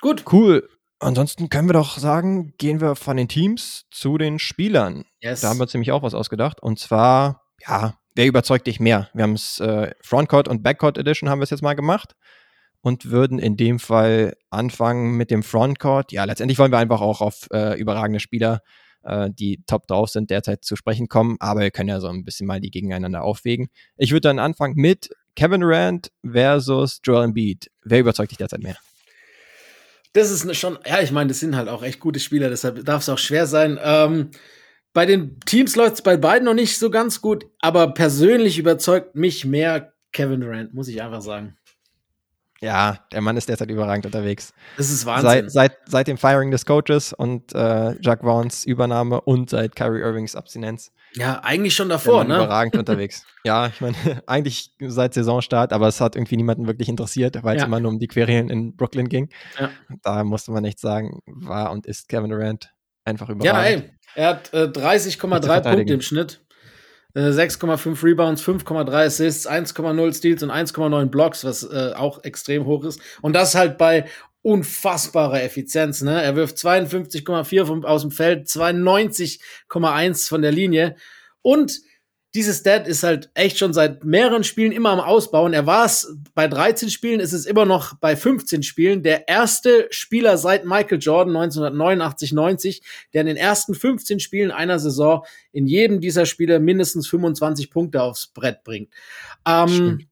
Gut. 0.00 0.22
Cool. 0.30 0.68
Ansonsten 1.00 1.48
können 1.48 1.68
wir 1.68 1.72
doch 1.72 1.98
sagen, 1.98 2.54
gehen 2.56 2.80
wir 2.80 2.94
von 2.94 3.16
den 3.16 3.26
Teams 3.26 3.86
zu 3.90 4.16
den 4.16 4.38
Spielern. 4.38 5.06
Yes. 5.18 5.40
Da 5.40 5.48
haben 5.48 5.58
wir 5.58 5.66
ziemlich 5.66 5.90
auch 5.90 6.04
was 6.04 6.14
ausgedacht. 6.14 6.62
Und 6.62 6.78
zwar, 6.78 7.42
ja, 7.66 7.94
wer 8.14 8.26
überzeugt 8.26 8.66
dich 8.66 8.80
mehr? 8.80 9.08
Wir 9.14 9.24
haben 9.24 9.34
es 9.34 9.60
äh, 9.60 9.92
Frontcourt 10.00 10.48
und 10.48 10.62
Backcourt 10.62 10.98
Edition 10.98 11.28
haben 11.28 11.40
wir 11.40 11.44
es 11.44 11.50
jetzt 11.50 11.62
mal 11.62 11.74
gemacht 11.74 12.14
und 12.80 13.10
würden 13.10 13.38
in 13.38 13.56
dem 13.56 13.78
Fall 13.78 14.36
anfangen 14.50 15.16
mit 15.16 15.30
dem 15.30 15.42
Frontcourt. 15.42 16.12
Ja, 16.12 16.24
letztendlich 16.24 16.58
wollen 16.58 16.72
wir 16.72 16.78
einfach 16.78 17.00
auch 17.00 17.20
auf 17.20 17.48
äh, 17.52 17.78
überragende 17.78 18.20
Spieler, 18.20 18.60
äh, 19.02 19.30
die 19.30 19.62
top 19.66 19.86
drauf 19.86 20.10
sind, 20.10 20.30
derzeit 20.30 20.64
zu 20.64 20.76
sprechen 20.76 21.08
kommen, 21.08 21.36
aber 21.40 21.60
wir 21.60 21.70
können 21.70 21.88
ja 21.88 22.00
so 22.00 22.08
ein 22.08 22.24
bisschen 22.24 22.46
mal 22.46 22.60
die 22.60 22.70
gegeneinander 22.70 23.22
aufwägen. 23.22 23.68
Ich 23.96 24.12
würde 24.12 24.28
dann 24.28 24.38
anfangen 24.38 24.74
mit 24.76 25.10
Kevin 25.34 25.62
Durant 25.62 26.10
versus 26.24 27.00
Joel 27.02 27.24
Embiid. 27.24 27.70
Wer 27.82 28.00
überzeugt 28.00 28.30
dich 28.30 28.38
derzeit 28.38 28.62
mehr? 28.62 28.76
Das 30.12 30.30
ist 30.30 30.56
schon, 30.56 30.78
ja, 30.86 31.00
ich 31.00 31.10
meine, 31.10 31.28
das 31.28 31.40
sind 31.40 31.56
halt 31.56 31.68
auch 31.68 31.82
echt 31.82 31.98
gute 31.98 32.20
Spieler, 32.20 32.48
deshalb 32.48 32.84
darf 32.84 33.02
es 33.02 33.08
auch 33.08 33.18
schwer 33.18 33.46
sein. 33.46 33.80
Ähm, 33.82 34.30
bei 34.94 35.04
den 35.06 35.38
Teams 35.40 35.76
läuft 35.76 35.94
es 35.94 36.02
bei 36.02 36.16
beiden 36.16 36.46
noch 36.46 36.54
nicht 36.54 36.78
so 36.78 36.88
ganz 36.88 37.20
gut, 37.20 37.44
aber 37.60 37.92
persönlich 37.92 38.58
überzeugt 38.58 39.16
mich 39.16 39.44
mehr 39.44 39.92
Kevin 40.12 40.40
Durant, 40.40 40.72
muss 40.72 40.88
ich 40.88 41.02
einfach 41.02 41.20
sagen. 41.20 41.56
Ja, 42.60 43.00
der 43.12 43.20
Mann 43.20 43.36
ist 43.36 43.48
derzeit 43.48 43.68
überragend 43.68 44.06
unterwegs. 44.06 44.54
Das 44.78 44.90
ist 44.90 45.04
Wahnsinn. 45.04 45.50
Seit, 45.50 45.50
seit, 45.50 45.72
seit 45.86 46.06
dem 46.06 46.16
Firing 46.16 46.50
des 46.50 46.64
Coaches 46.64 47.12
und 47.12 47.52
äh, 47.54 48.00
Jack 48.00 48.22
Vaughns 48.22 48.64
Übernahme 48.64 49.20
und 49.20 49.50
seit 49.50 49.76
Kyrie 49.76 50.00
Irvings 50.00 50.34
Abstinenz. 50.34 50.92
Ja, 51.14 51.40
eigentlich 51.40 51.74
schon 51.74 51.88
davor, 51.88 52.24
ne? 52.24 52.36
Überragend 52.36 52.76
unterwegs. 52.78 53.26
Ja, 53.44 53.66
ich 53.66 53.80
meine, 53.80 53.96
eigentlich 54.26 54.72
seit 54.80 55.12
Saisonstart, 55.12 55.72
aber 55.72 55.88
es 55.88 56.00
hat 56.00 56.16
irgendwie 56.16 56.36
niemanden 56.36 56.66
wirklich 56.66 56.88
interessiert, 56.88 57.42
weil 57.42 57.56
es 57.56 57.62
ja. 57.62 57.66
immer 57.66 57.80
nur 57.80 57.90
um 57.90 57.98
die 57.98 58.08
Querien 58.08 58.48
in 58.48 58.76
Brooklyn 58.76 59.08
ging. 59.08 59.28
Ja. 59.58 59.70
Da 60.02 60.24
musste 60.24 60.52
man 60.52 60.64
echt 60.64 60.78
sagen, 60.78 61.20
war 61.26 61.70
und 61.72 61.86
ist 61.86 62.08
Kevin 62.08 62.30
Durant 62.30 62.72
einfach 63.04 63.28
überragend. 63.28 63.82
Ja, 63.82 63.82
ey, 63.82 63.94
er 64.14 64.28
hat 64.28 64.52
äh, 64.52 64.64
30,3 64.64 65.60
Punkte 65.60 65.94
im 65.94 66.00
Schnitt. 66.02 66.40
6,5 67.16 68.02
äh, 68.02 68.06
Rebounds, 68.06 68.42
5,3 68.42 69.06
Assists, 69.06 69.48
1,0 69.48 70.14
Steals 70.14 70.42
und 70.42 70.50
1,9 70.50 71.06
Blocks, 71.06 71.44
was 71.44 71.62
äh, 71.62 71.92
auch 71.94 72.24
extrem 72.24 72.66
hoch 72.66 72.84
ist. 72.84 73.00
Und 73.22 73.34
das 73.34 73.54
halt 73.54 73.78
bei 73.78 74.06
unfassbarer 74.42 75.42
Effizienz. 75.42 76.02
Ne? 76.02 76.22
Er 76.22 76.36
wirft 76.36 76.56
52,4 76.56 77.84
aus 77.84 78.02
dem 78.02 78.10
Feld, 78.10 78.48
92,1 78.48 80.28
von 80.28 80.42
der 80.42 80.52
Linie. 80.52 80.96
Und 81.40 81.80
dieses 82.34 82.58
Stat 82.58 82.88
ist 82.88 83.04
halt 83.04 83.30
echt 83.34 83.58
schon 83.58 83.72
seit 83.72 84.02
mehreren 84.04 84.42
Spielen 84.42 84.72
immer 84.72 84.90
am 84.90 84.98
Ausbauen. 84.98 85.52
Er 85.52 85.66
war 85.66 85.86
es 85.86 86.16
bei 86.34 86.48
13 86.48 86.90
Spielen, 86.90 87.20
ist 87.20 87.32
es 87.32 87.46
immer 87.46 87.64
noch 87.64 87.94
bei 87.94 88.16
15 88.16 88.64
Spielen. 88.64 89.04
Der 89.04 89.28
erste 89.28 89.86
Spieler 89.90 90.36
seit 90.36 90.64
Michael 90.64 90.98
Jordan 90.98 91.36
1989, 91.36 92.32
90, 92.32 92.82
der 93.12 93.20
in 93.20 93.28
den 93.28 93.36
ersten 93.36 93.74
15 93.74 94.18
Spielen 94.18 94.50
einer 94.50 94.80
Saison 94.80 95.24
in 95.52 95.68
jedem 95.68 96.00
dieser 96.00 96.26
Spiele 96.26 96.58
mindestens 96.58 97.06
25 97.06 97.70
Punkte 97.70 98.02
aufs 98.02 98.26
Brett 98.26 98.64
bringt. 98.64 98.92
Ähm, 99.46 100.06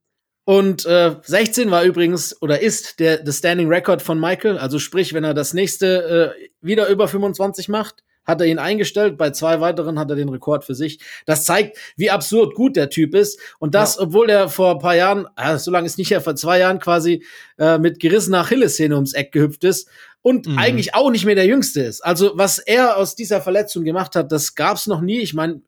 und 0.45 0.87
äh, 0.87 1.17
16 1.23 1.73
war 1.73 1.83
übrigens 1.83 2.41
oder 2.41 2.61
ist 2.61 3.01
der, 3.01 3.19
der 3.19 3.33
Standing 3.33 3.69
Record 3.69 4.01
von 4.01 4.21
Michael. 4.21 4.59
Also 4.59 4.79
sprich, 4.79 5.13
wenn 5.13 5.25
er 5.25 5.35
das 5.35 5.55
nächste 5.55 6.37
äh, 6.39 6.49
wieder 6.61 6.89
über 6.89 7.09
25 7.09 7.69
macht, 7.69 8.05
hat 8.25 8.41
er 8.41 8.47
ihn 8.47 8.59
eingestellt. 8.59 9.19
Bei 9.19 9.31
zwei 9.31 9.61
weiteren 9.61 9.99
hat 9.99 10.11
er 10.11 10.17
den 10.17 10.29
Rekord 10.29 10.65
für 10.65 10.75
sich. 10.75 11.01
Das 11.27 11.45
zeigt, 11.45 11.77
wie 11.97 12.11
absurd 12.11 12.55
gut 12.55 12.77
der 12.77 12.91
Typ 12.91 13.15
ist. 13.15 13.39
Und 13.59 13.75
das, 13.75 13.97
ja. 13.97 14.03
obwohl 14.03 14.31
er 14.31 14.49
vor 14.49 14.73
ein 14.73 14.79
paar 14.79 14.97
Jahren, 14.97 15.27
äh, 15.37 15.59
so 15.59 15.71
lange 15.71 15.87
ist 15.87 15.99
nicht 15.99 16.11
her, 16.11 16.21
vor 16.21 16.37
zwei 16.37 16.59
Jahren 16.59 16.79
quasi 16.79 17.25
äh, 17.59 17.79
mit 17.79 18.01
gerissener 18.01 18.41
Achillessehne 18.41 18.95
ums 18.95 19.15
Eck 19.15 19.33
gehüpft 19.33 19.65
ist 19.65 19.89
und 20.23 20.47
mhm. 20.47 20.59
eigentlich 20.59 20.95
auch 20.95 21.11
nicht 21.11 21.25
mehr 21.25 21.35
der 21.35 21.47
Jüngste 21.47 21.83
ist. 21.83 22.01
Also 22.03 22.33
was 22.35 22.59
er 22.59 22.97
aus 22.97 23.17
dieser 23.17 23.41
Verletzung 23.41 23.85
gemacht 23.85 24.15
hat, 24.15 24.31
das 24.33 24.55
gab's 24.55 24.87
noch 24.87 25.01
nie. 25.01 25.19
Ich 25.21 25.35
meine, 25.35 25.63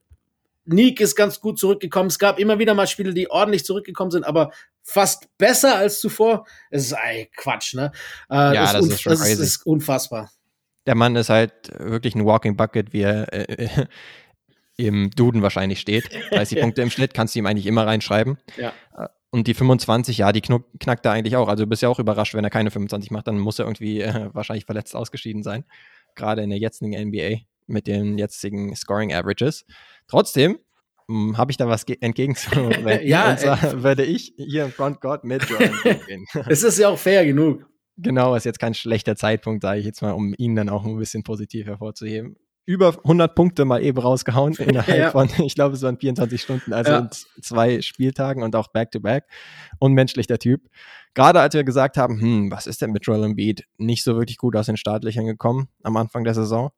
Nick 0.67 1.01
ist 1.01 1.15
ganz 1.15 1.41
gut 1.41 1.59
zurückgekommen. 1.59 2.09
Es 2.09 2.19
gab 2.19 2.39
immer 2.39 2.59
wieder 2.59 2.75
mal 2.75 2.87
Spiele, 2.87 3.13
die 3.13 3.31
ordentlich 3.31 3.65
zurückgekommen 3.65 4.11
sind, 4.11 4.25
aber 4.25 4.51
fast 4.83 5.29
besser 5.37 5.77
als 5.77 6.01
zuvor. 6.01 6.47
Es 6.71 6.87
ist 6.87 6.93
ey, 6.93 7.31
Quatsch, 7.37 7.75
ne? 7.75 7.93
Äh, 8.31 8.55
ja, 8.55 8.73
das, 8.73 8.73
das, 8.73 8.87
ist, 8.87 9.07
das 9.07 9.29
ist, 9.29 9.39
ist 9.41 9.67
unfassbar 9.67 10.31
der 10.87 10.95
Mann 10.95 11.17
ist 11.17 11.31
halt 11.31 11.53
wirklich 11.79 12.15
ein 12.15 12.25
Walking 12.25 12.57
Bucket, 12.57 12.93
wie 12.93 13.03
er 13.03 13.33
äh, 13.33 13.87
im 14.77 15.11
Duden 15.11 15.43
wahrscheinlich 15.43 15.81
steht. 15.81 16.11
30 16.31 16.61
Punkte 16.61 16.83
im 16.83 16.91
Schnitt 16.91 17.15
kannst 17.15 17.35
du 17.35 17.39
ihm 17.39 17.47
eigentlich 17.47 17.67
immer 17.67 17.87
reinschreiben. 17.87 18.39
Ja. 18.57 18.73
Äh, 18.97 19.09
und 19.31 19.49
die 19.49 19.55
25, 19.55 20.19
ja, 20.19 20.31
die 20.31 20.43
knackt 20.43 21.05
er 21.05 21.13
eigentlich 21.13 21.37
auch. 21.37 21.49
Also 21.49 21.65
du 21.65 21.69
bist 21.69 21.83
ja 21.83 21.89
auch 21.89 21.99
überrascht, 21.99 22.35
wenn 22.35 22.45
er 22.45 22.51
keine 22.51 22.71
25 22.71 23.11
macht, 23.11 23.27
dann 23.27 23.39
muss 23.39 23.59
er 23.59 23.65
irgendwie 23.65 24.01
äh, 24.01 24.31
wahrscheinlich 24.33 24.65
verletzt 24.65 24.95
ausgeschieden 24.95 25.43
sein. 25.43 25.65
Gerade 26.15 26.43
in 26.43 26.51
der 26.51 26.59
jetzigen 26.61 26.93
NBA 26.93 27.39
mit 27.67 27.89
den 27.89 28.17
jetzigen 28.17 28.77
Scoring 28.77 29.13
Averages. 29.13 29.65
Trotzdem 30.07 30.61
hm, 31.09 31.37
habe 31.37 31.51
ich 31.51 31.57
da 31.57 31.69
was 31.69 31.85
entgegenzuwenden. 31.85 33.01
ja, 33.07 33.31
und 33.31 33.41
zwar 33.41 33.83
würde 33.83 34.05
ich 34.05 34.35
hier 34.37 34.67
im 34.67 34.71
Frontcourt 34.71 35.25
mit 35.25 35.43
Jordan 35.49 36.01
gehen. 36.07 36.27
Es 36.49 36.63
ist 36.63 36.79
ja 36.79 36.89
auch 36.89 36.99
fair 36.99 37.27
genug. 37.27 37.67
Genau, 37.97 38.35
ist 38.35 38.45
jetzt 38.45 38.59
kein 38.59 38.75
schlechter 38.75 39.17
Zeitpunkt, 39.17 39.63
sage 39.63 39.81
ich 39.81 39.87
jetzt 39.87 40.03
mal, 40.03 40.13
um 40.13 40.35
ihn 40.37 40.57
dann 40.57 40.69
auch 40.69 40.85
ein 40.85 40.97
bisschen 40.97 41.23
positiv 41.23 41.67
hervorzuheben. 41.67 42.37
Über 42.67 42.97
100 42.97 43.35
Punkte 43.35 43.65
mal 43.65 43.83
eben 43.83 43.99
rausgehauen 43.99 44.55
innerhalb 44.59 44.99
ja. 44.99 45.11
von, 45.11 45.29
ich 45.45 45.55
glaube, 45.55 45.77
es 45.77 45.83
waren 45.83 45.99
24 45.99 46.41
Stunden, 46.41 46.73
also 46.73 46.93
ja. 46.93 46.99
in 46.99 47.11
zwei 47.43 47.83
Spieltagen 47.83 48.43
und 48.43 48.57
auch 48.57 48.69
Back-to-Back. 48.69 49.27
Unmenschlich 49.79 50.27
der 50.27 50.39
Typ. 50.39 50.63
Gerade 51.13 51.41
als 51.41 51.55
wir 51.55 51.63
gesagt 51.63 51.97
haben, 51.97 52.21
hm, 52.21 52.51
was 52.51 52.67
ist 52.67 52.83
denn 52.83 52.91
mit 52.91 53.07
Joel 53.07 53.23
Embiid? 53.25 53.67
Nicht 53.77 54.03
so 54.03 54.17
wirklich 54.17 54.39
gut 54.39 54.57
aus 54.57 54.67
den 54.67 54.77
Startlöchern 54.77 55.27
gekommen 55.27 55.69
am 55.83 55.97
Anfang 55.97 56.25
der 56.25 56.35
Saison. 56.35 56.71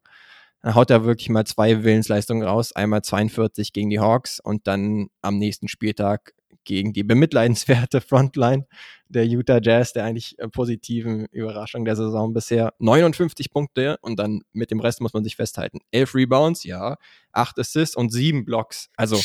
Dann 0.61 0.75
haut 0.75 0.91
er 0.91 1.05
wirklich 1.05 1.29
mal 1.29 1.45
zwei 1.45 1.83
Willensleistungen 1.83 2.43
raus. 2.43 2.73
Einmal 2.73 3.01
42 3.01 3.73
gegen 3.73 3.89
die 3.89 3.99
Hawks 3.99 4.39
und 4.39 4.67
dann 4.67 5.07
am 5.21 5.37
nächsten 5.37 5.67
Spieltag 5.67 6.33
gegen 6.67 6.93
die 6.93 7.03
bemitleidenswerte 7.03 8.01
Frontline 8.01 8.67
der 9.09 9.25
Utah 9.25 9.59
Jazz, 9.61 9.93
der 9.93 10.03
eigentlich 10.03 10.37
äh, 10.37 10.47
positiven 10.49 11.25
Überraschung 11.31 11.85
der 11.85 11.95
Saison 11.95 12.33
bisher. 12.33 12.73
59 12.79 13.51
Punkte 13.51 13.97
und 14.01 14.19
dann 14.19 14.41
mit 14.51 14.69
dem 14.69 14.79
Rest 14.79 15.01
muss 15.01 15.13
man 15.13 15.23
sich 15.23 15.35
festhalten. 15.35 15.79
11 15.91 16.13
Rebounds, 16.13 16.63
ja, 16.63 16.97
8 17.31 17.57
Assists 17.57 17.95
und 17.95 18.11
7 18.11 18.45
Blocks. 18.45 18.89
Also 18.95 19.19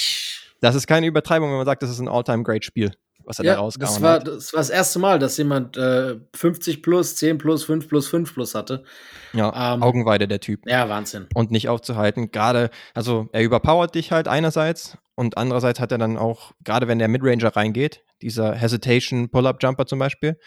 Das 0.60 0.76
ist 0.76 0.86
keine 0.86 1.08
Übertreibung, 1.08 1.50
wenn 1.50 1.56
man 1.56 1.66
sagt, 1.66 1.82
das 1.82 1.90
ist 1.90 1.98
ein 1.98 2.08
All-Time-Great-Spiel, 2.08 2.92
was 3.24 3.40
er 3.40 3.44
ja, 3.44 3.54
da 3.54 3.60
rausgehauen 3.60 3.94
das 3.94 4.02
war, 4.02 4.14
hat. 4.14 4.28
Das 4.28 4.52
war 4.52 4.60
das 4.60 4.70
erste 4.70 5.00
Mal, 5.00 5.18
dass 5.18 5.36
jemand 5.36 5.76
äh, 5.76 6.20
50 6.36 6.82
plus, 6.82 7.16
10 7.16 7.38
plus, 7.38 7.64
5 7.64 7.88
plus, 7.88 8.06
5 8.06 8.32
plus 8.32 8.54
hatte. 8.54 8.84
Ja, 9.32 9.74
ähm, 9.74 9.82
Augenweide 9.82 10.28
der 10.28 10.38
Typ. 10.38 10.60
Ja, 10.68 10.88
Wahnsinn. 10.88 11.26
Und 11.34 11.50
nicht 11.50 11.68
aufzuhalten. 11.68 12.30
Gerade, 12.30 12.70
also 12.94 13.28
er 13.32 13.42
überpowert 13.42 13.96
dich 13.96 14.12
halt 14.12 14.28
einerseits 14.28 14.96
und 15.14 15.36
andererseits 15.36 15.80
hat 15.80 15.92
er 15.92 15.98
dann 15.98 16.16
auch, 16.16 16.52
gerade 16.64 16.88
wenn 16.88 16.98
der 16.98 17.08
Midranger 17.08 17.54
reingeht, 17.54 18.04
dieser 18.22 18.54
Hesitation 18.54 19.30
Pull-Up-Jumper 19.30 19.86
zum 19.86 19.98
Beispiel, 19.98 20.38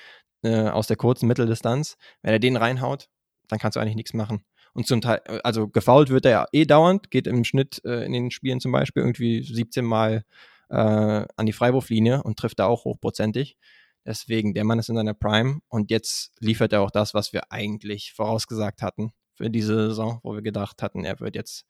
äh, 0.43 0.69
aus 0.69 0.87
der 0.87 0.97
kurzen 0.97 1.27
Mitteldistanz, 1.27 1.97
wenn 2.21 2.33
er 2.33 2.39
den 2.39 2.57
reinhaut, 2.57 3.09
dann 3.47 3.59
kannst 3.59 3.75
du 3.75 3.79
eigentlich 3.79 3.95
nichts 3.95 4.13
machen. 4.13 4.43
Und 4.73 4.87
zum 4.87 5.01
Teil, 5.01 5.21
also 5.43 5.67
gefoult 5.67 6.09
wird 6.09 6.25
er 6.25 6.31
ja 6.31 6.45
eh 6.51 6.65
dauernd, 6.65 7.09
geht 7.09 7.27
im 7.27 7.43
Schnitt 7.43 7.81
äh, 7.85 8.05
in 8.05 8.11
den 8.11 8.31
Spielen 8.31 8.59
zum 8.59 8.71
Beispiel 8.71 9.03
irgendwie 9.03 9.41
17 9.41 9.85
Mal 9.85 10.25
äh, 10.69 10.75
an 10.75 11.45
die 11.45 11.53
Freiwurflinie 11.53 12.23
und 12.23 12.37
trifft 12.37 12.59
da 12.59 12.65
auch 12.65 12.85
hochprozentig. 12.85 13.57
Deswegen, 14.05 14.53
der 14.53 14.65
Mann 14.65 14.77
ist 14.77 14.89
in 14.89 14.95
seiner 14.95 15.13
Prime 15.13 15.59
und 15.67 15.89
jetzt 15.91 16.33
liefert 16.39 16.73
er 16.73 16.81
auch 16.81 16.91
das, 16.91 17.13
was 17.13 17.33
wir 17.33 17.51
eigentlich 17.51 18.13
vorausgesagt 18.13 18.81
hatten 18.81 19.11
für 19.33 19.49
diese 19.49 19.89
Saison, 19.89 20.19
wo 20.23 20.33
wir 20.33 20.41
gedacht 20.41 20.81
hatten, 20.81 21.05
er 21.05 21.19
wird 21.19 21.35
jetzt 21.35 21.65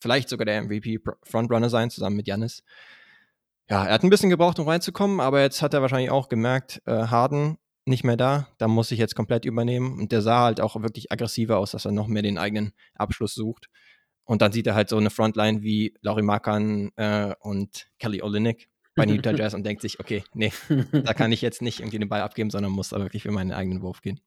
vielleicht 0.00 0.28
sogar 0.28 0.44
der 0.44 0.62
MVP-Frontrunner 0.62 1.70
sein, 1.70 1.90
zusammen 1.90 2.16
mit 2.16 2.26
Janis. 2.26 2.62
Ja, 3.68 3.84
er 3.84 3.94
hat 3.94 4.04
ein 4.04 4.10
bisschen 4.10 4.30
gebraucht, 4.30 4.58
um 4.58 4.68
reinzukommen, 4.68 5.20
aber 5.20 5.40
jetzt 5.42 5.60
hat 5.62 5.74
er 5.74 5.82
wahrscheinlich 5.82 6.10
auch 6.10 6.28
gemerkt, 6.28 6.82
äh, 6.86 6.92
Harden 6.92 7.58
nicht 7.86 8.04
mehr 8.04 8.16
da, 8.16 8.48
da 8.58 8.68
muss 8.68 8.90
ich 8.90 8.98
jetzt 8.98 9.14
komplett 9.14 9.44
übernehmen. 9.44 9.98
Und 9.98 10.12
der 10.12 10.20
sah 10.20 10.44
halt 10.44 10.60
auch 10.60 10.80
wirklich 10.82 11.12
aggressiver 11.12 11.58
aus, 11.58 11.70
dass 11.70 11.84
er 11.84 11.92
noch 11.92 12.08
mehr 12.08 12.22
den 12.22 12.36
eigenen 12.36 12.72
Abschluss 12.94 13.34
sucht. 13.34 13.68
Und 14.24 14.42
dann 14.42 14.50
sieht 14.50 14.66
er 14.66 14.74
halt 14.74 14.88
so 14.88 14.96
eine 14.96 15.10
Frontline 15.10 15.62
wie 15.62 15.94
Laurie 16.02 16.22
Markan 16.22 16.90
äh, 16.96 17.32
und 17.40 17.86
Kelly 18.00 18.22
Olynyk 18.22 18.68
bei 18.96 19.04
Utah 19.04 19.30
Jazz 19.30 19.54
und 19.54 19.64
denkt 19.64 19.82
sich, 19.82 20.00
okay, 20.00 20.24
nee, 20.34 20.52
da 20.90 21.14
kann 21.14 21.30
ich 21.30 21.42
jetzt 21.42 21.62
nicht 21.62 21.78
irgendwie 21.78 22.00
den 22.00 22.08
Ball 22.08 22.22
abgeben, 22.22 22.50
sondern 22.50 22.72
muss 22.72 22.88
da 22.88 22.98
wirklich 22.98 23.22
für 23.22 23.30
meinen 23.30 23.52
eigenen 23.52 23.82
Wurf 23.82 24.02
gehen. 24.02 24.20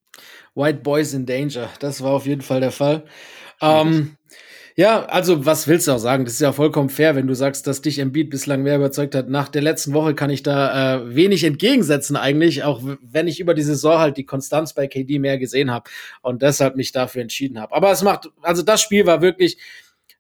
White 0.55 0.79
Boys 0.79 1.13
in 1.13 1.25
Danger, 1.25 1.69
das 1.79 2.01
war 2.01 2.11
auf 2.11 2.25
jeden 2.25 2.41
Fall 2.41 2.61
der 2.61 2.71
Fall. 2.71 3.03
Ähm, 3.61 4.15
ja, 4.79 5.03
also 5.07 5.45
was 5.45 5.67
willst 5.67 5.89
du 5.89 5.91
auch 5.91 5.97
sagen? 5.97 6.23
Das 6.23 6.35
ist 6.35 6.39
ja 6.39 6.53
vollkommen 6.53 6.87
fair, 6.87 7.13
wenn 7.13 7.27
du 7.27 7.33
sagst, 7.33 7.67
dass 7.67 7.81
dich 7.81 7.99
Embiid 7.99 8.29
bislang 8.29 8.63
mehr 8.63 8.77
überzeugt 8.77 9.13
hat. 9.13 9.27
Nach 9.27 9.49
der 9.49 9.61
letzten 9.61 9.91
Woche 9.91 10.15
kann 10.15 10.29
ich 10.29 10.41
da 10.41 11.01
äh, 11.01 11.15
wenig 11.15 11.43
entgegensetzen 11.43 12.15
eigentlich, 12.15 12.63
auch 12.63 12.79
wenn 13.01 13.27
ich 13.27 13.41
über 13.41 13.53
die 13.53 13.61
Saison 13.61 13.99
halt 13.99 14.15
die 14.15 14.23
Konstanz 14.23 14.71
bei 14.71 14.87
KD 14.87 15.19
mehr 15.19 15.37
gesehen 15.37 15.69
habe 15.69 15.89
und 16.21 16.41
deshalb 16.43 16.77
mich 16.77 16.93
dafür 16.93 17.21
entschieden 17.21 17.59
habe. 17.59 17.75
Aber 17.75 17.91
es 17.91 18.03
macht, 18.03 18.29
also 18.41 18.63
das 18.63 18.81
Spiel 18.81 19.05
war 19.05 19.21
wirklich 19.21 19.57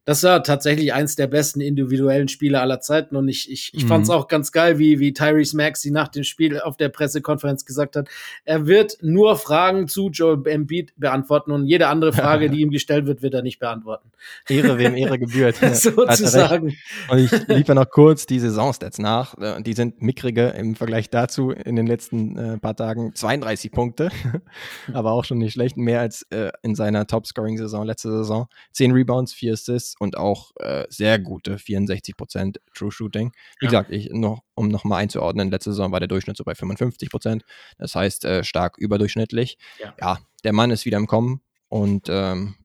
das 0.05 0.23
war 0.23 0.41
tatsächlich 0.43 0.93
eins 0.93 1.15
der 1.15 1.27
besten 1.27 1.61
individuellen 1.61 2.29
Spiele 2.29 2.59
aller 2.61 2.79
Zeiten. 2.79 3.15
Und 3.15 3.27
ich, 3.27 3.51
ich, 3.51 3.71
ich 3.73 3.83
mhm. 3.83 3.87
fand 3.87 4.03
es 4.05 4.09
auch 4.09 4.27
ganz 4.27 4.51
geil, 4.51 4.79
wie, 4.79 4.99
wie 4.99 5.13
Tyrese 5.13 5.55
Maxey 5.55 5.91
nach 5.91 6.07
dem 6.07 6.23
Spiel 6.23 6.59
auf 6.59 6.77
der 6.77 6.89
Pressekonferenz 6.89 7.65
gesagt 7.65 7.95
hat, 7.95 8.09
er 8.43 8.65
wird 8.65 8.97
nur 9.01 9.35
Fragen 9.35 9.87
zu 9.87 10.09
Joel 10.09 10.41
Embiid 10.47 10.93
beantworten 10.97 11.51
und 11.51 11.67
jede 11.67 11.87
andere 11.87 12.13
Frage, 12.13 12.49
die 12.49 12.61
ihm 12.61 12.71
gestellt 12.71 13.05
wird, 13.05 13.21
wird 13.21 13.33
er 13.33 13.43
nicht 13.43 13.59
beantworten. 13.59 14.09
Ehre, 14.47 14.77
wem 14.77 14.95
Ehre 14.95 15.19
gebührt. 15.19 15.57
Sozusagen. 15.57 16.75
Und 17.09 17.17
ich 17.19 17.31
liefere 17.47 17.75
noch 17.75 17.89
kurz 17.89 18.25
die 18.25 18.39
Saisonstats 18.39 18.97
nach. 18.97 19.37
Äh, 19.37 19.61
die 19.61 19.73
sind 19.73 20.01
mickrige 20.01 20.47
im 20.57 20.75
Vergleich 20.75 21.09
dazu 21.09 21.51
in 21.51 21.75
den 21.75 21.87
letzten 21.87 22.37
äh, 22.37 22.57
paar 22.57 22.75
Tagen 22.75 23.13
32 23.13 23.71
Punkte, 23.71 24.09
aber 24.93 25.11
auch 25.11 25.25
schon 25.25 25.37
nicht 25.37 25.53
schlecht. 25.53 25.77
Mehr 25.77 25.99
als 25.99 26.23
äh, 26.31 26.51
in 26.63 26.75
seiner 26.75 27.05
Top-Scoring-Saison 27.05 27.85
letzte 27.85 28.11
Saison. 28.11 28.47
10 28.73 28.91
Rebounds, 28.91 29.33
4 29.33 29.53
Assists 29.53 29.88
und 29.99 30.17
auch 30.17 30.51
äh, 30.59 30.85
sehr 30.89 31.19
gute 31.19 31.57
64% 31.57 32.57
True 32.73 32.91
Shooting. 32.91 33.31
Wie 33.59 33.65
ja. 33.65 33.71
gesagt, 33.71 33.91
ich 33.91 34.09
noch, 34.11 34.43
um 34.55 34.69
nochmal 34.69 35.01
einzuordnen, 35.01 35.51
letzte 35.51 35.71
Saison 35.71 35.91
war 35.91 35.99
der 35.99 36.07
Durchschnitt 36.07 36.37
so 36.37 36.43
bei 36.43 36.53
55% 36.53 37.41
Das 37.77 37.95
heißt, 37.95 38.25
äh, 38.25 38.43
stark 38.43 38.77
überdurchschnittlich. 38.77 39.57
Ja. 39.79 39.93
ja. 39.99 40.19
der 40.43 40.53
Mann 40.53 40.71
ist 40.71 40.85
wieder 40.85 40.97
im 40.97 41.07
Kommen 41.07 41.41
und 41.67 42.07
ähm, 42.09 42.55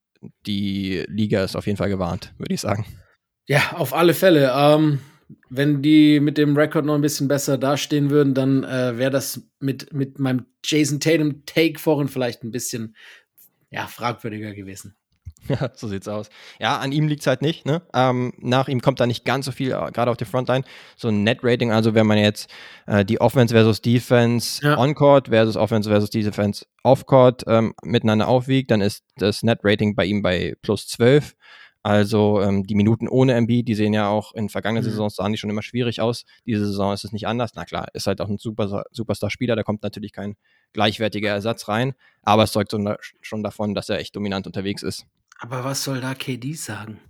die 0.46 1.04
Liga 1.08 1.44
ist 1.44 1.56
auf 1.56 1.66
jeden 1.66 1.76
Fall 1.76 1.90
gewarnt, 1.90 2.34
würde 2.38 2.54
ich 2.54 2.60
sagen. 2.60 2.86
Ja, 3.46 3.72
auf 3.76 3.92
alle 3.92 4.14
Fälle. 4.14 4.52
Ähm, 4.54 5.00
wenn 5.48 5.82
die 5.82 6.20
mit 6.20 6.38
dem 6.38 6.56
Rekord 6.56 6.84
noch 6.84 6.94
ein 6.94 7.02
bisschen 7.02 7.28
besser 7.28 7.58
dastehen 7.58 8.10
würden, 8.10 8.34
dann 8.34 8.64
äh, 8.64 8.98
wäre 8.98 9.10
das 9.10 9.42
mit, 9.60 9.92
mit 9.92 10.18
meinem 10.18 10.46
Jason 10.64 11.00
Tatum 11.00 11.44
Take 11.46 11.78
vorhin 11.78 12.08
vielleicht 12.08 12.42
ein 12.42 12.50
bisschen 12.50 12.96
ja, 13.70 13.86
fragwürdiger 13.86 14.54
gewesen. 14.54 14.96
Ja, 15.48 15.70
so 15.74 15.88
sieht's 15.88 16.08
aus. 16.08 16.30
Ja, 16.58 16.78
an 16.78 16.92
ihm 16.92 17.06
liegt's 17.06 17.26
halt 17.26 17.42
nicht. 17.42 17.66
Ne? 17.66 17.82
Ähm, 17.92 18.32
nach 18.38 18.68
ihm 18.68 18.80
kommt 18.80 19.00
da 19.00 19.06
nicht 19.06 19.24
ganz 19.24 19.46
so 19.46 19.52
viel, 19.52 19.72
äh, 19.72 19.90
gerade 19.92 20.10
auf 20.10 20.16
der 20.16 20.26
Frontline. 20.26 20.64
So 20.96 21.08
ein 21.08 21.22
Net-Rating, 21.22 21.70
also 21.70 21.94
wenn 21.94 22.06
man 22.06 22.18
jetzt 22.18 22.50
äh, 22.86 23.04
die 23.04 23.20
Offense 23.20 23.54
versus 23.54 23.82
Defense 23.82 24.64
ja. 24.64 24.78
on-court 24.78 25.28
versus 25.28 25.56
Offense 25.56 25.88
versus 25.88 26.10
Defense 26.10 26.64
off-court 26.82 27.44
ähm, 27.46 27.74
miteinander 27.82 28.28
aufwiegt, 28.28 28.70
dann 28.70 28.80
ist 28.80 29.04
das 29.16 29.42
Net-Rating 29.42 29.94
bei 29.94 30.06
ihm 30.06 30.22
bei 30.22 30.54
plus 30.62 30.86
12. 30.88 31.34
Also 31.82 32.40
ähm, 32.40 32.64
die 32.66 32.74
Minuten 32.74 33.08
ohne 33.08 33.34
MB, 33.34 33.62
die 33.62 33.74
sehen 33.74 33.92
ja 33.92 34.08
auch 34.08 34.32
in 34.34 34.48
vergangenen 34.48 34.82
mhm. 34.82 34.90
Saisons 34.90 35.16
sahen 35.16 35.32
die 35.32 35.38
schon 35.38 35.50
immer 35.50 35.62
schwierig 35.62 36.00
aus. 36.00 36.24
Diese 36.46 36.64
Saison 36.64 36.94
ist 36.94 37.04
es 37.04 37.12
nicht 37.12 37.26
anders. 37.26 37.52
Na 37.54 37.66
klar, 37.66 37.88
ist 37.92 38.06
halt 38.06 38.22
auch 38.22 38.28
ein 38.28 38.38
super, 38.38 38.84
Superstar-Spieler, 38.90 39.54
da 39.54 39.62
kommt 39.62 39.82
natürlich 39.82 40.12
kein 40.12 40.36
gleichwertiger 40.72 41.28
Ersatz 41.28 41.68
rein, 41.68 41.92
aber 42.22 42.44
es 42.44 42.52
zeugt 42.52 42.74
schon 43.20 43.42
davon, 43.42 43.74
dass 43.74 43.90
er 43.90 43.98
echt 43.98 44.16
dominant 44.16 44.46
unterwegs 44.46 44.82
ist. 44.82 45.06
Aber 45.40 45.64
was 45.64 45.84
soll 45.84 46.00
da 46.00 46.14
KD 46.14 46.54
sagen? 46.54 47.00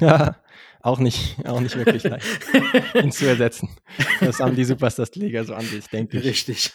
Ja, 0.00 0.36
auch 0.80 1.00
nicht, 1.00 1.44
auch 1.44 1.58
nicht 1.58 1.74
wirklich 1.74 2.04
leicht, 2.04 2.24
ihn 2.94 3.10
zu 3.10 3.26
ersetzen. 3.26 3.68
Das 4.20 4.38
haben 4.38 4.54
die 4.54 4.62
Superstars-Liga 4.62 5.42
so 5.42 5.54
an 5.54 5.64
sich, 5.64 5.88
denke 5.88 6.18
ich. 6.18 6.24
Richtig. 6.24 6.72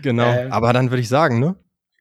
Genau. 0.00 0.32
Ähm. 0.32 0.52
Aber 0.52 0.72
dann 0.72 0.90
würde 0.90 1.00
ich 1.00 1.08
sagen, 1.08 1.40
ne, 1.40 1.56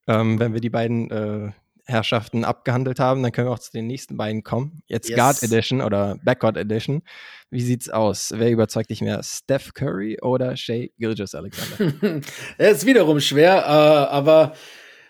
ähm, 0.05 0.39
wenn 0.39 0.53
wir 0.53 0.61
die 0.61 0.69
beiden 0.69 1.09
äh, 1.09 1.51
Herrschaften 1.85 2.45
abgehandelt 2.45 2.99
haben, 2.99 3.21
dann 3.21 3.31
können 3.31 3.47
wir 3.47 3.53
auch 3.53 3.59
zu 3.59 3.71
den 3.71 3.87
nächsten 3.87 4.17
beiden 4.17 4.43
kommen. 4.43 4.81
Jetzt 4.87 5.09
yes. 5.09 5.17
Guard 5.17 5.43
Edition 5.43 5.81
oder 5.81 6.17
Backcourt 6.23 6.57
Edition. 6.57 7.03
Wie 7.49 7.61
sieht's 7.61 7.89
aus? 7.89 8.33
Wer 8.35 8.51
überzeugt 8.51 8.89
dich 8.89 9.01
mehr? 9.01 9.21
Steph 9.23 9.73
Curry 9.73 10.19
oder 10.21 10.55
Shea 10.57 10.89
Gilgis 10.97 11.35
Alexander? 11.35 12.21
Ist 12.57 12.85
wiederum 12.85 13.19
schwer, 13.19 13.57
äh, 13.57 14.13
aber 14.13 14.53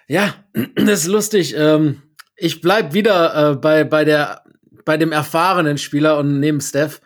ja, 0.07 0.35
das 0.75 1.01
ist 1.01 1.07
lustig. 1.07 1.55
Ähm, 1.57 2.01
ich 2.37 2.61
bleib 2.61 2.93
wieder 2.93 3.51
äh, 3.51 3.55
bei, 3.55 3.83
bei, 3.83 4.05
der, 4.05 4.43
bei 4.83 4.97
dem 4.97 5.11
erfahrenen 5.11 5.77
Spieler 5.77 6.17
und 6.17 6.39
neben 6.39 6.61
Steph. 6.61 7.01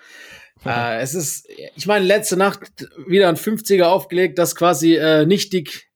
Äh, 0.65 0.99
es 1.01 1.13
ist, 1.13 1.47
ich 1.75 1.86
meine, 1.86 2.05
letzte 2.05 2.38
Nacht 2.38 2.88
wieder 3.07 3.30
ein 3.30 3.38
50er 3.38 3.84
aufgelegt, 3.84 4.38
das 4.38 4.55
quasi 4.55 4.95
äh, 4.95 5.25
nicht 5.25 5.53
dick 5.53 5.89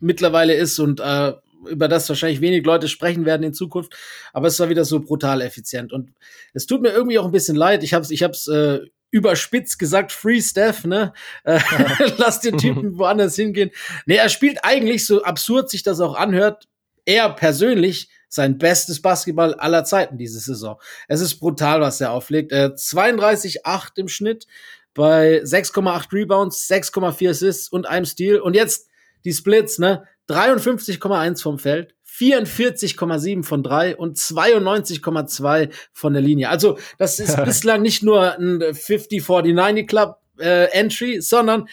mittlerweile 0.00 0.54
ist 0.54 0.78
und 0.78 1.00
äh, 1.00 1.32
über 1.68 1.88
das 1.88 2.08
wahrscheinlich 2.08 2.40
wenig 2.40 2.64
Leute 2.64 2.88
sprechen 2.88 3.24
werden 3.24 3.42
in 3.42 3.54
Zukunft. 3.54 3.94
Aber 4.32 4.48
es 4.48 4.58
war 4.60 4.68
wieder 4.68 4.84
so 4.84 5.00
brutal 5.00 5.40
effizient. 5.42 5.92
Und 5.92 6.12
es 6.54 6.66
tut 6.66 6.82
mir 6.82 6.90
irgendwie 6.90 7.18
auch 7.18 7.26
ein 7.26 7.32
bisschen 7.32 7.56
leid. 7.56 7.82
Ich 7.82 7.94
hab's, 7.94 8.10
ich 8.10 8.22
hab's 8.22 8.46
äh, 8.48 8.80
überspitzt 9.10 9.78
gesagt, 9.78 10.12
Free 10.12 10.40
Steph, 10.40 10.84
ne? 10.84 11.12
Äh, 11.44 11.60
lass 12.16 12.40
den 12.40 12.58
Typen 12.58 12.98
woanders 12.98 13.36
hingehen. 13.36 13.70
Nee, 14.06 14.16
er 14.16 14.28
spielt 14.28 14.64
eigentlich, 14.64 15.06
so 15.06 15.22
absurd 15.22 15.70
sich 15.70 15.82
das 15.82 16.00
auch 16.00 16.14
anhört, 16.14 16.68
er 17.04 17.30
persönlich 17.30 18.08
sein 18.30 18.56
bestes 18.56 19.02
Basketball 19.02 19.54
aller 19.54 19.84
Zeiten 19.84 20.16
diese 20.16 20.38
Saison. 20.38 20.80
Es 21.08 21.20
ist 21.20 21.40
brutal, 21.40 21.80
was 21.80 22.00
er 22.00 22.12
auflegt. 22.12 22.52
Äh, 22.52 22.70
32,8 22.74 23.90
im 23.96 24.08
Schnitt 24.08 24.46
bei 24.94 25.42
6,8 25.42 26.12
Rebounds, 26.12 26.70
6,4 26.70 27.30
Assists 27.30 27.68
und 27.68 27.86
einem 27.86 28.06
Steal. 28.06 28.40
Und 28.40 28.54
jetzt 28.54 28.88
die 29.24 29.32
Splits, 29.32 29.78
ne? 29.78 30.04
53,1 30.28 31.42
vom 31.42 31.58
Feld, 31.58 31.94
44,7 32.06 33.42
von 33.42 33.64
drei 33.64 33.96
und 33.96 34.16
92,2 34.16 35.70
von 35.92 36.12
der 36.12 36.22
Linie. 36.22 36.50
Also 36.50 36.78
das 36.98 37.18
ist 37.18 37.36
bislang 37.44 37.82
nicht 37.82 38.04
nur 38.04 38.38
ein 38.38 38.60
50-40-90 38.60 39.86
Club 39.86 40.20
äh, 40.38 40.70
Entry, 40.70 41.20
sondern 41.20 41.68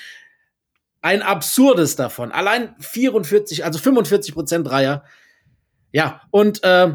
ein 1.02 1.22
absurdes 1.22 1.96
davon. 1.96 2.32
Allein 2.32 2.76
44, 2.80 3.64
also 3.64 3.78
45 3.78 4.34
Prozent 4.34 4.68
Dreier. 4.68 5.04
Ja, 5.92 6.22
und, 6.32 6.64
äh, 6.64 6.94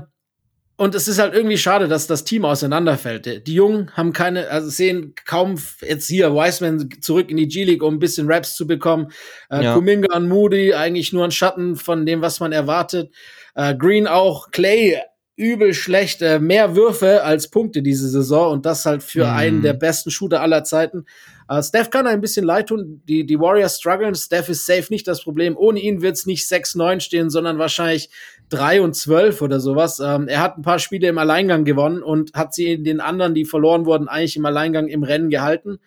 und 0.76 0.94
es 0.94 1.06
ist 1.06 1.18
halt 1.18 1.34
irgendwie 1.34 1.58
schade, 1.58 1.86
dass 1.86 2.06
das 2.06 2.24
Team 2.24 2.44
auseinanderfällt. 2.44 3.46
Die 3.46 3.54
Jungen 3.54 3.92
haben 3.92 4.12
keine, 4.12 4.48
also 4.48 4.68
sehen 4.68 5.14
kaum 5.26 5.56
jetzt 5.80 6.08
hier 6.08 6.34
Wiseman 6.34 6.90
zurück 7.00 7.30
in 7.30 7.36
die 7.36 7.46
G-League, 7.46 7.82
um 7.82 7.94
ein 7.94 7.98
bisschen 8.00 8.26
Raps 8.30 8.56
zu 8.56 8.66
bekommen. 8.66 9.12
Äh, 9.50 9.64
ja. 9.64 9.74
Kuminga 9.74 10.16
und 10.16 10.28
Moody 10.28 10.74
eigentlich 10.74 11.12
nur 11.12 11.24
ein 11.24 11.30
Schatten 11.30 11.76
von 11.76 12.04
dem, 12.04 12.20
was 12.20 12.40
man 12.40 12.52
erwartet. 12.52 13.14
Äh, 13.54 13.76
Green 13.76 14.06
auch, 14.06 14.50
Clay 14.50 15.00
übel 15.42 15.74
schlecht, 15.74 16.22
äh, 16.22 16.38
mehr 16.38 16.76
Würfe 16.76 17.24
als 17.24 17.48
Punkte 17.48 17.82
diese 17.82 18.08
Saison 18.08 18.52
und 18.52 18.64
das 18.64 18.86
halt 18.86 19.02
für 19.02 19.26
mhm. 19.26 19.32
einen 19.32 19.62
der 19.62 19.74
besten 19.74 20.10
Shooter 20.10 20.40
aller 20.40 20.64
Zeiten. 20.64 21.04
Uh, 21.50 21.60
Steph 21.60 21.90
kann 21.90 22.06
ein 22.06 22.20
bisschen 22.20 22.46
leid 22.46 22.68
tun. 22.68 23.02
Die, 23.06 23.26
die 23.26 23.38
Warriors 23.38 23.78
strugglen. 23.78 24.14
Steph 24.14 24.48
ist 24.48 24.64
safe 24.64 24.86
nicht 24.90 25.06
das 25.06 25.22
Problem. 25.22 25.56
Ohne 25.56 25.80
ihn 25.80 26.00
wird 26.00 26.16
es 26.16 26.24
nicht 26.24 26.46
6-9 26.46 27.00
stehen, 27.00 27.28
sondern 27.28 27.58
wahrscheinlich 27.58 28.08
3 28.48 28.80
und 28.80 28.94
12 28.94 29.42
oder 29.42 29.60
sowas. 29.60 30.00
Ähm, 30.00 30.28
er 30.28 30.40
hat 30.40 30.56
ein 30.56 30.62
paar 30.62 30.78
Spiele 30.78 31.08
im 31.08 31.18
Alleingang 31.18 31.64
gewonnen 31.64 32.02
und 32.02 32.32
hat 32.34 32.54
sie 32.54 32.72
in 32.72 32.84
den 32.84 33.00
anderen, 33.00 33.34
die 33.34 33.44
verloren 33.44 33.84
wurden, 33.84 34.08
eigentlich 34.08 34.36
im 34.36 34.46
Alleingang 34.46 34.86
im 34.88 35.02
Rennen 35.02 35.28
gehalten. 35.28 35.78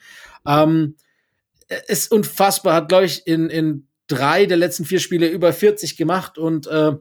Ähm, 0.46 0.96
ist 1.88 2.12
unfassbar, 2.12 2.76
hat, 2.76 2.90
glaube 2.90 3.06
ich, 3.06 3.26
in, 3.26 3.50
in 3.50 3.88
drei 4.08 4.46
der 4.46 4.58
letzten 4.58 4.86
vier 4.86 5.00
Spiele 5.00 5.28
über 5.28 5.52
40 5.52 5.98
gemacht 5.98 6.38
und 6.38 6.68
äh, 6.68 6.92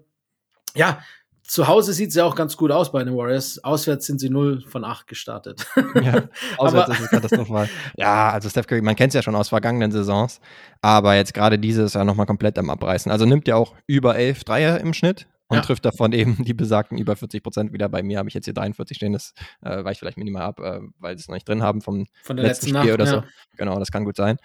ja, 0.75 1.01
zu 1.47 1.69
Hause 1.69 1.93
sieht 1.93 2.09
es 2.09 2.15
ja 2.15 2.25
auch 2.25 2.35
ganz 2.35 2.57
gut 2.57 2.71
aus 2.71 2.91
bei 2.91 3.05
den 3.05 3.15
Warriors. 3.15 3.63
Auswärts 3.63 4.07
sind 4.07 4.19
sie 4.19 4.31
0 4.31 4.63
von 4.63 4.85
8 4.85 5.07
gestartet. 5.07 5.67
ja, 6.03 6.25
auswärts 6.57 6.91
ist 6.91 7.01
es 7.01 7.11
katastrophal. 7.11 7.69
Ja, 7.97 8.31
also 8.31 8.49
Steph 8.49 8.67
Curry, 8.67 8.83
man 8.83 8.97
kennt 8.97 9.11
es 9.11 9.15
ja 9.15 9.23
schon 9.23 9.35
aus 9.35 9.51
vergangenen 9.51 9.93
Saisons, 9.93 10.41
aber 10.81 11.15
jetzt 11.17 11.35
gerade 11.35 11.59
dieses 11.59 11.95
ja 11.95 12.05
nochmal 12.05 12.27
komplett 12.27 12.59
am 12.59 12.71
Abreißen. 12.71 13.13
Also 13.13 13.27
nimmt 13.27 13.47
ja 13.47 13.57
auch 13.57 13.75
über 13.87 14.17
11 14.17 14.45
Dreier 14.45 14.81
im 14.81 14.95
Schnitt 14.95 15.27
und 15.49 15.57
ja. 15.59 15.63
trifft 15.63 15.85
davon 15.85 16.13
eben 16.13 16.45
die 16.45 16.55
besagten 16.55 16.99
über 16.99 17.17
40 17.17 17.43
Prozent 17.43 17.73
wieder. 17.73 17.89
Bei 17.89 18.03
mir 18.03 18.19
habe 18.19 18.29
ich 18.29 18.35
jetzt 18.35 18.47
hier 18.47 18.55
43 18.55 18.97
stehen, 18.97 19.13
das 19.13 19.35
äh, 19.63 19.85
weicht 19.85 20.01
vielleicht 20.01 20.19
minimal 20.19 20.43
ab, 20.43 20.61
äh, 20.61 20.81
weil 20.99 21.17
sie 21.17 21.23
es 21.23 21.29
noch 21.29 21.35
nicht 21.35 21.49
drin 21.49 21.63
haben 21.63 21.83
vom 21.83 22.07
Von 22.23 22.37
der 22.37 22.47
letzten, 22.47 22.71
letzten 22.71 22.81
Spiel 22.81 22.91
Nacht, 22.93 23.01
oder 23.01 23.05
ja. 23.05 23.23
so. 23.23 23.57
Genau, 23.57 23.79
das 23.79 23.91
kann 23.91 24.05
gut 24.05 24.17
sein. 24.17 24.39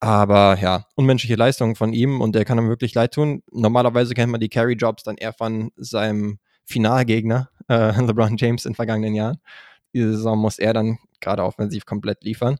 Aber 0.00 0.58
ja, 0.60 0.86
unmenschliche 0.94 1.36
Leistung 1.36 1.74
von 1.74 1.92
ihm 1.92 2.20
und 2.20 2.34
der 2.34 2.44
kann 2.44 2.58
ihm 2.58 2.68
wirklich 2.68 2.94
leid 2.94 3.14
tun. 3.14 3.42
Normalerweise 3.50 4.14
kennt 4.14 4.30
man 4.30 4.40
die 4.40 4.48
Carry-Jobs 4.48 5.02
dann 5.04 5.16
eher 5.16 5.32
von 5.32 5.70
seinem 5.76 6.38
Finalgegner, 6.64 7.48
äh, 7.68 7.98
LeBron 8.00 8.36
James 8.36 8.66
in 8.66 8.74
vergangenen 8.74 9.14
Jahren. 9.14 9.38
Diese 9.94 10.12
Saison 10.12 10.38
muss 10.38 10.58
er 10.58 10.74
dann 10.74 10.98
gerade 11.20 11.42
offensiv 11.42 11.86
komplett 11.86 12.22
liefern. 12.24 12.58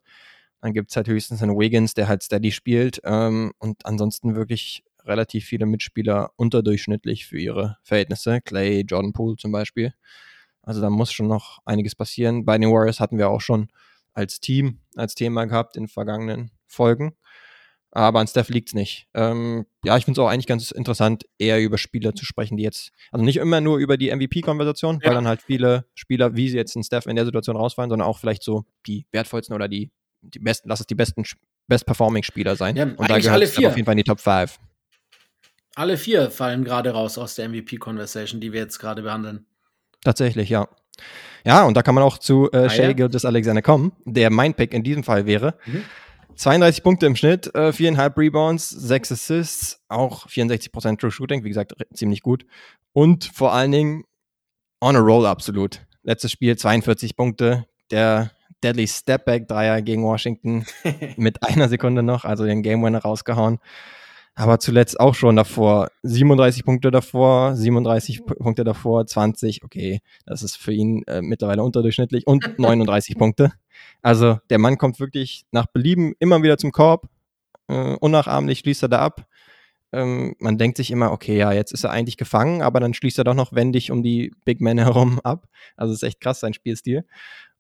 Dann 0.63 0.73
gibt 0.73 0.91
es 0.91 0.97
halt 0.97 1.09
höchstens 1.09 1.43
einen 1.43 1.59
Wiggins, 1.59 1.95
der 1.95 2.09
halt 2.09 2.23
steady 2.23 2.51
spielt 2.51 3.01
ähm, 3.05 3.53
und 3.59 3.85
ansonsten 3.85 4.35
wirklich 4.35 4.83
relativ 5.05 5.45
viele 5.45 5.67
Mitspieler 5.67 6.31
unterdurchschnittlich 6.37 7.27
für 7.27 7.39
ihre 7.39 7.77
Verhältnisse. 7.83 8.41
Clay, 8.41 8.81
Jordan 8.81 9.13
Poole 9.13 9.37
zum 9.37 9.53
Beispiel. 9.53 9.93
Also 10.63 10.81
da 10.81 10.91
muss 10.91 11.13
schon 11.13 11.29
noch 11.29 11.61
einiges 11.65 11.95
passieren. 11.95 12.45
Bei 12.45 12.59
den 12.59 12.71
Warriors 12.71 12.99
hatten 12.99 13.19
wir 13.19 13.29
auch 13.29 13.41
schon 13.41 13.69
als 14.15 14.41
Team, 14.41 14.81
als 14.97 15.15
Thema 15.15 15.45
gehabt 15.45 15.77
in 15.77 15.87
vergangenen 15.87 16.51
Folgen. 16.67 17.17
Aber 17.97 18.21
an 18.21 18.27
Steph 18.27 18.51
liegt 18.51 18.69
es 18.69 18.75
nicht. 18.75 19.09
Ähm, 19.15 19.65
ja, 19.83 19.97
ich 19.97 20.05
finde 20.05 20.21
es 20.21 20.25
auch 20.25 20.29
eigentlich 20.29 20.47
ganz 20.47 20.71
interessant, 20.71 21.25
eher 21.39 21.63
über 21.63 21.79
Spieler 21.79 22.15
zu 22.15 22.27
sprechen, 22.27 22.59
die 22.59 22.63
jetzt, 22.63 22.93
also 23.11 23.25
nicht 23.25 23.39
immer 23.39 23.63
nur 23.63 23.79
über 23.79 23.97
die 23.97 24.15
MVP-Konversation, 24.15 25.01
ja. 25.01 25.09
weil 25.09 25.15
dann 25.15 25.27
halt 25.27 25.41
viele 25.41 25.87
Spieler, 25.95 26.37
wie 26.37 26.51
sie 26.51 26.59
jetzt 26.59 26.77
in 26.77 26.85
Steph 26.85 27.07
in 27.07 27.17
der 27.17 27.25
Situation 27.25 27.57
rausfallen, 27.57 27.89
sondern 27.89 28.07
auch 28.07 28.19
vielleicht 28.19 28.43
so 28.43 28.67
die 28.87 29.07
wertvollsten 29.13 29.55
oder 29.55 29.67
die, 29.67 29.91
die 30.21 30.41
besten, 30.41 30.69
lass 30.69 30.81
es 30.81 30.87
die 30.87 30.95
besten, 30.95 31.25
best-performing-Spieler 31.69 32.55
sein. 32.57 32.77
Ja, 32.77 32.85
Und 32.85 33.09
da 33.09 33.17
gehört 33.17 33.33
alle 33.33 33.47
vier. 33.47 33.69
auf 33.69 33.77
jeden 33.77 33.87
Fall 33.87 33.95
in 33.95 33.99
die 33.99 34.05
Top 34.05 34.21
5. 34.21 34.59
Alle 35.75 35.97
vier 35.97 36.31
fallen 36.31 36.65
gerade 36.65 36.91
raus 36.91 37.17
aus 37.17 37.35
der 37.35 37.49
MVP-Conversation, 37.49 38.43
die 38.43 38.53
wir 38.53 38.61
jetzt 38.61 38.79
gerade 38.79 39.03
behandeln. 39.03 39.47
Tatsächlich, 40.03 40.51
ja. 40.51 40.69
Ja, 41.45 41.65
und 41.65 41.75
da 41.77 41.83
kann 41.83 41.95
man 41.95 42.05
auch 42.05 42.19
zu 42.19 42.51
äh, 42.53 42.57
ah, 42.57 42.75
ja? 42.75 42.93
Gildas 42.93 43.25
Alexander 43.25 43.63
kommen, 43.63 43.93
der 44.05 44.31
mein 44.31 44.55
Pick 44.55 44.75
in 44.75 44.83
diesem 44.83 45.05
Fall 45.05 45.27
wäre. 45.27 45.55
Mhm. 45.65 45.85
32 46.37 46.83
Punkte 46.83 47.07
im 47.07 47.17
Schnitt, 47.17 47.55
äh, 47.55 47.73
4,5 47.73 48.17
Rebounds, 48.17 48.69
6 48.71 49.13
Assists, 49.13 49.81
auch 49.89 50.29
64% 50.29 50.99
True 50.99 51.11
Shooting, 51.11 51.45
wie 51.45 51.49
gesagt, 51.49 51.73
ziemlich 51.93 52.23
gut. 52.23 52.47
Und 52.93 53.25
vor 53.25 53.53
allen 53.53 53.73
Dingen 53.73 54.05
on 54.81 54.97
a 54.97 55.01
roll 55.01 55.27
absolut. 55.27 55.87
Letztes 56.03 56.31
Spiel 56.33 56.57
42 56.57 57.17
Punkte, 57.17 57.67
der 57.91 58.31
Deadly 58.63 58.87
Stepback 58.87 59.49
Dreier 59.49 59.83
gegen 59.83 60.05
Washington 60.05 60.67
mit 61.17 61.43
einer 61.43 61.69
Sekunde 61.69 62.03
noch, 62.03 62.25
also 62.25 62.45
den 62.45 62.63
Game 62.63 62.83
Winner 62.83 63.01
rausgehauen 63.01 63.59
aber 64.39 64.61
zuletzt 64.61 65.01
auch 65.01 65.15
schon 65.15 65.35
davor 65.35 65.89
37 66.03 66.65
Punkte 66.65 66.91
davor, 66.91 67.57
37 67.57 68.27
Punkte 68.27 68.65
davor, 68.65 69.07
20, 69.07 69.65
okay, 69.65 70.01
das 70.27 70.43
ist 70.43 70.57
für 70.59 70.73
ihn 70.73 71.03
äh, 71.07 71.23
mittlerweile 71.23 71.63
unterdurchschnittlich 71.63 72.27
und 72.27 72.45
39 72.59 73.17
Punkte. 73.17 73.53
Also 74.03 74.39
der 74.51 74.59
Mann 74.59 74.77
kommt 74.77 75.01
wirklich 75.01 75.47
nach 75.53 75.67
Belieben 75.67 76.13
immer 76.19 76.43
wieder 76.43 76.59
zum 76.59 76.71
Korb, 76.71 77.09
äh, 77.69 77.95
unnachahmlich 77.95 78.59
schließt 78.59 78.83
er 78.83 78.89
da 78.91 78.99
ab. 78.99 79.27
Ähm, 79.93 80.37
man 80.39 80.59
denkt 80.59 80.77
sich 80.77 80.91
immer, 80.91 81.13
okay, 81.13 81.39
ja, 81.39 81.53
jetzt 81.53 81.73
ist 81.73 81.85
er 81.85 81.91
eigentlich 81.91 82.19
gefangen, 82.19 82.61
aber 82.61 82.79
dann 82.79 82.93
schließt 82.93 83.17
er 83.17 83.25
doch 83.25 83.35
noch 83.35 83.55
wendig 83.55 83.91
um 83.91 84.03
die 84.03 84.35
Big 84.45 84.61
Men 84.61 84.77
herum 84.77 85.19
ab. 85.25 85.49
Also 85.77 85.95
ist 85.95 86.03
echt 86.03 86.21
krass 86.21 86.41
sein 86.41 86.53
Spielstil. 86.53 87.07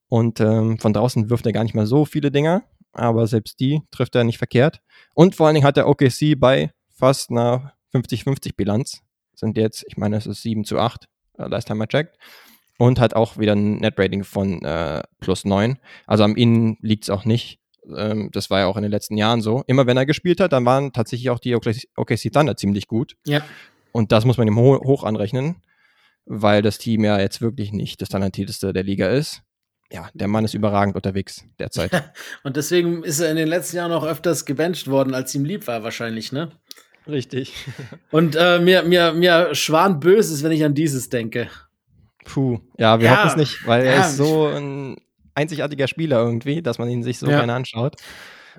Und 0.08 0.40
ähm, 0.40 0.78
von 0.78 0.92
draußen 0.92 1.30
wirft 1.30 1.46
er 1.46 1.52
gar 1.52 1.64
nicht 1.64 1.74
mal 1.74 1.86
so 1.86 2.04
viele 2.04 2.30
Dinger 2.30 2.64
aber 2.96 3.26
selbst 3.26 3.60
die 3.60 3.82
trifft 3.90 4.14
er 4.14 4.24
nicht 4.24 4.38
verkehrt. 4.38 4.80
Und 5.14 5.34
vor 5.34 5.46
allen 5.46 5.54
Dingen 5.54 5.66
hat 5.66 5.76
der 5.76 5.88
OKC 5.88 6.38
bei 6.38 6.72
fast 6.88 7.30
einer 7.30 7.74
50-50 7.94 8.56
Bilanz. 8.56 9.02
Sind 9.34 9.56
jetzt, 9.56 9.84
ich 9.88 9.96
meine, 9.96 10.16
es 10.16 10.26
ist 10.26 10.42
7 10.42 10.64
zu 10.64 10.78
8, 10.78 11.04
äh, 11.38 11.46
last 11.46 11.68
time 11.68 11.84
I 11.84 11.86
checked. 11.86 12.16
Und 12.78 13.00
hat 13.00 13.14
auch 13.14 13.38
wieder 13.38 13.54
ein 13.54 13.76
Net-Rating 13.76 14.24
von 14.24 14.62
äh, 14.62 15.02
plus 15.20 15.44
9. 15.44 15.78
Also 16.06 16.24
am 16.24 16.36
Innen 16.36 16.76
liegt 16.80 17.04
es 17.04 17.10
auch 17.10 17.24
nicht. 17.24 17.58
Ähm, 17.94 18.30
das 18.32 18.50
war 18.50 18.60
ja 18.60 18.66
auch 18.66 18.76
in 18.76 18.82
den 18.82 18.90
letzten 18.90 19.16
Jahren 19.16 19.40
so. 19.40 19.62
Immer 19.66 19.86
wenn 19.86 19.96
er 19.96 20.04
gespielt 20.04 20.40
hat, 20.40 20.52
dann 20.52 20.66
waren 20.66 20.92
tatsächlich 20.92 21.30
auch 21.30 21.38
die 21.38 21.54
OKC 21.54 22.32
Thunder 22.32 22.56
ziemlich 22.56 22.86
gut. 22.86 23.16
Ja. 23.26 23.42
Und 23.92 24.12
das 24.12 24.26
muss 24.26 24.36
man 24.36 24.46
ihm 24.46 24.58
ho 24.58 24.78
hoch 24.84 25.04
anrechnen, 25.04 25.62
weil 26.26 26.60
das 26.60 26.76
Team 26.76 27.04
ja 27.04 27.18
jetzt 27.18 27.40
wirklich 27.40 27.72
nicht 27.72 28.02
das 28.02 28.10
talentierteste 28.10 28.74
der 28.74 28.82
Liga 28.82 29.08
ist 29.08 29.45
ja, 29.92 30.08
der 30.14 30.28
Mann 30.28 30.44
ist 30.44 30.54
überragend 30.54 30.96
unterwegs 30.96 31.44
derzeit. 31.58 32.12
und 32.42 32.56
deswegen 32.56 33.04
ist 33.04 33.20
er 33.20 33.30
in 33.30 33.36
den 33.36 33.48
letzten 33.48 33.76
Jahren 33.76 33.92
auch 33.92 34.04
öfters 34.04 34.44
gebencht 34.44 34.88
worden, 34.88 35.14
als 35.14 35.34
ihm 35.34 35.44
lieb 35.44 35.66
war, 35.66 35.82
wahrscheinlich, 35.82 36.32
ne? 36.32 36.50
Richtig. 37.06 37.54
und 38.10 38.36
äh, 38.36 38.58
mir, 38.58 38.82
mir, 38.82 39.12
mir 39.12 39.54
schwan 39.54 40.00
böses, 40.00 40.42
wenn 40.42 40.52
ich 40.52 40.64
an 40.64 40.74
dieses 40.74 41.08
denke. 41.08 41.48
Puh, 42.24 42.58
ja, 42.76 42.98
wir 42.98 43.06
ja, 43.06 43.16
hoffen 43.18 43.28
es 43.28 43.36
nicht, 43.36 43.66
weil 43.66 43.84
ja, 43.84 43.92
er 43.92 44.00
ist 44.00 44.16
so 44.16 44.48
ein 44.48 44.96
einzigartiger 45.34 45.86
Spieler 45.86 46.18
irgendwie, 46.18 46.62
dass 46.62 46.78
man 46.78 46.88
ihn 46.88 47.04
sich 47.04 47.18
so 47.18 47.26
ja. 47.26 47.38
gerne 47.38 47.54
anschaut. 47.54 47.96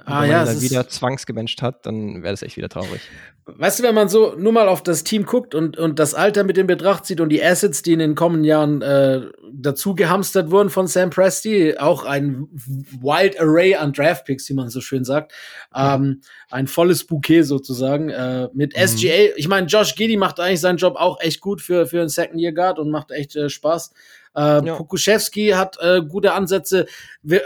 Ah, 0.06 0.22
wenn 0.22 0.30
man 0.30 0.30
ja, 0.30 0.42
ihn 0.42 0.46
dann 0.48 0.62
wieder 0.62 0.88
zwangsgebencht 0.88 1.62
hat, 1.62 1.86
dann 1.86 2.24
wäre 2.24 2.34
das 2.34 2.42
echt 2.42 2.58
wieder 2.58 2.70
traurig. 2.70 3.02
Weißt 3.50 3.80
du, 3.80 3.84
wenn 3.84 3.96
man 3.96 4.10
so 4.10 4.36
nur 4.38 4.52
mal 4.52 4.68
auf 4.68 4.84
das 4.84 5.06
Team 5.06 5.26
guckt 5.26 5.56
und, 5.56 5.78
und 5.78 6.00
das 6.00 6.14
Alter 6.14 6.44
mit 6.44 6.58
in 6.58 6.68
Betracht 6.68 7.06
zieht 7.06 7.22
und 7.22 7.30
die 7.30 7.42
Assets, 7.42 7.82
die 7.82 7.94
in 7.94 8.00
den 8.00 8.14
kommenden 8.14 8.44
Jahren 8.44 8.82
äh, 8.82 9.22
dazu 9.54 9.96
gehamstert 9.96 10.52
wurden 10.52 10.70
von 10.70 10.88
Sam 10.88 11.12
Presti, 11.12 11.78
auch 11.78 12.04
ein 12.04 12.48
Wild 12.52 13.40
Array 13.40 13.76
an 13.76 13.94
Draftpicks, 13.94 14.50
wie 14.50 14.54
man 14.54 14.68
so 14.68 14.82
schön 14.82 15.06
sagt, 15.06 15.32
ähm, 15.74 16.22
ein 16.50 16.68
volles 16.68 17.06
Bouquet 17.06 17.44
sozusagen 17.44 18.10
äh, 18.10 18.50
mit 18.54 18.76
mhm. 18.76 18.86
SGA. 18.86 19.30
Ich 19.38 19.48
meine, 19.48 19.68
Josh 19.68 19.96
Giddy 19.96 20.18
macht 20.18 20.42
eigentlich 20.42 20.60
seinen 20.60 20.78
Job 20.78 20.96
auch 20.98 21.22
echt 21.22 21.40
gut 21.40 21.62
für, 21.62 21.88
für 21.88 22.02
einen 22.02 22.10
Second 22.10 22.42
Year 22.42 22.52
Guard 22.52 22.80
und 22.80 22.92
macht 22.92 23.12
echt 23.12 23.38
äh, 23.38 23.50
Spaß. 23.50 23.94
Äh, 24.38 24.66
ja. 24.66 24.76
Pokuschewski 24.76 25.50
hat 25.50 25.78
äh, 25.82 26.02
gute 26.04 26.34
Ansätze. 26.34 26.86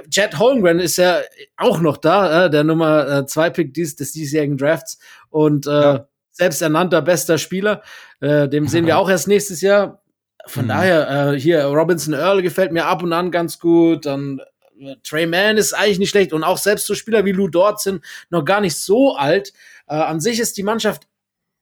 Chad 0.09 0.37
Holmgren 0.37 0.79
ist 0.79 0.97
ja 0.97 1.21
auch 1.55 1.79
noch 1.79 1.95
da, 1.95 2.45
äh, 2.45 2.49
der 2.49 2.65
Nummer 2.65 3.07
äh, 3.07 3.25
zwei 3.25 3.49
Pick 3.49 3.73
dies, 3.73 3.95
des 3.95 4.11
diesjährigen 4.11 4.57
Drafts 4.57 4.99
und 5.29 5.67
äh, 5.67 5.69
ja. 5.69 6.07
selbst 6.31 6.61
ernannter 6.61 7.01
bester 7.01 7.37
Spieler. 7.37 7.81
Äh, 8.19 8.49
dem 8.49 8.67
sehen 8.67 8.85
wir 8.85 8.97
auch 8.97 9.09
erst 9.09 9.29
nächstes 9.29 9.61
Jahr. 9.61 10.03
Von 10.47 10.65
mhm. 10.65 10.69
daher, 10.69 11.33
äh, 11.33 11.39
hier 11.39 11.63
Robinson 11.63 12.13
Earl 12.13 12.41
gefällt 12.41 12.73
mir 12.73 12.85
ab 12.85 13.03
und 13.03 13.13
an 13.13 13.31
ganz 13.31 13.57
gut. 13.57 14.05
Dann 14.05 14.41
äh, 14.77 14.95
Trey 15.01 15.27
Mann 15.27 15.55
ist 15.55 15.71
eigentlich 15.71 15.99
nicht 15.99 16.09
schlecht 16.09 16.33
und 16.33 16.43
auch 16.43 16.57
selbst 16.57 16.87
so 16.87 16.95
Spieler 16.95 17.23
wie 17.23 17.31
Lou 17.31 17.47
Dort 17.47 17.79
sind 17.79 18.03
noch 18.29 18.43
gar 18.43 18.59
nicht 18.59 18.75
so 18.75 19.15
alt. 19.15 19.53
Äh, 19.87 19.95
an 19.95 20.19
sich 20.19 20.41
ist 20.41 20.57
die 20.57 20.63
Mannschaft 20.63 21.07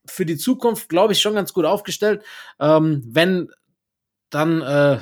für 0.06 0.26
die 0.26 0.36
Zukunft, 0.36 0.88
glaube 0.88 1.12
ich, 1.12 1.20
schon 1.20 1.34
ganz 1.34 1.52
gut 1.52 1.66
aufgestellt. 1.66 2.24
Ähm, 2.58 3.04
wenn 3.06 3.50
dann 4.30 4.62
äh, 4.62 4.98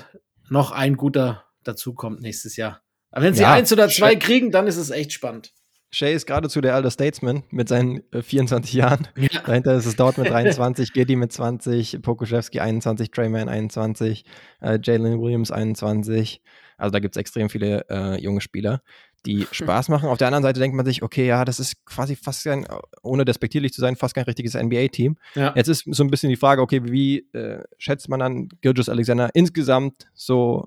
noch 0.49 0.72
ein 0.72 0.97
guter 0.97 1.45
dazukommt 1.64 2.20
nächstes 2.20 2.57
Jahr. 2.57 2.83
Aber 3.11 3.24
wenn 3.24 3.35
sie 3.35 3.43
ja, 3.43 3.53
eins 3.53 3.72
oder 3.72 3.89
zwei 3.89 4.16
kriegen, 4.16 4.51
dann 4.51 4.66
ist 4.66 4.76
es 4.76 4.91
echt 4.91 5.12
spannend. 5.12 5.53
Shay 5.91 6.12
ist 6.14 6.26
geradezu 6.26 6.61
der 6.61 6.74
Elder 6.74 6.91
Statesman 6.91 7.45
mit 7.51 7.68
seinen 7.68 8.03
äh, 8.12 8.20
24 8.20 8.74
Jahren. 8.74 9.09
Ja. 9.16 9.29
Dahinter 9.47 9.74
ist 9.74 9.87
es 9.87 9.97
dort 9.97 10.18
mit 10.18 10.29
23, 10.31 10.93
Giddy 10.93 11.16
mit 11.16 11.33
20, 11.33 12.03
Pokuschewski 12.03 12.61
21, 12.61 13.11
Trayman 13.11 13.49
21, 13.49 14.24
äh, 14.61 14.79
Jalen 14.83 15.20
Williams 15.20 15.51
21. 15.51 16.43
Also 16.76 16.93
da 16.93 17.01
gibt 17.01 17.16
es 17.16 17.20
extrem 17.20 17.49
viele 17.49 17.87
äh, 17.89 18.20
junge 18.20 18.41
Spieler, 18.41 18.83
die 19.26 19.46
Spaß 19.50 19.88
machen. 19.88 20.08
Auf 20.08 20.18
der 20.18 20.28
anderen 20.28 20.42
Seite 20.42 20.60
denkt 20.60 20.76
man 20.76 20.86
sich, 20.86 21.02
okay, 21.02 21.26
ja, 21.26 21.44
das 21.44 21.60
ist 21.60 21.84
quasi 21.84 22.16
fast 22.16 22.44
kein, 22.44 22.66
ohne 23.02 23.24
despektierlich 23.24 23.72
zu 23.72 23.80
sein, 23.80 23.96
fast 23.96 24.14
kein 24.14 24.24
richtiges 24.24 24.54
NBA-Team. 24.54 25.16
Ja. 25.34 25.52
Jetzt 25.56 25.68
ist 25.68 25.84
so 25.86 26.04
ein 26.04 26.10
bisschen 26.10 26.30
die 26.30 26.36
Frage, 26.36 26.62
okay, 26.62 26.82
wie 26.84 27.18
äh, 27.32 27.62
schätzt 27.78 28.08
man 28.08 28.20
dann 28.20 28.48
Gilgis 28.60 28.88
Alexander 28.88 29.30
insgesamt 29.34 30.08
so 30.14 30.66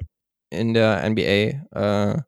in 0.49 0.73
der 0.73 1.09
NBA 1.09 1.21
äh, 1.71 2.21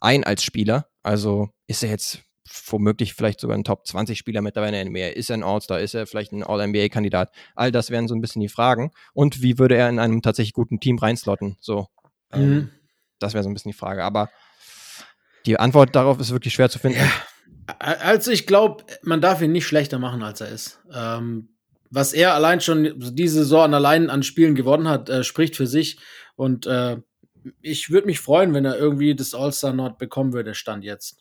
ein 0.00 0.24
als 0.24 0.42
Spieler? 0.42 0.86
Also 1.02 1.48
ist 1.66 1.82
er 1.82 1.90
jetzt 1.90 2.22
womöglich 2.66 3.14
vielleicht 3.14 3.40
sogar 3.40 3.56
ein 3.56 3.64
Top 3.64 3.86
20 3.86 4.18
Spieler 4.18 4.42
mit 4.42 4.56
dabei 4.56 4.68
in 4.68 4.72
der 4.72 4.84
NBA. 4.84 5.16
Ist 5.16 5.30
er 5.30 5.36
ein 5.36 5.44
All-Star? 5.44 5.80
Ist 5.80 5.94
er 5.94 6.06
vielleicht 6.06 6.32
ein 6.32 6.42
All-NBA-Kandidat? 6.42 7.30
All 7.54 7.70
das 7.70 7.90
wären 7.90 8.08
so 8.08 8.14
ein 8.14 8.20
bisschen 8.20 8.42
die 8.42 8.48
Fragen. 8.48 8.90
Und 9.12 9.42
wie 9.42 9.58
würde 9.58 9.76
er 9.76 9.88
in 9.88 9.98
einem 9.98 10.20
tatsächlich 10.22 10.52
guten 10.52 10.80
Team 10.80 10.98
reinslotten? 10.98 11.56
So. 11.60 11.86
Ähm, 12.32 12.48
mhm. 12.48 12.70
Das 13.20 13.34
wäre 13.34 13.44
so 13.44 13.50
ein 13.50 13.54
bisschen 13.54 13.70
die 13.70 13.78
Frage. 13.78 14.02
Aber 14.04 14.30
die 15.46 15.58
Antwort 15.58 15.94
darauf 15.94 16.20
ist 16.20 16.30
wirklich 16.32 16.54
schwer 16.54 16.70
zu 16.70 16.78
finden. 16.78 16.98
Ja. 16.98 17.10
Also 17.78 18.30
ich 18.30 18.46
glaube, 18.46 18.84
man 19.02 19.20
darf 19.20 19.42
ihn 19.42 19.52
nicht 19.52 19.66
schlechter 19.66 19.98
machen, 19.98 20.22
als 20.22 20.40
er 20.40 20.48
ist. 20.48 20.80
Ähm, 20.92 21.50
was 21.90 22.12
er 22.12 22.34
allein 22.34 22.60
schon 22.60 22.94
diese 23.14 23.38
Saison 23.40 23.74
allein 23.74 24.10
an 24.10 24.22
Spielen 24.22 24.54
gewonnen 24.54 24.88
hat, 24.88 25.08
äh, 25.08 25.24
spricht 25.24 25.56
für 25.56 25.66
sich. 25.66 25.98
Und 26.36 26.66
äh, 26.66 26.98
ich 27.60 27.90
würde 27.90 28.06
mich 28.06 28.20
freuen, 28.20 28.54
wenn 28.54 28.64
er 28.64 28.76
irgendwie 28.76 29.14
das 29.14 29.34
All-Star 29.34 29.72
Nord 29.72 29.98
bekommen 29.98 30.32
würde, 30.32 30.54
Stand 30.54 30.84
jetzt. 30.84 31.18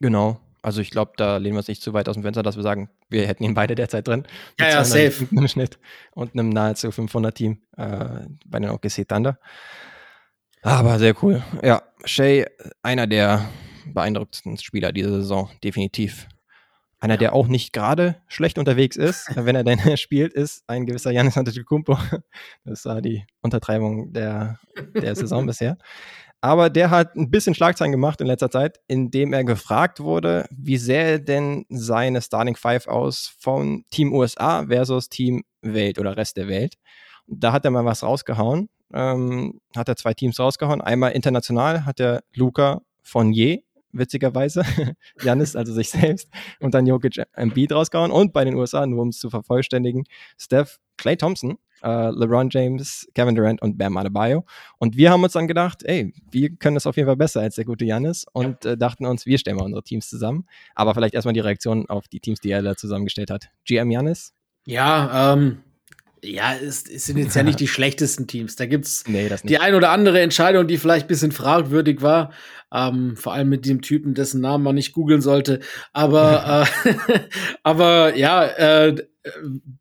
Genau. 0.00 0.40
Also 0.62 0.80
ich 0.80 0.90
glaube, 0.90 1.12
da 1.16 1.38
lehnen 1.38 1.54
wir 1.54 1.58
uns 1.58 1.68
nicht 1.68 1.82
zu 1.82 1.92
weit 1.92 2.08
aus 2.08 2.14
dem 2.14 2.22
Fenster, 2.22 2.44
dass 2.44 2.56
wir 2.56 2.62
sagen, 2.62 2.88
wir 3.08 3.26
hätten 3.26 3.42
ihn 3.42 3.54
beide 3.54 3.74
derzeit 3.74 4.06
drin. 4.06 4.24
Ja, 4.60 4.68
ja, 4.68 4.84
safe. 4.84 5.26
Im 5.30 5.48
Schnitt 5.48 5.78
und 6.12 6.32
einem 6.34 6.50
nahezu 6.50 6.88
500-Team 6.88 7.58
äh, 7.76 8.06
bei 8.46 8.60
den 8.60 8.70
OKC 8.70 9.06
Thunder. 9.06 9.38
Aber 10.62 10.98
sehr 10.98 11.14
cool. 11.22 11.42
Ja, 11.62 11.82
Shay, 12.04 12.46
einer 12.82 13.06
der 13.06 13.48
beeindruckendsten 13.86 14.58
Spieler 14.58 14.92
dieser 14.92 15.10
Saison, 15.10 15.50
definitiv. 15.62 16.28
Einer, 17.00 17.14
ja. 17.14 17.18
der 17.18 17.32
auch 17.32 17.48
nicht 17.48 17.72
gerade 17.72 18.22
schlecht 18.28 18.58
unterwegs 18.58 18.96
ist, 18.96 19.26
wenn 19.34 19.56
er 19.56 19.64
denn 19.64 19.80
spielt, 19.96 20.32
ist 20.32 20.62
ein 20.68 20.86
gewisser 20.86 21.10
Janis 21.10 21.36
Antetokounmpo. 21.36 21.98
Das 22.64 22.84
war 22.84 23.02
die 23.02 23.26
Untertreibung 23.40 24.12
der, 24.12 24.60
der 24.94 25.16
Saison 25.16 25.44
bisher. 25.48 25.78
Aber 26.40 26.70
der 26.70 26.90
hat 26.90 27.16
ein 27.16 27.30
bisschen 27.30 27.54
Schlagzeilen 27.54 27.92
gemacht 27.92 28.20
in 28.20 28.26
letzter 28.28 28.50
Zeit, 28.50 28.80
indem 28.86 29.32
er 29.32 29.44
gefragt 29.44 30.00
wurde, 30.00 30.46
wie 30.50 30.76
sähe 30.76 31.20
denn 31.20 31.66
seine 31.68 32.22
Starting 32.22 32.56
Five 32.56 32.86
aus 32.86 33.34
von 33.38 33.84
Team 33.90 34.12
USA 34.12 34.66
versus 34.66 35.08
Team 35.08 35.42
Welt 35.60 35.98
oder 35.98 36.16
Rest 36.16 36.36
der 36.36 36.48
Welt. 36.48 36.74
Da 37.26 37.52
hat 37.52 37.64
er 37.64 37.70
mal 37.70 37.84
was 37.84 38.02
rausgehauen. 38.02 38.68
Ähm, 38.92 39.60
hat 39.76 39.88
er 39.88 39.96
zwei 39.96 40.14
Teams 40.14 40.38
rausgehauen. 40.38 40.80
Einmal 40.80 41.12
international 41.12 41.84
hat 41.84 42.00
er 42.00 42.22
Luca 42.34 42.82
Fournier 43.02 43.60
witzigerweise. 43.92 44.64
Janis, 45.22 45.54
also 45.54 45.72
sich 45.72 45.90
selbst, 45.90 46.28
und 46.60 46.74
dann 46.74 46.86
Jokic 46.86 47.22
Embiid 47.34 47.72
rausgehauen. 47.72 48.10
Und 48.10 48.32
bei 48.32 48.44
den 48.44 48.54
USA, 48.54 48.86
nur 48.86 49.02
um 49.02 49.08
es 49.08 49.18
zu 49.18 49.30
vervollständigen, 49.30 50.04
Steph, 50.38 50.78
Clay 50.96 51.16
Thompson, 51.16 51.58
äh, 51.82 52.10
LeBron 52.10 52.48
James, 52.50 53.08
Kevin 53.14 53.34
Durant 53.34 53.60
und 53.62 53.76
Bam 53.76 53.96
Adebayo. 53.96 54.44
Und 54.78 54.96
wir 54.96 55.10
haben 55.10 55.22
uns 55.22 55.32
dann 55.32 55.48
gedacht, 55.48 55.82
ey, 55.84 56.12
wir 56.30 56.50
können 56.56 56.74
das 56.74 56.86
auf 56.86 56.96
jeden 56.96 57.06
Fall 57.06 57.16
besser 57.16 57.40
als 57.40 57.56
der 57.56 57.64
gute 57.64 57.84
Janis 57.84 58.24
und 58.32 58.64
äh, 58.64 58.76
dachten 58.76 59.06
uns, 59.06 59.26
wir 59.26 59.38
stellen 59.38 59.56
mal 59.56 59.64
unsere 59.64 59.82
Teams 59.82 60.08
zusammen. 60.08 60.46
Aber 60.74 60.94
vielleicht 60.94 61.14
erstmal 61.14 61.34
die 61.34 61.40
Reaktion 61.40 61.88
auf 61.88 62.08
die 62.08 62.20
Teams, 62.20 62.40
die 62.40 62.50
er 62.50 62.62
da 62.62 62.76
zusammengestellt 62.76 63.30
hat. 63.30 63.50
GM 63.64 63.90
Janis? 63.90 64.32
Ja, 64.64 65.32
ähm, 65.32 65.58
ja, 66.24 66.54
es, 66.54 66.84
es, 66.88 67.06
sind 67.06 67.18
jetzt 67.18 67.34
ja 67.34 67.42
nicht 67.42 67.60
die 67.60 67.68
schlechtesten 67.68 68.26
Teams. 68.26 68.56
Da 68.56 68.66
gibt's 68.66 69.04
nee, 69.06 69.28
die 69.44 69.58
ein 69.58 69.74
oder 69.74 69.90
andere 69.90 70.20
Entscheidung, 70.20 70.66
die 70.66 70.78
vielleicht 70.78 71.06
ein 71.06 71.08
bisschen 71.08 71.32
fragwürdig 71.32 72.00
war. 72.00 72.32
Ähm, 72.72 73.16
vor 73.16 73.34
allem 73.34 73.48
mit 73.48 73.66
dem 73.66 73.82
Typen, 73.82 74.14
dessen 74.14 74.40
Namen 74.40 74.64
man 74.64 74.76
nicht 74.76 74.92
googeln 74.92 75.20
sollte. 75.20 75.60
Aber, 75.92 76.66
äh, 76.84 77.18
aber 77.62 78.16
ja, 78.16 78.46
äh, 78.46 78.96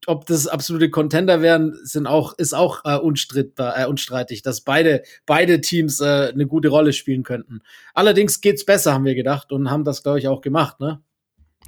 ob 0.08 0.26
das 0.26 0.48
absolute 0.48 0.90
Contender 0.90 1.42
wären, 1.42 1.78
sind 1.84 2.06
auch, 2.08 2.38
ist 2.38 2.54
auch 2.54 2.86
äh, 2.86 2.98
unstrittbar, 2.98 3.80
äh, 3.80 3.86
unstreitig, 3.86 4.42
dass 4.42 4.62
beide, 4.62 5.04
beide 5.26 5.62
Teams 5.62 6.00
äh, 6.00 6.32
eine 6.34 6.48
gute 6.48 6.70
Rolle 6.70 6.94
spielen 6.94 7.24
könnten. 7.24 7.62
Allerdings 7.94 8.42
geht's 8.42 8.66
besser, 8.66 8.94
haben 8.94 9.06
wir 9.06 9.16
gedacht 9.16 9.52
und 9.52 9.72
haben 9.72 9.84
das, 9.84 10.04
glaube 10.04 10.20
ich, 10.20 10.28
auch 10.28 10.42
gemacht, 10.42 10.80
ne? 10.80 11.02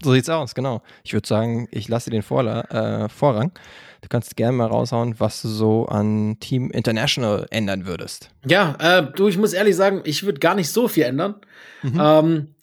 So 0.01 0.13
sieht's 0.13 0.29
aus, 0.29 0.55
genau. 0.55 0.81
Ich 1.03 1.13
würde 1.13 1.27
sagen, 1.27 1.67
ich 1.71 1.87
lasse 1.87 2.09
dir 2.09 2.17
den 2.17 2.23
Vorla 2.23 3.03
äh, 3.05 3.09
Vorrang. 3.09 3.51
Du 4.01 4.09
kannst 4.09 4.35
gerne 4.35 4.57
mal 4.57 4.67
raushauen, 4.67 5.19
was 5.19 5.41
du 5.41 5.47
so 5.47 5.85
an 5.85 6.37
Team 6.41 6.71
International 6.71 7.47
ändern 7.51 7.85
würdest. 7.85 8.29
Ja, 8.45 8.75
äh, 8.79 9.07
du, 9.15 9.29
ich 9.29 9.37
muss 9.37 9.53
ehrlich 9.53 9.77
sagen, 9.77 10.01
ich 10.03 10.23
würde 10.23 10.39
gar 10.39 10.55
nicht 10.55 10.69
so 10.69 10.89
viel 10.89 11.03
ändern. 11.03 11.35
Mhm. 11.83 12.01
Ähm, 12.01 12.55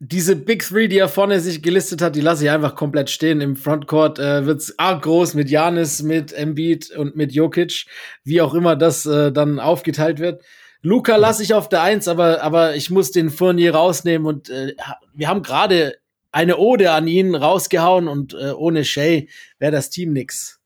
diese 0.00 0.36
Big 0.36 0.66
Three, 0.66 0.88
die 0.88 0.98
er 0.98 1.08
vorne 1.08 1.40
sich 1.40 1.62
gelistet 1.62 2.02
hat, 2.02 2.16
die 2.16 2.20
lasse 2.20 2.44
ich 2.44 2.50
einfach 2.50 2.74
komplett 2.74 3.10
stehen. 3.10 3.40
Im 3.40 3.56
Frontcourt 3.56 4.18
äh, 4.18 4.46
wird 4.46 4.60
es 4.60 4.78
arg 4.78 5.02
groß 5.02 5.34
mit 5.34 5.50
Janis, 5.50 6.02
mit 6.02 6.32
Embiid 6.32 6.90
und 6.96 7.14
mit 7.14 7.32
Jokic, 7.32 7.86
wie 8.24 8.40
auch 8.40 8.54
immer 8.54 8.76
das 8.76 9.06
äh, 9.06 9.32
dann 9.32 9.60
aufgeteilt 9.60 10.18
wird. 10.18 10.42
Luca 10.82 11.16
lasse 11.16 11.42
ich 11.42 11.54
auf 11.54 11.68
der 11.68 11.82
Eins, 11.82 12.08
aber, 12.08 12.42
aber 12.42 12.74
ich 12.74 12.90
muss 12.90 13.10
den 13.10 13.30
Fournier 13.30 13.74
rausnehmen 13.74 14.26
und 14.26 14.50
äh, 14.50 14.74
wir 15.14 15.28
haben 15.28 15.42
gerade 15.42 15.94
eine 16.34 16.58
Ode 16.58 16.90
an 16.90 17.06
ihn 17.06 17.34
rausgehauen 17.34 18.08
und 18.08 18.34
äh, 18.34 18.50
ohne 18.50 18.84
Shay 18.84 19.28
wäre 19.58 19.70
das 19.70 19.90
Team 19.90 20.12
nix. 20.12 20.60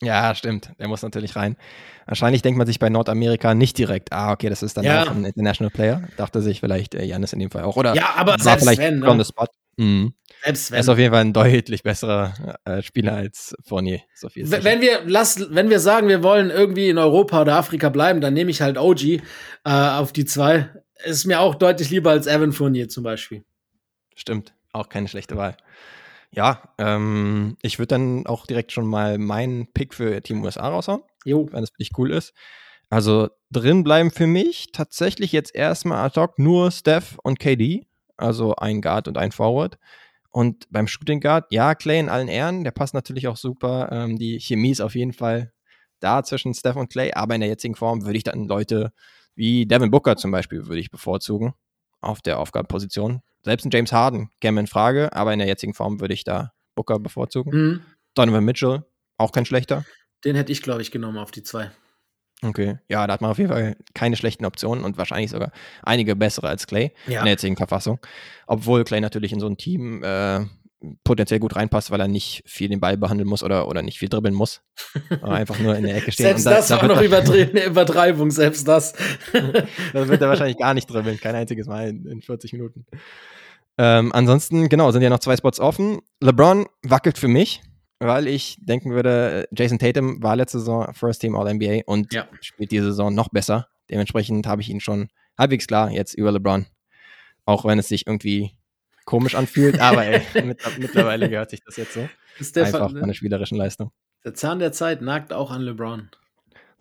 Ja, 0.00 0.34
stimmt. 0.34 0.72
Der 0.78 0.88
muss 0.88 1.02
natürlich 1.02 1.36
rein. 1.36 1.56
Wahrscheinlich 2.06 2.42
denkt 2.42 2.58
man 2.58 2.66
sich 2.66 2.78
bei 2.78 2.88
Nordamerika 2.88 3.54
nicht 3.54 3.78
direkt, 3.78 4.12
ah, 4.12 4.32
okay, 4.32 4.48
das 4.48 4.62
ist 4.62 4.76
dann 4.76 4.84
ja. 4.84 5.04
auch 5.04 5.10
ein 5.10 5.24
International 5.24 5.70
Player. 5.70 6.02
Dachte 6.16 6.40
sich 6.40 6.60
vielleicht 6.60 6.94
äh, 6.94 7.04
Janis 7.04 7.32
in 7.34 7.38
dem 7.38 7.50
Fall 7.50 7.62
auch. 7.62 7.76
Oder 7.76 7.94
ja, 7.94 8.14
aber 8.16 8.38
selbst 8.38 8.64
vielleicht 8.64 8.80
wenn, 8.80 9.00
ne? 9.00 9.24
Spot. 9.24 9.46
Mhm. 9.76 10.14
Selbst 10.42 10.70
wenn. 10.70 10.76
Er 10.78 10.80
ist 10.80 10.88
auf 10.88 10.98
jeden 10.98 11.12
Fall 11.12 11.20
ein 11.20 11.32
deutlich 11.34 11.82
besserer 11.82 12.58
äh, 12.64 12.82
Spieler 12.82 13.14
als 13.14 13.54
Fournier. 13.62 14.00
So 14.14 14.30
viel 14.30 14.50
wenn 14.50 14.80
wir 14.80 15.02
lass, 15.06 15.46
wenn 15.54 15.68
wir 15.68 15.78
sagen, 15.78 16.08
wir 16.08 16.22
wollen 16.22 16.50
irgendwie 16.50 16.88
in 16.88 16.98
Europa 16.98 17.42
oder 17.42 17.56
Afrika 17.56 17.90
bleiben, 17.90 18.22
dann 18.22 18.34
nehme 18.34 18.50
ich 18.50 18.62
halt 18.62 18.78
OG 18.78 19.04
äh, 19.04 19.20
auf 19.64 20.12
die 20.12 20.24
zwei. 20.24 20.70
Ist 21.04 21.26
mir 21.26 21.40
auch 21.40 21.54
deutlich 21.54 21.90
lieber 21.90 22.10
als 22.10 22.26
Evan 22.26 22.52
Fournier 22.52 22.88
zum 22.88 23.04
Beispiel. 23.04 23.44
Stimmt, 24.14 24.54
auch 24.72 24.88
keine 24.88 25.08
schlechte 25.08 25.36
Wahl. 25.36 25.56
Ja, 26.30 26.62
ähm, 26.78 27.56
ich 27.62 27.78
würde 27.78 27.88
dann 27.88 28.26
auch 28.26 28.46
direkt 28.46 28.72
schon 28.72 28.86
mal 28.86 29.18
meinen 29.18 29.70
Pick 29.72 29.94
für 29.94 30.22
Team 30.22 30.42
USA 30.42 30.68
raushauen. 30.68 31.02
Jo. 31.24 31.48
Wenn 31.52 31.60
das 31.60 31.70
für 31.70 31.78
dich 31.78 31.90
cool 31.98 32.10
ist. 32.10 32.32
Also 32.88 33.28
drin 33.50 33.84
bleiben 33.84 34.10
für 34.10 34.26
mich 34.26 34.72
tatsächlich 34.72 35.32
jetzt 35.32 35.54
erstmal 35.54 36.04
ad 36.04 36.18
hoc 36.20 36.38
nur 36.38 36.70
Steph 36.70 37.18
und 37.22 37.38
KD. 37.38 37.86
Also 38.16 38.54
ein 38.56 38.80
Guard 38.80 39.08
und 39.08 39.18
ein 39.18 39.32
Forward. 39.32 39.78
Und 40.30 40.66
beim 40.70 40.86
Shooting 40.86 41.20
Guard, 41.20 41.46
ja, 41.50 41.74
Clay 41.74 41.98
in 42.00 42.08
allen 42.08 42.28
Ehren, 42.28 42.64
der 42.64 42.70
passt 42.70 42.94
natürlich 42.94 43.28
auch 43.28 43.36
super. 43.36 43.90
Ähm, 43.92 44.18
die 44.18 44.40
Chemie 44.40 44.70
ist 44.70 44.80
auf 44.80 44.94
jeden 44.94 45.12
Fall 45.12 45.52
da 46.00 46.22
zwischen 46.22 46.54
Steph 46.54 46.76
und 46.76 46.90
Clay, 46.90 47.12
aber 47.12 47.34
in 47.34 47.42
der 47.42 47.50
jetzigen 47.50 47.74
Form 47.74 48.04
würde 48.04 48.16
ich 48.16 48.24
dann 48.24 48.48
Leute 48.48 48.92
wie 49.34 49.66
Devin 49.66 49.90
Booker 49.90 50.16
zum 50.16 50.30
Beispiel 50.30 50.66
würde 50.66 50.80
ich 50.80 50.90
bevorzugen 50.90 51.54
auf 52.00 52.20
der 52.20 52.38
Aufgabenposition. 52.38 53.22
Selbst 53.44 53.64
ein 53.64 53.70
James 53.72 53.92
Harden 53.92 54.30
käme 54.40 54.60
in 54.60 54.66
Frage, 54.66 55.12
aber 55.12 55.32
in 55.32 55.38
der 55.38 55.48
jetzigen 55.48 55.74
Form 55.74 56.00
würde 56.00 56.14
ich 56.14 56.24
da 56.24 56.52
Booker 56.74 56.98
bevorzugen. 56.98 57.52
Mhm. 57.52 57.80
Donovan 58.14 58.44
Mitchell, 58.44 58.84
auch 59.18 59.32
kein 59.32 59.44
schlechter. 59.44 59.84
Den 60.24 60.36
hätte 60.36 60.52
ich, 60.52 60.62
glaube 60.62 60.82
ich, 60.82 60.90
genommen 60.90 61.18
auf 61.18 61.30
die 61.30 61.42
zwei. 61.42 61.70
Okay, 62.44 62.78
ja, 62.88 63.06
da 63.06 63.12
hat 63.12 63.20
man 63.20 63.30
auf 63.30 63.38
jeden 63.38 63.50
Fall 63.50 63.76
keine 63.94 64.16
schlechten 64.16 64.44
Optionen 64.44 64.84
und 64.84 64.98
wahrscheinlich 64.98 65.30
sogar 65.30 65.52
einige 65.82 66.16
bessere 66.16 66.48
als 66.48 66.66
Clay 66.66 66.92
ja. 67.06 67.20
in 67.20 67.24
der 67.24 67.34
jetzigen 67.34 67.56
Verfassung. 67.56 68.00
Obwohl 68.46 68.82
Clay 68.84 69.00
natürlich 69.00 69.32
in 69.32 69.38
so 69.38 69.46
ein 69.46 69.56
Team 69.56 70.02
äh, 70.02 70.40
potenziell 71.04 71.38
gut 71.38 71.54
reinpasst, 71.54 71.92
weil 71.92 72.00
er 72.00 72.08
nicht 72.08 72.42
viel 72.44 72.68
den 72.68 72.80
Ball 72.80 72.96
behandeln 72.96 73.28
muss 73.28 73.44
oder, 73.44 73.68
oder 73.68 73.82
nicht 73.82 73.98
viel 74.00 74.08
dribbeln 74.08 74.34
muss. 74.34 74.62
einfach 75.22 75.58
nur 75.60 75.76
in 75.76 75.84
der 75.84 75.96
Ecke 75.96 76.10
stehen. 76.12 76.26
selbst 76.26 76.46
da, 76.46 76.50
das 76.50 76.68
da 76.68 76.82
war 76.82 76.88
noch 76.88 76.96
eine 76.96 77.64
Übertreibung, 77.64 78.32
selbst 78.32 78.66
das. 78.66 78.92
da 79.92 80.08
wird 80.08 80.20
er 80.20 80.28
wahrscheinlich 80.28 80.58
gar 80.58 80.74
nicht 80.74 80.90
dribbeln, 80.90 81.20
kein 81.20 81.36
einziges 81.36 81.68
Mal 81.68 81.90
in, 81.90 82.06
in 82.06 82.22
40 82.22 82.54
Minuten. 82.54 82.86
Ähm, 83.78 84.12
ansonsten, 84.12 84.68
genau, 84.68 84.90
sind 84.90 85.02
ja 85.02 85.10
noch 85.10 85.18
zwei 85.18 85.36
Spots 85.36 85.60
offen. 85.60 86.00
LeBron 86.20 86.66
wackelt 86.82 87.18
für 87.18 87.28
mich, 87.28 87.62
weil 87.98 88.26
ich 88.26 88.56
denken 88.60 88.90
würde, 88.90 89.48
Jason 89.52 89.78
Tatum 89.78 90.22
war 90.22 90.36
letzte 90.36 90.58
Saison 90.58 90.92
First 90.92 91.20
Team 91.20 91.34
All-NBA 91.34 91.82
und 91.86 92.12
ja. 92.12 92.28
spielt 92.40 92.70
diese 92.70 92.86
Saison 92.86 93.14
noch 93.14 93.28
besser. 93.30 93.68
Dementsprechend 93.90 94.46
habe 94.46 94.62
ich 94.62 94.68
ihn 94.68 94.80
schon 94.80 95.08
halbwegs 95.38 95.66
klar 95.66 95.90
jetzt 95.90 96.14
über 96.14 96.32
LeBron. 96.32 96.66
Auch 97.44 97.64
wenn 97.64 97.78
es 97.78 97.88
sich 97.88 98.06
irgendwie 98.06 98.52
komisch 99.04 99.34
anfühlt, 99.34 99.80
aber 99.80 100.04
ey, 100.04 100.22
mittlerweile 100.78 101.28
gehört 101.28 101.50
sich 101.50 101.62
das 101.64 101.76
jetzt 101.76 101.94
so. 101.94 102.08
Ist 102.38 102.56
der 102.56 102.66
Einfach 102.66 102.90
von 102.90 103.06
der 103.06 103.14
spielerischen 103.14 103.58
Leistung. 103.58 103.90
Der 104.24 104.34
Zahn 104.34 104.58
der 104.58 104.72
Zeit 104.72 105.02
nagt 105.02 105.32
auch 105.32 105.50
an 105.50 105.62
LeBron. 105.62 106.10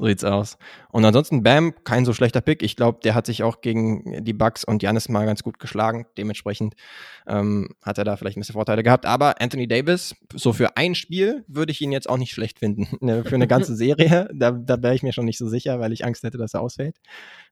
So 0.01 0.07
sieht's 0.07 0.23
aus. 0.23 0.57
Und 0.89 1.05
ansonsten 1.05 1.43
Bam, 1.43 1.75
kein 1.83 2.05
so 2.05 2.13
schlechter 2.13 2.41
Pick. 2.41 2.63
Ich 2.63 2.75
glaube, 2.75 3.01
der 3.03 3.13
hat 3.13 3.27
sich 3.27 3.43
auch 3.43 3.61
gegen 3.61 4.23
die 4.23 4.33
Bucks 4.33 4.63
und 4.63 4.81
Janis 4.81 5.09
mal 5.09 5.27
ganz 5.27 5.43
gut 5.43 5.59
geschlagen. 5.59 6.07
Dementsprechend 6.17 6.73
ähm, 7.27 7.69
hat 7.83 7.99
er 7.99 8.03
da 8.03 8.17
vielleicht 8.17 8.35
ein 8.35 8.39
bisschen 8.39 8.53
Vorteile 8.53 8.81
gehabt. 8.81 9.05
Aber 9.05 9.39
Anthony 9.39 9.67
Davis, 9.67 10.15
so 10.33 10.53
für 10.53 10.75
ein 10.75 10.95
Spiel 10.95 11.45
würde 11.47 11.71
ich 11.71 11.81
ihn 11.81 11.91
jetzt 11.91 12.09
auch 12.09 12.17
nicht 12.17 12.33
schlecht 12.33 12.57
finden. 12.57 12.87
Ne, 13.01 13.23
für 13.23 13.35
eine 13.35 13.47
ganze 13.47 13.75
Serie, 13.75 14.27
da, 14.33 14.51
da 14.51 14.81
wäre 14.81 14.95
ich 14.95 15.03
mir 15.03 15.13
schon 15.13 15.25
nicht 15.25 15.37
so 15.37 15.47
sicher, 15.47 15.79
weil 15.79 15.93
ich 15.93 16.03
Angst 16.03 16.23
hätte, 16.23 16.39
dass 16.39 16.55
er 16.55 16.61
ausfällt. 16.61 16.97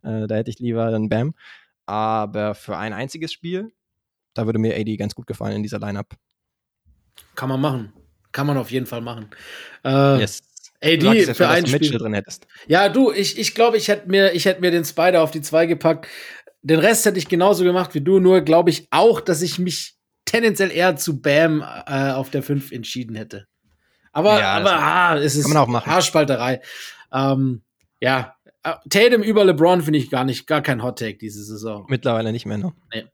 Äh, 0.01 0.25
da 0.25 0.35
hätte 0.35 0.49
ich 0.49 0.57
lieber 0.57 0.89
dann 0.89 1.07
Bam. 1.07 1.35
Aber 1.85 2.55
für 2.55 2.77
ein 2.77 2.93
einziges 2.93 3.31
Spiel, 3.31 3.71
da 4.33 4.47
würde 4.47 4.57
mir 4.57 4.75
AD 4.75 4.97
ganz 4.97 5.13
gut 5.13 5.27
gefallen 5.27 5.55
in 5.55 5.63
dieser 5.63 5.79
Lineup. 5.79 6.15
Kann 7.35 7.49
man 7.49 7.61
machen. 7.61 7.93
Kann 8.31 8.47
man 8.47 8.57
auf 8.57 8.71
jeden 8.71 8.85
Fall 8.85 9.01
machen. 9.01 9.29
Äh, 9.83 10.19
yes. 10.19 10.48
AD 10.83 10.97
du 10.97 11.13
ja 11.13 11.33
für 11.33 11.47
ein 11.47 11.67
Spiel 11.67 11.97
drin 11.97 12.13
hättest. 12.13 12.47
Ja, 12.67 12.89
du, 12.89 13.11
ich, 13.11 13.37
ich 13.37 13.53
glaube, 13.53 13.77
ich 13.77 13.87
hätte 13.87 14.09
mir, 14.09 14.33
ich 14.33 14.45
hätte 14.45 14.61
mir 14.61 14.71
den 14.71 14.85
Spider 14.85 15.21
auf 15.21 15.31
die 15.31 15.41
zwei 15.41 15.65
gepackt. 15.65 16.07
Den 16.61 16.79
Rest 16.79 17.05
hätte 17.05 17.17
ich 17.17 17.27
genauso 17.27 17.63
gemacht 17.63 17.93
wie 17.93 18.01
du, 18.01 18.19
nur 18.19 18.41
glaube 18.41 18.69
ich 18.69 18.87
auch, 18.91 19.21
dass 19.21 19.41
ich 19.41 19.59
mich 19.59 19.95
tendenziell 20.25 20.71
eher 20.71 20.95
zu 20.95 21.21
Bam 21.21 21.61
äh, 21.61 22.11
auf 22.11 22.29
der 22.29 22.43
5 22.43 22.71
entschieden 22.71 23.15
hätte. 23.15 23.47
Aber, 24.11 24.39
ja, 24.39 24.53
aber 24.53 24.73
ah, 24.73 25.17
es 25.17 25.35
ist 25.35 25.53
Haarspalterei. 25.53 26.61
Ähm, 27.13 27.61
ja, 27.99 28.35
äh, 28.63 28.73
Tatum 28.89 29.23
über 29.23 29.43
LeBron 29.45 29.81
finde 29.81 29.99
ich 29.99 30.09
gar 30.09 30.23
nicht, 30.23 30.47
gar 30.47 30.61
kein 30.61 30.83
Hot 30.83 30.99
Take 30.99 31.17
diese 31.17 31.43
Saison. 31.43 31.85
Mittlerweile 31.89 32.31
nicht 32.31 32.45
mehr, 32.45 32.57
ne? 32.57 32.73
Nee. 32.93 33.05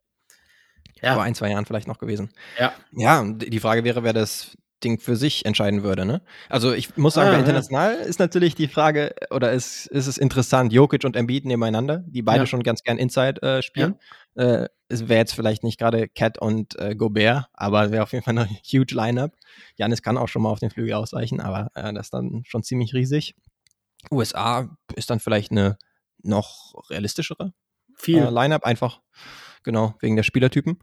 Ja. 1.02 1.14
Vor 1.14 1.22
ein, 1.22 1.34
zwei 1.34 1.50
Jahren 1.50 1.66
vielleicht 1.66 1.88
noch 1.88 1.98
gewesen. 1.98 2.30
Ja. 2.58 2.72
Ja, 2.92 3.22
die 3.24 3.60
Frage 3.60 3.84
wäre, 3.84 4.02
wer 4.02 4.12
das 4.12 4.56
Ding 4.84 4.98
für 4.98 5.16
sich 5.16 5.46
entscheiden 5.46 5.82
würde. 5.82 6.04
Ne? 6.04 6.22
Also 6.48 6.72
ich 6.72 6.96
muss 6.96 7.14
sagen, 7.14 7.34
ah, 7.34 7.38
international 7.38 7.94
ja. 7.94 8.00
ist 8.00 8.18
natürlich 8.18 8.54
die 8.54 8.68
Frage, 8.68 9.14
oder 9.30 9.52
ist, 9.52 9.86
ist 9.86 10.06
es 10.06 10.18
interessant, 10.18 10.72
Jokic 10.72 11.04
und 11.04 11.16
Embiid 11.16 11.46
nebeneinander, 11.46 12.04
die 12.06 12.22
beide 12.22 12.40
ja. 12.40 12.46
schon 12.46 12.62
ganz 12.62 12.82
gern 12.82 12.98
Inside 12.98 13.42
äh, 13.42 13.62
spielen. 13.62 13.96
Ja. 14.36 14.62
Äh, 14.64 14.68
es 14.88 15.08
wäre 15.08 15.18
jetzt 15.18 15.34
vielleicht 15.34 15.64
nicht 15.64 15.78
gerade 15.78 16.08
Cat 16.08 16.38
und 16.38 16.78
äh, 16.78 16.94
Gobert, 16.94 17.46
aber 17.54 17.90
wäre 17.90 18.02
auf 18.02 18.12
jeden 18.12 18.24
Fall 18.24 18.38
eine 18.38 18.48
huge 18.64 18.94
Lineup. 18.94 19.32
Janis 19.76 20.02
kann 20.02 20.18
auch 20.18 20.28
schon 20.28 20.42
mal 20.42 20.50
auf 20.50 20.60
den 20.60 20.70
Flügel 20.70 20.94
ausweichen, 20.94 21.40
aber 21.40 21.70
äh, 21.74 21.92
das 21.92 22.06
ist 22.06 22.14
dann 22.14 22.42
schon 22.46 22.62
ziemlich 22.62 22.92
riesig. 22.92 23.34
USA 24.10 24.68
ist 24.94 25.10
dann 25.10 25.20
vielleicht 25.20 25.50
eine 25.50 25.78
noch 26.22 26.74
realistischere 26.90 27.52
Viel. 27.94 28.18
Äh, 28.18 28.30
Lineup, 28.30 28.64
einfach 28.64 29.00
genau 29.62 29.94
wegen 30.00 30.16
der 30.16 30.22
Spielertypen. 30.22 30.78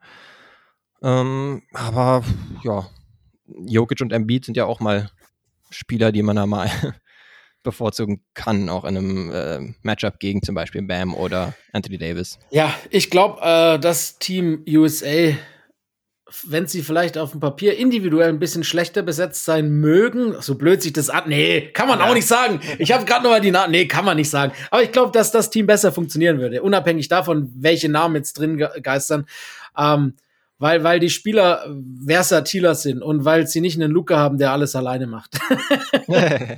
Ähm, 1.04 1.62
aber 1.74 2.24
ja, 2.64 2.88
Jokic 3.48 4.02
und 4.02 4.14
Embiid 4.14 4.46
sind 4.46 4.58
ja 4.58 4.66
auch 4.66 4.80
mal 4.80 5.10
Spieler, 5.70 6.12
die 6.12 6.24
man 6.24 6.36
da 6.36 6.46
mal 6.46 6.70
bevorzugen 7.64 8.24
kann, 8.34 8.70
auch 8.70 8.84
in 8.84 8.98
einem 8.98 9.32
äh, 9.32 9.74
Matchup 9.82 10.20
gegen 10.20 10.44
zum 10.44 10.56
Beispiel 10.56 10.82
Bam 10.84 11.16
oder 11.16 11.54
Anthony 11.72 11.98
Davis. 11.98 12.38
Ja, 12.52 12.74
ich 12.90 13.10
glaube, 13.10 13.42
äh, 13.42 13.80
das 13.80 14.20
Team 14.20 14.64
USA, 14.68 15.34
wenn 16.44 16.68
sie 16.68 16.82
vielleicht 16.82 17.18
auf 17.18 17.32
dem 17.32 17.40
Papier 17.40 17.78
individuell 17.78 18.30
ein 18.30 18.40
bisschen 18.40 18.64
schlechter 18.64 19.02
besetzt 19.02 19.46
sein 19.46 19.70
mögen, 19.70 20.36
so 20.42 20.56
blöd 20.56 20.82
sich 20.82 20.94
das 20.94 21.10
an, 21.10 21.24
nee, 21.28 21.70
kann 21.72 21.88
man 21.88 22.00
ja. 22.00 22.10
auch 22.10 22.14
nicht 22.14 22.28
sagen. 22.28 22.60
Ich 22.80 22.92
habe 22.92 23.06
gerade 23.06 23.24
noch 23.24 23.32
mal 23.32 23.42
die 23.42 23.52
Namen, 23.52 23.72
nee, 23.72 23.88
kann 23.88 24.06
man 24.06 24.18
nicht 24.18 24.30
sagen. 24.30 24.52
Aber 24.70 24.84
ich 24.84 24.92
glaube, 24.92 25.12
dass 25.12 25.32
das 25.32 25.50
Team 25.50 25.66
besser 25.66 25.92
funktionieren 25.92 26.40
würde, 26.40 26.62
unabhängig 26.62 27.08
davon, 27.08 27.52
welche 27.56 27.90
Namen 27.90 28.16
jetzt 28.16 28.34
drin 28.34 28.58
geistern. 28.58 29.26
Ähm, 29.78 30.16
weil, 30.60 30.84
weil 30.84 31.00
die 31.00 31.10
Spieler 31.10 31.66
versatiler 32.06 32.76
sind 32.76 33.02
und 33.02 33.26
weil 33.26 33.48
sie 33.48 33.62
nicht 33.62 33.80
einen 33.80 33.92
Luca 33.92 34.18
haben, 34.18 34.38
der 34.38 34.52
alles 34.52 34.76
alleine 34.76 35.08
macht. 35.08 35.38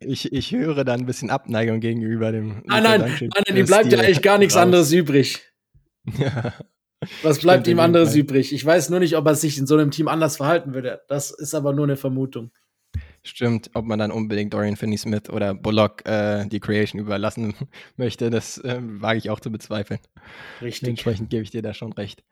ich, 0.00 0.32
ich 0.32 0.52
höre 0.52 0.84
da 0.84 0.94
ein 0.94 1.06
bisschen 1.06 1.30
Abneigung 1.30 1.80
gegenüber 1.80 2.32
dem. 2.32 2.62
Nein, 2.66 2.82
nein, 2.82 3.00
nein, 3.00 3.18
nein, 3.20 3.56
ihm 3.56 3.66
bleibt 3.66 3.92
ja 3.92 3.98
eigentlich 3.98 4.22
gar 4.22 4.38
nichts 4.38 4.54
raus. 4.54 4.62
anderes 4.62 4.92
übrig. 4.92 5.42
Ja. 6.18 6.52
Was 7.24 7.40
bleibt 7.40 7.66
ihm 7.66 7.80
anderes 7.80 8.14
übrig? 8.14 8.52
Ich 8.54 8.64
weiß 8.64 8.90
nur 8.90 9.00
nicht, 9.00 9.16
ob 9.16 9.26
er 9.26 9.34
sich 9.34 9.58
in 9.58 9.66
so 9.66 9.74
einem 9.74 9.90
Team 9.90 10.06
anders 10.06 10.36
verhalten 10.36 10.72
würde. 10.72 11.02
Das 11.08 11.32
ist 11.32 11.52
aber 11.52 11.72
nur 11.72 11.84
eine 11.84 11.96
Vermutung. 11.96 12.52
Stimmt, 13.22 13.70
ob 13.74 13.84
man 13.86 13.98
dann 13.98 14.12
unbedingt 14.12 14.54
Dorian 14.54 14.76
Finney-Smith 14.76 15.30
oder 15.30 15.52
Bullock 15.52 16.06
äh, 16.06 16.46
die 16.46 16.60
Creation 16.60 17.00
überlassen 17.00 17.54
möchte, 17.96 18.30
das 18.30 18.58
äh, 18.58 18.78
wage 18.80 19.18
ich 19.18 19.30
auch 19.30 19.40
zu 19.40 19.50
bezweifeln. 19.50 19.98
Richtig. 20.62 20.88
Entsprechend 20.88 21.28
gebe 21.28 21.42
ich 21.42 21.50
dir 21.50 21.60
da 21.60 21.74
schon 21.74 21.92
recht. 21.92 22.22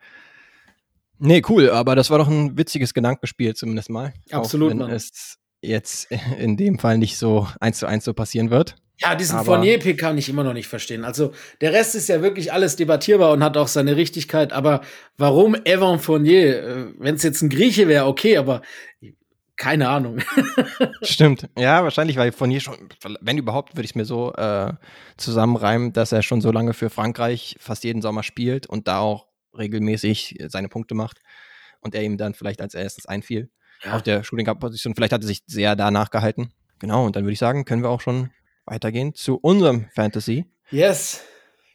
Nee, 1.19 1.43
cool, 1.49 1.71
aber 1.71 1.95
das 1.97 2.11
war 2.11 2.19
doch 2.19 2.29
ein 2.29 2.57
witziges 2.59 2.95
Gedankenspiel 2.95 3.55
zumindest 3.55 3.91
mal. 3.91 4.13
Absolut. 4.31 4.69
Auch 4.69 4.71
wenn 4.73 4.79
Mann. 4.79 4.91
es 4.91 5.39
jetzt 5.63 6.09
in 6.39 6.57
dem 6.57 6.79
Fall 6.79 6.99
nicht 6.99 7.17
so 7.17 7.49
eins 7.61 7.79
zu 7.79 7.87
eins 7.87 8.05
so 8.05 8.13
passieren 8.15 8.51
wird. 8.51 8.77
Ja, 8.99 9.17
diesen 9.17 9.45
Fournier-Pick 9.45 9.99
kann 9.99 10.17
ich 10.19 10.29
immer 10.29 10.45
noch 10.45 10.53
nicht 10.53 10.69
verstehen. 10.69 11.05
Also 11.05 11.33
der 11.61 11.73
Rest 11.73 11.97
ist 11.97 12.09
ja 12.09 12.23
wirklich 12.23 12.53
alles 12.53 12.77
debattierbar 12.77 13.33
und 13.33 13.43
hat 13.43 13.57
auch 13.57 13.67
seine 13.67 13.97
Richtigkeit. 13.97 14.53
Aber 14.53 14.83
warum 15.19 15.57
Evan 15.65 15.99
Fournier? 15.99 16.63
Äh, 16.63 16.87
wenn 16.99 17.17
es 17.17 17.25
jetzt 17.25 17.43
ein 17.43 17.49
Grieche 17.49 17.89
wäre, 17.89 18.07
okay, 18.07 18.37
aber 18.37 18.63
keine 19.57 19.89
Ahnung. 19.89 20.21
Stimmt. 21.03 21.49
Ja, 21.59 21.83
wahrscheinlich, 21.83 22.17
weil 22.17 22.31
Fournier 22.31 22.61
schon, 22.61 22.77
wenn 23.21 23.39
überhaupt, 23.39 23.75
würde 23.75 23.85
ich 23.85 23.91
es 23.91 23.95
mir 23.97 24.05
so 24.05 24.33
äh, 24.35 24.73
zusammenreimen, 25.17 25.93
dass 25.93 26.13
er 26.13 26.23
schon 26.23 26.41
so 26.41 26.53
lange 26.53 26.73
für 26.73 26.89
Frankreich 26.89 27.57
fast 27.59 27.83
jeden 27.83 28.01
Sommer 28.01 28.23
spielt 28.23 28.67
und 28.67 28.87
da 28.87 29.01
auch 29.01 29.27
regelmäßig 29.57 30.39
seine 30.49 30.69
Punkte 30.69 30.95
macht 30.95 31.21
und 31.81 31.95
er 31.95 32.03
ihm 32.03 32.17
dann 32.17 32.35
vielleicht 32.35 32.61
als 32.61 32.75
erstes 32.75 33.07
einfiel 33.07 33.51
ja. 33.85 33.95
auf 33.95 34.03
der 34.03 34.25
Shooting 34.25 34.47
Guard 34.47 34.61
Position. 34.61 34.95
Vielleicht 34.95 35.13
hat 35.13 35.23
er 35.23 35.27
sich 35.27 35.43
sehr 35.47 35.77
danach 35.77 36.11
gehalten. 36.11 36.51
Genau, 36.79 37.07
und 37.07 37.17
dann 37.17 37.25
würde 37.25 37.33
ich 37.33 37.39
sagen, 37.39 37.65
können 37.65 37.83
wir 37.83 37.91
auch 37.91 38.01
schon 38.01 38.31
weitergehen 38.67 39.15
zu 39.15 39.37
unserem 39.37 39.87
Fantasy. 39.95 40.47
Yes. 40.71 41.23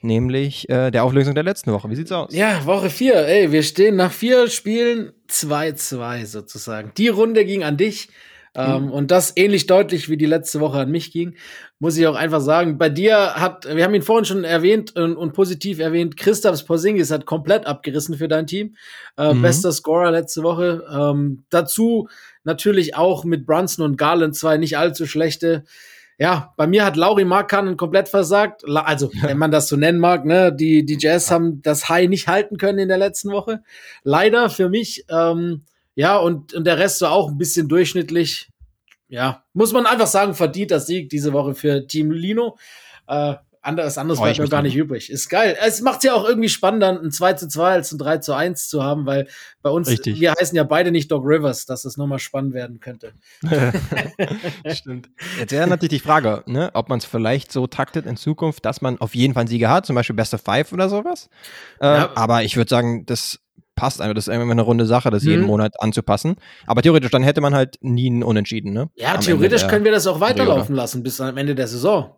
Nämlich 0.01 0.69
äh, 0.69 0.91
der 0.91 1.03
Auflösung 1.03 1.35
der 1.35 1.43
letzten 1.43 1.71
Woche. 1.71 1.89
Wie 1.89 1.95
sieht's 1.95 2.11
aus? 2.11 2.33
Ja, 2.33 2.65
Woche 2.65 2.89
4. 2.89 3.27
Ey, 3.27 3.51
wir 3.51 3.63
stehen 3.63 3.97
nach 3.97 4.11
vier 4.11 4.47
Spielen 4.47 5.11
2-2 5.29 6.25
sozusagen. 6.25 6.93
Die 6.97 7.09
Runde 7.09 7.43
ging 7.45 7.63
an 7.63 7.75
dich. 7.75 8.09
Ähm, 8.55 8.85
mhm. 8.85 8.91
Und 8.91 9.11
das 9.11 9.33
ähnlich 9.35 9.67
deutlich 9.67 10.09
wie 10.09 10.17
die 10.17 10.25
letzte 10.25 10.59
Woche 10.59 10.79
an 10.79 10.91
mich 10.91 11.11
ging, 11.11 11.35
muss 11.79 11.97
ich 11.97 12.07
auch 12.07 12.15
einfach 12.15 12.41
sagen. 12.41 12.77
Bei 12.77 12.89
dir 12.89 13.35
hat, 13.35 13.65
wir 13.73 13.83
haben 13.83 13.93
ihn 13.93 14.01
vorhin 14.01 14.25
schon 14.25 14.43
erwähnt 14.43 14.95
und, 14.95 15.15
und 15.15 15.33
positiv 15.33 15.79
erwähnt, 15.79 16.17
Christophs 16.17 16.63
Porzingis 16.63 17.11
hat 17.11 17.25
komplett 17.25 17.65
abgerissen 17.65 18.15
für 18.15 18.27
dein 18.27 18.47
Team. 18.47 18.75
Äh, 19.17 19.33
mhm. 19.33 19.41
Bester 19.41 19.71
Scorer 19.71 20.11
letzte 20.11 20.43
Woche. 20.43 20.83
Ähm, 20.91 21.43
dazu 21.49 22.09
natürlich 22.43 22.95
auch 22.95 23.23
mit 23.23 23.45
Brunson 23.45 23.85
und 23.85 23.97
Garland 23.97 24.35
zwei 24.35 24.57
nicht 24.57 24.77
allzu 24.77 25.05
schlechte. 25.05 25.63
Ja, 26.17 26.53
bei 26.57 26.67
mir 26.67 26.83
hat 26.83 26.97
Lauri 26.97 27.23
Markkanen 27.23 27.77
komplett 27.77 28.09
versagt. 28.09 28.63
Also, 28.67 29.09
wenn 29.21 29.37
man 29.37 29.51
das 29.51 29.69
so 29.69 29.77
nennen 29.77 29.99
mag, 29.99 30.25
ne, 30.25 30.53
die, 30.53 30.85
die 30.85 30.97
Jazz 30.99 31.31
haben 31.31 31.61
das 31.61 31.87
High 31.87 32.09
nicht 32.09 32.27
halten 32.27 32.57
können 32.57 32.77
in 32.77 32.89
der 32.89 32.97
letzten 32.97 33.31
Woche. 33.31 33.63
Leider 34.03 34.49
für 34.49 34.67
mich, 34.67 35.05
ähm, 35.09 35.61
ja, 35.99 36.15
und, 36.15 36.53
und 36.53 36.63
der 36.63 36.77
Rest 36.77 36.99
so 36.99 37.07
auch 37.07 37.27
ein 37.27 37.37
bisschen 37.37 37.67
durchschnittlich. 37.67 38.49
Ja, 39.09 39.43
muss 39.51 39.73
man 39.73 39.85
einfach 39.85 40.07
sagen, 40.07 40.33
verdient 40.33 40.71
das 40.71 40.87
Sieg 40.87 41.09
diese 41.09 41.33
Woche 41.33 41.55
für 41.55 41.87
Team 41.87 42.11
Lino. 42.11 42.57
Äh, 43.05 43.35
anderes 43.61 43.97
anderes 43.97 44.21
bleibt 44.21 44.39
mir 44.39 44.47
gar 44.47 44.61
nicht 44.61 44.77
übrig. 44.77 45.09
Ist 45.09 45.27
geil. 45.27 45.57
Es 45.61 45.81
macht 45.81 46.05
ja 46.05 46.13
auch 46.13 46.23
irgendwie 46.23 46.47
spannender, 46.47 46.97
ein 47.01 47.11
2 47.11 47.33
zu 47.33 47.49
2 47.49 47.69
als 47.69 47.91
ein 47.91 47.97
3 47.97 48.19
zu 48.19 48.33
1 48.33 48.69
zu 48.69 48.81
haben, 48.81 49.05
weil 49.05 49.27
bei 49.61 49.71
uns, 49.71 49.89
Richtig. 49.89 50.21
wir 50.21 50.31
heißen 50.39 50.55
ja 50.55 50.63
beide 50.63 50.91
nicht 50.91 51.11
Dog 51.11 51.25
Rivers, 51.25 51.65
dass 51.65 51.81
das 51.81 51.97
nochmal 51.97 52.19
spannend 52.19 52.53
werden 52.53 52.79
könnte. 52.79 53.11
Stimmt. 54.67 55.09
Jetzt 55.37 55.51
wäre 55.51 55.67
natürlich 55.67 56.01
die 56.01 56.07
Frage, 56.07 56.43
ne, 56.45 56.71
ob 56.75 56.87
man 56.87 56.99
es 56.99 57.05
vielleicht 57.05 57.51
so 57.51 57.67
taktet 57.67 58.05
in 58.05 58.15
Zukunft, 58.15 58.63
dass 58.63 58.79
man 58.79 59.01
auf 59.01 59.15
jeden 59.15 59.33
Fall 59.33 59.41
einen 59.41 59.49
Sieger 59.49 59.69
hat, 59.69 59.85
zum 59.85 59.97
Beispiel 59.97 60.15
Best 60.15 60.33
of 60.33 60.41
Five 60.41 60.71
oder 60.71 60.87
sowas. 60.87 61.29
Äh, 61.81 61.87
ja. 61.87 62.11
Aber 62.15 62.43
ich 62.43 62.55
würde 62.55 62.69
sagen, 62.69 63.05
das 63.05 63.41
passt 63.79 64.01
einfach. 64.01 64.13
Das 64.13 64.27
ist 64.27 64.33
immer 64.33 64.51
eine 64.51 64.61
runde 64.61 64.85
Sache, 64.85 65.09
das 65.09 65.23
mhm. 65.23 65.29
jeden 65.29 65.45
Monat 65.45 65.81
anzupassen. 65.81 66.35
Aber 66.67 66.81
theoretisch, 66.81 67.11
dann 67.11 67.23
hätte 67.23 67.41
man 67.41 67.55
halt 67.55 67.77
nie 67.81 68.09
einen 68.09 68.23
Unentschieden, 68.23 68.73
ne? 68.73 68.89
Ja, 68.95 69.15
am 69.15 69.21
theoretisch 69.21 69.67
können 69.67 69.85
wir 69.85 69.91
das 69.91 70.05
auch 70.05 70.19
weiterlaufen 70.19 70.75
lassen 70.75 71.01
bis 71.03 71.21
am 71.21 71.37
Ende 71.37 71.55
der 71.55 71.67
Saison. 71.67 72.15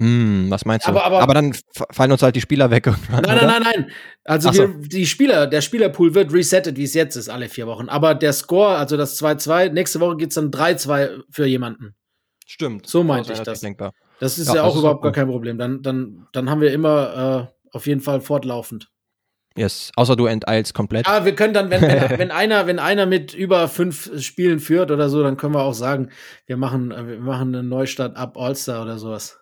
Hm, 0.00 0.46
was 0.48 0.64
meinst 0.64 0.86
du? 0.86 0.90
Aber, 0.90 1.04
aber, 1.04 1.20
aber, 1.20 1.34
dann 1.34 1.54
fallen 1.90 2.10
uns 2.10 2.22
halt 2.22 2.34
die 2.34 2.40
Spieler 2.40 2.70
weg. 2.70 2.86
Nein, 3.10 3.22
nein, 3.24 3.46
nein, 3.46 3.62
nein. 3.62 3.90
Also 4.24 4.50
so. 4.50 4.62
wir, 4.62 4.88
die 4.88 5.06
Spieler, 5.06 5.46
der 5.46 5.60
Spielerpool 5.60 6.14
wird 6.14 6.32
resettet, 6.32 6.76
wie 6.76 6.84
es 6.84 6.94
jetzt 6.94 7.14
ist, 7.14 7.28
alle 7.28 7.48
vier 7.48 7.66
Wochen. 7.66 7.88
Aber 7.88 8.14
der 8.14 8.32
Score, 8.32 8.76
also 8.76 8.96
das 8.96 9.22
2-2, 9.22 9.70
nächste 9.70 10.00
Woche 10.00 10.16
geht 10.16 10.30
es 10.30 10.34
dann 10.34 10.50
3-2 10.50 11.22
für 11.30 11.46
jemanden. 11.46 11.94
Stimmt. 12.46 12.88
So 12.88 13.04
meinte 13.04 13.32
ich 13.32 13.40
das. 13.40 13.60
Denkbar. 13.60 13.92
Das 14.18 14.38
ist 14.38 14.48
ja, 14.48 14.56
ja 14.56 14.62
auch 14.64 14.76
überhaupt 14.76 15.02
gar 15.02 15.12
kein 15.12 15.28
Problem. 15.28 15.58
Dann, 15.58 15.82
dann, 15.82 16.26
dann 16.32 16.50
haben 16.50 16.60
wir 16.60 16.72
immer 16.72 17.50
äh, 17.52 17.76
auf 17.76 17.86
jeden 17.86 18.00
Fall 18.00 18.20
fortlaufend. 18.20 18.88
Yes, 19.56 19.90
außer 19.96 20.16
du 20.16 20.26
enteilst 20.26 20.74
komplett. 20.74 21.06
Ja, 21.06 21.24
wir 21.24 21.34
können 21.34 21.54
dann, 21.54 21.70
wenn, 21.70 21.82
wenn, 21.82 22.10
wenn, 22.18 22.30
einer, 22.30 22.66
wenn 22.66 22.78
einer 22.78 23.06
mit 23.06 23.34
über 23.34 23.68
fünf 23.68 24.22
Spielen 24.22 24.60
führt 24.60 24.90
oder 24.90 25.08
so, 25.08 25.22
dann 25.22 25.36
können 25.36 25.54
wir 25.54 25.62
auch 25.62 25.74
sagen, 25.74 26.10
wir 26.46 26.56
machen, 26.56 26.90
wir 26.90 27.20
machen 27.20 27.54
einen 27.54 27.68
Neustart 27.68 28.16
ab 28.16 28.36
All-Star 28.36 28.82
oder 28.82 28.98
sowas. 28.98 29.38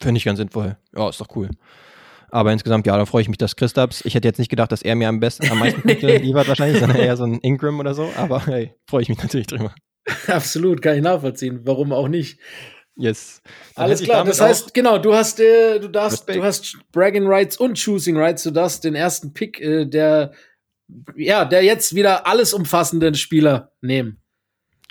Finde 0.00 0.18
ich 0.18 0.24
ganz 0.24 0.38
sinnvoll. 0.38 0.76
Ja, 0.96 1.08
ist 1.08 1.20
doch 1.20 1.28
cool. 1.36 1.50
Aber 2.30 2.52
insgesamt, 2.52 2.86
ja, 2.86 2.96
da 2.96 3.06
freue 3.06 3.22
ich 3.22 3.28
mich, 3.28 3.38
dass 3.38 3.56
Christaps, 3.56 4.04
ich 4.04 4.14
hätte 4.14 4.28
jetzt 4.28 4.38
nicht 4.38 4.50
gedacht, 4.50 4.70
dass 4.70 4.82
er 4.82 4.94
mir 4.94 5.08
am 5.08 5.20
besten, 5.20 5.50
am 5.50 5.58
meisten 5.58 5.82
Punkte 5.82 6.16
liefert 6.18 6.48
wahrscheinlich, 6.48 6.78
sondern 6.78 6.98
eher 6.98 7.16
so 7.16 7.24
ein 7.24 7.40
Ingram 7.40 7.80
oder 7.80 7.94
so. 7.94 8.08
Aber 8.16 8.46
hey, 8.46 8.74
freue 8.88 9.02
ich 9.02 9.08
mich 9.08 9.18
natürlich 9.18 9.48
drüber. 9.48 9.74
Absolut, 10.28 10.80
kann 10.80 10.96
ich 10.96 11.02
nachvollziehen. 11.02 11.60
Warum 11.64 11.92
auch 11.92 12.08
nicht? 12.08 12.38
Yes. 13.00 13.40
Dann 13.74 13.84
Alles 13.84 14.02
klar. 14.02 14.24
Das 14.24 14.40
heißt, 14.40 14.74
genau, 14.74 14.98
du 14.98 15.14
hast, 15.14 15.40
äh, 15.40 15.78
du 15.80 15.88
darfst, 15.88 16.28
du 16.28 16.42
hast 16.42 16.76
Bragging 16.92 17.26
Rights 17.26 17.56
und 17.56 17.82
Choosing 17.82 18.16
Rights. 18.16 18.42
Du 18.42 18.50
darfst 18.50 18.84
den 18.84 18.94
ersten 18.94 19.32
Pick 19.32 19.60
äh, 19.60 19.86
der, 19.86 20.32
ja, 21.16 21.44
der 21.46 21.64
jetzt 21.64 21.94
wieder 21.94 22.26
alles 22.26 22.52
umfassenden 22.52 23.14
Spieler 23.14 23.72
nehmen. 23.80 24.20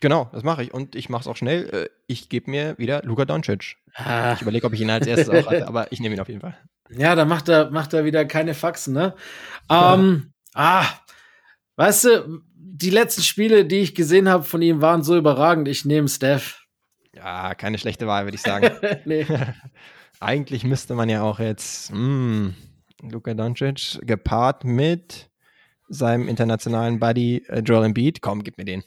Genau, 0.02 0.30
das 0.32 0.44
mache 0.44 0.64
ich. 0.64 0.74
Und 0.74 0.96
ich 0.96 1.10
mache 1.10 1.22
es 1.22 1.28
auch 1.28 1.36
schnell. 1.36 1.70
Äh, 1.70 1.90
ich 2.08 2.30
gebe 2.30 2.50
mir 2.50 2.78
wieder 2.78 3.04
Luka 3.04 3.26
Doncic. 3.26 3.76
Ah. 3.94 4.34
Ich 4.34 4.42
überlege, 4.42 4.66
ob 4.66 4.74
ich 4.74 4.82
ihn 4.82 4.90
als 4.90 5.06
erstes 5.06 5.30
auch 5.30 5.46
hatte, 5.46 5.68
aber 5.68 5.92
ich 5.92 6.00
nehme 6.00 6.16
ihn 6.16 6.22
auf 6.22 6.30
jeden 6.30 6.42
Fall. 6.42 6.58
Ja, 6.90 7.16
da 7.16 7.26
macht 7.26 7.50
er, 7.50 7.70
macht 7.70 7.94
er 7.94 8.06
wieder 8.06 8.26
keine 8.26 8.56
Faxen, 8.56 8.94
ne? 8.94 9.14
Ähm, 9.70 10.34
ah, 10.56 10.86
weißt 11.76 12.06
du, 12.06 12.42
die 12.56 12.90
letzten 12.90 13.22
Spiele, 13.22 13.66
die 13.66 13.80
ich 13.80 13.94
gesehen 13.94 14.30
habe 14.30 14.44
von 14.44 14.62
ihm, 14.62 14.82
waren 14.82 15.04
so 15.04 15.16
überragend. 15.16 15.68
Ich 15.68 15.86
nehme 15.86 16.08
Steph. 16.08 16.59
Ja, 17.20 17.54
keine 17.54 17.78
schlechte 17.78 18.08
Wahl, 18.08 18.26
würde 18.26 18.36
ich 18.36 18.42
sagen. 18.42 18.72
nee. 19.06 19.26
Eigentlich 20.20 20.64
müsste 20.64 20.96
man 20.96 21.10
ja 21.10 21.22
auch 21.22 21.40
jetzt 21.40 21.92
mh, 21.92 21.98
hm, 21.98 22.56
Luka 23.12 23.34
Doncic 23.34 24.00
gepaart 24.02 24.64
mit 24.64 25.30
seinem 25.90 26.28
internationalen 26.28 27.00
Buddy 27.00 27.44
äh, 27.48 27.60
Joel 27.60 27.86
Embiid. 27.86 28.22
Komm, 28.22 28.44
gib 28.44 28.58
mir 28.58 28.66
den. 28.66 28.84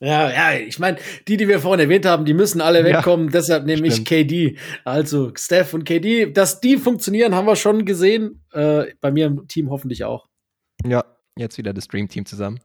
Ja, 0.00 0.30
ja, 0.30 0.58
ich 0.58 0.78
meine, 0.78 0.98
die, 1.28 1.36
die 1.36 1.48
wir 1.48 1.60
vorhin 1.60 1.80
erwähnt 1.80 2.04
haben, 2.04 2.24
die 2.24 2.34
müssen 2.34 2.60
alle 2.60 2.84
wegkommen. 2.84 3.26
Ja, 3.26 3.32
deshalb 3.32 3.64
nehme 3.64 3.86
ich 3.86 4.04
KD. 4.04 4.58
Also 4.84 5.32
Steph 5.34 5.72
und 5.72 5.84
KD, 5.84 6.32
dass 6.32 6.60
die 6.60 6.76
funktionieren, 6.76 7.34
haben 7.34 7.46
wir 7.46 7.56
schon 7.56 7.84
gesehen. 7.84 8.42
Äh, 8.52 8.86
bei 9.00 9.10
mir 9.10 9.26
im 9.26 9.48
Team 9.48 9.70
hoffentlich 9.70 10.04
auch. 10.04 10.26
Ja, 10.84 11.04
jetzt 11.38 11.56
wieder 11.58 11.72
das 11.72 11.88
Dream 11.88 12.08
Team 12.08 12.26
zusammen. 12.26 12.60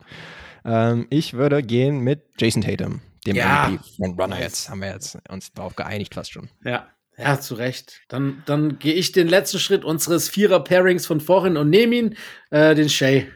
Ähm, 0.65 1.07
ich 1.09 1.33
würde 1.33 1.63
gehen 1.63 1.99
mit 1.99 2.23
Jason 2.37 2.61
Tatum, 2.61 3.01
dem 3.25 3.35
Ja. 3.35 3.67
MVP 3.69 3.83
von 3.97 4.19
Runner 4.19 4.39
jetzt. 4.39 4.69
Haben 4.69 4.81
wir 4.81 4.89
jetzt 4.93 5.17
uns 5.29 5.51
darauf 5.53 5.75
geeinigt 5.75 6.13
fast 6.15 6.31
schon. 6.31 6.49
Ja. 6.63 6.87
Ja, 7.17 7.37
zu 7.37 7.55
Recht. 7.55 7.99
Dann, 8.07 8.43
dann 8.45 8.79
gehe 8.79 8.93
ich 8.93 9.11
den 9.11 9.27
letzten 9.27 9.59
Schritt 9.59 9.83
unseres 9.83 10.29
Vierer-Pairings 10.29 11.05
von 11.05 11.19
vorhin 11.19 11.57
und 11.57 11.69
nehme 11.69 11.95
ihn, 11.95 12.15
äh, 12.49 12.73
den 12.75 12.87
Shay. 12.87 13.29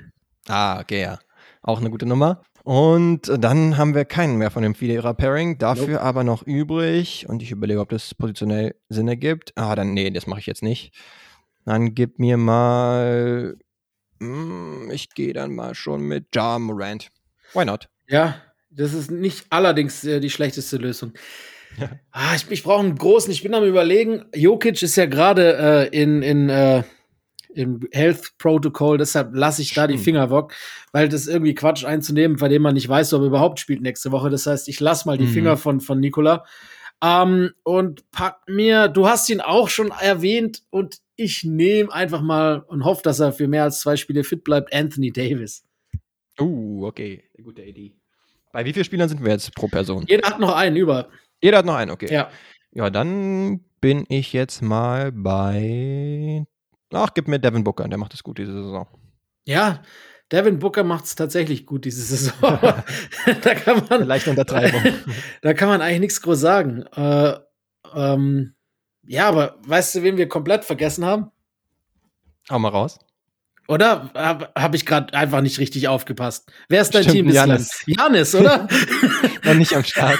Ah, 0.47 0.79
okay, 0.79 1.01
ja. 1.01 1.19
Auch 1.61 1.79
eine 1.81 1.89
gute 1.89 2.05
Nummer. 2.05 2.41
Und 2.63 3.23
dann 3.39 3.75
haben 3.75 3.93
wir 3.93 4.05
keinen 4.05 4.38
mehr 4.38 4.51
von 4.51 4.63
dem 4.63 4.73
Vierer-Pairing, 4.73 5.57
dafür 5.57 6.01
aber 6.01 6.23
noch 6.23 6.43
übrig. 6.43 7.25
Und 7.27 7.43
ich 7.43 7.51
überlege, 7.51 7.81
ob 7.81 7.89
das 7.89 8.15
positionell 8.15 8.73
Sinn 8.88 9.09
ergibt. 9.09 9.51
Ah, 9.57 9.75
dann, 9.75 9.93
nee, 9.93 10.09
das 10.11 10.27
mache 10.27 10.39
ich 10.39 10.45
jetzt 10.45 10.63
nicht. 10.63 10.93
Dann 11.65 11.93
gib 11.93 12.19
mir 12.19 12.38
mal. 12.38 13.57
mm, 14.19 14.91
Ich 14.91 15.09
gehe 15.09 15.34
dann 15.34 15.53
mal 15.55 15.75
schon 15.75 16.03
mit 16.03 16.27
Ja 16.34 16.57
Morant. 16.57 17.09
Why 17.53 17.65
not? 17.65 17.89
Ja, 18.07 18.36
das 18.76 18.93
ist 18.93 19.11
nicht 19.11 19.45
allerdings 19.49 20.03
äh, 20.03 20.19
die 20.19 20.30
schlechteste 20.30 20.78
Lösung. 20.78 21.13
Ah, 22.11 22.36
ich 22.36 22.49
ich 22.51 22.63
brauche 22.63 22.84
einen 22.84 22.95
großen. 22.95 23.32
Ich 23.32 23.41
bin 23.41 23.53
am 23.55 23.63
überlegen. 23.63 24.26
Jokic 24.36 24.82
ist 24.84 24.95
ja 24.95 25.07
gerade 25.07 25.89
äh, 25.91 26.01
in, 26.01 26.21
in 26.21 26.49
äh, 26.49 26.84
im 27.55 27.88
Health 27.91 28.34
Protocol, 28.38 28.97
deshalb 28.97 29.34
lasse 29.34 29.61
ich 29.61 29.74
da 29.74 29.88
die 29.88 29.93
Stimmt. 29.93 30.05
Finger 30.05 30.32
weg, 30.32 30.53
weil 30.91 31.07
das 31.09 31.28
irgendwie 31.28 31.53
Quatsch 31.55 31.86
einzunehmen, 31.86 32.38
bei 32.38 32.47
dem 32.47 32.61
man 32.61 32.74
nicht 32.74 32.89
weiß, 32.89 33.13
ob 33.13 33.21
er 33.21 33.28
überhaupt 33.28 33.59
spielt 33.59 33.82
nächste 33.82 34.11
Woche. 34.11 34.30
Das 34.30 34.45
heißt, 34.47 34.67
ich 34.69 34.80
lasse 34.80 35.07
mal 35.07 35.17
die 35.17 35.26
Mhm. 35.26 35.34
Finger 35.34 35.57
von, 35.57 35.80
von 35.80 35.99
Nikola. 35.99 36.45
Ähm, 37.03 37.51
und 37.63 38.09
pack 38.11 38.41
mir, 38.47 38.88
du 38.88 39.07
hast 39.07 39.30
ihn 39.30 39.41
auch 39.41 39.69
schon 39.69 39.91
erwähnt 39.91 40.63
und 40.69 40.97
ich 41.15 41.43
nehme 41.43 41.93
einfach 41.93 42.21
mal 42.21 42.63
und 42.67 42.86
hoffe, 42.86 43.01
dass 43.03 43.19
er 43.19 43.34
für 43.34 43.47
mehr 43.47 43.63
als 43.63 43.82
zwei 43.82 43.97
Spiele 43.97 44.24
fit 44.24 44.43
bleibt, 44.43 44.74
Anthony 44.74 45.11
Davis. 45.11 45.63
Uh, 46.39 46.86
okay. 46.88 47.24
Gute 47.43 47.61
Idee. 47.61 47.93
Bei 48.54 48.64
wie 48.66 48.72
vielen 48.72 48.86
Spielern 48.86 49.10
sind 49.10 49.26
wir 49.26 49.32
jetzt 49.32 49.54
pro 49.56 49.68
Person? 49.68 50.06
Jeder 50.08 50.30
hat 50.30 50.39
noch 50.39 50.56
einen 50.56 50.76
über. 50.78 51.10
Jeder 51.41 51.58
hat 51.58 51.66
noch 51.66 51.76
einen, 51.76 51.89
okay. 51.91 52.08
Ja. 52.14 52.30
Ja, 52.72 52.89
dann 52.91 53.66
bin 53.82 54.06
ich 54.08 54.32
jetzt 54.32 54.62
mal 54.62 55.12
bei. 55.12 56.45
Ach, 56.93 57.10
gib 57.16 57.28
mir 57.28 57.39
Devin 57.39 57.64
Booker, 57.64 57.88
der 57.88 57.97
macht 57.97 58.14
es 58.14 58.24
gut 58.24 58.38
diese 58.38 58.54
Saison. 58.54 58.88
Ja, 59.45 59.82
Devin 60.32 60.60
Booker 60.60 60.84
macht 60.84 61.06
es 61.06 61.16
tatsächlich 61.16 61.66
gut 61.66 61.86
diese 61.86 62.04
Saison. 62.04 62.60
da 63.41 63.56
kann 63.56 63.84
man, 63.89 64.01
Vielleicht 64.01 64.28
Untertreibung. 64.28 64.82
da 65.41 65.54
kann 65.56 65.68
man 65.68 65.82
eigentlich 65.82 65.99
nichts 66.01 66.22
groß 66.22 66.39
sagen. 66.39 66.84
Äh, 66.95 67.34
ähm, 67.95 68.54
ja, 69.08 69.28
aber 69.30 69.58
weißt 69.66 69.95
du, 69.95 70.04
wen 70.04 70.18
wir 70.18 70.30
komplett 70.30 70.64
vergessen 70.64 71.06
haben? 71.06 71.32
Hau 72.51 72.60
mal 72.60 72.70
raus. 72.70 72.99
Oder 73.70 74.09
habe 74.14 74.49
hab 74.55 74.76
ich 74.76 74.86
gerade 74.86 75.14
einfach 75.14 75.39
nicht 75.41 75.57
richtig 75.57 75.88
aufgepasst? 75.88 76.51
Wer 76.68 76.82
ist 76.82 76.93
dein 76.93 77.03
Stimmt, 77.03 77.16
Team? 77.16 77.30
Giannis. 77.32 77.84
Janis, 77.86 78.36
oder? 78.36 78.68
Noch 79.45 79.53
nicht 79.53 79.74
am 79.74 79.84
Start. 79.86 80.20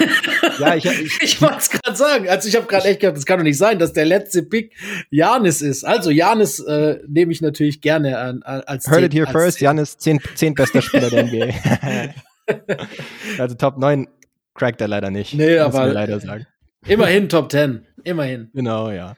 ja, 0.58 0.74
ich, 0.74 0.86
ich, 0.86 1.18
ich 1.22 1.42
wollte 1.42 1.58
es 1.58 1.68
gerade 1.70 1.94
sagen. 1.96 2.28
Also 2.28 2.48
ich 2.48 2.56
habe 2.56 2.66
gerade 2.66 2.88
echt 2.88 3.00
gedacht, 3.00 3.18
das 3.18 3.26
kann 3.26 3.38
doch 3.38 3.44
nicht 3.44 3.58
sein, 3.58 3.78
dass 3.78 3.92
der 3.92 4.06
letzte 4.06 4.44
Pick 4.44 4.72
Janis 5.10 5.60
ist. 5.60 5.84
Also 5.84 6.10
Janis 6.10 6.58
äh, 6.60 7.00
nehme 7.06 7.32
ich 7.32 7.42
natürlich 7.42 7.82
gerne 7.82 8.18
an, 8.18 8.42
als 8.42 8.86
heard 8.86 9.00
zehn- 9.00 9.04
it 9.06 9.14
here 9.14 9.26
first. 9.30 9.58
zehn. 9.58 9.64
Janis, 9.66 9.98
10, 9.98 10.20
10 10.34 10.54
bester 10.54 10.80
Spieler 10.80 11.10
der 11.10 11.24
NBA. 11.24 12.14
also 13.38 13.54
Top 13.56 13.76
9 13.78 14.08
crackt 14.54 14.80
er 14.80 14.88
leider 14.88 15.10
nicht. 15.10 15.34
Nee, 15.34 15.58
aber- 15.58 15.86
leider 15.88 16.18
sagen. 16.18 16.46
Immerhin 16.86 17.28
Top 17.28 17.50
10. 17.50 17.86
Immerhin. 18.04 18.50
Genau, 18.54 18.90
ja. 18.90 19.16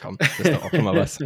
Komm, 0.00 0.16
das 0.18 0.28
ist 0.38 0.52
doch 0.54 0.64
auch 0.64 0.70
schon 0.70 0.84
mal 0.84 0.96
was. 0.96 1.18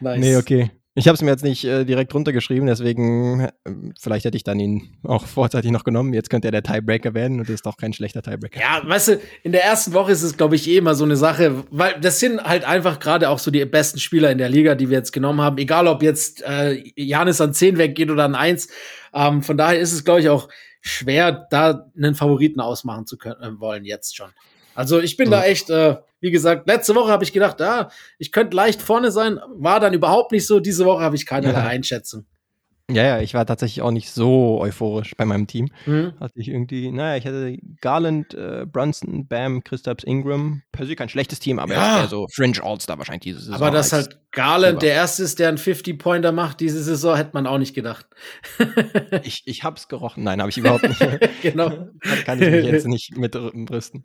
Nice. 0.00 0.18
Nee, 0.20 0.36
okay. 0.36 0.70
Ich 0.98 1.06
habe 1.08 1.14
es 1.14 1.20
mir 1.20 1.30
jetzt 1.30 1.44
nicht 1.44 1.62
äh, 1.64 1.84
direkt 1.84 2.14
runtergeschrieben, 2.14 2.66
deswegen 2.66 3.40
äh, 3.40 3.52
vielleicht 4.00 4.24
hätte 4.24 4.36
ich 4.38 4.44
dann 4.44 4.58
ihn 4.58 4.96
auch 5.04 5.26
vorzeitig 5.26 5.70
noch 5.70 5.84
genommen. 5.84 6.14
Jetzt 6.14 6.30
könnte 6.30 6.48
er 6.48 6.52
der 6.52 6.62
Tiebreaker 6.62 7.12
werden 7.12 7.38
und 7.38 7.50
ist 7.50 7.66
doch 7.66 7.76
kein 7.76 7.92
schlechter 7.92 8.22
Tiebreaker. 8.22 8.58
Ja, 8.58 8.80
weißt 8.82 9.08
du, 9.08 9.20
in 9.42 9.52
der 9.52 9.62
ersten 9.62 9.92
Woche 9.92 10.10
ist 10.12 10.22
es, 10.22 10.38
glaube 10.38 10.56
ich, 10.56 10.66
eh 10.68 10.78
immer 10.78 10.94
so 10.94 11.04
eine 11.04 11.16
Sache, 11.16 11.64
weil 11.70 12.00
das 12.00 12.18
sind 12.18 12.42
halt 12.42 12.64
einfach 12.64 12.98
gerade 12.98 13.28
auch 13.28 13.38
so 13.38 13.50
die 13.50 13.62
besten 13.66 13.98
Spieler 13.98 14.30
in 14.30 14.38
der 14.38 14.48
Liga, 14.48 14.74
die 14.74 14.88
wir 14.88 14.96
jetzt 14.96 15.12
genommen 15.12 15.42
haben. 15.42 15.58
Egal, 15.58 15.86
ob 15.86 16.02
jetzt 16.02 16.42
äh, 16.42 16.82
Janis 16.96 17.42
an 17.42 17.52
10 17.52 17.76
weggeht 17.76 18.10
oder 18.10 18.24
an 18.24 18.34
1. 18.34 18.68
Ähm, 19.12 19.42
von 19.42 19.58
daher 19.58 19.78
ist 19.78 19.92
es, 19.92 20.02
glaube 20.02 20.20
ich, 20.20 20.30
auch 20.30 20.48
schwer, 20.80 21.46
da 21.50 21.86
einen 21.94 22.14
Favoriten 22.14 22.60
ausmachen 22.60 23.06
zu 23.06 23.18
können 23.18 23.42
äh, 23.42 23.60
wollen, 23.60 23.84
jetzt 23.84 24.16
schon. 24.16 24.30
Also 24.74 25.00
ich 25.00 25.16
bin 25.18 25.30
Ja. 25.30 25.38
da 25.40 25.44
echt, 25.44 25.68
äh, 25.68 25.96
wie 26.20 26.30
gesagt, 26.30 26.66
letzte 26.66 26.94
Woche 26.94 27.10
habe 27.10 27.24
ich 27.24 27.32
gedacht, 27.32 27.60
ah, 27.62 27.90
ich 28.18 28.32
könnte 28.32 28.56
leicht 28.56 28.80
vorne 28.82 29.10
sein, 29.10 29.38
war 29.56 29.80
dann 29.80 29.92
überhaupt 29.94 30.32
nicht 30.32 30.46
so. 30.46 30.60
Diese 30.60 30.84
Woche 30.84 31.02
habe 31.02 31.16
ich 31.16 31.26
keine 31.26 31.52
Ja. 31.52 31.64
Einschätzung. 31.66 32.26
Ja, 32.88 33.02
ja, 33.02 33.20
ich 33.20 33.34
war 33.34 33.44
tatsächlich 33.44 33.82
auch 33.82 33.90
nicht 33.90 34.12
so 34.12 34.60
euphorisch 34.60 35.16
bei 35.16 35.24
meinem 35.24 35.48
Team. 35.48 35.68
Hm? 35.86 36.12
Hatte 36.20 36.34
ich 36.36 36.46
irgendwie, 36.46 36.92
naja, 36.92 37.16
ich 37.16 37.26
hatte 37.26 37.58
Garland, 37.80 38.32
äh, 38.34 38.64
Brunson, 38.64 39.26
Bam, 39.26 39.64
Christaps, 39.64 40.04
Ingram. 40.04 40.62
Per 40.70 40.86
se 40.86 40.94
kein 40.94 41.08
schlechtes 41.08 41.40
Team, 41.40 41.58
aber 41.58 41.74
Ja. 41.74 42.02
eher 42.02 42.06
so 42.06 42.28
Fringe 42.32 42.62
All-Star 42.62 42.96
wahrscheinlich 42.96 43.24
diese 43.24 43.40
Saison. 43.40 43.54
Aber 43.56 43.72
dass 43.72 43.92
halt 43.92 44.20
Garland 44.30 44.80
Silber. 44.80 44.86
der 44.86 44.92
Erste 44.94 45.24
ist, 45.24 45.40
der 45.40 45.48
einen 45.48 45.58
50-Pointer 45.58 46.30
macht 46.30 46.60
diese 46.60 46.80
Saison, 46.80 47.16
hätte 47.16 47.30
man 47.32 47.48
auch 47.48 47.58
nicht 47.58 47.74
gedacht. 47.74 48.06
ich, 49.24 49.42
ich 49.46 49.64
hab's 49.64 49.88
gerochen. 49.88 50.22
Nein, 50.22 50.40
habe 50.40 50.50
ich 50.50 50.58
überhaupt 50.58 50.84
nicht. 50.88 51.00
genau. 51.42 51.88
Kann, 52.24 52.40
ich 52.40 52.48
mich 52.50 52.66
jetzt 52.66 52.86
nicht 52.86 53.16
mit 53.18 53.32
brüsten. 53.32 54.04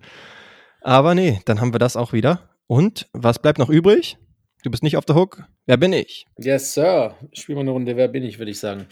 Aber 0.81 1.15
nee, 1.15 1.39
dann 1.45 1.61
haben 1.61 1.73
wir 1.73 1.79
das 1.79 1.95
auch 1.95 2.11
wieder. 2.11 2.49
Und 2.67 3.07
was 3.13 3.39
bleibt 3.39 3.59
noch 3.59 3.69
übrig? 3.69 4.17
Du 4.63 4.71
bist 4.71 4.83
nicht 4.83 4.97
auf 4.97 5.05
der 5.05 5.15
Hook. 5.15 5.43
Wer 5.65 5.77
bin 5.77 5.93
ich? 5.93 6.25
Yes, 6.37 6.73
Sir. 6.73 7.15
Spielen 7.33 7.57
wir 7.57 7.61
eine 7.61 7.71
Runde. 7.71 7.95
Wer 7.95 8.07
bin 8.07 8.23
ich, 8.23 8.39
würde 8.39 8.51
ich 8.51 8.59
sagen. 8.59 8.87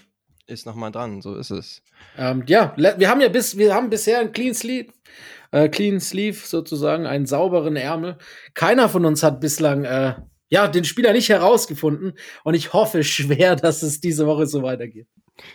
Ist 0.47 0.65
noch 0.65 0.75
mal 0.75 0.89
dran, 0.89 1.21
so 1.21 1.35
ist 1.35 1.51
es. 1.51 1.83
Ähm, 2.17 2.43
ja, 2.47 2.73
wir 2.75 3.09
haben 3.09 3.21
ja 3.21 3.29
bis, 3.29 3.57
wir 3.57 3.73
haben 3.73 3.89
bisher 3.89 4.19
einen 4.19 4.31
Clean 4.31 4.55
Sleeve, 4.55 4.91
äh, 5.51 5.69
Clean 5.69 5.99
Sleeve 5.99 6.37
sozusagen, 6.37 7.05
einen 7.05 7.27
sauberen 7.27 7.75
Ärmel. 7.75 8.17
Keiner 8.55 8.89
von 8.89 9.05
uns 9.05 9.21
hat 9.21 9.41
bislang, 9.41 9.83
äh, 9.83 10.15
ja, 10.49 10.67
den 10.67 10.85
Spieler 10.85 11.13
nicht 11.13 11.29
herausgefunden. 11.29 12.13
Und 12.43 12.55
ich 12.55 12.73
hoffe 12.73 13.03
schwer, 13.03 13.55
dass 13.55 13.83
es 13.83 13.99
diese 13.99 14.25
Woche 14.25 14.47
so 14.47 14.63
weitergeht. 14.63 15.07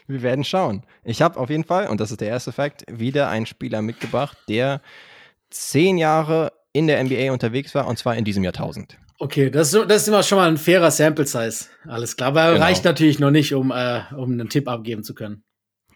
Wir 0.06 0.22
werden 0.22 0.44
schauen. 0.44 0.86
Ich 1.02 1.22
habe 1.22 1.38
auf 1.38 1.50
jeden 1.50 1.64
Fall, 1.64 1.88
und 1.88 2.00
das 2.00 2.10
ist 2.10 2.20
der 2.20 2.28
erste 2.28 2.52
Fakt, 2.52 2.84
wieder 2.88 3.28
einen 3.28 3.46
Spieler 3.46 3.82
mitgebracht, 3.82 4.38
der 4.48 4.80
zehn 5.54 5.98
Jahre 5.98 6.52
in 6.72 6.86
der 6.86 7.02
NBA 7.02 7.32
unterwegs 7.32 7.74
war, 7.74 7.86
und 7.86 7.98
zwar 7.98 8.16
in 8.16 8.24
diesem 8.24 8.42
Jahrtausend. 8.44 8.98
Okay, 9.18 9.48
das, 9.48 9.70
das 9.70 10.02
ist 10.02 10.08
immer 10.08 10.22
schon 10.24 10.38
mal 10.38 10.48
ein 10.48 10.56
fairer 10.58 10.90
Sample 10.90 11.26
Size. 11.26 11.66
Alles 11.86 12.16
klar, 12.16 12.28
aber 12.28 12.52
Genau. 12.54 12.64
reicht 12.64 12.84
natürlich 12.84 13.20
noch 13.20 13.30
nicht, 13.30 13.54
um, 13.54 13.70
äh, 13.70 14.00
um 14.16 14.32
einen 14.32 14.48
Tipp 14.48 14.68
abgeben 14.68 15.04
zu 15.04 15.14
können. 15.14 15.44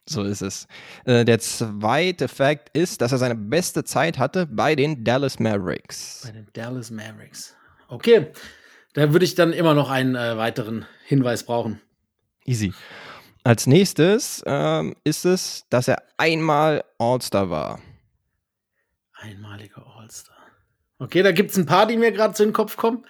So 0.09 0.23
ist 0.23 0.41
es. 0.41 0.67
Äh, 1.05 1.25
der 1.25 1.39
zweite 1.41 2.29
Fakt 2.29 2.71
ist, 2.75 3.03
dass 3.03 3.13
er 3.13 3.19
seine 3.19 3.35
beste 3.35 3.85
Zeit 3.85 4.19
hatte 4.19 4.47
bei 4.47 4.75
den 4.75 5.05
Dallas 5.05 5.39
Mavericks. 5.39 6.23
Bei 6.25 6.33
den 6.33 6.47
Dallas 6.55 6.91
Mavericks. 6.91 7.55
Okay, 7.89 8.29
da 8.95 9.13
würde 9.13 9.25
ich 9.25 9.35
dann 9.35 9.53
immer 9.53 9.75
noch 9.75 9.91
einen 9.91 10.15
äh, 10.15 10.37
weiteren 10.37 10.87
Hinweis 11.05 11.43
brauchen. 11.43 11.81
Easy. 12.47 12.73
Als 13.45 13.67
nächstes 13.67 14.43
ähm, 14.47 14.95
ist 15.05 15.25
es, 15.27 15.65
dass 15.71 15.89
er 15.89 16.03
einmal 16.17 16.85
All-Star 16.99 17.51
war. 17.51 17.81
Einmaliger 19.21 19.85
All-Star. 19.99 20.35
Okay, 20.99 21.23
da 21.23 21.33
gibt 21.33 21.51
es 21.51 21.57
ein 21.57 21.67
paar, 21.67 21.87
die 21.87 21.97
mir 21.97 22.13
gerade 22.13 22.35
zu 22.35 22.45
den 22.45 22.53
Kopf 22.53 22.77
kommen. 22.77 23.05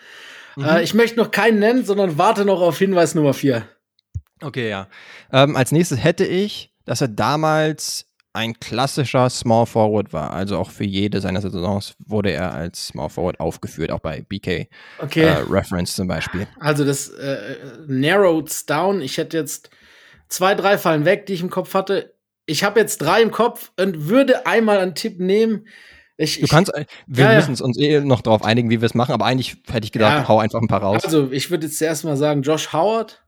Mhm. 0.56 0.64
Äh, 0.64 0.82
ich 0.82 0.94
möchte 0.94 1.18
noch 1.18 1.30
keinen 1.30 1.58
nennen, 1.58 1.84
sondern 1.84 2.18
warte 2.18 2.44
noch 2.44 2.60
auf 2.60 2.78
Hinweis 2.78 3.14
Nummer 3.14 3.34
4. 3.34 3.66
Okay, 4.42 4.68
ja. 4.68 4.88
Ähm, 5.32 5.56
als 5.56 5.72
nächstes 5.72 6.02
hätte 6.02 6.24
ich, 6.24 6.72
dass 6.84 7.00
er 7.00 7.08
damals 7.08 8.06
ein 8.32 8.58
klassischer 8.60 9.28
Small 9.30 9.66
Forward 9.66 10.12
war. 10.12 10.32
Also 10.32 10.58
auch 10.58 10.70
für 10.70 10.84
jede 10.84 11.20
seiner 11.20 11.40
Saisons 11.40 11.94
wurde 11.98 12.30
er 12.30 12.52
als 12.52 12.88
Small 12.88 13.08
Forward 13.08 13.40
aufgeführt, 13.40 13.90
auch 13.90 14.00
bei 14.00 14.20
BK 14.22 14.68
Okay, 14.98 15.22
äh, 15.22 15.44
Reference 15.48 15.94
zum 15.96 16.06
Beispiel. 16.06 16.46
also 16.60 16.84
das 16.84 17.08
äh, 17.08 17.56
narrows 17.86 18.66
down. 18.66 19.00
Ich 19.00 19.16
hätte 19.16 19.38
jetzt 19.38 19.70
zwei, 20.28 20.54
drei 20.54 20.78
fallen 20.78 21.04
weg, 21.04 21.26
die 21.26 21.32
ich 21.32 21.40
im 21.40 21.50
Kopf 21.50 21.74
hatte. 21.74 22.14
Ich 22.46 22.64
habe 22.64 22.78
jetzt 22.78 22.98
drei 22.98 23.22
im 23.22 23.30
Kopf 23.30 23.72
und 23.78 24.08
würde 24.08 24.46
einmal 24.46 24.78
einen 24.78 24.94
Tipp 24.94 25.18
nehmen. 25.18 25.66
Ich, 26.20 26.38
Du 26.38 26.44
ich, 26.44 26.50
kannst, 26.50 26.74
äh, 26.74 26.84
wir 27.06 27.24
Ja, 27.32 27.34
müssen 27.36 27.62
uns 27.64 27.78
eh 27.78 28.00
noch 28.00 28.20
darauf 28.20 28.44
einigen, 28.44 28.68
wie 28.70 28.80
wir 28.80 28.86
es 28.86 28.94
machen, 28.94 29.12
aber 29.12 29.24
eigentlich 29.24 29.56
hätte 29.70 29.84
ich 29.84 29.92
gedacht, 29.92 30.12
Ja. 30.22 30.28
hau 30.28 30.38
einfach 30.40 30.60
ein 30.60 30.66
paar 30.68 30.82
raus. 30.82 31.04
also, 31.04 31.30
ich 31.32 31.50
würde 31.50 31.66
jetzt 31.66 31.78
zuerst 31.78 32.04
mal 32.04 32.16
sagen, 32.16 32.42
Josh 32.42 32.72
Howard. 32.72 33.24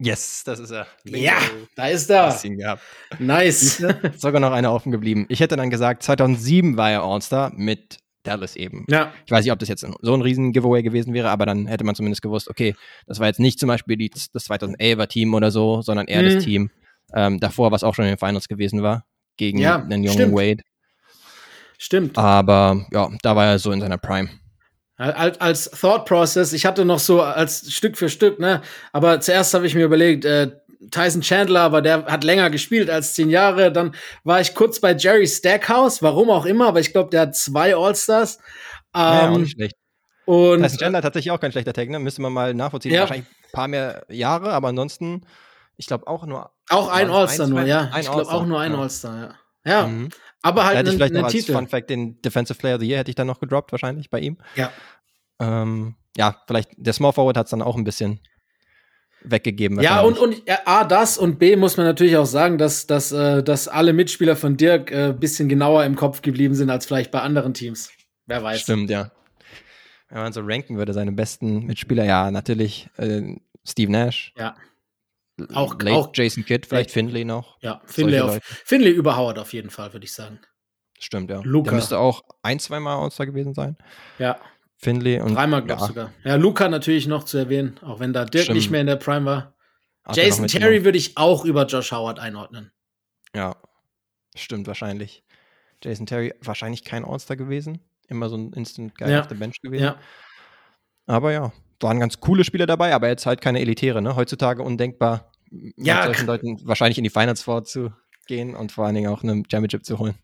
yes, 0.00 0.42
das 0.44 0.58
ist 0.58 0.70
er. 0.72 0.86
Ja, 1.04 1.34
da 1.76 1.86
ist 1.86 2.10
er. 2.10 2.36
Nice. 3.18 3.80
Ist 3.80 4.20
sogar 4.20 4.40
noch 4.40 4.52
einer 4.52 4.72
offen 4.72 4.90
geblieben. 4.92 5.26
Ich 5.28 5.40
hätte 5.40 5.56
dann 5.56 5.70
gesagt, 5.70 6.02
2007 6.02 6.76
war 6.76 6.90
er 6.90 7.02
All-Star 7.04 7.52
mit 7.54 7.98
Dallas 8.24 8.56
eben. 8.56 8.84
ja, 8.88 9.12
Ich 9.26 9.30
weiß 9.32 9.44
nicht, 9.44 9.52
ob 9.52 9.58
das 9.58 9.68
jetzt 9.68 9.86
so 10.00 10.14
ein 10.14 10.22
riesen 10.22 10.52
Giveaway 10.52 10.82
gewesen 10.82 11.12
wäre, 11.14 11.28
aber 11.30 11.46
dann 11.46 11.66
hätte 11.66 11.84
man 11.84 11.94
zumindest 11.94 12.22
gewusst, 12.22 12.48
okay, 12.48 12.74
das 13.06 13.20
war 13.20 13.26
jetzt 13.28 13.38
nicht 13.38 13.60
zum 13.60 13.68
Beispiel 13.68 13.96
die, 13.96 14.10
das 14.10 14.28
2011er 14.32 15.06
Team 15.08 15.34
oder 15.34 15.50
so, 15.50 15.82
sondern 15.82 16.06
eher 16.08 16.22
Mhm. 16.22 16.34
das 16.34 16.44
Team 16.44 16.70
ähm, 17.14 17.38
davor, 17.38 17.70
was 17.70 17.84
auch 17.84 17.94
schon 17.94 18.06
in 18.06 18.10
den 18.12 18.18
Finals 18.18 18.48
gewesen 18.48 18.82
war, 18.82 19.04
gegen 19.36 19.58
Ja, 19.58 19.76
einen 19.76 20.02
jungen 20.02 20.14
stimmt. 20.18 20.34
Wade. 20.34 20.62
Stimmt. 21.84 22.18
Aber 22.18 22.86
ja, 22.92 23.08
da 23.22 23.36
war 23.36 23.46
er 23.46 23.58
so 23.58 23.70
in 23.72 23.80
seiner 23.80 23.98
Prime. 23.98 24.30
Als, 24.96 25.40
als 25.40 25.70
Thought 25.70 26.04
Process, 26.06 26.52
ich 26.52 26.66
hatte 26.66 26.84
noch 26.84 27.00
so 27.00 27.20
als 27.20 27.72
Stück 27.72 27.98
für 27.98 28.08
Stück, 28.08 28.38
ne? 28.38 28.62
Aber 28.92 29.20
zuerst 29.20 29.52
habe 29.52 29.66
ich 29.66 29.74
mir 29.74 29.84
überlegt, 29.84 30.24
äh, 30.24 30.52
Tyson 30.90 31.22
Chandler, 31.22 31.62
aber 31.62 31.82
der 31.82 32.04
hat 32.06 32.22
länger 32.22 32.48
gespielt 32.50 32.88
als 32.90 33.14
zehn 33.14 33.28
Jahre. 33.28 33.72
Dann 33.72 33.94
war 34.22 34.40
ich 34.40 34.54
kurz 34.54 34.80
bei 34.80 34.94
Jerry 34.94 35.26
Stackhouse, 35.26 36.00
warum 36.02 36.30
auch 36.30 36.44
immer, 36.44 36.68
aber 36.68 36.78
ich 36.78 36.92
glaube, 36.92 37.10
der 37.10 37.22
hat 37.22 37.36
zwei 37.36 37.74
All-Stars. 37.74 38.38
Ähm, 38.94 39.02
ja, 39.02 39.30
auch 39.30 39.38
nicht 39.38 39.52
schlecht. 39.52 39.74
Und 40.26 40.62
Tyson 40.62 40.78
Chandler 40.78 41.02
tatsächlich 41.02 41.32
auch 41.32 41.40
kein 41.40 41.50
schlechter 41.50 41.72
Tag, 41.72 41.88
ne? 41.88 41.98
Müsste 41.98 42.22
man 42.22 42.32
mal 42.32 42.54
nachvollziehen. 42.54 42.92
Ja. 42.92 43.00
Wahrscheinlich 43.00 43.26
ein 43.26 43.52
paar 43.52 43.68
mehr 43.68 44.04
Jahre, 44.08 44.52
aber 44.52 44.68
ansonsten, 44.68 45.26
ich 45.76 45.86
glaube 45.86 46.06
auch 46.06 46.24
nur. 46.24 46.50
Auch 46.70 46.88
ein 46.88 47.10
All-Star 47.10 47.48
nur, 47.48 47.62
ja. 47.62 47.90
ich 47.98 48.10
glaube 48.10 48.30
auch 48.30 48.46
nur 48.46 48.60
ein 48.60 48.72
ja. 48.72 48.78
All-Star, 48.78 49.20
ja. 49.20 49.34
Ja, 49.66 49.86
mhm. 49.86 50.10
Aber 50.44 50.66
halt 50.66 50.76
hätte 50.76 50.90
ich 50.90 50.96
vielleicht 50.96 51.14
noch 51.14 51.24
als 51.24 51.32
Titel. 51.32 51.54
Fun 51.54 51.66
Fact 51.66 51.88
den 51.88 52.20
Defensive 52.20 52.58
Player 52.58 52.74
of 52.74 52.82
the 52.82 52.86
Year 52.86 52.98
hätte 52.98 53.10
ich 53.10 53.14
dann 53.14 53.26
noch 53.26 53.40
gedroppt, 53.40 53.72
wahrscheinlich 53.72 54.10
bei 54.10 54.20
ihm. 54.20 54.36
Ja. 54.56 54.70
Ähm, 55.40 55.94
ja, 56.16 56.36
vielleicht 56.46 56.70
der 56.76 56.92
Small 56.92 57.14
Forward 57.14 57.38
hat 57.38 57.46
es 57.46 57.50
dann 57.50 57.62
auch 57.62 57.76
ein 57.76 57.84
bisschen 57.84 58.20
weggegeben. 59.22 59.80
Ja, 59.80 60.02
und, 60.02 60.18
und 60.18 60.46
ja, 60.46 60.58
A, 60.66 60.84
das 60.84 61.16
und 61.16 61.38
B 61.38 61.56
muss 61.56 61.78
man 61.78 61.86
natürlich 61.86 62.18
auch 62.18 62.26
sagen, 62.26 62.58
dass, 62.58 62.86
dass, 62.86 63.10
äh, 63.10 63.42
dass 63.42 63.68
alle 63.68 63.94
Mitspieler 63.94 64.36
von 64.36 64.58
Dirk 64.58 64.92
ein 64.92 65.10
äh, 65.10 65.14
bisschen 65.14 65.48
genauer 65.48 65.84
im 65.84 65.96
Kopf 65.96 66.20
geblieben 66.20 66.54
sind 66.54 66.68
als 66.68 66.84
vielleicht 66.84 67.10
bei 67.10 67.20
anderen 67.22 67.54
Teams. 67.54 67.90
Wer 68.26 68.42
weiß. 68.42 68.60
Stimmt, 68.60 68.90
ja. 68.90 69.12
Wenn 70.10 70.22
man 70.22 70.32
so 70.34 70.42
ranken 70.44 70.76
würde, 70.76 70.92
seine 70.92 71.12
besten 71.12 71.64
Mitspieler, 71.64 72.04
ja, 72.04 72.30
natürlich 72.30 72.90
äh, 72.98 73.36
Steve 73.64 73.90
Nash. 73.90 74.34
Ja. 74.36 74.54
Auch, 75.52 75.74
Late 75.80 75.92
auch 75.92 76.10
Jason 76.14 76.44
Kidd, 76.44 76.66
vielleicht 76.68 76.92
Finley 76.92 77.24
noch. 77.24 77.58
Ja, 77.60 77.80
Finley, 77.86 78.20
auf, 78.20 78.38
Finley 78.42 78.90
über 78.90 79.16
Howard 79.16 79.38
auf 79.38 79.52
jeden 79.52 79.70
Fall, 79.70 79.92
würde 79.92 80.04
ich 80.04 80.12
sagen. 80.12 80.40
Stimmt, 80.98 81.30
ja. 81.30 81.40
Luca. 81.42 81.70
Der 81.70 81.74
müsste 81.74 81.98
auch 81.98 82.22
ein, 82.42 82.60
zwei 82.60 82.78
Mal 82.78 82.96
All-Star 82.96 83.26
gewesen 83.26 83.52
sein. 83.52 83.76
Ja. 84.18 84.38
Finley 84.76 85.20
und. 85.20 85.34
Dreimal, 85.34 85.62
glaube 85.62 85.80
ich 85.80 85.82
ja. 85.82 85.86
sogar. 85.88 86.12
Ja, 86.24 86.36
Luca 86.36 86.68
natürlich 86.68 87.06
noch 87.06 87.24
zu 87.24 87.38
erwähnen, 87.38 87.78
auch 87.82 88.00
wenn 88.00 88.12
da 88.12 88.24
Dirk 88.24 88.44
Stimmt. 88.44 88.56
nicht 88.56 88.70
mehr 88.70 88.80
in 88.80 88.86
der 88.86 88.96
Prime 88.96 89.24
war. 89.26 89.54
Hat 90.04 90.16
Jason 90.16 90.46
Terry 90.46 90.84
würde 90.84 90.98
ich 90.98 91.16
auch 91.16 91.44
über 91.44 91.66
Josh 91.66 91.90
Howard 91.90 92.18
einordnen. 92.18 92.70
Ja, 93.34 93.56
stimmt 94.36 94.66
wahrscheinlich. 94.66 95.24
Jason 95.82 96.06
Terry 96.06 96.34
wahrscheinlich 96.40 96.84
kein 96.84 97.04
All-Star 97.04 97.36
gewesen. 97.36 97.80
Immer 98.06 98.28
so 98.28 98.36
ein 98.36 98.52
Instant 98.52 98.96
Guy 98.96 99.10
ja. 99.10 99.20
auf 99.20 99.26
der 99.26 99.36
Bench 99.36 99.60
gewesen. 99.60 99.84
Ja. 99.84 99.98
Aber 101.06 101.32
ja, 101.32 101.52
waren 101.84 102.00
ganz 102.00 102.18
coole 102.18 102.42
Spieler 102.42 102.66
dabei, 102.66 102.92
aber 102.92 103.06
jetzt 103.06 103.26
halt 103.26 103.40
keine 103.40 103.60
Elitäre, 103.60 104.02
ne? 104.02 104.16
Heutzutage 104.16 104.62
undenkbar, 104.62 105.30
ja, 105.76 105.96
mit 105.96 106.04
solchen 106.06 106.26
Leuten 106.26 106.60
wahrscheinlich 106.66 106.98
in 106.98 107.04
die 107.04 107.10
Finals 107.10 107.42
vorzugehen 107.42 108.56
und 108.56 108.72
vor 108.72 108.86
allen 108.86 108.96
Dingen 108.96 109.08
auch 109.08 109.22
eine 109.22 109.44
Championship 109.48 109.84
zu 109.84 110.00
holen. 110.00 110.16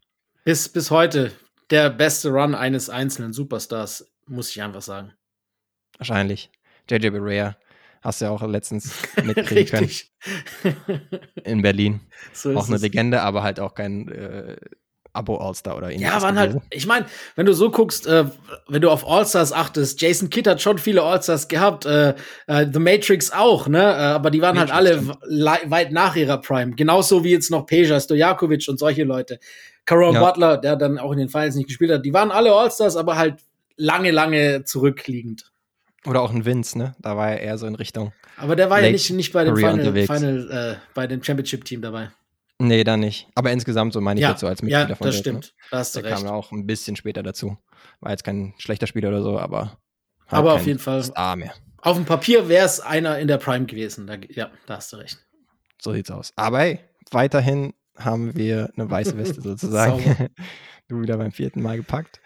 Bis, 0.45 0.69
bis 0.69 0.91
heute 0.91 1.31
der 1.71 1.91
beste 1.91 2.31
Run 2.31 2.57
eines 2.57 2.91
einzelnen 2.91 3.33
Superstars, 3.33 4.11
muss 4.27 4.51
ich 4.51 4.61
einfach 4.61 4.83
sagen. 4.83 5.13
Wahrscheinlich. 5.99 6.51
JJ 6.91 7.11
Barea 7.11 7.57
hast 8.01 8.21
du 8.21 8.25
ja 8.25 8.31
auch 8.31 8.43
letztens 8.43 8.93
mitkriegen 9.23 9.67
können. 9.67 10.77
In 11.45 11.63
Berlin. 11.63 12.01
So 12.33 12.57
auch 12.57 12.67
eine. 12.67 12.79
Legende, 12.79 13.23
aber 13.23 13.43
halt 13.43 13.61
auch 13.61 13.75
kein 13.75 14.09
äh, 14.09 14.57
Abo-All-Star 15.13 15.77
oder 15.77 15.91
ähnliches. 15.91 16.15
Ja, 16.15 16.23
waren 16.23 16.39
halt, 16.39 16.57
ich 16.71 16.87
meine, 16.87 17.07
wenn 17.37 17.47
du 17.47 17.53
so 17.53 17.71
guckst, 17.71 18.07
äh, 18.07 18.27
wenn 18.69 18.81
du 18.81 18.91
auf 18.91 19.07
All-Stars 19.07 19.53
achtest, 19.53 20.01
Jason 20.01 20.31
Kidd 20.31 20.49
hat 20.49 20.63
schon 20.63 20.79
viele 20.79 21.03
All-Stars 21.03 21.49
gehabt, 21.49 21.87
äh, 21.87 22.15
äh, 22.47 22.67
The 22.73 22.79
Matrix 22.79 23.33
auch, 23.33 23.69
ne? 23.69 23.83
Äh, 23.83 23.83
aber 23.83 24.31
die 24.31 24.41
waren 24.41 24.59
halt 24.59 24.71
Matrix 24.71 25.09
halt 25.09 25.19
alle 25.23 25.71
weit 25.71 25.93
nach 25.93 26.17
ihrer 26.17 26.39
Prime. 26.41 26.73
Genauso 26.77 27.25
wie 27.25 27.31
jetzt 27.31 27.51
noch 27.51 27.67
Peja 27.67 27.99
Stojakovic 27.99 28.69
und 28.69 28.79
solche 28.79 29.05
Leute. 29.05 29.39
Caron 29.85 30.15
ja. 30.15 30.21
Butler, 30.21 30.59
der 30.59 30.77
dann 30.77 30.99
auch 30.99 31.13
in 31.13 31.19
den 31.19 31.29
Finals 31.29 31.57
nicht 31.57 31.67
gespielt 31.67 31.91
hat, 31.91 32.05
die 32.05 32.13
waren 32.13 32.31
alle 32.31 32.53
All-Stars, 32.53 32.97
aber 32.97 33.17
halt 33.17 33.41
lange, 33.77 34.11
lange 34.11 34.65
zurückliegend. 34.65 35.51
Oder 36.07 36.23
auch 36.23 36.33
ein 36.33 36.45
Vince, 36.45 36.79
ne? 36.79 36.95
Da 37.01 37.17
war 37.17 37.31
er 37.31 37.41
eher 37.41 37.59
so 37.59 37.67
in 37.67 37.75
Richtung. 37.75 38.13
Aber 38.37 38.57
der 38.57 38.71
war 38.71 38.81
ja 38.81 38.91
nicht, 38.91 39.11
nicht 39.11 39.33
bei 39.33 39.45
dem 39.45 39.57
Final, 39.57 40.07
Final 40.07 40.51
äh, 40.51 40.77
bei 40.95 41.07
dem 41.07 41.23
Championship-Team 41.23 41.83
dabei. 41.83 42.11
Nee, 42.61 42.85
da 42.85 42.97
nicht. 42.97 43.29
Aber 43.35 43.51
insgesamt, 43.53 43.93
so 43.93 44.01
meine 44.01 44.21
ich 44.21 44.23
ja, 44.23 44.31
jetzt 44.31 44.41
so 44.41 44.47
als 44.47 44.63
Mitspieler 44.63 44.91
ja, 44.91 44.95
von 44.95 45.07
das 45.07 45.17
Dirk, 45.17 45.25
stimmt. 45.25 45.45
Ne? 45.45 45.67
Da 45.71 45.79
hast 45.79 45.97
du 45.97 46.03
Der 46.03 46.13
recht. 46.13 46.23
kam 46.23 46.33
auch 46.33 46.53
ein 46.53 46.67
bisschen 46.67 46.95
später 46.95 47.23
dazu. 47.23 47.57
War 48.01 48.11
jetzt 48.11 48.25
kein 48.25 48.55
schlechter 48.59 48.87
Spieler 48.87 49.09
oder 49.09 49.23
so, 49.23 49.39
aber. 49.39 49.79
Aber 50.27 50.55
auf 50.55 50.67
jeden 50.67 50.79
Fall. 50.79 51.03
Star 51.03 51.37
mehr. 51.37 51.55
Auf 51.79 51.97
dem 51.97 52.05
Papier 52.05 52.49
wäre 52.49 52.67
es 52.67 52.81
einer 52.81 53.19
in 53.19 53.29
der 53.29 53.39
Prime 53.39 53.65
gewesen. 53.65 54.07
Da, 54.07 54.17
ja, 54.29 54.51
da 54.67 54.77
hast 54.77 54.93
du 54.93 54.99
recht. 54.99 55.19
So 55.81 55.93
sieht's 55.93 56.11
aus. 56.11 56.33
Aber 56.37 56.61
hey, 56.61 56.81
weiterhin 57.11 57.73
haben 57.97 58.37
wir 58.37 58.71
eine 58.77 58.91
weiße 58.91 59.17
Weste 59.17 59.41
sozusagen. 59.41 60.29
du 60.89 61.01
wieder 61.01 61.17
beim 61.17 61.33
vierten 61.33 61.63
Mal 61.63 61.79
gepackt. 61.79 62.21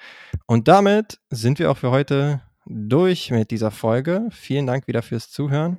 Und 0.46 0.66
damit 0.66 1.20
sind 1.30 1.58
wir 1.60 1.70
auch 1.70 1.76
für 1.76 1.92
heute 1.92 2.42
durch 2.66 3.30
mit 3.30 3.50
dieser 3.50 3.70
Folge. 3.70 4.28
Vielen 4.30 4.66
Dank 4.66 4.88
wieder 4.88 5.02
fürs 5.02 5.30
Zuhören. 5.30 5.78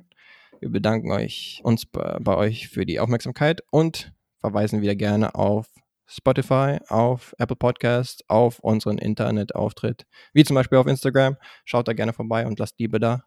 Wir 0.60 0.70
bedanken 0.70 1.12
euch, 1.12 1.60
uns 1.64 1.84
bei, 1.84 2.16
bei 2.20 2.34
euch 2.36 2.68
für 2.68 2.86
die 2.86 3.00
Aufmerksamkeit 3.00 3.62
und 3.70 4.12
verweisen 4.46 4.80
wieder 4.80 4.94
gerne 4.94 5.34
auf 5.34 5.66
Spotify, 6.06 6.78
auf 6.88 7.34
Apple 7.38 7.56
Podcast, 7.56 8.22
auf 8.28 8.60
unseren 8.60 8.98
Internetauftritt, 8.98 10.06
wie 10.34 10.44
zum 10.44 10.54
Beispiel 10.54 10.78
auf 10.78 10.86
Instagram. 10.86 11.36
Schaut 11.64 11.88
da 11.88 11.94
gerne 11.94 12.12
vorbei 12.12 12.46
und 12.46 12.56
lasst 12.60 12.78
Liebe 12.78 13.00
da. 13.00 13.24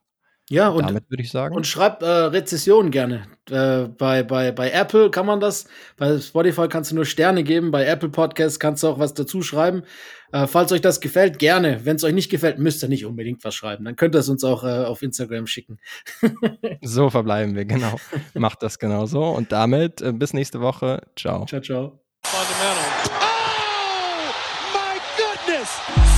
Ja, 0.50 0.70
und 0.70 0.88
damit 0.88 1.10
würde 1.10 1.22
ich 1.22 1.30
sagen. 1.30 1.56
Und 1.56 1.68
schreibt 1.68 2.02
äh, 2.02 2.08
Rezessionen 2.08 2.90
gerne. 2.90 3.28
Äh, 3.52 3.88
bei, 3.88 4.24
bei, 4.24 4.52
bei 4.52 4.72
Apple 4.72 5.12
kann 5.12 5.28
man 5.28 5.40
das. 5.40 5.68
Bei 5.96 6.20
Spotify 6.20 6.68
kannst 6.68 6.90
du 6.90 6.96
nur 6.96 7.06
Sterne 7.06 7.44
geben. 7.44 7.70
Bei 7.70 7.86
Apple 7.86 8.10
Podcasts 8.10 8.60
kannst 8.60 8.82
du 8.82 8.88
auch 8.88 8.98
was 8.98 9.14
dazu 9.14 9.44
schreiben. 9.44 9.84
Äh, 10.32 10.48
falls 10.48 10.72
euch 10.72 10.82
das 10.82 11.02
gefällt, 11.02 11.38
gerne. 11.38 11.86
Wenn 11.86 11.98
es 11.98 12.04
euch 12.04 12.16
nicht 12.16 12.32
gefällt, 12.32 12.58
müsst 12.58 12.82
ihr 12.84 12.90
nicht 12.90 13.06
unbedingt 13.06 13.44
was 13.44 13.54
schreiben. 13.54 13.86
Dann 13.86 13.96
könnt 13.96 14.16
ihr 14.16 14.20
es 14.20 14.30
uns 14.30 14.44
auch 14.44 14.64
äh, 14.64 14.86
auf 14.86 15.04
Instagram 15.04 15.46
schicken. 15.46 15.78
so 16.82 17.12
verbleiben 17.12 17.56
wir, 17.56 17.66
genau. 17.66 17.98
Macht 18.34 18.64
das 18.64 18.80
genau 18.80 19.06
so. 19.06 19.24
Und 19.26 19.52
damit 19.52 20.02
äh, 20.02 20.12
bis 20.12 20.34
nächste 20.34 20.62
Woche. 20.62 21.04
Ciao. 21.16 21.46
Ciao, 21.46 21.62
ciao. 21.62 22.00
Fundamental. 22.24 22.84
Oh, 23.22 24.34
my 24.74 25.00
goodness! 25.16 25.70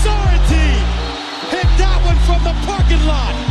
Sorry, 0.03 0.39
hit 1.51 1.67
that 1.77 2.01
one 2.05 2.17
from 2.25 2.43
the 2.45 3.51